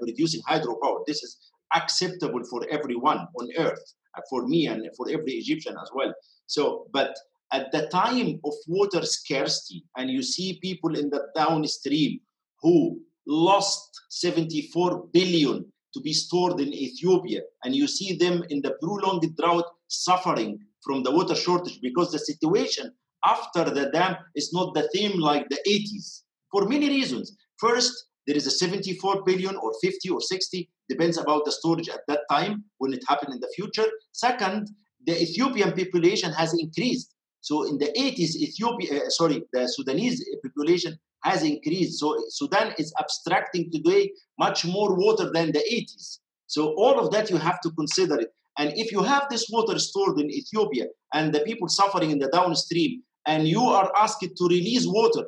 hydropower. 0.49 1.01
This 1.07 1.23
is 1.23 1.51
acceptable 1.75 2.43
for 2.45 2.67
everyone 2.71 3.27
on 3.39 3.49
earth, 3.59 3.95
uh, 4.17 4.21
for 4.31 4.47
me 4.47 4.67
and 4.67 4.89
for 4.97 5.09
every 5.11 5.33
Egyptian 5.33 5.77
as 5.83 5.91
well. 5.95 6.13
So, 6.47 6.87
but 6.93 7.15
at 7.53 7.71
the 7.73 7.89
time 7.89 8.41
of 8.45 8.55
water 8.67 9.05
scarcity, 9.05 9.85
and 9.97 10.11
you 10.11 10.23
see 10.23 10.59
people 10.63 10.99
in 10.99 11.11
the 11.11 11.27
downstream 11.35 12.21
who 12.63 13.01
lost 13.27 13.91
74 14.11 15.07
billion 15.13 15.71
to 15.95 16.01
be 16.01 16.13
stored 16.13 16.61
in 16.61 16.73
Ethiopia, 16.73 17.41
and 17.65 17.75
you 17.75 17.87
see 17.87 18.17
them 18.17 18.45
in 18.51 18.61
the 18.61 18.77
prolonged 18.83 19.37
drought 19.37 19.65
suffering 19.89 20.59
from 20.83 21.03
the 21.03 21.11
water 21.11 21.35
shortage 21.35 21.81
because 21.81 22.13
the 22.13 22.19
situation 22.19 22.93
after 23.25 23.65
the 23.65 23.91
dam 23.91 24.17
is 24.35 24.53
not 24.53 24.75
the 24.75 24.89
theme 24.95 25.19
like 25.19 25.49
the 25.49 25.59
80s 25.69 26.23
for 26.51 26.67
many 26.67 26.89
reasons. 26.89 27.37
First, 27.59 27.93
there 28.27 28.37
is 28.37 28.47
a 28.47 28.51
74 28.51 29.25
billion 29.25 29.57
or 29.57 29.73
50 29.83 30.11
or 30.11 30.21
60, 30.21 30.69
depends 30.89 31.19
about 31.19 31.45
the 31.45 31.53
storage 31.53 31.89
at 31.89 32.01
that 32.09 32.21
time 32.31 32.65
when 32.79 32.93
it 32.93 33.03
happened 33.09 33.35
in 33.35 33.41
the 33.41 33.53
future. 33.57 33.87
Second, 34.13 34.69
the 35.07 35.21
Ethiopian 35.23 35.73
population 35.73 36.33
has 36.33 36.53
increased 36.55 37.15
so 37.41 37.67
in 37.67 37.79
the 37.79 37.87
80s, 37.87 38.37
Ethiopia, 38.37 39.07
uh, 39.07 39.11
sorry, 39.11 39.43
the 39.53 39.67
Sudanese 39.69 40.25
population 40.43 40.99
has 41.23 41.43
increased. 41.43 41.99
So 41.99 42.17
Sudan 42.29 42.75
is 42.79 42.93
abstracting 43.01 43.71
today 43.71 44.13
much 44.39 44.65
more 44.65 44.95
water 44.95 45.31
than 45.33 45.53
the 45.53 45.65
80s. 45.73 46.19
So 46.47 46.75
all 46.77 46.99
of 46.99 47.11
that 47.13 47.31
you 47.31 47.37
have 47.37 47.61
to 47.63 47.71
consider 47.71 48.21
it. 48.21 48.33
And 48.59 48.73
if 48.77 48.91
you 48.91 49.03
have 49.03 49.29
this 49.31 49.49
water 49.51 49.79
stored 49.79 50.19
in 50.19 50.31
Ethiopia 50.31 50.87
and 51.15 51.33
the 51.33 51.41
people 51.41 51.69
suffering 51.69 52.11
in 52.11 52.19
the 52.19 52.29
downstream, 52.29 53.03
and 53.27 53.47
you 53.47 53.63
are 53.63 53.93
asked 53.97 54.21
to 54.21 54.49
release 54.49 54.87
water, 54.87 55.25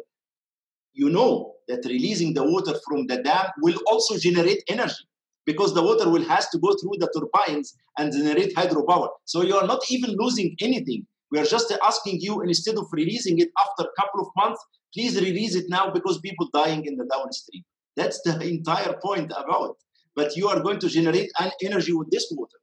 you 0.93 1.11
know 1.11 1.55
that 1.69 1.85
releasing 1.85 2.35
the 2.35 2.43
water 2.43 2.75
from 2.87 3.07
the 3.07 3.23
dam 3.23 3.47
will 3.63 3.79
also 3.87 4.19
generate 4.19 4.63
energy 4.69 5.05
because 5.47 5.75
the 5.75 5.83
water 5.83 6.09
will 6.09 6.25
has 6.25 6.49
to 6.51 6.59
go 6.59 6.75
through 6.81 6.97
the 6.99 7.09
turbines 7.15 7.77
and 7.99 8.13
generate 8.13 8.55
hydropower. 8.55 9.09
So 9.25 9.43
you 9.43 9.57
are 9.57 9.67
not 9.67 9.83
even 9.91 10.17
losing 10.17 10.57
anything. 10.61 11.07
We 11.31 11.39
are 11.39 11.45
just 11.45 11.73
asking 11.85 12.21
you 12.21 12.43
instead 12.43 12.77
of 12.77 12.87
releasing 12.93 13.39
it 13.39 13.49
after 13.65 13.89
a 13.89 14.01
couple 14.01 14.21
of 14.21 14.29
months, 14.37 14.65
please 14.93 15.21
release 15.21 15.55
it 15.55 15.67
now 15.69 15.91
because 15.91 16.19
people 16.19 16.49
dying 16.53 16.85
in 16.87 16.97
the 16.97 17.07
downstream. 17.07 17.65
That's 17.97 18.21
the 18.23 18.41
entire 18.41 18.95
point 19.03 19.33
about. 19.37 19.77
But 20.15 20.37
you 20.37 20.49
are 20.49 20.61
going 20.61 20.81
to 20.81 20.89
generate 20.89 21.31
an 21.39 21.51
energy 21.63 21.93
with 21.93 22.11
this 22.11 22.27
water. 22.37 22.60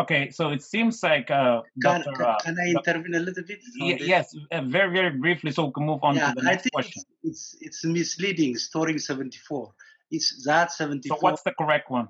Okay, 0.00 0.30
so 0.30 0.48
it 0.50 0.62
seems 0.62 1.02
like 1.02 1.30
uh, 1.30 1.60
Can, 1.82 2.02
Dr. 2.02 2.16
can, 2.16 2.26
uh, 2.26 2.38
can 2.40 2.56
I 2.58 2.70
intervene 2.70 3.14
a 3.14 3.18
little 3.20 3.44
bit? 3.44 3.60
y- 3.78 3.98
yes, 4.00 4.34
uh, 4.50 4.62
very 4.62 4.90
very 4.90 5.10
briefly, 5.10 5.50
so 5.50 5.66
we 5.66 5.72
can 5.72 5.84
move 5.84 6.00
on 6.02 6.16
Yeah, 6.16 6.28
to 6.28 6.40
the 6.40 6.46
I 6.46 6.52
next 6.52 6.62
think 6.62 6.72
question. 6.72 7.02
it's, 7.22 7.56
it's 7.60 7.84
misleading. 7.84 8.56
Storing 8.56 8.98
74. 8.98 9.72
It's 10.10 10.44
that 10.46 10.72
74. 10.72 11.16
So 11.16 11.20
what's 11.22 11.42
the 11.42 11.52
correct 11.52 11.90
one? 11.90 12.08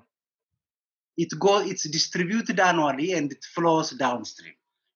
it 1.17 1.29
go 1.39 1.59
it's 1.61 1.87
distributed 1.89 2.59
annually 2.59 3.13
and 3.13 3.31
it 3.31 3.43
flows 3.53 3.91
downstream. 3.91 4.53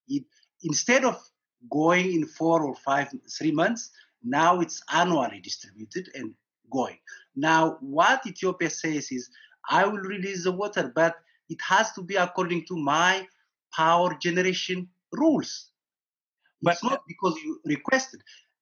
It, 0.08 0.24
instead 0.64 1.06
of 1.06 1.22
going 1.70 2.12
in 2.14 2.26
four 2.26 2.64
or 2.64 2.76
five 2.76 3.14
three 3.38 3.52
months, 3.52 3.92
now 4.24 4.60
it's 4.62 4.82
annually 4.92 5.40
distributed 5.40 6.10
and 6.16 6.34
going. 6.72 6.98
Now 7.36 7.78
what 7.82 8.26
Ethiopia 8.26 8.70
says 8.70 9.12
is 9.12 9.30
I 9.70 9.86
will 9.86 10.00
release 10.00 10.44
the 10.46 10.52
water, 10.52 10.92
but 10.96 11.16
it 11.50 11.62
has 11.62 11.92
to 11.94 12.02
be 12.02 12.16
according 12.16 12.66
to 12.66 12.76
my 12.78 13.28
power 13.74 14.16
generation 14.20 14.88
rules. 15.12 15.72
it's 16.62 16.82
But- 16.82 16.90
not 16.90 17.02
because 17.08 17.36
you 17.44 17.62
requested. 17.66 18.22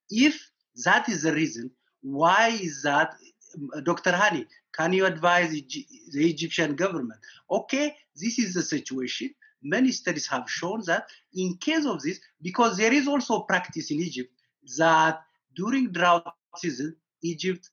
If 0.09 0.35
that 0.83 1.07
is 1.09 1.23
the 1.23 1.33
reason, 1.33 1.71
why 2.01 2.49
is 2.49 2.81
that, 2.83 3.15
um, 3.55 3.83
Dr. 3.83 4.11
Hani? 4.11 4.45
Can 4.73 4.91
you 4.91 5.05
advise 5.05 5.49
the 5.51 6.29
Egyptian 6.33 6.75
government? 6.75 7.19
Okay, 7.49 7.95
this 8.21 8.37
is 8.37 8.53
the 8.53 8.61
situation. 8.61 9.33
Many 9.63 9.91
studies 9.93 10.27
have 10.27 10.45
shown 10.49 10.81
that 10.85 11.07
in 11.33 11.57
case 11.57 11.85
of 11.85 12.01
this, 12.01 12.19
because 12.41 12.75
there 12.77 12.93
is 12.93 13.07
also 13.07 13.39
practice 13.51 13.89
in 13.91 13.99
Egypt 14.01 14.31
that 14.77 15.21
during 15.55 15.91
drought 15.91 16.27
season, 16.57 16.95
Egypt 17.23 17.69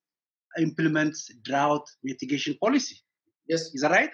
implements 0.58 1.30
drought 1.42 1.90
mitigation 2.04 2.56
policy. 2.64 2.96
Yes. 3.48 3.74
Is 3.74 3.80
that 3.82 3.90
right? 3.90 4.12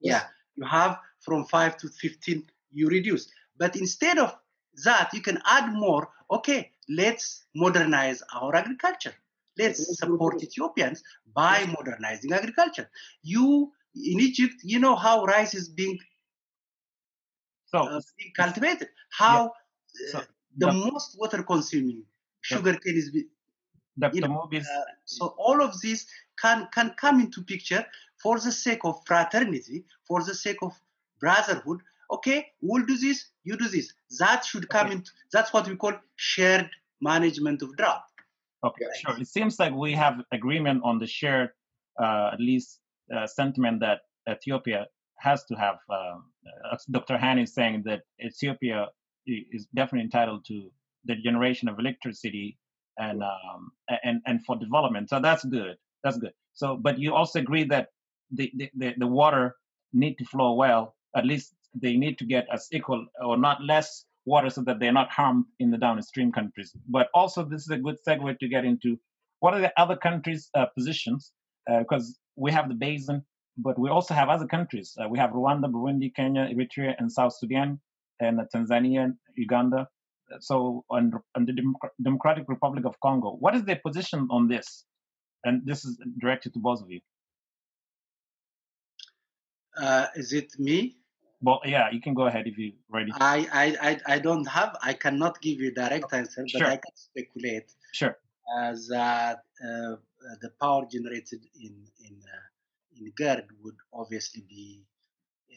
Yes. 0.00 0.22
Yeah. 0.22 0.28
You 0.56 0.64
have 0.64 0.98
from 1.20 1.44
5 1.44 1.76
to 1.78 1.88
15, 1.88 2.44
you 2.72 2.88
reduce. 2.88 3.28
But 3.58 3.76
instead 3.76 4.18
of 4.18 4.36
that, 4.84 5.12
you 5.12 5.20
can 5.20 5.40
add 5.46 5.72
more. 5.72 6.08
Okay, 6.30 6.72
let's 6.88 7.44
modernize 7.54 8.22
our 8.34 8.54
agriculture. 8.56 9.14
Let's 9.58 9.98
support. 9.98 10.42
Ethiopians 10.42 11.02
by 11.34 11.64
modernizing 11.66 12.32
agriculture. 12.32 12.90
You 13.22 13.72
in 13.94 14.20
Egypt, 14.20 14.56
you 14.62 14.78
know 14.78 14.94
how 14.94 15.24
rice 15.24 15.54
is 15.54 15.68
being, 15.68 15.98
So 17.66 17.78
uh, 17.78 18.00
being 18.18 18.32
cultivated. 18.36 18.88
How 19.10 19.52
So, 19.86 20.18
uh, 20.18 20.22
the 20.58 20.66
Doc- 20.66 20.74
most 20.92 21.18
water 21.18 21.42
consuming 21.42 22.04
sugar 22.42 22.72
sugarcane 22.72 22.96
is. 22.96 23.10
be- 23.10 23.28
Dr. 23.98 24.14
you 24.14 24.20
know, 24.20 24.42
uh, 24.52 24.84
so 25.06 25.34
all 25.38 25.62
of 25.62 25.80
this 25.80 26.06
can 26.38 26.68
can 26.74 26.90
come 27.00 27.18
into 27.20 27.42
picture 27.42 27.86
for 28.22 28.38
the 28.38 28.52
sake 28.52 28.80
of 28.84 29.00
fraternity, 29.06 29.84
for 30.06 30.22
the 30.22 30.34
sake 30.34 30.58
of 30.62 30.72
brotherhood. 31.20 31.80
Okay, 32.10 32.46
we'll 32.60 32.84
do 32.86 32.96
this, 32.96 33.26
you 33.44 33.56
do 33.56 33.68
this. 33.68 33.92
That 34.18 34.44
should 34.44 34.68
come 34.68 34.86
Okay. 34.86 34.96
into. 34.96 35.10
That's 35.32 35.52
what 35.52 35.66
we 35.68 35.76
call 35.76 35.94
shared 36.16 36.70
management 37.00 37.62
of 37.62 37.76
drought. 37.76 38.02
Okay, 38.64 38.84
sure. 39.00 39.18
It 39.20 39.28
seems 39.28 39.58
like 39.58 39.72
we 39.74 39.92
have 39.92 40.20
agreement 40.32 40.82
on 40.84 40.98
the 40.98 41.06
shared, 41.06 41.50
uh, 42.00 42.30
at 42.32 42.40
least, 42.40 42.80
uh, 43.14 43.26
sentiment 43.26 43.80
that 43.80 44.00
Ethiopia 44.28 44.86
has 45.18 45.44
to 45.44 45.54
have. 45.56 45.76
Uh, 45.90 46.16
Dr. 46.90 47.16
Han 47.18 47.38
is 47.38 47.54
saying 47.54 47.82
that 47.84 48.02
Ethiopia 48.24 48.88
is 49.26 49.66
definitely 49.74 50.04
entitled 50.04 50.44
to 50.46 50.70
the 51.04 51.16
generation 51.16 51.68
of 51.68 51.78
electricity 51.78 52.58
and 52.98 53.22
um, 53.22 53.72
and 54.04 54.20
and 54.26 54.44
for 54.44 54.56
development. 54.56 55.10
So 55.10 55.20
that's 55.20 55.44
good. 55.44 55.76
That's 56.02 56.18
good. 56.18 56.32
So, 56.54 56.76
but 56.76 56.98
you 56.98 57.14
also 57.14 57.40
agree 57.40 57.64
that 57.64 57.88
the 58.30 58.52
the, 58.74 58.94
the, 58.96 59.06
water 59.06 59.56
need 59.92 60.16
to 60.18 60.24
flow 60.24 60.54
well. 60.54 60.94
At 61.14 61.26
least 61.26 61.54
they 61.74 61.96
need 61.96 62.18
to 62.18 62.24
get 62.24 62.46
as 62.52 62.68
equal 62.72 63.06
or 63.24 63.36
not 63.36 63.62
less 63.62 64.04
water 64.24 64.50
so 64.50 64.62
that 64.62 64.80
they're 64.80 64.92
not 64.92 65.10
harmed 65.10 65.44
in 65.60 65.70
the 65.70 65.78
downstream 65.78 66.32
countries. 66.32 66.72
But 66.88 67.08
also, 67.14 67.44
this 67.44 67.62
is 67.62 67.70
a 67.70 67.78
good 67.78 67.96
segue 68.06 68.38
to 68.38 68.48
get 68.48 68.64
into 68.64 68.98
what 69.40 69.54
are 69.54 69.60
the 69.60 69.72
other 69.80 69.96
countries' 69.96 70.50
uh, 70.54 70.66
positions 70.66 71.32
because 71.78 72.10
uh, 72.10 72.20
we 72.36 72.52
have 72.52 72.68
the 72.68 72.74
basin, 72.74 73.24
but 73.56 73.78
we 73.78 73.88
also 73.90 74.14
have 74.14 74.28
other 74.28 74.46
countries. 74.46 74.96
Uh, 75.00 75.08
we 75.08 75.18
have 75.18 75.30
Rwanda, 75.30 75.70
Burundi, 75.70 76.14
Kenya, 76.14 76.48
Eritrea, 76.52 76.94
and 76.98 77.10
South 77.10 77.34
Sudan, 77.36 77.80
and 78.20 78.40
Tanzania, 78.54 79.12
Uganda. 79.36 79.88
So, 80.40 80.84
on, 80.90 81.12
on 81.36 81.46
the 81.46 81.54
Democratic 82.02 82.44
Republic 82.48 82.84
of 82.84 82.98
Congo, 83.00 83.36
what 83.38 83.54
is 83.54 83.62
their 83.64 83.80
position 83.84 84.26
on 84.30 84.48
this? 84.48 84.84
And 85.44 85.64
this 85.64 85.84
is 85.84 85.96
directed 86.18 86.52
to 86.54 86.58
both 86.58 86.82
of 86.82 86.90
you. 86.90 87.00
Uh, 89.76 90.06
is 90.14 90.32
it 90.32 90.58
me? 90.58 90.96
Well, 91.42 91.60
yeah, 91.64 91.90
you 91.90 92.00
can 92.00 92.14
go 92.14 92.26
ahead 92.26 92.46
if 92.46 92.56
you're 92.56 92.72
ready. 92.88 93.12
I, 93.14 93.46
I, 93.52 93.90
I, 93.90 94.14
I 94.14 94.18
don't 94.18 94.46
have, 94.48 94.76
I 94.82 94.94
cannot 94.94 95.40
give 95.42 95.60
you 95.60 95.68
a 95.68 95.74
direct 95.74 96.12
answer, 96.12 96.42
but 96.52 96.60
Sure. 96.60 96.66
I 96.66 96.76
can 96.76 96.96
speculate 96.96 97.72
Sure. 97.92 98.16
uh, 98.56 98.74
that 98.88 99.42
uh, 99.62 99.96
the 100.40 100.50
power 100.60 100.86
generated 100.90 101.40
in 101.60 101.74
in 102.00 102.14
uh, 102.14 102.98
in 102.98 103.12
GERD 103.16 103.46
would 103.62 103.76
obviously 103.92 104.42
be 104.48 104.84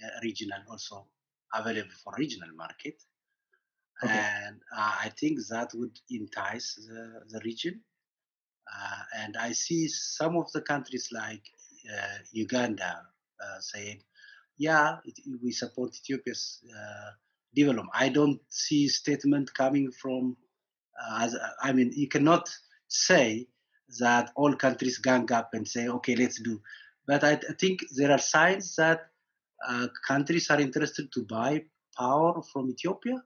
uh, 0.03 0.19
regional, 0.21 0.59
also 0.69 1.07
available 1.53 1.95
for 2.03 2.13
regional 2.17 2.53
market, 2.55 3.01
Okay. 4.03 4.19
and 4.19 4.57
uh, 4.75 4.95
I 5.05 5.09
think 5.17 5.39
that 5.49 5.71
would 5.73 5.97
entice 6.09 6.75
the, 6.75 7.21
the 7.29 7.39
region. 7.45 7.81
Uh, 8.71 9.01
and 9.23 9.37
I 9.37 9.53
see 9.53 9.87
some 9.87 10.37
of 10.37 10.51
the 10.51 10.61
countries 10.61 11.09
like 11.11 11.43
uh, 11.91 12.17
Uganda 12.31 13.01
uh, 13.41 13.59
saying, 13.59 14.03
"Yeah, 14.59 14.97
it, 15.05 15.15
we 15.43 15.51
support 15.51 15.95
Ethiopia's 15.95 16.61
uh, 16.69 17.11
development." 17.55 17.89
I 17.93 18.09
don't 18.09 18.39
see 18.49 18.87
statement 18.87 19.53
coming 19.53 19.91
from. 19.91 20.37
Uh, 21.01 21.23
as, 21.23 21.35
I 21.63 21.71
mean, 21.73 21.91
you 21.95 22.07
cannot 22.07 22.47
say 22.87 23.47
that 23.99 24.31
all 24.35 24.53
countries 24.55 24.99
gang 24.99 25.31
up 25.31 25.49
and 25.53 25.67
say, 25.67 25.87
"Okay, 25.87 26.15
let's 26.15 26.39
do." 26.41 26.61
But 27.07 27.23
I, 27.23 27.33
I 27.33 27.53
think 27.59 27.79
there 27.97 28.11
are 28.11 28.19
signs 28.19 28.75
that 28.75 29.07
uh, 29.67 29.87
countries 30.07 30.49
are 30.51 30.61
interested 30.61 31.11
to 31.13 31.23
buy 31.23 31.63
power 31.97 32.41
from 32.53 32.69
Ethiopia, 32.69 33.23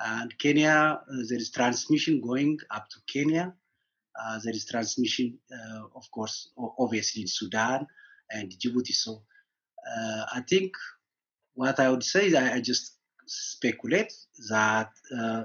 and 0.00 0.36
Kenya. 0.38 1.00
Uh, 1.10 1.16
there 1.28 1.38
is 1.38 1.50
transmission 1.50 2.20
going 2.20 2.58
up 2.70 2.88
to 2.90 2.98
Kenya. 3.12 3.54
Uh, 4.20 4.38
there 4.44 4.54
is 4.54 4.64
transmission, 4.66 5.38
uh, 5.52 5.82
of 5.94 6.10
course, 6.10 6.50
obviously 6.78 7.22
in 7.22 7.28
Sudan 7.28 7.86
and 8.30 8.50
Djibouti. 8.50 8.92
So 8.92 9.22
uh, 9.96 10.24
I 10.32 10.42
think 10.48 10.72
what 11.54 11.80
I 11.80 11.90
would 11.90 12.02
say 12.02 12.26
is 12.26 12.34
I, 12.34 12.54
I 12.54 12.60
just 12.60 12.96
speculate 13.26 14.12
that 14.50 14.90
uh, 15.18 15.44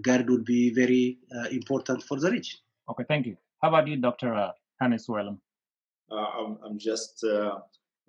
GERD 0.00 0.30
would 0.30 0.44
be 0.44 0.72
very 0.72 1.18
uh, 1.34 1.48
important 1.48 2.02
for 2.02 2.18
the 2.18 2.30
region. 2.30 2.58
Okay, 2.90 3.04
thank 3.06 3.26
you. 3.26 3.36
How 3.62 3.68
about 3.68 3.86
you, 3.86 3.96
Dr. 3.96 4.34
Uh, 4.34 4.50
Hani 4.82 4.98
Sewilam? 4.98 5.38
Uh, 6.10 6.16
I'm, 6.16 6.58
I'm 6.64 6.78
just 6.78 7.24
uh, 7.24 7.58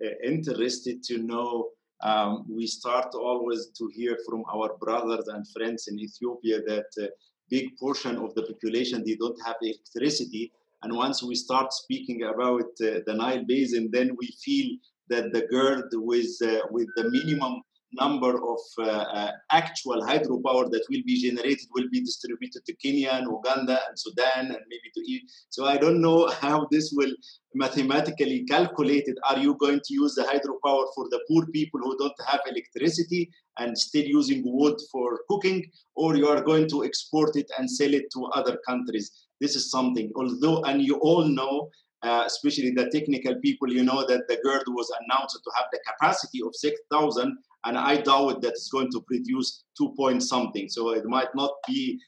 uh, 0.04 0.08
interested 0.22 1.02
to 1.04 1.18
know. 1.18 1.68
Um, 2.02 2.44
we 2.50 2.66
start 2.66 3.14
always 3.14 3.68
to 3.78 3.88
hear 3.94 4.18
from 4.26 4.44
our 4.52 4.76
brothers 4.78 5.28
and 5.28 5.46
friends 5.48 5.88
in 5.88 5.98
Ethiopia 5.98 6.60
that 6.62 6.90
uh, 7.00 7.06
big 7.48 7.76
portion 7.78 8.16
of 8.16 8.34
the 8.34 8.42
population 8.42 9.04
they 9.04 9.14
don't 9.14 9.40
have 9.46 9.56
electricity. 9.62 10.52
And 10.82 10.94
once 10.94 11.22
we 11.22 11.34
start 11.34 11.72
speaking 11.72 12.24
about 12.24 12.68
uh, 12.82 13.00
the 13.06 13.14
Nile 13.14 13.44
Basin, 13.46 13.88
then 13.90 14.16
we 14.18 14.26
feel 14.44 14.76
that 15.08 15.32
the 15.32 15.46
GERD 15.50 15.90
with 15.94 16.34
uh, 16.42 16.66
with 16.70 16.88
the 16.96 17.10
minimum 17.10 17.62
number 18.00 18.34
of 18.34 18.60
uh, 18.78 18.82
uh, 18.82 19.30
actual 19.50 20.00
hydropower 20.02 20.70
that 20.70 20.84
will 20.90 21.02
be 21.06 21.20
generated 21.20 21.66
will 21.74 21.88
be 21.90 22.00
distributed 22.00 22.64
to 22.66 22.74
Kenya 22.76 23.10
and 23.12 23.26
Uganda 23.26 23.78
and 23.88 23.98
Sudan 23.98 24.46
and 24.46 24.62
maybe 24.68 24.88
to 24.94 25.00
Egypt. 25.10 25.32
So 25.50 25.66
I 25.66 25.76
don't 25.76 26.00
know 26.00 26.28
how 26.40 26.66
this 26.70 26.92
will 26.94 27.12
mathematically 27.54 28.44
calculated. 28.44 29.16
Are 29.28 29.38
you 29.38 29.56
going 29.56 29.80
to 29.84 29.94
use 29.94 30.14
the 30.14 30.22
hydropower 30.22 30.86
for 30.94 31.08
the 31.10 31.20
poor 31.28 31.46
people 31.46 31.80
who 31.80 31.96
don't 31.98 32.20
have 32.26 32.40
electricity 32.48 33.30
and 33.58 33.76
still 33.78 34.04
using 34.04 34.42
wood 34.44 34.76
for 34.90 35.20
cooking, 35.28 35.64
or 35.94 36.16
you 36.16 36.26
are 36.26 36.42
going 36.42 36.68
to 36.70 36.84
export 36.84 37.36
it 37.36 37.50
and 37.58 37.70
sell 37.70 37.94
it 37.94 38.10
to 38.14 38.24
other 38.34 38.58
countries? 38.66 39.10
This 39.40 39.56
is 39.56 39.70
something. 39.70 40.10
Although, 40.16 40.62
and 40.62 40.82
you 40.82 40.96
all 40.96 41.24
know 41.24 41.70
uh, 42.04 42.24
especially 42.26 42.70
the 42.70 42.90
technical 42.90 43.34
people, 43.36 43.72
you 43.72 43.82
know 43.82 44.06
that 44.06 44.28
the 44.28 44.38
GERD 44.44 44.64
was 44.68 44.92
announced 45.00 45.40
to 45.42 45.50
have 45.56 45.66
the 45.72 45.80
capacity 45.90 46.40
of 46.44 46.54
6,000, 46.54 47.36
and 47.64 47.78
I 47.78 47.96
doubt 47.96 48.42
that 48.42 48.50
it's 48.50 48.68
going 48.68 48.90
to 48.92 49.00
produce 49.06 49.64
two 49.76 49.94
point 49.96 50.22
something. 50.22 50.68
So 50.68 50.90
it 50.90 51.06
might 51.06 51.34
not 51.34 51.52
be 51.66 51.98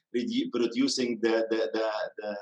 producing 0.52 1.18
the, 1.23 1.47
the, 1.51 1.70
the, 1.73 1.90
the, 2.18 2.36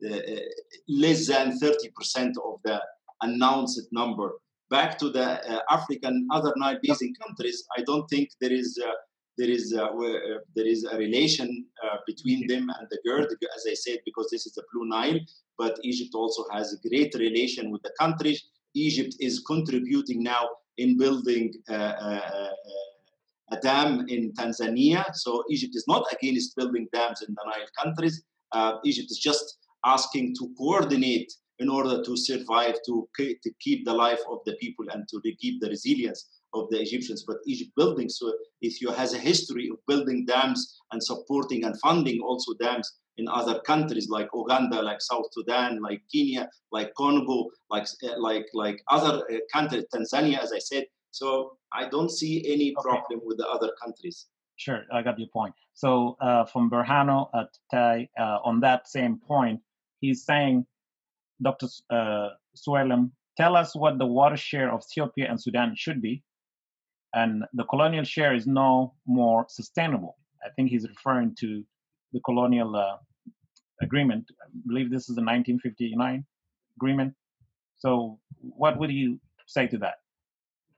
the 0.00 0.36
uh, 0.36 0.40
less 0.88 1.26
than 1.26 1.58
30% 1.58 2.28
of 2.44 2.60
the 2.64 2.80
announced 3.22 3.88
number. 3.90 4.32
Back 4.70 4.96
to 4.98 5.10
the 5.10 5.52
uh, 5.52 5.62
African 5.68 6.28
other 6.30 6.52
Nile 6.56 6.78
Basin 6.80 7.12
countries, 7.20 7.64
I 7.76 7.82
don't 7.82 8.06
think 8.08 8.30
there 8.40 8.52
is. 8.52 8.80
Uh, 8.84 8.92
there 9.38 9.48
is 9.48 9.74
uh, 9.74 9.84
uh, 9.84 10.38
there 10.54 10.66
is 10.66 10.84
a 10.84 10.96
relation 10.98 11.64
uh, 11.84 11.96
between 12.06 12.46
them 12.46 12.68
and 12.78 12.86
the 12.90 12.98
GERD, 13.06 13.28
as 13.56 13.64
I 13.66 13.74
said, 13.74 13.98
because 14.04 14.28
this 14.30 14.44
is 14.46 14.52
the 14.52 14.64
Blue 14.70 14.86
Nile. 14.86 15.18
But 15.60 15.78
Egypt 15.90 16.14
also 16.14 16.42
has 16.54 16.66
a 16.72 16.88
great 16.88 17.12
relation 17.26 17.70
with 17.70 17.82
the 17.82 17.92
countries. 18.02 18.38
Egypt 18.74 19.14
is 19.20 19.34
contributing 19.52 20.22
now 20.22 20.44
in 20.78 20.96
building 20.96 21.52
uh, 21.68 21.94
uh, 22.08 22.30
uh, 22.38 23.54
a 23.54 23.56
dam 23.60 24.06
in 24.08 24.32
Tanzania. 24.32 25.04
So 25.14 25.44
Egypt 25.50 25.74
is 25.76 25.84
not 25.86 26.04
against 26.14 26.56
building 26.56 26.86
dams 26.94 27.20
in 27.26 27.34
the 27.36 27.44
Nile 27.50 27.72
countries. 27.80 28.22
Uh, 28.52 28.72
Egypt 28.84 29.10
is 29.10 29.18
just 29.18 29.58
asking 29.84 30.34
to 30.38 30.44
coordinate 30.56 31.30
in 31.58 31.68
order 31.68 32.02
to 32.02 32.16
survive, 32.16 32.76
to, 32.86 33.06
to 33.18 33.50
keep 33.60 33.84
the 33.84 33.92
life 33.92 34.22
of 34.30 34.38
the 34.46 34.54
people 34.62 34.86
and 34.92 35.06
to 35.08 35.20
keep 35.42 35.60
the 35.60 35.68
resilience 35.68 36.20
of 36.54 36.70
the 36.70 36.80
Egyptians. 36.80 37.24
But 37.26 37.36
Egypt 37.46 37.72
building, 37.76 38.08
so 38.08 38.32
Ethiopia 38.64 38.98
has 38.98 39.12
a 39.12 39.18
history 39.18 39.68
of 39.70 39.76
building 39.86 40.24
dams 40.24 40.60
and 40.92 41.02
supporting 41.02 41.64
and 41.64 41.78
funding 41.80 42.18
also 42.22 42.54
dams 42.54 42.90
in 43.20 43.28
other 43.40 43.56
countries 43.70 44.06
like 44.16 44.28
Uganda, 44.42 44.78
like 44.88 45.00
South 45.10 45.26
Sudan, 45.36 45.70
like 45.86 46.00
Kenya, 46.12 46.44
like 46.76 46.90
Congo, 46.94 47.38
like 47.74 47.86
uh, 48.08 48.18
like 48.28 48.46
like 48.64 48.78
other 48.96 49.14
uh, 49.30 49.36
countries, 49.54 49.84
Tanzania, 49.94 50.38
as 50.44 50.50
I 50.58 50.58
said. 50.70 50.84
So 51.20 51.26
I 51.80 51.82
don't 51.94 52.10
see 52.20 52.34
any 52.54 52.68
Okay. 52.78 52.82
problem 52.88 53.18
with 53.28 53.36
the 53.42 53.48
other 53.54 53.70
countries. 53.82 54.16
Sure, 54.64 54.82
I 54.96 55.02
got 55.02 55.18
your 55.18 55.28
point. 55.38 55.54
So 55.74 55.90
uh, 56.28 56.44
from 56.52 56.70
Berhano 56.74 57.18
at 57.40 57.48
Tai, 57.72 58.08
uh, 58.24 58.38
on 58.48 58.60
that 58.60 58.80
same 58.96 59.14
point, 59.32 59.58
he's 60.02 60.20
saying, 60.30 60.56
Dr. 61.46 61.66
S- 61.72 61.82
Uh, 61.98 62.28
Sewilam, 62.62 63.02
tell 63.40 63.54
us 63.62 63.70
what 63.82 63.94
the 64.02 64.06
water 64.18 64.36
share 64.50 64.68
of 64.74 64.80
Ethiopia 64.88 65.26
and 65.30 65.38
Sudan 65.46 65.70
should 65.82 66.00
be, 66.08 66.14
and 67.20 67.32
the 67.58 67.64
colonial 67.72 68.04
share 68.14 68.32
is 68.40 68.46
no 68.62 68.94
more 69.20 69.40
sustainable. 69.58 70.14
I 70.46 70.48
think 70.54 70.66
he's 70.72 70.86
referring 70.94 71.30
to 71.42 71.48
the 72.14 72.20
colonial 72.28 72.70
uh, 72.86 72.96
agreement. 73.80 74.30
I 74.42 74.46
believe 74.66 74.90
this 74.90 75.08
is 75.08 75.16
the 75.16 75.22
1959 75.22 76.24
agreement. 76.76 77.14
So, 77.78 78.18
what 78.40 78.78
would 78.78 78.90
you 78.92 79.18
say 79.46 79.66
to 79.68 79.78
that? 79.78 79.96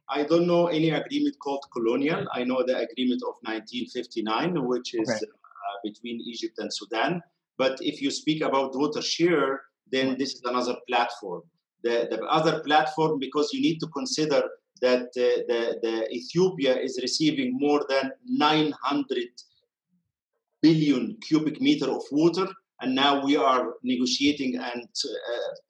I 0.09 0.24
don't 0.24 0.47
know 0.47 0.66
any 0.66 0.91
agreement 0.91 1.37
called 1.39 1.65
colonial. 1.73 2.27
I 2.33 2.45
know 2.45 2.62
the 2.66 2.77
agreement 2.77 3.23
of 3.23 3.35
1959, 3.43 4.66
which 4.66 4.95
is 4.95 5.09
Okay. 5.09 5.27
uh, 5.27 5.77
between 5.83 6.20
Egypt 6.20 6.59
and 6.59 6.73
Sudan. 6.73 7.23
But 7.57 7.79
if 7.81 8.03
you 8.03 8.11
speak 8.11 8.43
about 8.43 8.77
water 8.77 9.03
share, 9.03 9.62
then 9.91 10.16
this 10.19 10.35
is 10.35 10.43
another 10.45 10.77
platform. 10.89 11.43
The, 11.83 12.09
the 12.11 12.23
other 12.24 12.61
platform, 12.62 13.19
because 13.19 13.53
you 13.53 13.61
need 13.61 13.79
to 13.81 13.87
consider 13.89 14.43
that 14.81 15.03
uh, 15.03 15.43
the, 15.51 15.79
the 15.83 16.11
Ethiopia 16.12 16.77
is 16.77 16.99
receiving 17.03 17.57
more 17.59 17.85
than 17.89 18.12
900 18.24 19.29
billion 20.61 21.16
cubic 21.20 21.61
meter 21.61 21.89
of 21.91 22.03
water, 22.11 22.47
and 22.82 22.94
now 22.94 23.24
we 23.24 23.36
are 23.36 23.74
negotiating 23.82 24.56
and 24.56 24.88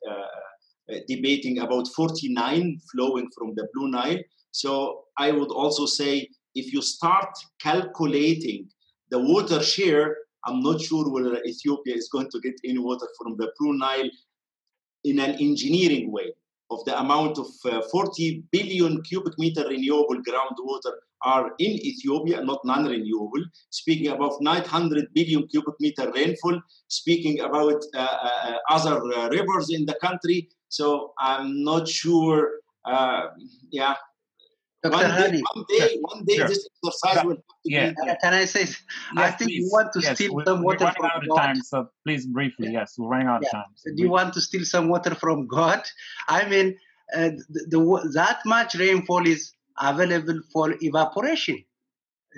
uh, 0.09 0.11
uh, 0.11 0.95
uh, 0.95 0.99
debating 1.09 1.59
about 1.59 1.87
49 1.95 2.81
flowing 2.91 3.29
from 3.37 3.55
the 3.55 3.69
Blue 3.75 3.89
Nile. 3.89 4.19
So 4.51 5.05
I 5.19 5.31
would 5.31 5.51
also 5.51 5.87
say 5.87 6.29
if 6.55 6.73
you 6.73 6.81
start 6.81 7.29
calculating 7.61 8.69
the 9.11 9.19
water 9.19 9.63
share, 9.63 10.17
I'm 10.47 10.61
not 10.61 10.81
sure 10.81 11.09
whether 11.11 11.43
Ethiopia 11.45 11.95
is 11.95 12.09
going 12.09 12.31
to 12.31 12.41
get 12.41 12.55
any 12.65 12.79
water 12.79 13.07
from 13.19 13.37
the 13.37 13.53
Blue 13.59 13.79
Nile 13.79 14.11
in 15.05 15.19
an 15.21 15.33
engineering 15.33 16.11
way 16.11 16.33
of 16.71 16.85
the 16.87 16.99
amount 16.99 17.39
of 17.39 17.49
uh, 17.67 17.83
40 17.91 18.45
billion 18.51 19.03
cubic 19.03 19.39
meter 19.39 19.69
renewable 19.69 20.17
groundwater 20.23 20.95
are 21.25 21.51
in 21.59 21.73
Ethiopia, 21.91 22.43
not 22.43 22.61
non-renewable. 22.65 23.45
Speaking 23.71 24.09
about 24.09 24.35
900 24.41 25.07
billion 25.15 25.47
cubic 25.49 25.75
meter 25.81 26.11
rainfall, 26.15 26.61
speaking 26.89 27.41
about 27.41 27.83
uh, 27.95 27.99
uh, 27.99 28.55
other 28.71 29.01
uh, 29.15 29.29
rivers 29.29 29.71
in 29.71 29.87
the 29.87 29.95
country. 30.01 30.49
So 30.69 31.13
I'm 31.19 31.63
not 31.63 31.89
sure. 31.89 32.51
Uh, 32.85 33.29
yeah, 33.71 33.95
Dr. 34.83 34.97
One 34.97 35.15
day, 35.31 35.43
one 35.55 35.65
day, 35.69 35.99
one 36.01 36.25
day 36.25 36.37
Sure. 36.37 36.49
this 36.49 36.69
exercise 36.85 37.25
will 37.25 37.37
have 37.37 37.45
Yeah. 37.65 37.93
can 38.21 38.35
I 38.35 38.45
say? 38.47 38.63
I 39.17 39.27
Yes, 39.27 39.39
think 39.39 39.51
you 39.53 39.69
want 39.71 39.93
to 39.93 40.01
yes, 40.01 40.17
steal 40.17 40.35
we- 40.35 40.45
some 40.45 40.59
we're 40.65 40.73
water 40.75 40.85
running 40.87 40.97
from 40.97 41.11
out 41.15 41.23
of 41.23 41.29
God. 41.29 41.37
time, 41.37 41.57
so 41.63 41.89
please 42.05 42.27
briefly. 42.27 42.73
Yes, 42.73 42.95
we're 42.99 43.09
running 43.09 43.29
out 43.29 43.45
of 43.45 43.51
time. 43.53 43.71
So 43.77 43.95
Do 43.95 44.03
you 44.03 44.11
want 44.11 44.35
to 44.35 44.41
steal 44.41 44.65
some 44.65 44.89
water 44.89 45.15
from 45.15 45.47
God? 45.47 45.83
I 46.29 46.49
mean, 46.49 46.77
uh, 47.15 47.31
the, 47.55 47.61
the 47.73 48.11
that 48.15 48.41
much 48.45 48.75
rainfall 48.75 49.25
is 49.35 49.53
available 49.83 50.41
for 50.53 50.75
evaporation. 50.81 51.63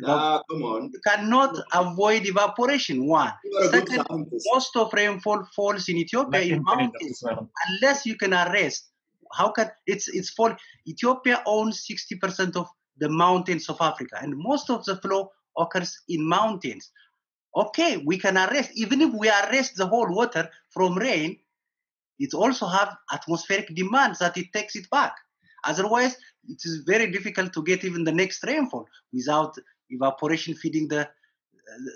Evap- 0.01 0.09
Ah, 0.09 0.43
come 0.51 0.63
on. 0.65 0.91
you 0.93 1.01
cannot 1.07 1.55
avoid 1.73 2.27
evaporation. 2.27 3.07
One. 3.07 3.33
You 3.45 3.57
are 3.59 3.65
a 3.69 3.71
good 3.71 3.89
Second, 3.89 4.29
most 4.53 4.77
of 4.77 4.93
rainfall 4.93 5.45
falls 5.55 5.89
in 5.89 5.97
Ethiopia 5.99 6.41
in 6.41 6.49
him 6.55 6.65
finish, 6.65 7.21
Dr. 7.21 7.37
mountains. 7.37 7.51
Unless 7.69 8.07
you 8.07 8.17
can 8.17 8.35
arrest, 8.35 8.91
how 9.33 9.51
can 9.51 9.71
it's 9.87 10.09
it's 10.09 10.31
fall? 10.31 10.53
Ethiopia 10.89 11.43
owns 11.47 11.87
60% 11.87 12.57
of 12.57 12.67
the 12.99 13.09
mountains 13.09 13.69
of 13.69 13.77
Africa, 13.81 14.19
and 14.21 14.37
most 14.37 14.69
of 14.71 14.85
the 14.85 14.97
flow 14.97 15.31
occurs 15.57 15.93
in 16.09 16.27
mountains. 16.27 16.91
Okay, 17.55 17.99
we 17.99 18.19
can 18.19 18.37
arrest 18.37 18.71
even 18.75 19.01
if 19.01 19.13
we 19.15 19.29
arrest 19.29 19.77
the 19.77 19.87
whole 19.87 20.11
water 20.13 20.51
from 20.71 20.99
rain. 20.99 21.39
It 22.19 22.33
also 22.35 22.67
have 22.67 22.97
atmospheric 23.13 23.75
demands 23.75 24.19
that 24.21 24.37
it 24.37 24.53
takes 24.53 24.75
it 24.77 24.89
back. 24.91 25.15
Otherwise, 25.65 26.17
it 26.49 26.61
is 26.65 26.83
very 26.87 27.11
difficult 27.11 27.53
to 27.53 27.63
get 27.63 27.85
even 27.85 28.05
the 28.05 28.13
next 28.13 28.45
rainfall 28.45 28.87
without 29.13 29.57
evaporation 29.91 30.55
feeding 30.55 30.89
the 30.89 31.09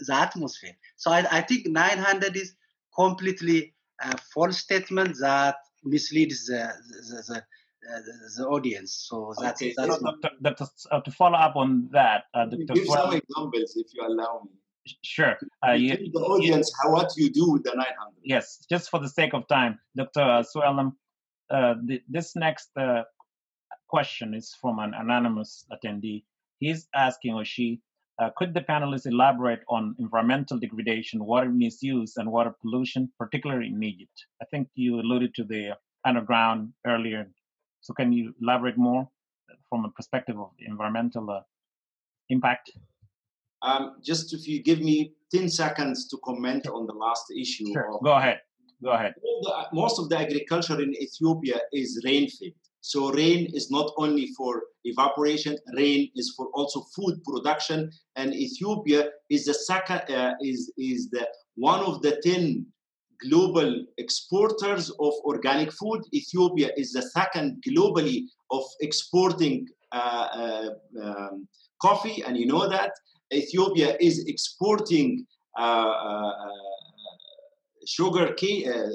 the 0.07 0.15
atmosphere. 0.15 0.77
So 0.97 1.11
I, 1.11 1.27
I 1.31 1.41
think 1.43 1.67
900 1.67 2.37
is 2.37 2.55
completely 2.95 3.75
a 4.01 4.17
false 4.35 4.59
statement 4.59 5.17
that 5.21 5.57
misleads 5.85 6.47
the 6.47 6.73
the, 6.89 7.23
the, 7.29 7.43
the, 7.83 8.31
the 8.37 8.47
audience. 8.49 9.07
So 9.09 9.35
that's 9.41 9.63
Okay, 9.63 9.75
that's 9.77 9.97
so 9.97 10.01
Dr. 10.01 10.31
Dr. 10.43 10.67
Uh, 10.91 11.01
to 11.01 11.11
follow 11.11 11.39
up 11.39 11.57
on 11.57 11.89
that, 11.93 12.25
uh, 12.35 12.47
Dr. 12.47 12.75
Give 12.75 12.87
some 12.87 13.15
examples 13.15 13.77
if 13.77 13.87
you 13.95 14.07
allow 14.07 14.43
me. 14.45 14.97
sure. 15.03 15.37
Uh, 15.67 15.73
you, 15.73 15.97
Tell 15.97 16.23
the 16.23 16.29
audience 16.29 16.73
how 16.83 16.93
what 16.93 17.13
you 17.17 17.31
do 17.31 17.53
with 17.53 17.65
the 17.65 17.75
900. 17.75 18.15
yes, 18.25 18.65
just 18.71 18.91
for 18.91 19.01
the 19.01 19.09
sake 19.09 19.35
of 19.35 19.47
time, 19.49 19.79
Dr. 19.97 20.45
Sewilam, 20.51 20.93
uh, 21.51 21.75
this 22.09 22.37
next 22.37 22.71
uh, 22.77 23.03
question 23.89 24.35
is 24.35 24.55
from 24.61 24.79
an 24.79 24.95
anonymous 24.95 25.65
attendee. 25.73 26.25
He's 26.59 26.89
asking, 26.95 27.35
or 27.35 27.45
she, 27.45 27.81
uh, 28.21 28.31
could 28.37 28.53
the 28.55 28.61
panelists 28.61 29.07
elaborate 29.07 29.61
on 29.69 29.95
environmental 29.99 30.59
degradation, 30.59 31.25
water 31.25 31.51
misuse, 31.51 32.17
and 32.17 32.31
water 32.31 32.55
pollution, 32.61 33.11
particularly 33.19 33.69
in 33.69 33.83
Egypt? 33.83 34.27
I 34.43 34.45
think 34.51 34.69
you 34.75 35.01
alluded 35.01 35.35
to 35.37 35.45
the 35.45 35.77
underground 36.05 36.73
earlier. 36.87 37.31
So, 37.81 37.95
can 37.95 38.13
you 38.13 38.35
elaborate 38.43 38.77
more 38.77 39.09
from 39.69 39.85
a 39.85 39.91
perspective 39.91 40.39
of 40.39 40.51
environmental 40.67 41.31
uh, 41.31 41.41
impact? 42.29 42.73
Um, 43.63 43.97
just 44.05 44.33
if 44.33 44.47
you 44.47 44.63
give 44.63 44.81
me 44.81 45.15
10 45.33 45.49
seconds 45.49 46.09
to 46.09 46.19
comment 46.25 46.67
on 46.67 46.87
the 46.87 46.93
last 46.93 47.25
issue. 47.37 47.73
Sure. 47.73 47.95
Of, 47.95 48.03
Go 48.03 48.13
ahead. 48.13 48.41
Go 48.83 48.91
ahead. 48.91 49.15
the, 49.17 49.67
most 49.73 49.99
of 49.99 50.09
the 50.09 50.19
agriculture 50.19 50.81
in 50.81 50.95
Ethiopia 50.95 51.59
is 51.73 52.01
rain 52.05 52.29
fed. 52.29 52.53
So 52.81 53.11
rain 53.13 53.51
is 53.55 53.71
not 53.71 53.93
only 53.97 54.29
for 54.37 54.63
evaporation, 54.85 55.59
rain 55.77 56.11
is 56.15 56.33
for 56.37 56.47
also 56.55 56.83
food 56.95 57.23
production. 57.25 57.91
And 58.17 58.35
Ethiopia 58.35 59.11
is 59.31 59.45
the 59.45 59.55
second 59.55 60.03
uh, 60.11 60.35
is 60.41 60.73
is 60.79 61.11
the 61.11 61.27
one 61.57 61.81
of 61.81 62.03
the 62.03 62.21
10 62.23 62.67
global 63.29 63.85
exporters 63.99 64.91
of 64.91 65.13
organic 65.25 65.73
food. 65.73 66.03
Ethiopia 66.15 66.71
is 66.77 66.93
the 66.93 67.03
second 67.03 67.63
globally 67.69 68.25
of 68.51 68.63
exporting 68.81 69.67
uh, 69.93 70.29
uh, 70.33 70.69
um, 71.03 71.49
coffee, 71.83 72.23
and 72.25 72.37
you 72.37 72.47
know 72.47 72.69
that 72.69 72.93
Ethiopia 73.33 73.97
is 74.01 74.25
exporting 74.27 75.27
uh, 75.59 75.61
uh, 75.61 76.33
sugar 77.87 78.33
cane, 78.35 78.71
uh, 78.71 78.89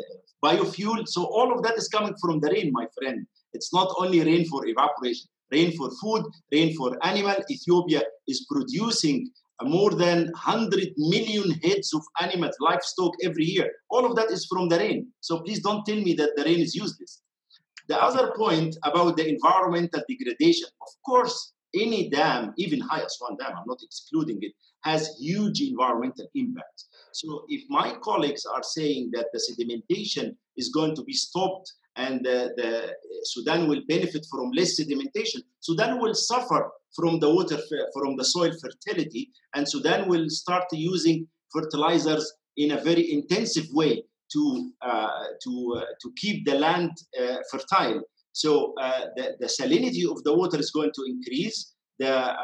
biofuel. 0.44 1.08
So 1.08 1.26
all 1.26 1.54
of 1.54 1.64
that 1.64 1.78
is 1.78 1.88
coming 1.88 2.16
from 2.22 2.40
the 2.40 2.50
rain, 2.50 2.72
my 2.72 2.88
friend. 2.98 3.26
It's 3.54 3.74
not 3.74 3.94
only 3.98 4.22
rain 4.22 4.46
for 4.46 4.66
evaporation, 4.66 5.28
rain 5.52 5.72
for 5.78 5.90
food, 6.02 6.26
rain 6.52 6.76
for 6.76 6.98
animal. 7.06 7.36
Ethiopia 7.50 8.02
is 8.28 8.46
producing 8.50 9.30
more 9.62 9.92
than 9.92 10.26
100 10.26 10.94
million 10.98 11.52
heads 11.64 11.94
of 11.94 12.02
animals, 12.20 12.56
livestock 12.60 13.14
every 13.24 13.46
year. 13.46 13.72
All 13.90 14.06
of 14.06 14.16
that 14.16 14.32
is 14.32 14.46
from 14.46 14.68
the 14.68 14.78
rain. 14.78 15.08
So 15.22 15.40
please 15.42 15.62
don't 15.62 15.86
tell 15.86 15.96
me 15.96 16.14
that 16.16 16.32
the 16.36 16.44
rain 16.44 16.60
is 16.60 16.76
useless. 16.76 17.22
The 17.88 18.02
other 18.02 18.34
point 18.36 18.76
about 18.84 19.18
the 19.18 19.28
environmental 19.28 20.02
degradation, 20.08 20.70
of 20.82 20.88
course, 21.06 21.54
any 21.76 22.10
dam, 22.10 22.54
even 22.58 22.80
High 22.80 23.02
Aswan 23.02 23.36
Dam, 23.38 23.52
I'm 23.58 23.64
not 23.68 23.80
excluding 23.84 24.38
it, 24.42 24.54
has 24.84 25.16
huge 25.20 25.62
environmental 25.62 26.28
impact. 26.36 26.86
So 27.14 27.46
if 27.48 27.64
my 27.70 27.96
colleagues 28.02 28.46
are 28.46 28.64
saying 28.64 29.12
that 29.14 29.28
the 29.34 29.40
sedimentation 29.40 30.36
is 30.56 30.70
going 30.70 30.96
to 30.96 31.04
be 31.04 31.14
stopped 31.14 31.72
and 31.96 32.26
uh, 32.26 32.50
the 32.58 32.96
Sudan 33.24 33.68
will 33.68 33.82
benefit 33.88 34.26
from 34.30 34.52
less 34.52 34.80
sedimentation, 34.80 35.42
Sudan 35.60 36.00
will 36.00 36.16
suffer 36.16 36.72
from 36.96 37.20
the 37.20 37.30
water, 37.30 37.58
from 37.94 38.16
the 38.16 38.26
soil 38.26 38.52
fertility, 38.62 39.32
and 39.56 39.68
Sudan 39.68 40.08
will 40.08 40.30
start 40.30 40.66
using 40.72 41.28
fertilizers 41.52 42.34
in 42.58 42.72
a 42.72 42.78
very 42.78 43.12
intensive 43.12 43.66
way 43.72 44.04
to 44.32 44.72
uh, 44.82 45.24
to 45.44 45.76
uh, 45.78 45.86
to 46.02 46.12
keep 46.16 46.46
the 46.46 46.56
land 46.56 46.92
uh, 47.22 47.38
fertile. 47.52 48.02
So 48.32 48.74
the, 49.16 49.36
the 49.40 49.46
salinity 49.46 50.10
of 50.10 50.24
the 50.24 50.34
water 50.34 50.58
is 50.58 50.72
going 50.72 50.92
to 50.96 51.04
increase. 51.08 51.76
The 52.00 52.36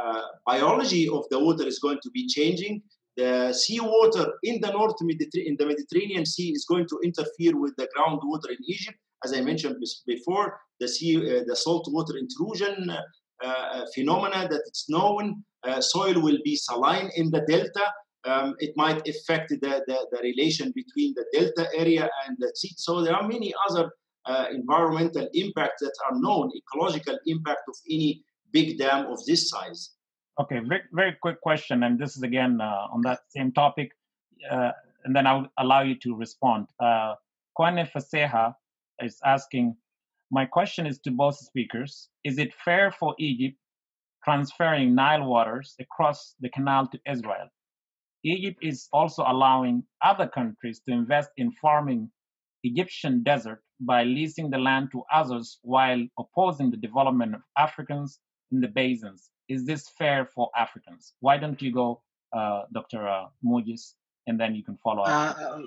biology 0.46 1.10
of 1.10 1.26
the 1.32 1.40
water 1.40 1.66
is 1.66 1.80
going 1.80 1.98
to 2.04 2.12
be 2.12 2.28
changing. 2.28 2.84
The 3.18 3.52
seawater 3.52 4.34
in 4.44 4.62
the 4.62 4.72
North 4.72 4.98
Mediter- 5.02 5.44
in 5.44 5.58
the 5.58 5.66
Mediterranean 5.66 6.28
Sea 6.28 6.52
is 6.52 6.66
going 6.66 6.88
to 6.90 7.00
interfere 7.04 7.58
with 7.58 7.76
the 7.76 7.88
groundwater 7.98 8.52
in 8.52 8.64
Egypt. 8.68 9.00
As 9.24 9.34
I 9.34 9.42
mentioned 9.42 9.76
before, 10.08 10.60
the 10.80 10.88
sea, 10.88 11.18
the 11.46 11.56
saltwater 11.56 12.18
intrusion 12.18 12.90
uh, 13.42 13.86
phenomena 13.96 14.48
that 14.50 14.62
it's 14.68 14.90
known. 14.90 15.44
Uh, 15.64 15.82
soil 15.82 16.20
will 16.22 16.38
be 16.44 16.56
saline 16.56 17.10
in 17.16 17.30
the 17.32 17.42
delta. 17.48 17.86
Um, 18.26 18.56
it 18.60 18.74
might 18.76 19.08
affect 19.08 19.50
the, 19.50 19.84
the, 19.88 20.08
the, 20.12 20.20
relation 20.22 20.74
between 20.76 21.14
the 21.16 21.26
delta 21.32 21.70
area 21.74 22.10
and 22.28 22.36
the 22.38 22.52
sea. 22.54 22.72
So 22.76 23.02
there 23.02 23.16
are 23.16 23.26
many 23.26 23.54
other 23.70 23.92
uh, 24.26 24.48
environmental 24.52 25.28
impacts 25.34 25.82
that 25.82 25.94
are 26.10 26.20
known, 26.20 26.52
ecological 26.56 27.18
impact 27.28 27.62
of 27.70 27.76
any 27.90 28.24
big 28.52 28.78
dam 28.78 29.06
of 29.06 29.24
this 29.26 29.50
size. 29.50 29.92
Okay, 30.40 30.60
very, 30.60 30.82
very 30.92 31.18
quick 31.22 31.40
question, 31.40 31.84
and 31.84 31.98
this 31.98 32.18
is 32.18 32.24
again 32.24 32.60
uh, 32.60 32.88
on 32.92 33.02
that 33.04 33.20
same 33.30 33.52
topic, 33.54 33.92
uh, 34.52 34.72
and 35.06 35.16
then 35.16 35.26
I'll 35.26 35.48
allow 35.58 35.82
you 35.82 35.96
to 36.00 36.16
respond. 36.16 36.68
Uh, 36.80 37.16
Kwane 37.58 37.90
Faseha 37.90 38.54
is 39.04 39.20
asking, 39.26 39.76
my 40.32 40.46
question 40.46 40.86
is 40.86 41.00
to 41.00 41.12
both 41.12 41.38
speakers. 41.38 42.10
Is 42.24 42.38
it 42.38 42.54
fair 42.54 42.92
for 42.92 43.16
Egypt 43.20 43.58
transferring 44.24 44.96
Nile 44.96 45.26
waters 45.26 45.76
across 45.80 46.36
the 46.40 46.50
canal 46.50 46.88
to 46.88 47.00
Israel? 47.10 47.50
Egypt 48.24 48.60
is 48.62 48.88
also 48.92 49.24
allowing 49.26 49.84
other 50.04 50.28
countries 50.28 50.82
to 50.88 50.94
invest 50.94 51.30
in 51.38 51.52
farming 51.52 52.12
Egyptian 52.64 53.24
desert 53.24 53.64
by 53.80 54.04
leasing 54.04 54.50
the 54.50 54.58
land 54.58 54.90
to 54.92 55.04
others 55.14 55.60
while 55.62 56.06
opposing 56.20 56.70
the 56.70 56.78
development 56.78 57.36
of 57.36 57.42
Africans 57.58 58.20
in 58.52 58.60
the 58.60 58.68
basins. 58.68 59.30
Is 59.48 59.66
this 59.66 59.90
fair 59.98 60.26
for 60.26 60.50
Africans? 60.56 61.14
Why 61.22 61.38
don't 61.38 61.62
you 61.62 61.72
go, 61.72 62.02
uh, 62.36 62.64
Dr. 62.74 63.08
Uh, 63.08 63.28
and 64.30 64.40
then 64.40 64.56
you 64.56 64.64
can 64.64 64.78
follow 64.78 65.04
up. 65.04 65.38
Uh, 65.38 65.62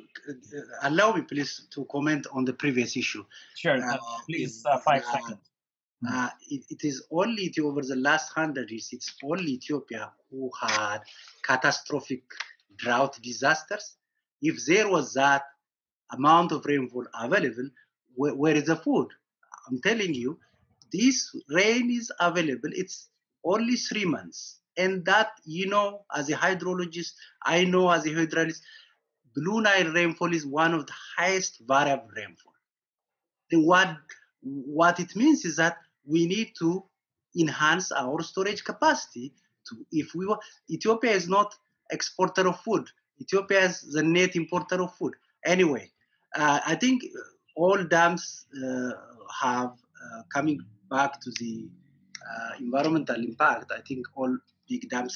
allow 0.83 1.13
me, 1.13 1.23
please, 1.23 1.67
to 1.71 1.85
comment 1.91 2.27
on 2.33 2.45
the 2.45 2.53
previous 2.53 2.97
issue. 2.97 3.25
Sure, 3.57 3.79
please, 4.27 4.65
uh, 4.65 4.79
five 4.79 5.05
seconds. 5.05 5.51
Uh, 6.09 6.29
it, 6.51 6.65
it 6.69 6.85
is 6.85 7.05
only 7.13 7.53
over 7.61 7.83
the 7.83 7.95
last 7.95 8.33
hundred 8.33 8.71
years, 8.71 8.89
it's 8.93 9.15
only 9.23 9.53
Ethiopia 9.53 10.13
who 10.31 10.51
had 10.61 10.99
catastrophic 11.45 12.23
drought 12.77 13.19
disasters. 13.23 13.97
If 14.41 14.65
there 14.67 14.89
was 14.89 15.15
that 15.15 15.45
amount 16.11 16.51
of 16.51 16.65
rainfall 16.65 17.07
available, 17.15 17.69
where, 18.15 18.35
where 18.35 18.57
is 18.57 18.65
the 18.65 18.77
food? 18.77 19.09
I'm 19.69 19.81
telling 19.81 20.15
you, 20.15 20.39
this 20.93 21.35
rain 21.49 21.91
is 21.91 22.11
available. 22.19 22.71
It's 22.73 23.09
only 23.45 23.77
three 23.77 24.05
months. 24.05 24.59
And 24.77 25.05
that, 25.05 25.33
you 25.45 25.67
know, 25.67 26.05
as 26.15 26.29
a 26.31 26.35
hydrologist, 26.35 27.13
I 27.45 27.65
know 27.65 27.91
as 27.91 28.07
a 28.07 28.11
hydraulist, 28.11 28.61
Blue 29.35 29.61
Nile 29.61 29.93
rainfall 29.93 30.33
is 30.35 30.47
one 30.47 30.75
of 30.75 30.87
the 30.87 30.93
highest 31.17 31.61
variable 31.67 32.09
rainfall. 32.17 32.53
And 33.51 33.67
what, 33.67 33.97
what 34.41 35.01
it 35.01 35.15
means 35.17 35.45
is 35.45 35.57
that 35.57 35.79
we 36.07 36.27
need 36.27 36.53
to 36.59 36.85
enhance 37.39 37.93
our 37.93 38.23
storage 38.23 38.65
capacity. 38.65 39.35
To, 39.69 39.77
if 39.93 40.15
we 40.15 40.27
Ethiopia 40.71 41.13
is 41.13 41.29
not 41.29 41.55
exporter 41.91 42.49
of 42.49 42.61
food. 42.61 42.89
Ethiopia 43.21 43.61
is 43.61 43.83
the 43.93 44.03
net 44.03 44.35
importer 44.35 44.83
of 44.83 44.95
food. 44.97 45.15
Anyway, 45.45 45.91
uh, 46.35 46.61
I 46.67 46.75
think 46.75 47.03
all 47.57 47.83
dams 47.85 48.47
uh, 48.57 48.91
have 49.41 49.71
uh, 49.71 50.23
coming 50.33 50.61
back 50.91 51.21
to 51.21 51.31
the 51.39 51.69
uh, 52.31 52.51
environmental 52.59 53.17
impact, 53.17 53.71
I 53.73 53.81
think 53.87 54.07
all 54.15 54.37
big 54.73 54.83
dams 54.93 55.15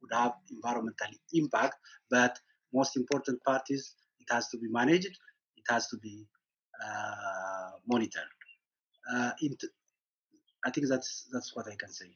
would 0.00 0.12
have 0.20 0.32
environmental 0.56 1.12
impact, 1.32 1.76
but 2.10 2.32
most 2.72 2.96
important 2.96 3.38
part 3.48 3.64
is 3.76 3.82
it 4.22 4.28
has 4.34 4.48
to 4.52 4.56
be 4.58 4.68
managed, 4.80 5.14
it 5.60 5.66
has 5.74 5.88
to 5.92 5.96
be 5.98 6.26
uh, 6.84 7.70
monitored. 7.86 8.32
Uh, 9.12 9.30
I 10.64 10.70
think 10.70 10.86
that's 10.88 11.28
that's 11.32 11.50
what 11.56 11.66
I 11.72 11.76
can 11.82 11.92
say. 12.00 12.10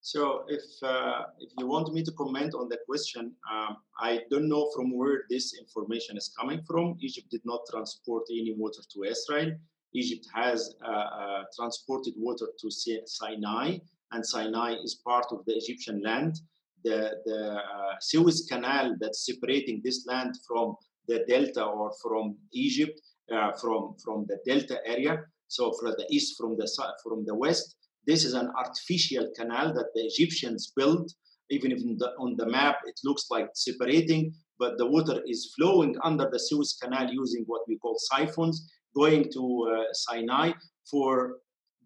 So 0.00 0.20
if 0.48 0.64
uh, 0.82 1.22
if 1.44 1.50
you 1.58 1.66
want 1.74 1.92
me 1.92 2.02
to 2.08 2.12
comment 2.12 2.52
on 2.54 2.66
the 2.72 2.78
question, 2.88 3.24
um, 3.52 3.72
I 4.08 4.20
don't 4.30 4.48
know 4.48 4.64
from 4.74 4.96
where 4.98 5.18
this 5.28 5.46
information 5.62 6.16
is 6.16 6.28
coming 6.38 6.60
from. 6.68 6.96
Egypt 7.00 7.28
did 7.34 7.44
not 7.44 7.60
transport 7.72 8.24
any 8.30 8.54
water 8.56 8.82
to 8.92 8.98
Israel. 9.14 9.50
Egypt 9.94 10.26
has 10.34 10.74
uh, 10.84 11.08
uh, 11.22 11.42
transported 11.56 12.14
water 12.16 12.46
to 12.60 12.66
Sinai, 12.70 13.78
and 14.12 14.24
Sinai 14.24 14.74
is 14.82 15.00
part 15.06 15.26
of 15.30 15.44
the 15.46 15.54
Egyptian 15.54 16.02
land. 16.02 16.36
The, 16.84 17.10
the 17.24 17.56
uh, 17.56 17.94
Suez 18.00 18.46
Canal 18.50 18.96
that's 19.00 19.26
separating 19.26 19.80
this 19.84 20.06
land 20.06 20.34
from 20.46 20.76
the 21.08 21.24
Delta 21.28 21.64
or 21.64 21.90
from 22.02 22.36
Egypt, 22.52 23.00
uh, 23.32 23.52
from, 23.52 23.96
from 24.02 24.26
the 24.28 24.38
Delta 24.46 24.78
area, 24.86 25.24
so 25.48 25.72
from 25.80 25.94
the 25.98 26.06
east, 26.10 26.36
from 26.38 26.56
the, 26.56 26.68
from 27.02 27.24
the 27.26 27.34
west, 27.34 27.76
this 28.06 28.24
is 28.24 28.34
an 28.34 28.50
artificial 28.56 29.28
canal 29.36 29.74
that 29.74 29.88
the 29.94 30.02
Egyptians 30.02 30.72
built. 30.76 31.12
Even 31.50 31.72
if 31.72 31.78
the, 31.78 32.10
on 32.18 32.36
the 32.36 32.46
map 32.46 32.76
it 32.84 33.00
looks 33.04 33.26
like 33.30 33.48
separating, 33.54 34.34
but 34.58 34.76
the 34.76 34.86
water 34.86 35.22
is 35.26 35.52
flowing 35.56 35.96
under 36.02 36.28
the 36.30 36.38
Suez 36.38 36.76
Canal 36.82 37.10
using 37.10 37.44
what 37.46 37.62
we 37.66 37.78
call 37.78 37.96
siphons, 37.98 38.70
going 38.94 39.30
to 39.32 39.74
uh, 39.74 39.84
Sinai 39.92 40.52
for 40.90 41.38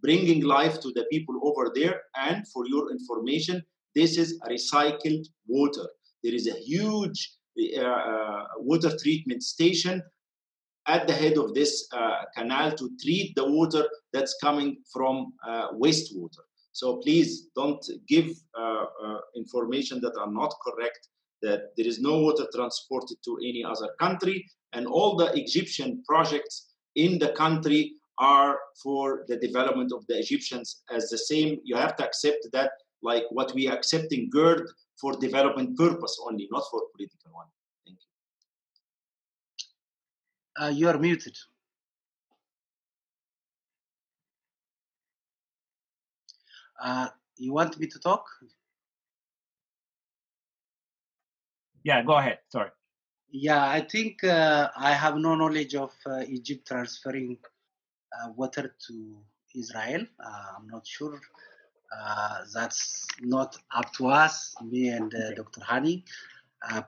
bringing 0.03 0.43
life 0.45 0.81
to 0.81 0.93
the 0.95 1.05
people 1.11 1.37
over 1.43 1.73
there. 1.75 2.03
And 2.17 2.47
for 2.49 2.67
your 2.67 2.91
information, 2.91 3.63
this 3.95 4.19
is 4.19 4.41
recycled 4.49 5.27
water. 5.47 5.87
There 6.23 6.35
is 6.35 6.47
a 6.47 6.59
huge 6.59 7.33
uh, 7.79 7.83
uh, 7.83 8.45
water 8.59 8.97
treatment 8.97 9.43
station 9.43 10.03
at 10.87 11.07
the 11.07 11.13
head 11.13 11.37
of 11.39 11.55
this 11.55 11.87
uh, 11.93 12.23
canal 12.37 12.73
to 12.73 12.91
treat 13.03 13.35
the 13.37 13.49
water 13.49 13.87
that's 14.13 14.37
coming 14.43 14.79
from 14.93 15.33
uh, 15.47 15.69
wastewater. 15.73 16.43
So 16.73 16.97
please 16.97 17.49
don't 17.55 17.85
give 18.09 18.31
uh, 18.59 18.85
uh, 19.05 19.19
information 19.37 20.01
that 20.01 20.15
are 20.19 20.31
not 20.31 20.55
correct, 20.67 21.09
that 21.43 21.77
there 21.77 21.87
is 21.87 22.01
no 22.01 22.21
water 22.21 22.47
transported 22.55 23.19
to 23.25 23.37
any 23.43 23.63
other 23.63 23.91
country, 24.01 24.45
and 24.73 24.87
all 24.87 25.17
the 25.17 25.31
Egyptian 25.35 26.03
projects 26.09 26.73
in 26.97 27.19
the 27.19 27.33
country 27.33 27.93
are 28.19 28.59
for 28.83 29.25
the 29.29 29.37
development 29.37 29.93
of 29.93 30.07
the 30.07 30.19
Egyptians 30.19 30.83
as 30.91 31.09
the 31.09 31.19
same. 31.19 31.61
You 31.65 31.77
have 31.77 31.97
to 31.97 32.05
accept 32.05 32.47
that 32.53 32.71
like 33.03 33.25
what 33.31 33.53
we 33.55 33.69
accept 33.69 34.13
in 34.13 34.31
GERD 34.31 34.69
for 35.01 35.17
development 35.17 35.77
purpose 35.77 36.19
only, 36.27 36.49
not 36.51 36.65
for 36.71 36.83
political 36.95 37.33
one. 37.33 37.47
Thank 37.85 37.99
you. 40.59 40.65
Uh, 40.65 40.71
you 40.71 40.89
are 40.89 40.99
muted. 40.99 41.37
Uh, 46.81 47.09
you 47.37 47.53
want 47.53 47.79
me 47.79 47.87
to 47.87 47.99
talk? 47.99 48.27
Yeah, 51.85 52.03
go 52.03 52.15
ahead. 52.15 52.39
Sorry. 52.51 52.71
Yeah, 53.31 53.67
I 53.67 53.81
think 53.81 54.23
uh, 54.25 54.69
I 54.77 54.93
have 54.93 55.17
no 55.17 55.35
knowledge 55.35 55.75
of 55.75 55.93
uh, 56.07 56.23
Egypt 56.29 56.69
transferring 56.69 57.39
uh, 57.45 57.49
Uh, 58.21 58.29
water 58.37 58.75
to 58.87 59.17
Israel. 59.55 60.05
Uh, 60.25 60.59
I'm 60.59 60.67
not 60.69 60.87
sure. 60.87 61.21
Uh, 61.99 62.39
that's 62.55 63.07
not 63.21 63.57
up 63.75 63.93
to 63.95 64.09
us, 64.09 64.55
me 64.65 64.89
and 64.89 65.15
uh, 65.15 65.19
okay. 65.19 65.35
Dr. 65.35 65.61
Hani. 65.61 66.05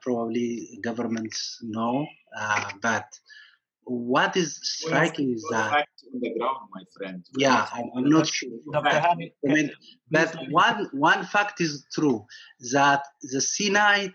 probably 0.01 0.79
governments 0.83 1.61
know, 1.63 2.07
but 2.81 3.07
what 3.85 4.37
is 4.37 4.59
striking 4.63 5.35
is 5.35 5.47
that 5.51 5.87
on 6.15 6.21
the 6.21 6.31
ground, 6.39 6.69
my 6.73 6.83
friend. 6.97 7.25
Yeah, 7.37 7.67
I'm, 7.73 7.91
I'm 7.97 8.09
not 8.09 8.27
sure. 8.27 8.51
But, 8.67 8.87
I 8.87 9.15
mean, 9.45 9.71
but 10.11 10.35
one 10.51 10.89
one 10.93 11.25
fact 11.25 11.61
is 11.61 11.87
true 11.93 12.25
that 12.73 13.05
the 13.23 13.41
Sinai 13.41 14.09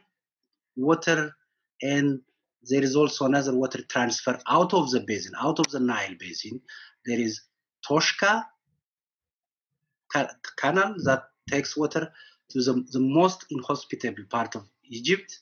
water 0.75 1.35
and 1.81 2.21
there 2.69 2.83
is 2.83 2.95
also 2.95 3.25
another 3.25 3.55
water 3.55 3.81
transfer 3.83 4.39
out 4.47 4.73
of 4.73 4.91
the 4.91 5.01
basin, 5.01 5.33
out 5.39 5.59
of 5.59 5.69
the 5.71 5.79
Nile 5.79 6.15
basin. 6.19 6.61
There 7.09 7.19
is 7.19 7.41
Toshka 7.85 8.45
canal 10.61 10.95
that 11.05 11.23
takes 11.49 11.75
water 11.75 12.11
to 12.49 12.61
the, 12.61 12.73
the 12.91 12.99
most 12.99 13.45
inhospitable 13.49 14.25
part 14.29 14.55
of 14.55 14.63
Egypt 14.83 15.39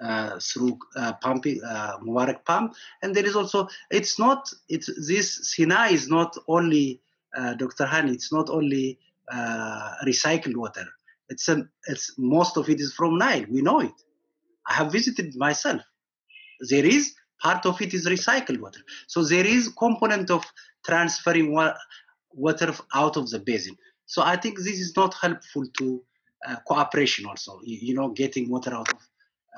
uh, 0.00 0.38
through 0.38 0.78
uh, 0.96 1.12
pumping 1.14 1.60
uh, 1.64 1.98
Mubarak 2.04 2.44
pump. 2.44 2.74
And 3.02 3.14
there 3.16 3.26
is 3.26 3.34
also 3.34 3.68
it's 3.90 4.18
not 4.18 4.48
it's 4.68 4.88
this 5.08 5.26
Sinai 5.54 5.88
is 5.88 6.08
not 6.08 6.36
only 6.46 7.00
uh, 7.36 7.54
Dr. 7.54 7.84
Hani. 7.84 8.12
It's 8.14 8.32
not 8.32 8.48
only 8.48 8.98
uh, 9.32 9.94
recycled 10.06 10.56
water. 10.56 10.86
It's 11.28 11.48
a, 11.48 11.68
it's 11.88 12.14
most 12.16 12.56
of 12.56 12.68
it 12.68 12.80
is 12.80 12.94
from 12.94 13.18
Nile. 13.18 13.44
We 13.50 13.60
know 13.60 13.80
it. 13.80 13.98
I 14.68 14.74
have 14.74 14.92
visited 14.92 15.34
myself. 15.36 15.82
There 16.70 16.86
is 16.86 17.14
part 17.40 17.66
of 17.66 17.80
it 17.80 17.94
is 17.94 18.06
recycled 18.06 18.60
water. 18.60 18.80
So 19.06 19.24
there 19.24 19.46
is 19.46 19.68
component 19.68 20.30
of 20.30 20.44
transferring 20.84 21.52
wa- 21.52 21.74
water 22.32 22.74
out 22.94 23.16
of 23.16 23.30
the 23.30 23.38
basin. 23.38 23.76
So 24.06 24.22
I 24.22 24.36
think 24.36 24.58
this 24.58 24.80
is 24.80 24.96
not 24.96 25.14
helpful 25.14 25.66
to 25.78 26.02
uh, 26.46 26.56
cooperation 26.66 27.26
also. 27.26 27.60
You, 27.64 27.78
you 27.80 27.94
know, 27.94 28.08
getting 28.10 28.48
water 28.48 28.74
out 28.74 28.92
of 28.92 29.08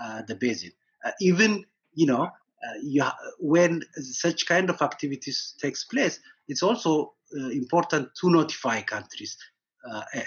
uh, 0.02 0.23
the 0.27 0.35
basin. 0.35 0.73
Uh, 1.05 1.11
even 1.20 1.65
you 1.94 2.07
know 2.07 2.24
uh, 2.24 2.78
you, 2.82 3.05
when 3.39 3.82
such 3.94 4.47
kind 4.47 4.70
of 4.70 4.81
activities 4.82 5.55
takes 5.61 5.85
place, 5.85 6.20
it's 6.48 6.62
also 6.62 7.15
important 7.52 8.09
to 8.20 8.28
notify 8.28 8.81
countries 8.81 9.36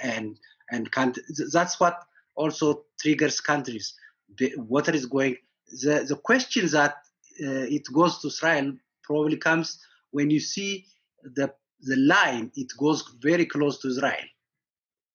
and 0.04 0.38
and 0.72 0.90
that's 1.52 1.80
what 1.80 2.00
also 2.36 2.86
triggers 3.00 3.42
countries. 3.42 3.94
The, 4.38 4.54
water 4.58 4.92
is 4.94 5.06
going. 5.06 5.38
The 5.68 6.06
the 6.08 6.16
question 6.16 6.68
that 6.72 6.96
it 7.38 7.84
goes 7.94 8.20
to 8.20 8.28
Israel 8.28 8.74
probably 9.04 9.38
comes 9.38 9.80
when 10.12 10.30
you 10.30 10.40
see 10.40 10.86
the 11.24 11.54
the 11.82 11.98
line 11.98 12.52
it 12.56 12.72
goes 12.78 13.04
very 13.22 13.46
close 13.46 13.80
to 13.82 13.90
Israel. 13.90 14.28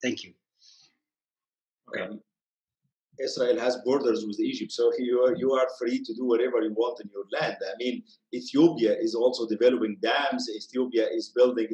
Thank 0.02 0.24
you. 0.24 0.32
Okay. 1.88 2.18
Israel 3.20 3.58
has 3.58 3.76
borders 3.84 4.24
with 4.24 4.38
Egypt, 4.38 4.70
so 4.70 4.92
you 4.98 5.20
are, 5.20 5.34
you 5.36 5.52
are 5.52 5.66
free 5.78 5.98
to 6.04 6.14
do 6.14 6.24
whatever 6.24 6.60
you 6.62 6.72
want 6.72 7.00
in 7.00 7.10
your 7.12 7.24
land. 7.32 7.56
I 7.60 7.74
mean, 7.78 8.02
Ethiopia 8.32 8.96
is 8.96 9.14
also 9.14 9.48
developing 9.48 9.96
dams. 10.00 10.48
Ethiopia 10.48 11.08
is 11.08 11.32
building. 11.34 11.68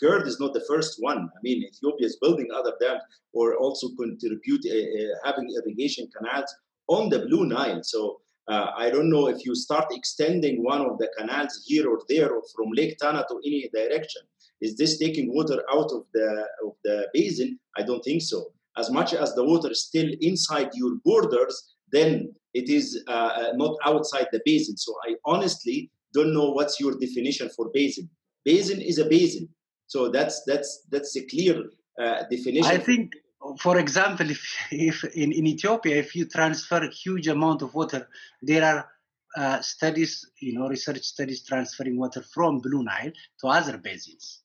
GERD 0.00 0.26
is 0.26 0.40
not 0.40 0.52
the 0.52 0.64
first 0.66 0.96
one. 0.98 1.18
I 1.18 1.40
mean, 1.42 1.62
Ethiopia 1.62 2.06
is 2.06 2.16
building 2.16 2.48
other 2.52 2.72
dams 2.80 3.02
or 3.32 3.56
also 3.56 3.88
contribute 3.96 4.64
uh, 4.66 4.74
uh, 4.74 5.14
having 5.24 5.48
irrigation 5.54 6.08
canals 6.16 6.52
on 6.88 7.08
the 7.08 7.20
Blue 7.20 7.46
Nile. 7.46 7.82
So 7.84 8.20
uh, 8.50 8.70
I 8.76 8.90
don't 8.90 9.10
know 9.10 9.28
if 9.28 9.44
you 9.46 9.54
start 9.54 9.86
extending 9.92 10.62
one 10.62 10.82
of 10.82 10.98
the 10.98 11.08
canals 11.16 11.64
here 11.66 11.88
or 11.88 12.00
there 12.08 12.30
or 12.34 12.42
from 12.54 12.68
Lake 12.74 12.96
Tana 13.00 13.24
to 13.28 13.36
any 13.46 13.70
direction. 13.72 14.22
Is 14.60 14.76
this 14.76 14.98
taking 14.98 15.34
water 15.34 15.62
out 15.72 15.90
of 15.96 16.02
the 16.12 16.28
of 16.66 16.72
the 16.84 17.08
basin? 17.14 17.58
I 17.78 17.82
don't 17.82 18.02
think 18.02 18.22
so 18.22 18.52
as 18.76 18.90
much 18.90 19.12
as 19.14 19.34
the 19.34 19.44
water 19.44 19.70
is 19.70 19.84
still 19.84 20.10
inside 20.20 20.70
your 20.74 20.96
borders, 21.04 21.74
then 21.92 22.32
it 22.54 22.68
is 22.68 23.02
uh, 23.08 23.10
uh, 23.10 23.52
not 23.54 23.76
outside 23.84 24.28
the 24.32 24.40
basin. 24.44 24.76
So 24.76 24.94
I 25.06 25.14
honestly 25.24 25.90
don't 26.14 26.32
know 26.32 26.50
what's 26.50 26.80
your 26.80 26.94
definition 26.98 27.48
for 27.56 27.70
basin. 27.72 28.08
Basin 28.44 28.80
is 28.80 28.98
a 28.98 29.04
basin. 29.04 29.48
So 29.86 30.08
that's 30.08 30.42
that's 30.44 30.86
that's 30.90 31.16
a 31.16 31.26
clear 31.26 31.56
uh, 32.00 32.22
definition. 32.30 32.64
I 32.64 32.78
think, 32.78 33.12
for 33.58 33.78
example, 33.78 34.30
if, 34.30 34.42
if 34.70 35.04
in, 35.04 35.32
in 35.32 35.46
Ethiopia, 35.46 35.96
if 35.96 36.14
you 36.14 36.26
transfer 36.26 36.78
a 36.84 36.90
huge 36.90 37.28
amount 37.28 37.62
of 37.62 37.74
water, 37.74 38.08
there 38.42 38.64
are 38.64 38.88
uh, 39.36 39.60
studies, 39.60 40.28
you 40.40 40.52
know, 40.58 40.68
research 40.68 41.02
studies 41.02 41.42
transferring 41.42 41.96
water 41.96 42.22
from 42.22 42.58
Blue 42.58 42.82
Nile 42.82 43.12
to 43.40 43.46
other 43.46 43.78
basins, 43.78 44.42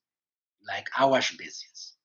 like 0.68 0.88
Awash 1.00 1.36
basins 1.38 1.96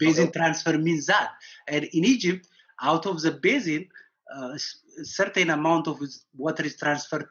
basin 0.00 0.28
okay. 0.28 0.38
transfer 0.38 0.76
means 0.78 1.06
that. 1.06 1.30
And 1.68 1.84
in 1.84 2.04
Egypt, 2.04 2.48
out 2.82 3.06
of 3.06 3.20
the 3.20 3.32
basin, 3.32 3.86
uh, 4.34 4.54
a 4.54 5.04
certain 5.04 5.50
amount 5.50 5.86
of 5.86 6.00
water 6.36 6.64
is 6.64 6.76
transferred 6.76 7.28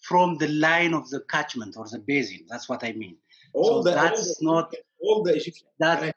from 0.00 0.38
the 0.38 0.48
line 0.48 0.94
of 0.94 1.10
the 1.10 1.20
catchment 1.28 1.76
or 1.76 1.86
the 1.88 1.98
basin. 1.98 2.46
That's 2.48 2.68
what 2.68 2.82
I 2.84 2.92
mean. 2.92 3.16
All 3.52 3.82
so 3.82 3.90
the, 3.90 3.94
that's 3.94 4.40
all 4.40 4.54
the, 4.54 4.54
not 4.54 4.74
all 5.00 5.22
the 5.22 5.34
Egyptian. 5.34 5.66
That, 5.80 6.14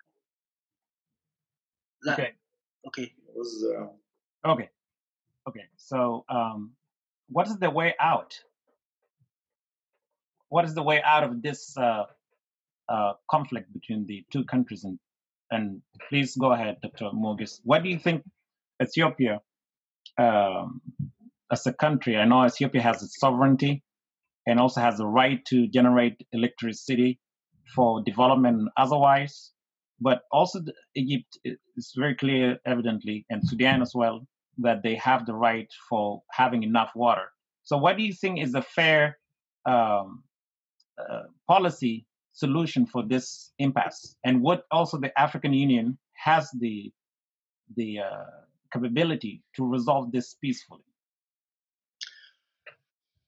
that, 2.06 2.14
okay. 2.20 2.32
Okay. 2.88 3.14
Was, 3.36 3.66
uh, 4.46 4.52
okay. 4.52 4.70
Okay. 5.48 5.66
So, 5.76 6.26
um, 6.30 6.72
what 7.30 7.48
is 7.48 7.58
the 7.58 7.70
way 7.70 7.96
out? 8.00 8.40
What 10.50 10.66
is 10.66 10.74
the 10.74 10.84
way 10.84 11.02
out 11.02 11.24
of 11.24 11.42
this 11.42 11.76
uh, 11.78 12.06
uh, 12.88 13.14
conflict 13.30 13.72
between 13.74 14.06
the 14.06 14.24
two 14.32 14.44
countries. 14.44 14.84
And, 14.84 15.00
and 15.52 15.82
please 16.10 16.36
go 16.36 16.52
ahead, 16.54 16.78
Dr. 16.82 17.10
Moges. 17.14 17.62
What 17.64 17.84
do 17.84 17.90
you 17.90 18.00
think 18.00 18.24
Ethiopia, 18.82 19.42
um, 20.18 20.82
as 21.52 21.66
a 21.66 21.74
country, 21.74 22.18
I 22.18 22.26
know 22.26 22.46
Ethiopia 22.46 22.82
has 22.82 23.02
its 23.04 23.20
sovereignty 23.20 23.84
and 24.46 24.60
also 24.60 24.82
has 24.82 24.98
the 24.98 25.06
right 25.08 25.44
to 25.46 25.68
generate 25.68 26.22
electricity 26.32 27.20
for 27.76 28.04
development 28.04 28.70
otherwise. 28.78 29.52
But 30.00 30.24
also, 30.32 30.62
Egypt 30.96 31.38
is 31.44 31.94
very 31.96 32.16
clear, 32.16 32.60
evidently, 32.66 33.26
and 33.30 33.48
Sudan 33.48 33.82
as 33.82 33.94
well, 33.96 34.28
that 34.58 34.84
they 34.84 34.96
have 34.96 35.26
the 35.26 35.34
right 35.34 35.72
for 35.90 36.22
having 36.32 36.64
enough 36.64 36.92
water. 36.96 37.32
So, 37.64 37.78
what 37.78 37.98
do 37.98 38.04
you 38.04 38.14
think 38.14 38.40
is 38.40 38.54
a 38.56 38.62
fair 38.62 39.18
um, 39.66 40.24
uh, 40.98 41.24
policy 41.48 42.06
solution 42.34 42.86
for 42.86 43.04
this 43.04 43.54
impasse, 43.60 44.16
and 44.24 44.42
what 44.42 44.66
also 44.70 44.98
the 44.98 45.18
African 45.20 45.54
Union 45.54 45.98
has 46.14 46.50
the 46.60 46.92
the 47.76 48.00
uh, 48.00 48.26
capability 48.72 49.44
to 49.56 49.66
resolve 49.66 50.12
this 50.12 50.36
peacefully? 50.36 50.84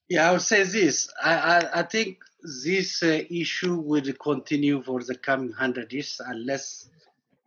Yeah, 0.10 0.30
I 0.30 0.31
would 0.31 0.41
say 0.41 0.64
this. 0.64 1.10
I, 1.22 1.35
I, 1.35 1.80
I 1.80 1.84
think 1.84 2.19
this 2.42 3.04
uh, 3.04 3.24
issue 3.30 3.76
will 3.76 4.14
continue 4.22 4.82
for 4.84 5.04
the 5.04 5.16
coming 5.16 5.52
hundred 5.52 5.92
years 5.92 6.20
unless 6.26 6.90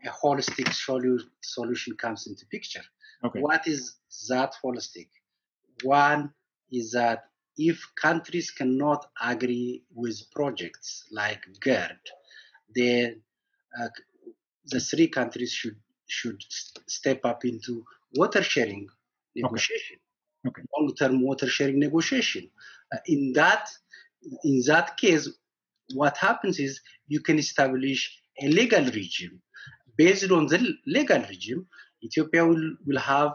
a 0.04 0.08
holistic 0.08 0.68
solu- 0.68 1.28
solution 1.40 1.96
comes 1.96 2.26
into 2.26 2.46
picture. 2.46 2.82
Okay. 3.24 3.40
What 3.40 3.66
is 3.66 3.96
that 4.28 4.54
holistic? 4.64 5.08
One 5.82 6.32
is 6.70 6.92
that 6.92 7.24
if 7.56 7.84
countries 8.00 8.50
cannot 8.50 9.06
agree 9.20 9.84
with 9.94 10.30
projects 10.32 11.04
like 11.12 11.42
GERD, 11.60 11.98
then 12.74 13.20
uh, 13.80 13.88
the 14.66 14.80
three 14.80 15.08
countries 15.08 15.52
should 15.52 15.76
should 16.06 16.42
step 16.88 17.20
up 17.24 17.44
into 17.44 17.84
water 18.14 18.42
sharing 18.42 18.88
negotiation, 19.36 19.98
Okay. 20.46 20.62
long-term 20.76 21.22
water 21.22 21.46
sharing 21.46 21.78
negotiation. 21.78 22.50
Uh, 22.92 22.98
in 23.06 23.32
that 23.34 23.70
in 24.44 24.62
that 24.66 24.96
case, 24.96 25.28
what 25.94 26.16
happens 26.16 26.58
is 26.58 26.80
you 27.08 27.20
can 27.20 27.38
establish 27.38 28.18
a 28.40 28.48
legal 28.48 28.84
regime. 28.84 29.40
Based 29.96 30.30
on 30.30 30.46
the 30.46 30.74
legal 30.86 31.20
regime, 31.22 31.66
Ethiopia 32.02 32.46
will, 32.46 32.76
will 32.86 32.98
have 32.98 33.34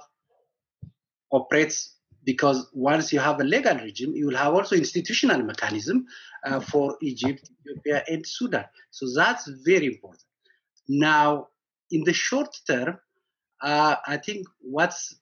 operates 1.32 1.96
because 2.24 2.68
once 2.74 3.14
you 3.14 3.20
have 3.20 3.40
a 3.40 3.44
legal 3.44 3.76
regime, 3.78 4.16
you 4.16 4.28
will 4.28 4.38
have 4.38 4.54
also 4.54 4.76
institutional 4.76 5.44
mechanism 5.44 6.06
uh, 6.44 6.60
for 6.60 6.98
Egypt, 7.02 7.50
Ethiopia, 7.62 8.04
and 8.08 8.26
Sudan. 8.26 8.66
So 8.90 9.06
that's 9.14 9.48
very 9.64 9.86
important. 9.86 10.24
Now, 10.88 11.50
in 11.92 12.04
the 12.04 12.14
short 12.14 12.58
term, 12.68 12.98
uh, 13.62 13.96
I 14.08 14.18
think 14.18 14.48
what's 14.62 15.16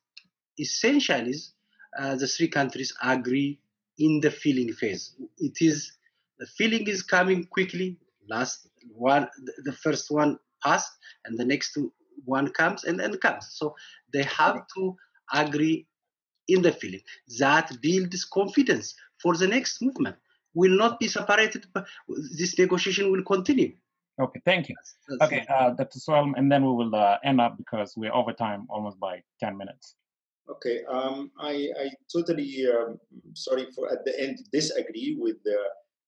essential 0.59 1.27
is 1.27 1.53
uh, 1.99 2.15
the 2.15 2.27
three 2.27 2.47
countries 2.47 2.93
agree 3.01 3.59
in 3.97 4.19
the 4.21 4.31
feeling 4.31 4.71
phase. 4.73 5.15
It 5.37 5.57
is 5.61 5.91
the 6.39 6.47
feeling 6.47 6.87
is 6.87 7.03
coming 7.03 7.45
quickly. 7.45 7.97
Last 8.27 8.67
one, 8.93 9.27
the- 9.45 9.61
the 9.65 9.73
first 9.73 10.09
one 10.09 10.39
passed, 10.63 10.91
and 11.25 11.37
the 11.37 11.45
next 11.45 11.77
one 12.25 12.49
comes 12.51 12.83
and 12.85 12.99
then 12.99 13.17
comes. 13.17 13.45
So 13.51 13.75
they 14.13 14.23
have 14.23 14.65
to 14.75 14.95
agree 15.33 15.87
in 16.47 16.61
the 16.61 16.71
feeling. 16.71 17.01
That 17.39 17.71
builds 17.81 18.25
confidence 18.25 18.95
for 19.21 19.35
the 19.37 19.47
next 19.47 19.81
movement. 19.81 20.17
Will 20.53 20.75
not 20.77 20.99
be 20.99 21.07
separated. 21.07 21.65
But 21.73 21.87
this 22.37 22.57
negotiation 22.57 23.11
will 23.11 23.23
continue. 23.23 23.73
Okay, 24.21 24.41
thank 24.45 24.69
you. 24.69 24.75
That's- 25.09 25.27
Okay, 25.27 25.45
uh, 25.49 25.71
Dr. 25.71 25.99
Sewilam, 25.99 26.33
and 26.37 26.51
then 26.51 26.63
we 26.63 26.71
will 26.71 26.93
uh, 26.95 27.17
end 27.23 27.41
up 27.41 27.57
because 27.57 27.95
we're 27.97 28.13
over 28.13 28.31
time 28.33 28.67
almost 28.69 28.99
by 28.99 29.23
10 29.39 29.57
minutes. 29.57 29.95
Okay, 30.49 30.83
um, 30.85 31.31
I, 31.39 31.69
I 31.83 31.89
totally 32.13 32.67
um, 32.67 32.99
sorry 33.35 33.67
for 33.75 33.91
at 33.91 34.03
the 34.05 34.19
end 34.19 34.39
disagree 34.51 35.17
with 35.19 35.37
the 35.43 35.57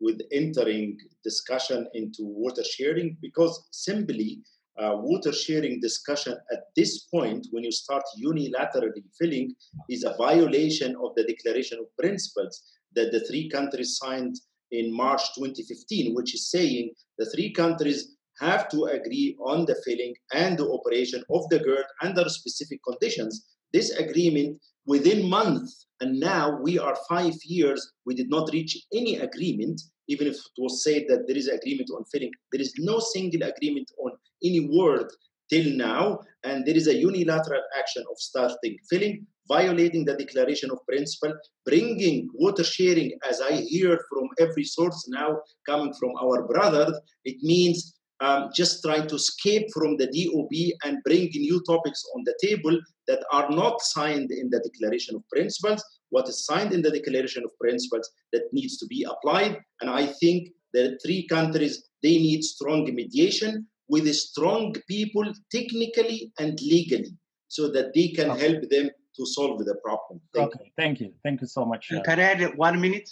with 0.02 0.20
entering 0.32 0.98
discussion 1.24 1.88
into 1.94 2.24
water 2.26 2.64
sharing 2.64 3.18
because 3.22 3.68
simply 3.72 4.42
uh, 4.78 4.98
water 4.98 5.32
sharing 5.32 5.80
discussion 5.80 6.36
at 6.52 6.64
this 6.76 7.06
point 7.06 7.48
when 7.52 7.64
you 7.64 7.72
start 7.72 8.04
unilaterally 8.22 9.04
filling 9.18 9.56
is 9.90 10.04
a 10.04 10.16
violation 10.18 10.96
of 11.02 11.16
the 11.16 11.24
declaration 11.24 11.80
of 11.80 11.86
principles 11.98 12.62
that 12.94 13.12
the 13.12 13.22
three 13.22 13.50
countries 13.50 13.98
signed 13.98 14.36
in 14.72 14.94
March 14.94 15.22
2015 15.36 16.14
which 16.14 16.36
is 16.36 16.52
saying 16.52 16.92
the 17.18 17.26
three 17.28 17.54
countries 17.54 18.16
have 18.40 18.68
to 18.70 18.86
agree 18.86 19.36
on 19.40 19.66
the 19.66 19.76
filling 19.86 20.14
and 20.34 20.58
the 20.58 20.70
operation 20.70 21.24
of 21.30 21.48
the 21.50 21.60
GERD 21.60 21.86
under 22.02 22.28
specific 22.30 22.80
conditions. 22.84 23.46
This 23.74 23.92
agreement 23.92 24.62
within 24.86 25.30
months 25.30 25.88
and 26.02 26.20
now 26.20 26.60
we 26.62 26.78
are 26.78 26.96
five 27.10 27.34
years 27.44 27.94
we 28.06 28.14
did 28.16 28.30
not 28.30 28.50
reach 28.54 28.78
any 28.94 29.18
agreement 29.18 29.82
even 30.08 30.28
if 30.28 30.36
it 30.36 30.62
was 30.62 30.84
said 30.84 31.04
that 31.08 31.26
there 31.28 31.38
is 31.38 31.48
agreement 31.48 31.90
on 31.96 32.06
filling. 32.06 32.32
There 32.52 32.62
is 32.62 32.74
no 32.78 33.00
single 33.00 33.42
agreement 33.42 33.90
on 33.98 34.12
any 34.44 34.70
word 34.72 35.08
till 35.50 35.76
now 35.76 36.20
and 36.44 36.66
there 36.66 36.76
is 36.76 36.88
a 36.88 36.96
unilateral 36.96 37.62
action 37.78 38.04
of 38.12 38.18
starting 38.18 38.78
filling 38.90 39.26
violating 39.48 40.04
the 40.04 40.16
declaration 40.16 40.72
of 40.72 40.80
principle 40.88 41.34
bringing 41.66 42.28
water 42.34 42.64
sharing 42.64 43.12
as 43.30 43.42
i 43.42 43.52
hear 43.52 44.00
from 44.10 44.28
every 44.40 44.64
source 44.64 45.08
now 45.08 45.38
coming 45.68 45.94
from 46.00 46.12
our 46.22 46.48
brothers 46.48 46.98
it 47.26 47.38
means 47.44 47.95
um, 48.22 48.50
just 48.54 48.84
trying 48.84 49.08
to 49.08 49.16
escape 49.16 49.68
from 49.74 49.98
the 49.98 50.08
DOP 50.08 50.78
and 50.86 51.04
bring 51.04 51.30
new 51.34 51.62
topics 51.68 52.04
on 52.16 52.24
the 52.24 52.36
table 52.42 52.80
that 53.08 53.20
are 53.32 53.50
not 53.50 53.82
signed 53.82 54.32
in 54.32 54.50
the 54.50 54.60
Declaration 54.60 55.16
of 55.16 55.24
Principles. 55.30 55.84
What 56.10 56.30
is 56.30 56.46
signed 56.46 56.74
in 56.74 56.82
the 56.82 56.92
Declaration 56.92 57.44
of 57.44 57.52
Principles 57.60 58.10
that 58.32 58.44
needs 58.54 58.78
to 58.78 58.86
be 58.88 59.06
applied, 59.10 59.58
and 59.82 59.90
I 59.90 60.06
think 60.06 60.50
the 60.74 60.98
three 61.06 61.28
countries 61.28 61.84
they 62.04 62.18
need 62.18 62.44
strong 62.44 62.84
mediation 62.94 63.68
with 63.88 64.12
strong 64.14 64.74
people 64.88 65.26
technically 65.52 66.32
and 66.40 66.58
legally, 66.62 67.12
so 67.48 67.70
that 67.72 67.94
they 67.94 68.10
can 68.10 68.32
Okay. 68.32 68.48
help 68.52 68.70
them 68.70 68.90
to 69.18 69.26
solve 69.26 69.60
the 69.66 69.76
problem. 69.84 70.22
Thank 70.34 70.54
you. 70.54 70.60
Okay, 70.60 70.72
thank 70.78 71.00
you. 71.00 71.14
Thank 71.24 71.42
you 71.42 71.48
so 71.48 71.66
much. 71.66 71.92
Uh, 71.92 72.02
Can 72.04 72.20
I 72.20 72.24
add 72.24 72.58
one 72.58 72.80
minute? 72.80 73.10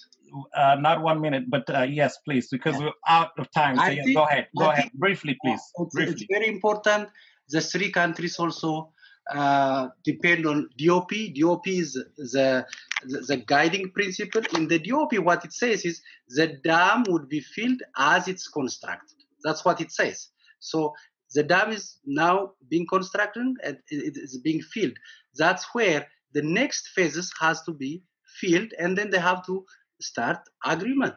Uh, 0.55 0.75
not 0.79 1.01
one 1.01 1.21
minute, 1.21 1.49
but 1.49 1.69
uh, 1.69 1.83
yes, 1.83 2.17
please, 2.25 2.47
because 2.49 2.77
we're 2.77 2.91
out 3.07 3.31
of 3.37 3.49
time. 3.51 3.77
So 3.77 3.85
yes, 3.85 4.05
think- 4.05 4.15
go 4.17 4.23
ahead. 4.23 4.47
Go 4.57 4.65
I 4.65 4.73
ahead. 4.73 4.91
Briefly, 4.95 5.37
please. 5.43 5.61
It's, 5.79 5.95
it's 5.95 5.95
Briefly. 5.95 6.27
very 6.29 6.47
important. 6.47 7.09
The 7.49 7.61
three 7.61 7.91
countries 7.91 8.37
also 8.39 8.91
uh, 9.33 9.89
depend 10.03 10.45
on 10.45 10.69
DOP. 10.77 11.11
DOP 11.39 11.67
is 11.67 11.93
the, 11.93 12.65
the 13.03 13.19
the 13.27 13.37
guiding 13.37 13.91
principle. 13.91 14.41
In 14.55 14.67
the 14.67 14.79
DOP, 14.79 15.13
what 15.19 15.45
it 15.45 15.53
says 15.53 15.85
is 15.85 16.01
the 16.29 16.47
dam 16.63 17.03
would 17.09 17.29
be 17.29 17.39
filled 17.39 17.81
as 17.97 18.27
it's 18.27 18.47
constructed. 18.47 19.17
That's 19.43 19.63
what 19.65 19.81
it 19.81 19.91
says. 19.91 20.29
So 20.59 20.93
the 21.33 21.43
dam 21.43 21.71
is 21.71 21.97
now 22.05 22.51
being 22.69 22.85
constructed 22.87 23.45
and 23.63 23.77
it 23.89 24.17
is 24.17 24.37
being 24.37 24.61
filled. 24.61 24.97
That's 25.35 25.65
where 25.73 26.07
the 26.33 26.41
next 26.41 26.89
phases 26.89 27.31
has 27.39 27.61
to 27.63 27.73
be 27.73 28.03
filled, 28.39 28.73
and 28.79 28.97
then 28.97 29.09
they 29.09 29.19
have 29.19 29.45
to 29.45 29.65
start 30.01 30.39
agreement. 30.65 31.15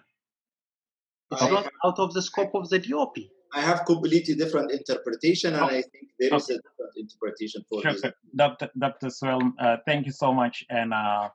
It's 1.33 1.43
I 1.43 1.51
not 1.51 1.65
have- 1.65 1.73
out 1.85 1.99
of 1.99 2.15
the 2.15 2.23
scope 2.23 2.55
of 2.55 2.69
the 2.69 2.79
DOP. 2.79 3.17
I 3.55 3.61
have 3.61 3.85
completely 3.87 4.35
different 4.35 4.71
interpretation, 4.73 5.55
and 5.55 5.65
I 5.65 5.83
think 5.83 6.11
there 6.19 6.35
is 6.35 6.51
a 6.51 6.55
different 6.57 6.93
interpretation 6.97 7.65
for 7.69 7.81
Sure, 7.83 7.93
this. 7.93 8.01
sir. 8.03 8.13
Dr. 8.35 8.71
Dr. 8.79 9.09
Swell, 9.11 9.41
uh, 9.59 9.77
thank 9.87 10.05
you 10.07 10.13
so 10.13 10.33
much. 10.33 10.65
And 10.69 10.93
uh, 10.93 11.31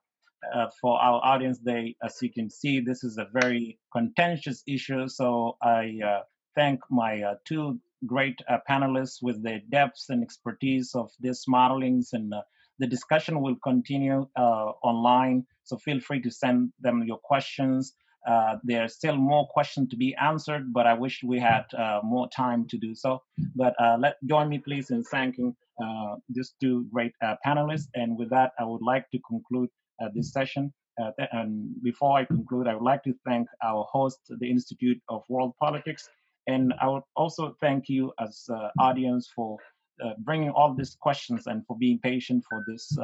uh, 0.53 0.68
for 0.80 0.99
our 1.01 1.19
audience, 1.23 1.59
they, 1.59 1.95
as 2.03 2.18
you 2.22 2.31
can 2.31 2.49
see, 2.49 2.80
this 2.80 3.03
is 3.03 3.18
a 3.18 3.27
very 3.34 3.80
contentious 3.91 4.61
issue. 4.68 5.07
So 5.07 5.57
I 5.63 5.99
uh, 6.05 6.22
thank 6.55 6.80
my 6.89 7.22
uh, 7.23 7.35
two 7.45 7.80
great 8.05 8.39
uh, 8.49 8.57
panelists 8.69 9.18
with 9.22 9.41
their 9.43 9.61
depths 9.69 10.09
and 10.09 10.22
expertise 10.23 10.93
of 10.95 11.11
this 11.19 11.45
modelings 11.47 12.13
and 12.13 12.34
uh, 12.34 12.41
the 12.80 12.88
discussion 12.88 13.41
will 13.41 13.55
continue 13.63 14.27
uh, 14.35 14.72
online. 14.84 15.45
So 15.64 15.78
feel 15.78 16.00
free 16.00 16.22
to 16.22 16.32
send 16.32 16.72
them 16.80 17.04
your 17.04 17.18
questions. 17.18 17.94
Uh, 18.28 18.58
there 18.64 18.84
are 18.84 18.88
still 18.88 19.16
more 19.16 19.48
questions 19.48 19.90
to 19.90 19.98
be 19.98 20.16
answered, 20.16 20.72
but 20.74 20.86
I 20.86 20.94
wish 20.94 21.24
we 21.24 21.40
had 21.40 21.66
uh, 21.76 22.02
more 22.04 22.30
time 22.30 22.68
to 22.68 22.78
do 22.78 22.94
so. 22.94 23.22
But 23.56 23.74
uh, 23.80 23.98
let 24.00 24.16
join 24.26 24.50
me, 24.50 24.60
please, 24.60 24.92
in 24.92 25.04
thanking 25.04 25.56
uh, 25.84 26.16
these 26.30 26.54
two 26.62 26.86
great 26.94 27.14
uh, 27.24 27.36
panelists. 27.46 27.88
And 27.96 28.18
with 28.18 28.30
that, 28.30 28.52
I 28.60 28.64
would 28.64 28.82
like 28.82 29.10
to 29.12 29.20
conclude 29.28 29.70
uh, 30.02 30.10
this 30.14 30.32
session. 30.32 30.74
Th- 31.18 31.30
and 31.32 31.74
before 31.82 32.16
I 32.20 32.26
conclude, 32.26 32.68
I 32.68 32.76
would 32.76 32.84
like 32.84 33.04
to 33.04 33.14
thank 33.26 33.48
our 33.64 33.86
host, 33.92 34.20
the 34.30 34.50
Institute 34.50 35.02
of 35.10 35.24
World 35.30 35.54
Politics. 35.60 36.08
And 36.48 36.74
I 36.80 36.88
would 36.88 37.04
also 37.16 37.56
thank 37.60 37.90
you 37.90 38.14
as 38.20 38.48
audience 38.80 39.32
for 39.36 39.58
bringing 40.20 40.52
all 40.52 40.76
these 40.76 40.96
questions 41.02 41.48
and 41.48 41.66
for 41.66 41.76
being 41.78 41.98
patient 42.04 42.44
for 42.48 42.64
this 42.68 42.96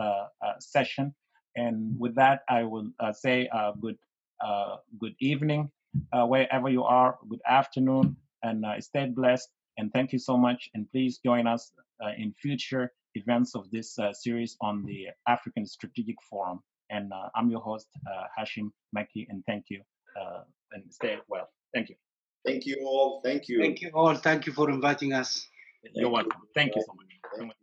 session. 0.59 1.15
And 1.57 1.99
with 1.99 2.15
that, 2.15 2.43
I 2.47 2.63
will 2.63 2.89
uh, 2.99 3.11
say 3.11 3.49
uh, 3.51 3.71
good 3.81 3.97
uh, 4.39 4.77
good 4.99 5.15
evening, 5.19 5.71
uh, 6.13 6.25
wherever 6.25 6.69
you 6.69 6.83
are, 6.83 7.17
good 7.27 7.41
afternoon, 7.47 8.15
and 8.43 8.63
uh, 8.63 8.79
stay 8.79 9.07
blessed. 9.07 9.49
And 9.77 9.91
thank 9.91 10.13
you 10.13 10.19
so 10.19 10.37
much. 10.37 10.69
And 10.73 10.89
please 10.91 11.19
join 11.25 11.47
us 11.47 11.71
uh, 12.03 12.11
in 12.17 12.33
future 12.33 12.93
events 13.15 13.55
of 13.55 13.69
this 13.71 13.97
uh, 13.97 14.13
series 14.13 14.55
on 14.61 14.85
the 14.85 15.07
African 15.27 15.65
Strategic 15.65 16.17
Forum. 16.29 16.61
And 16.89 17.11
uh, 17.11 17.29
I'm 17.35 17.49
your 17.49 17.61
host, 17.61 17.87
uh, 18.07 18.25
Hashim 18.39 18.71
Maki, 18.95 19.25
and 19.29 19.43
thank 19.45 19.65
you. 19.69 19.81
Uh, 20.19 20.43
and 20.71 20.83
stay 20.91 21.17
well. 21.27 21.49
Thank 21.73 21.89
you. 21.89 21.95
Thank 22.45 22.65
you 22.65 22.77
all. 22.85 23.21
Thank 23.23 23.49
you. 23.49 23.59
Thank 23.59 23.81
you 23.81 23.91
all. 23.93 24.15
Thank 24.15 24.45
you 24.45 24.53
for 24.53 24.69
inviting 24.69 25.13
us. 25.13 25.47
You're 25.93 26.09
welcome. 26.09 26.41
Thank 26.55 26.75
you 26.75 26.83
so 26.85 26.93
much. 26.93 27.55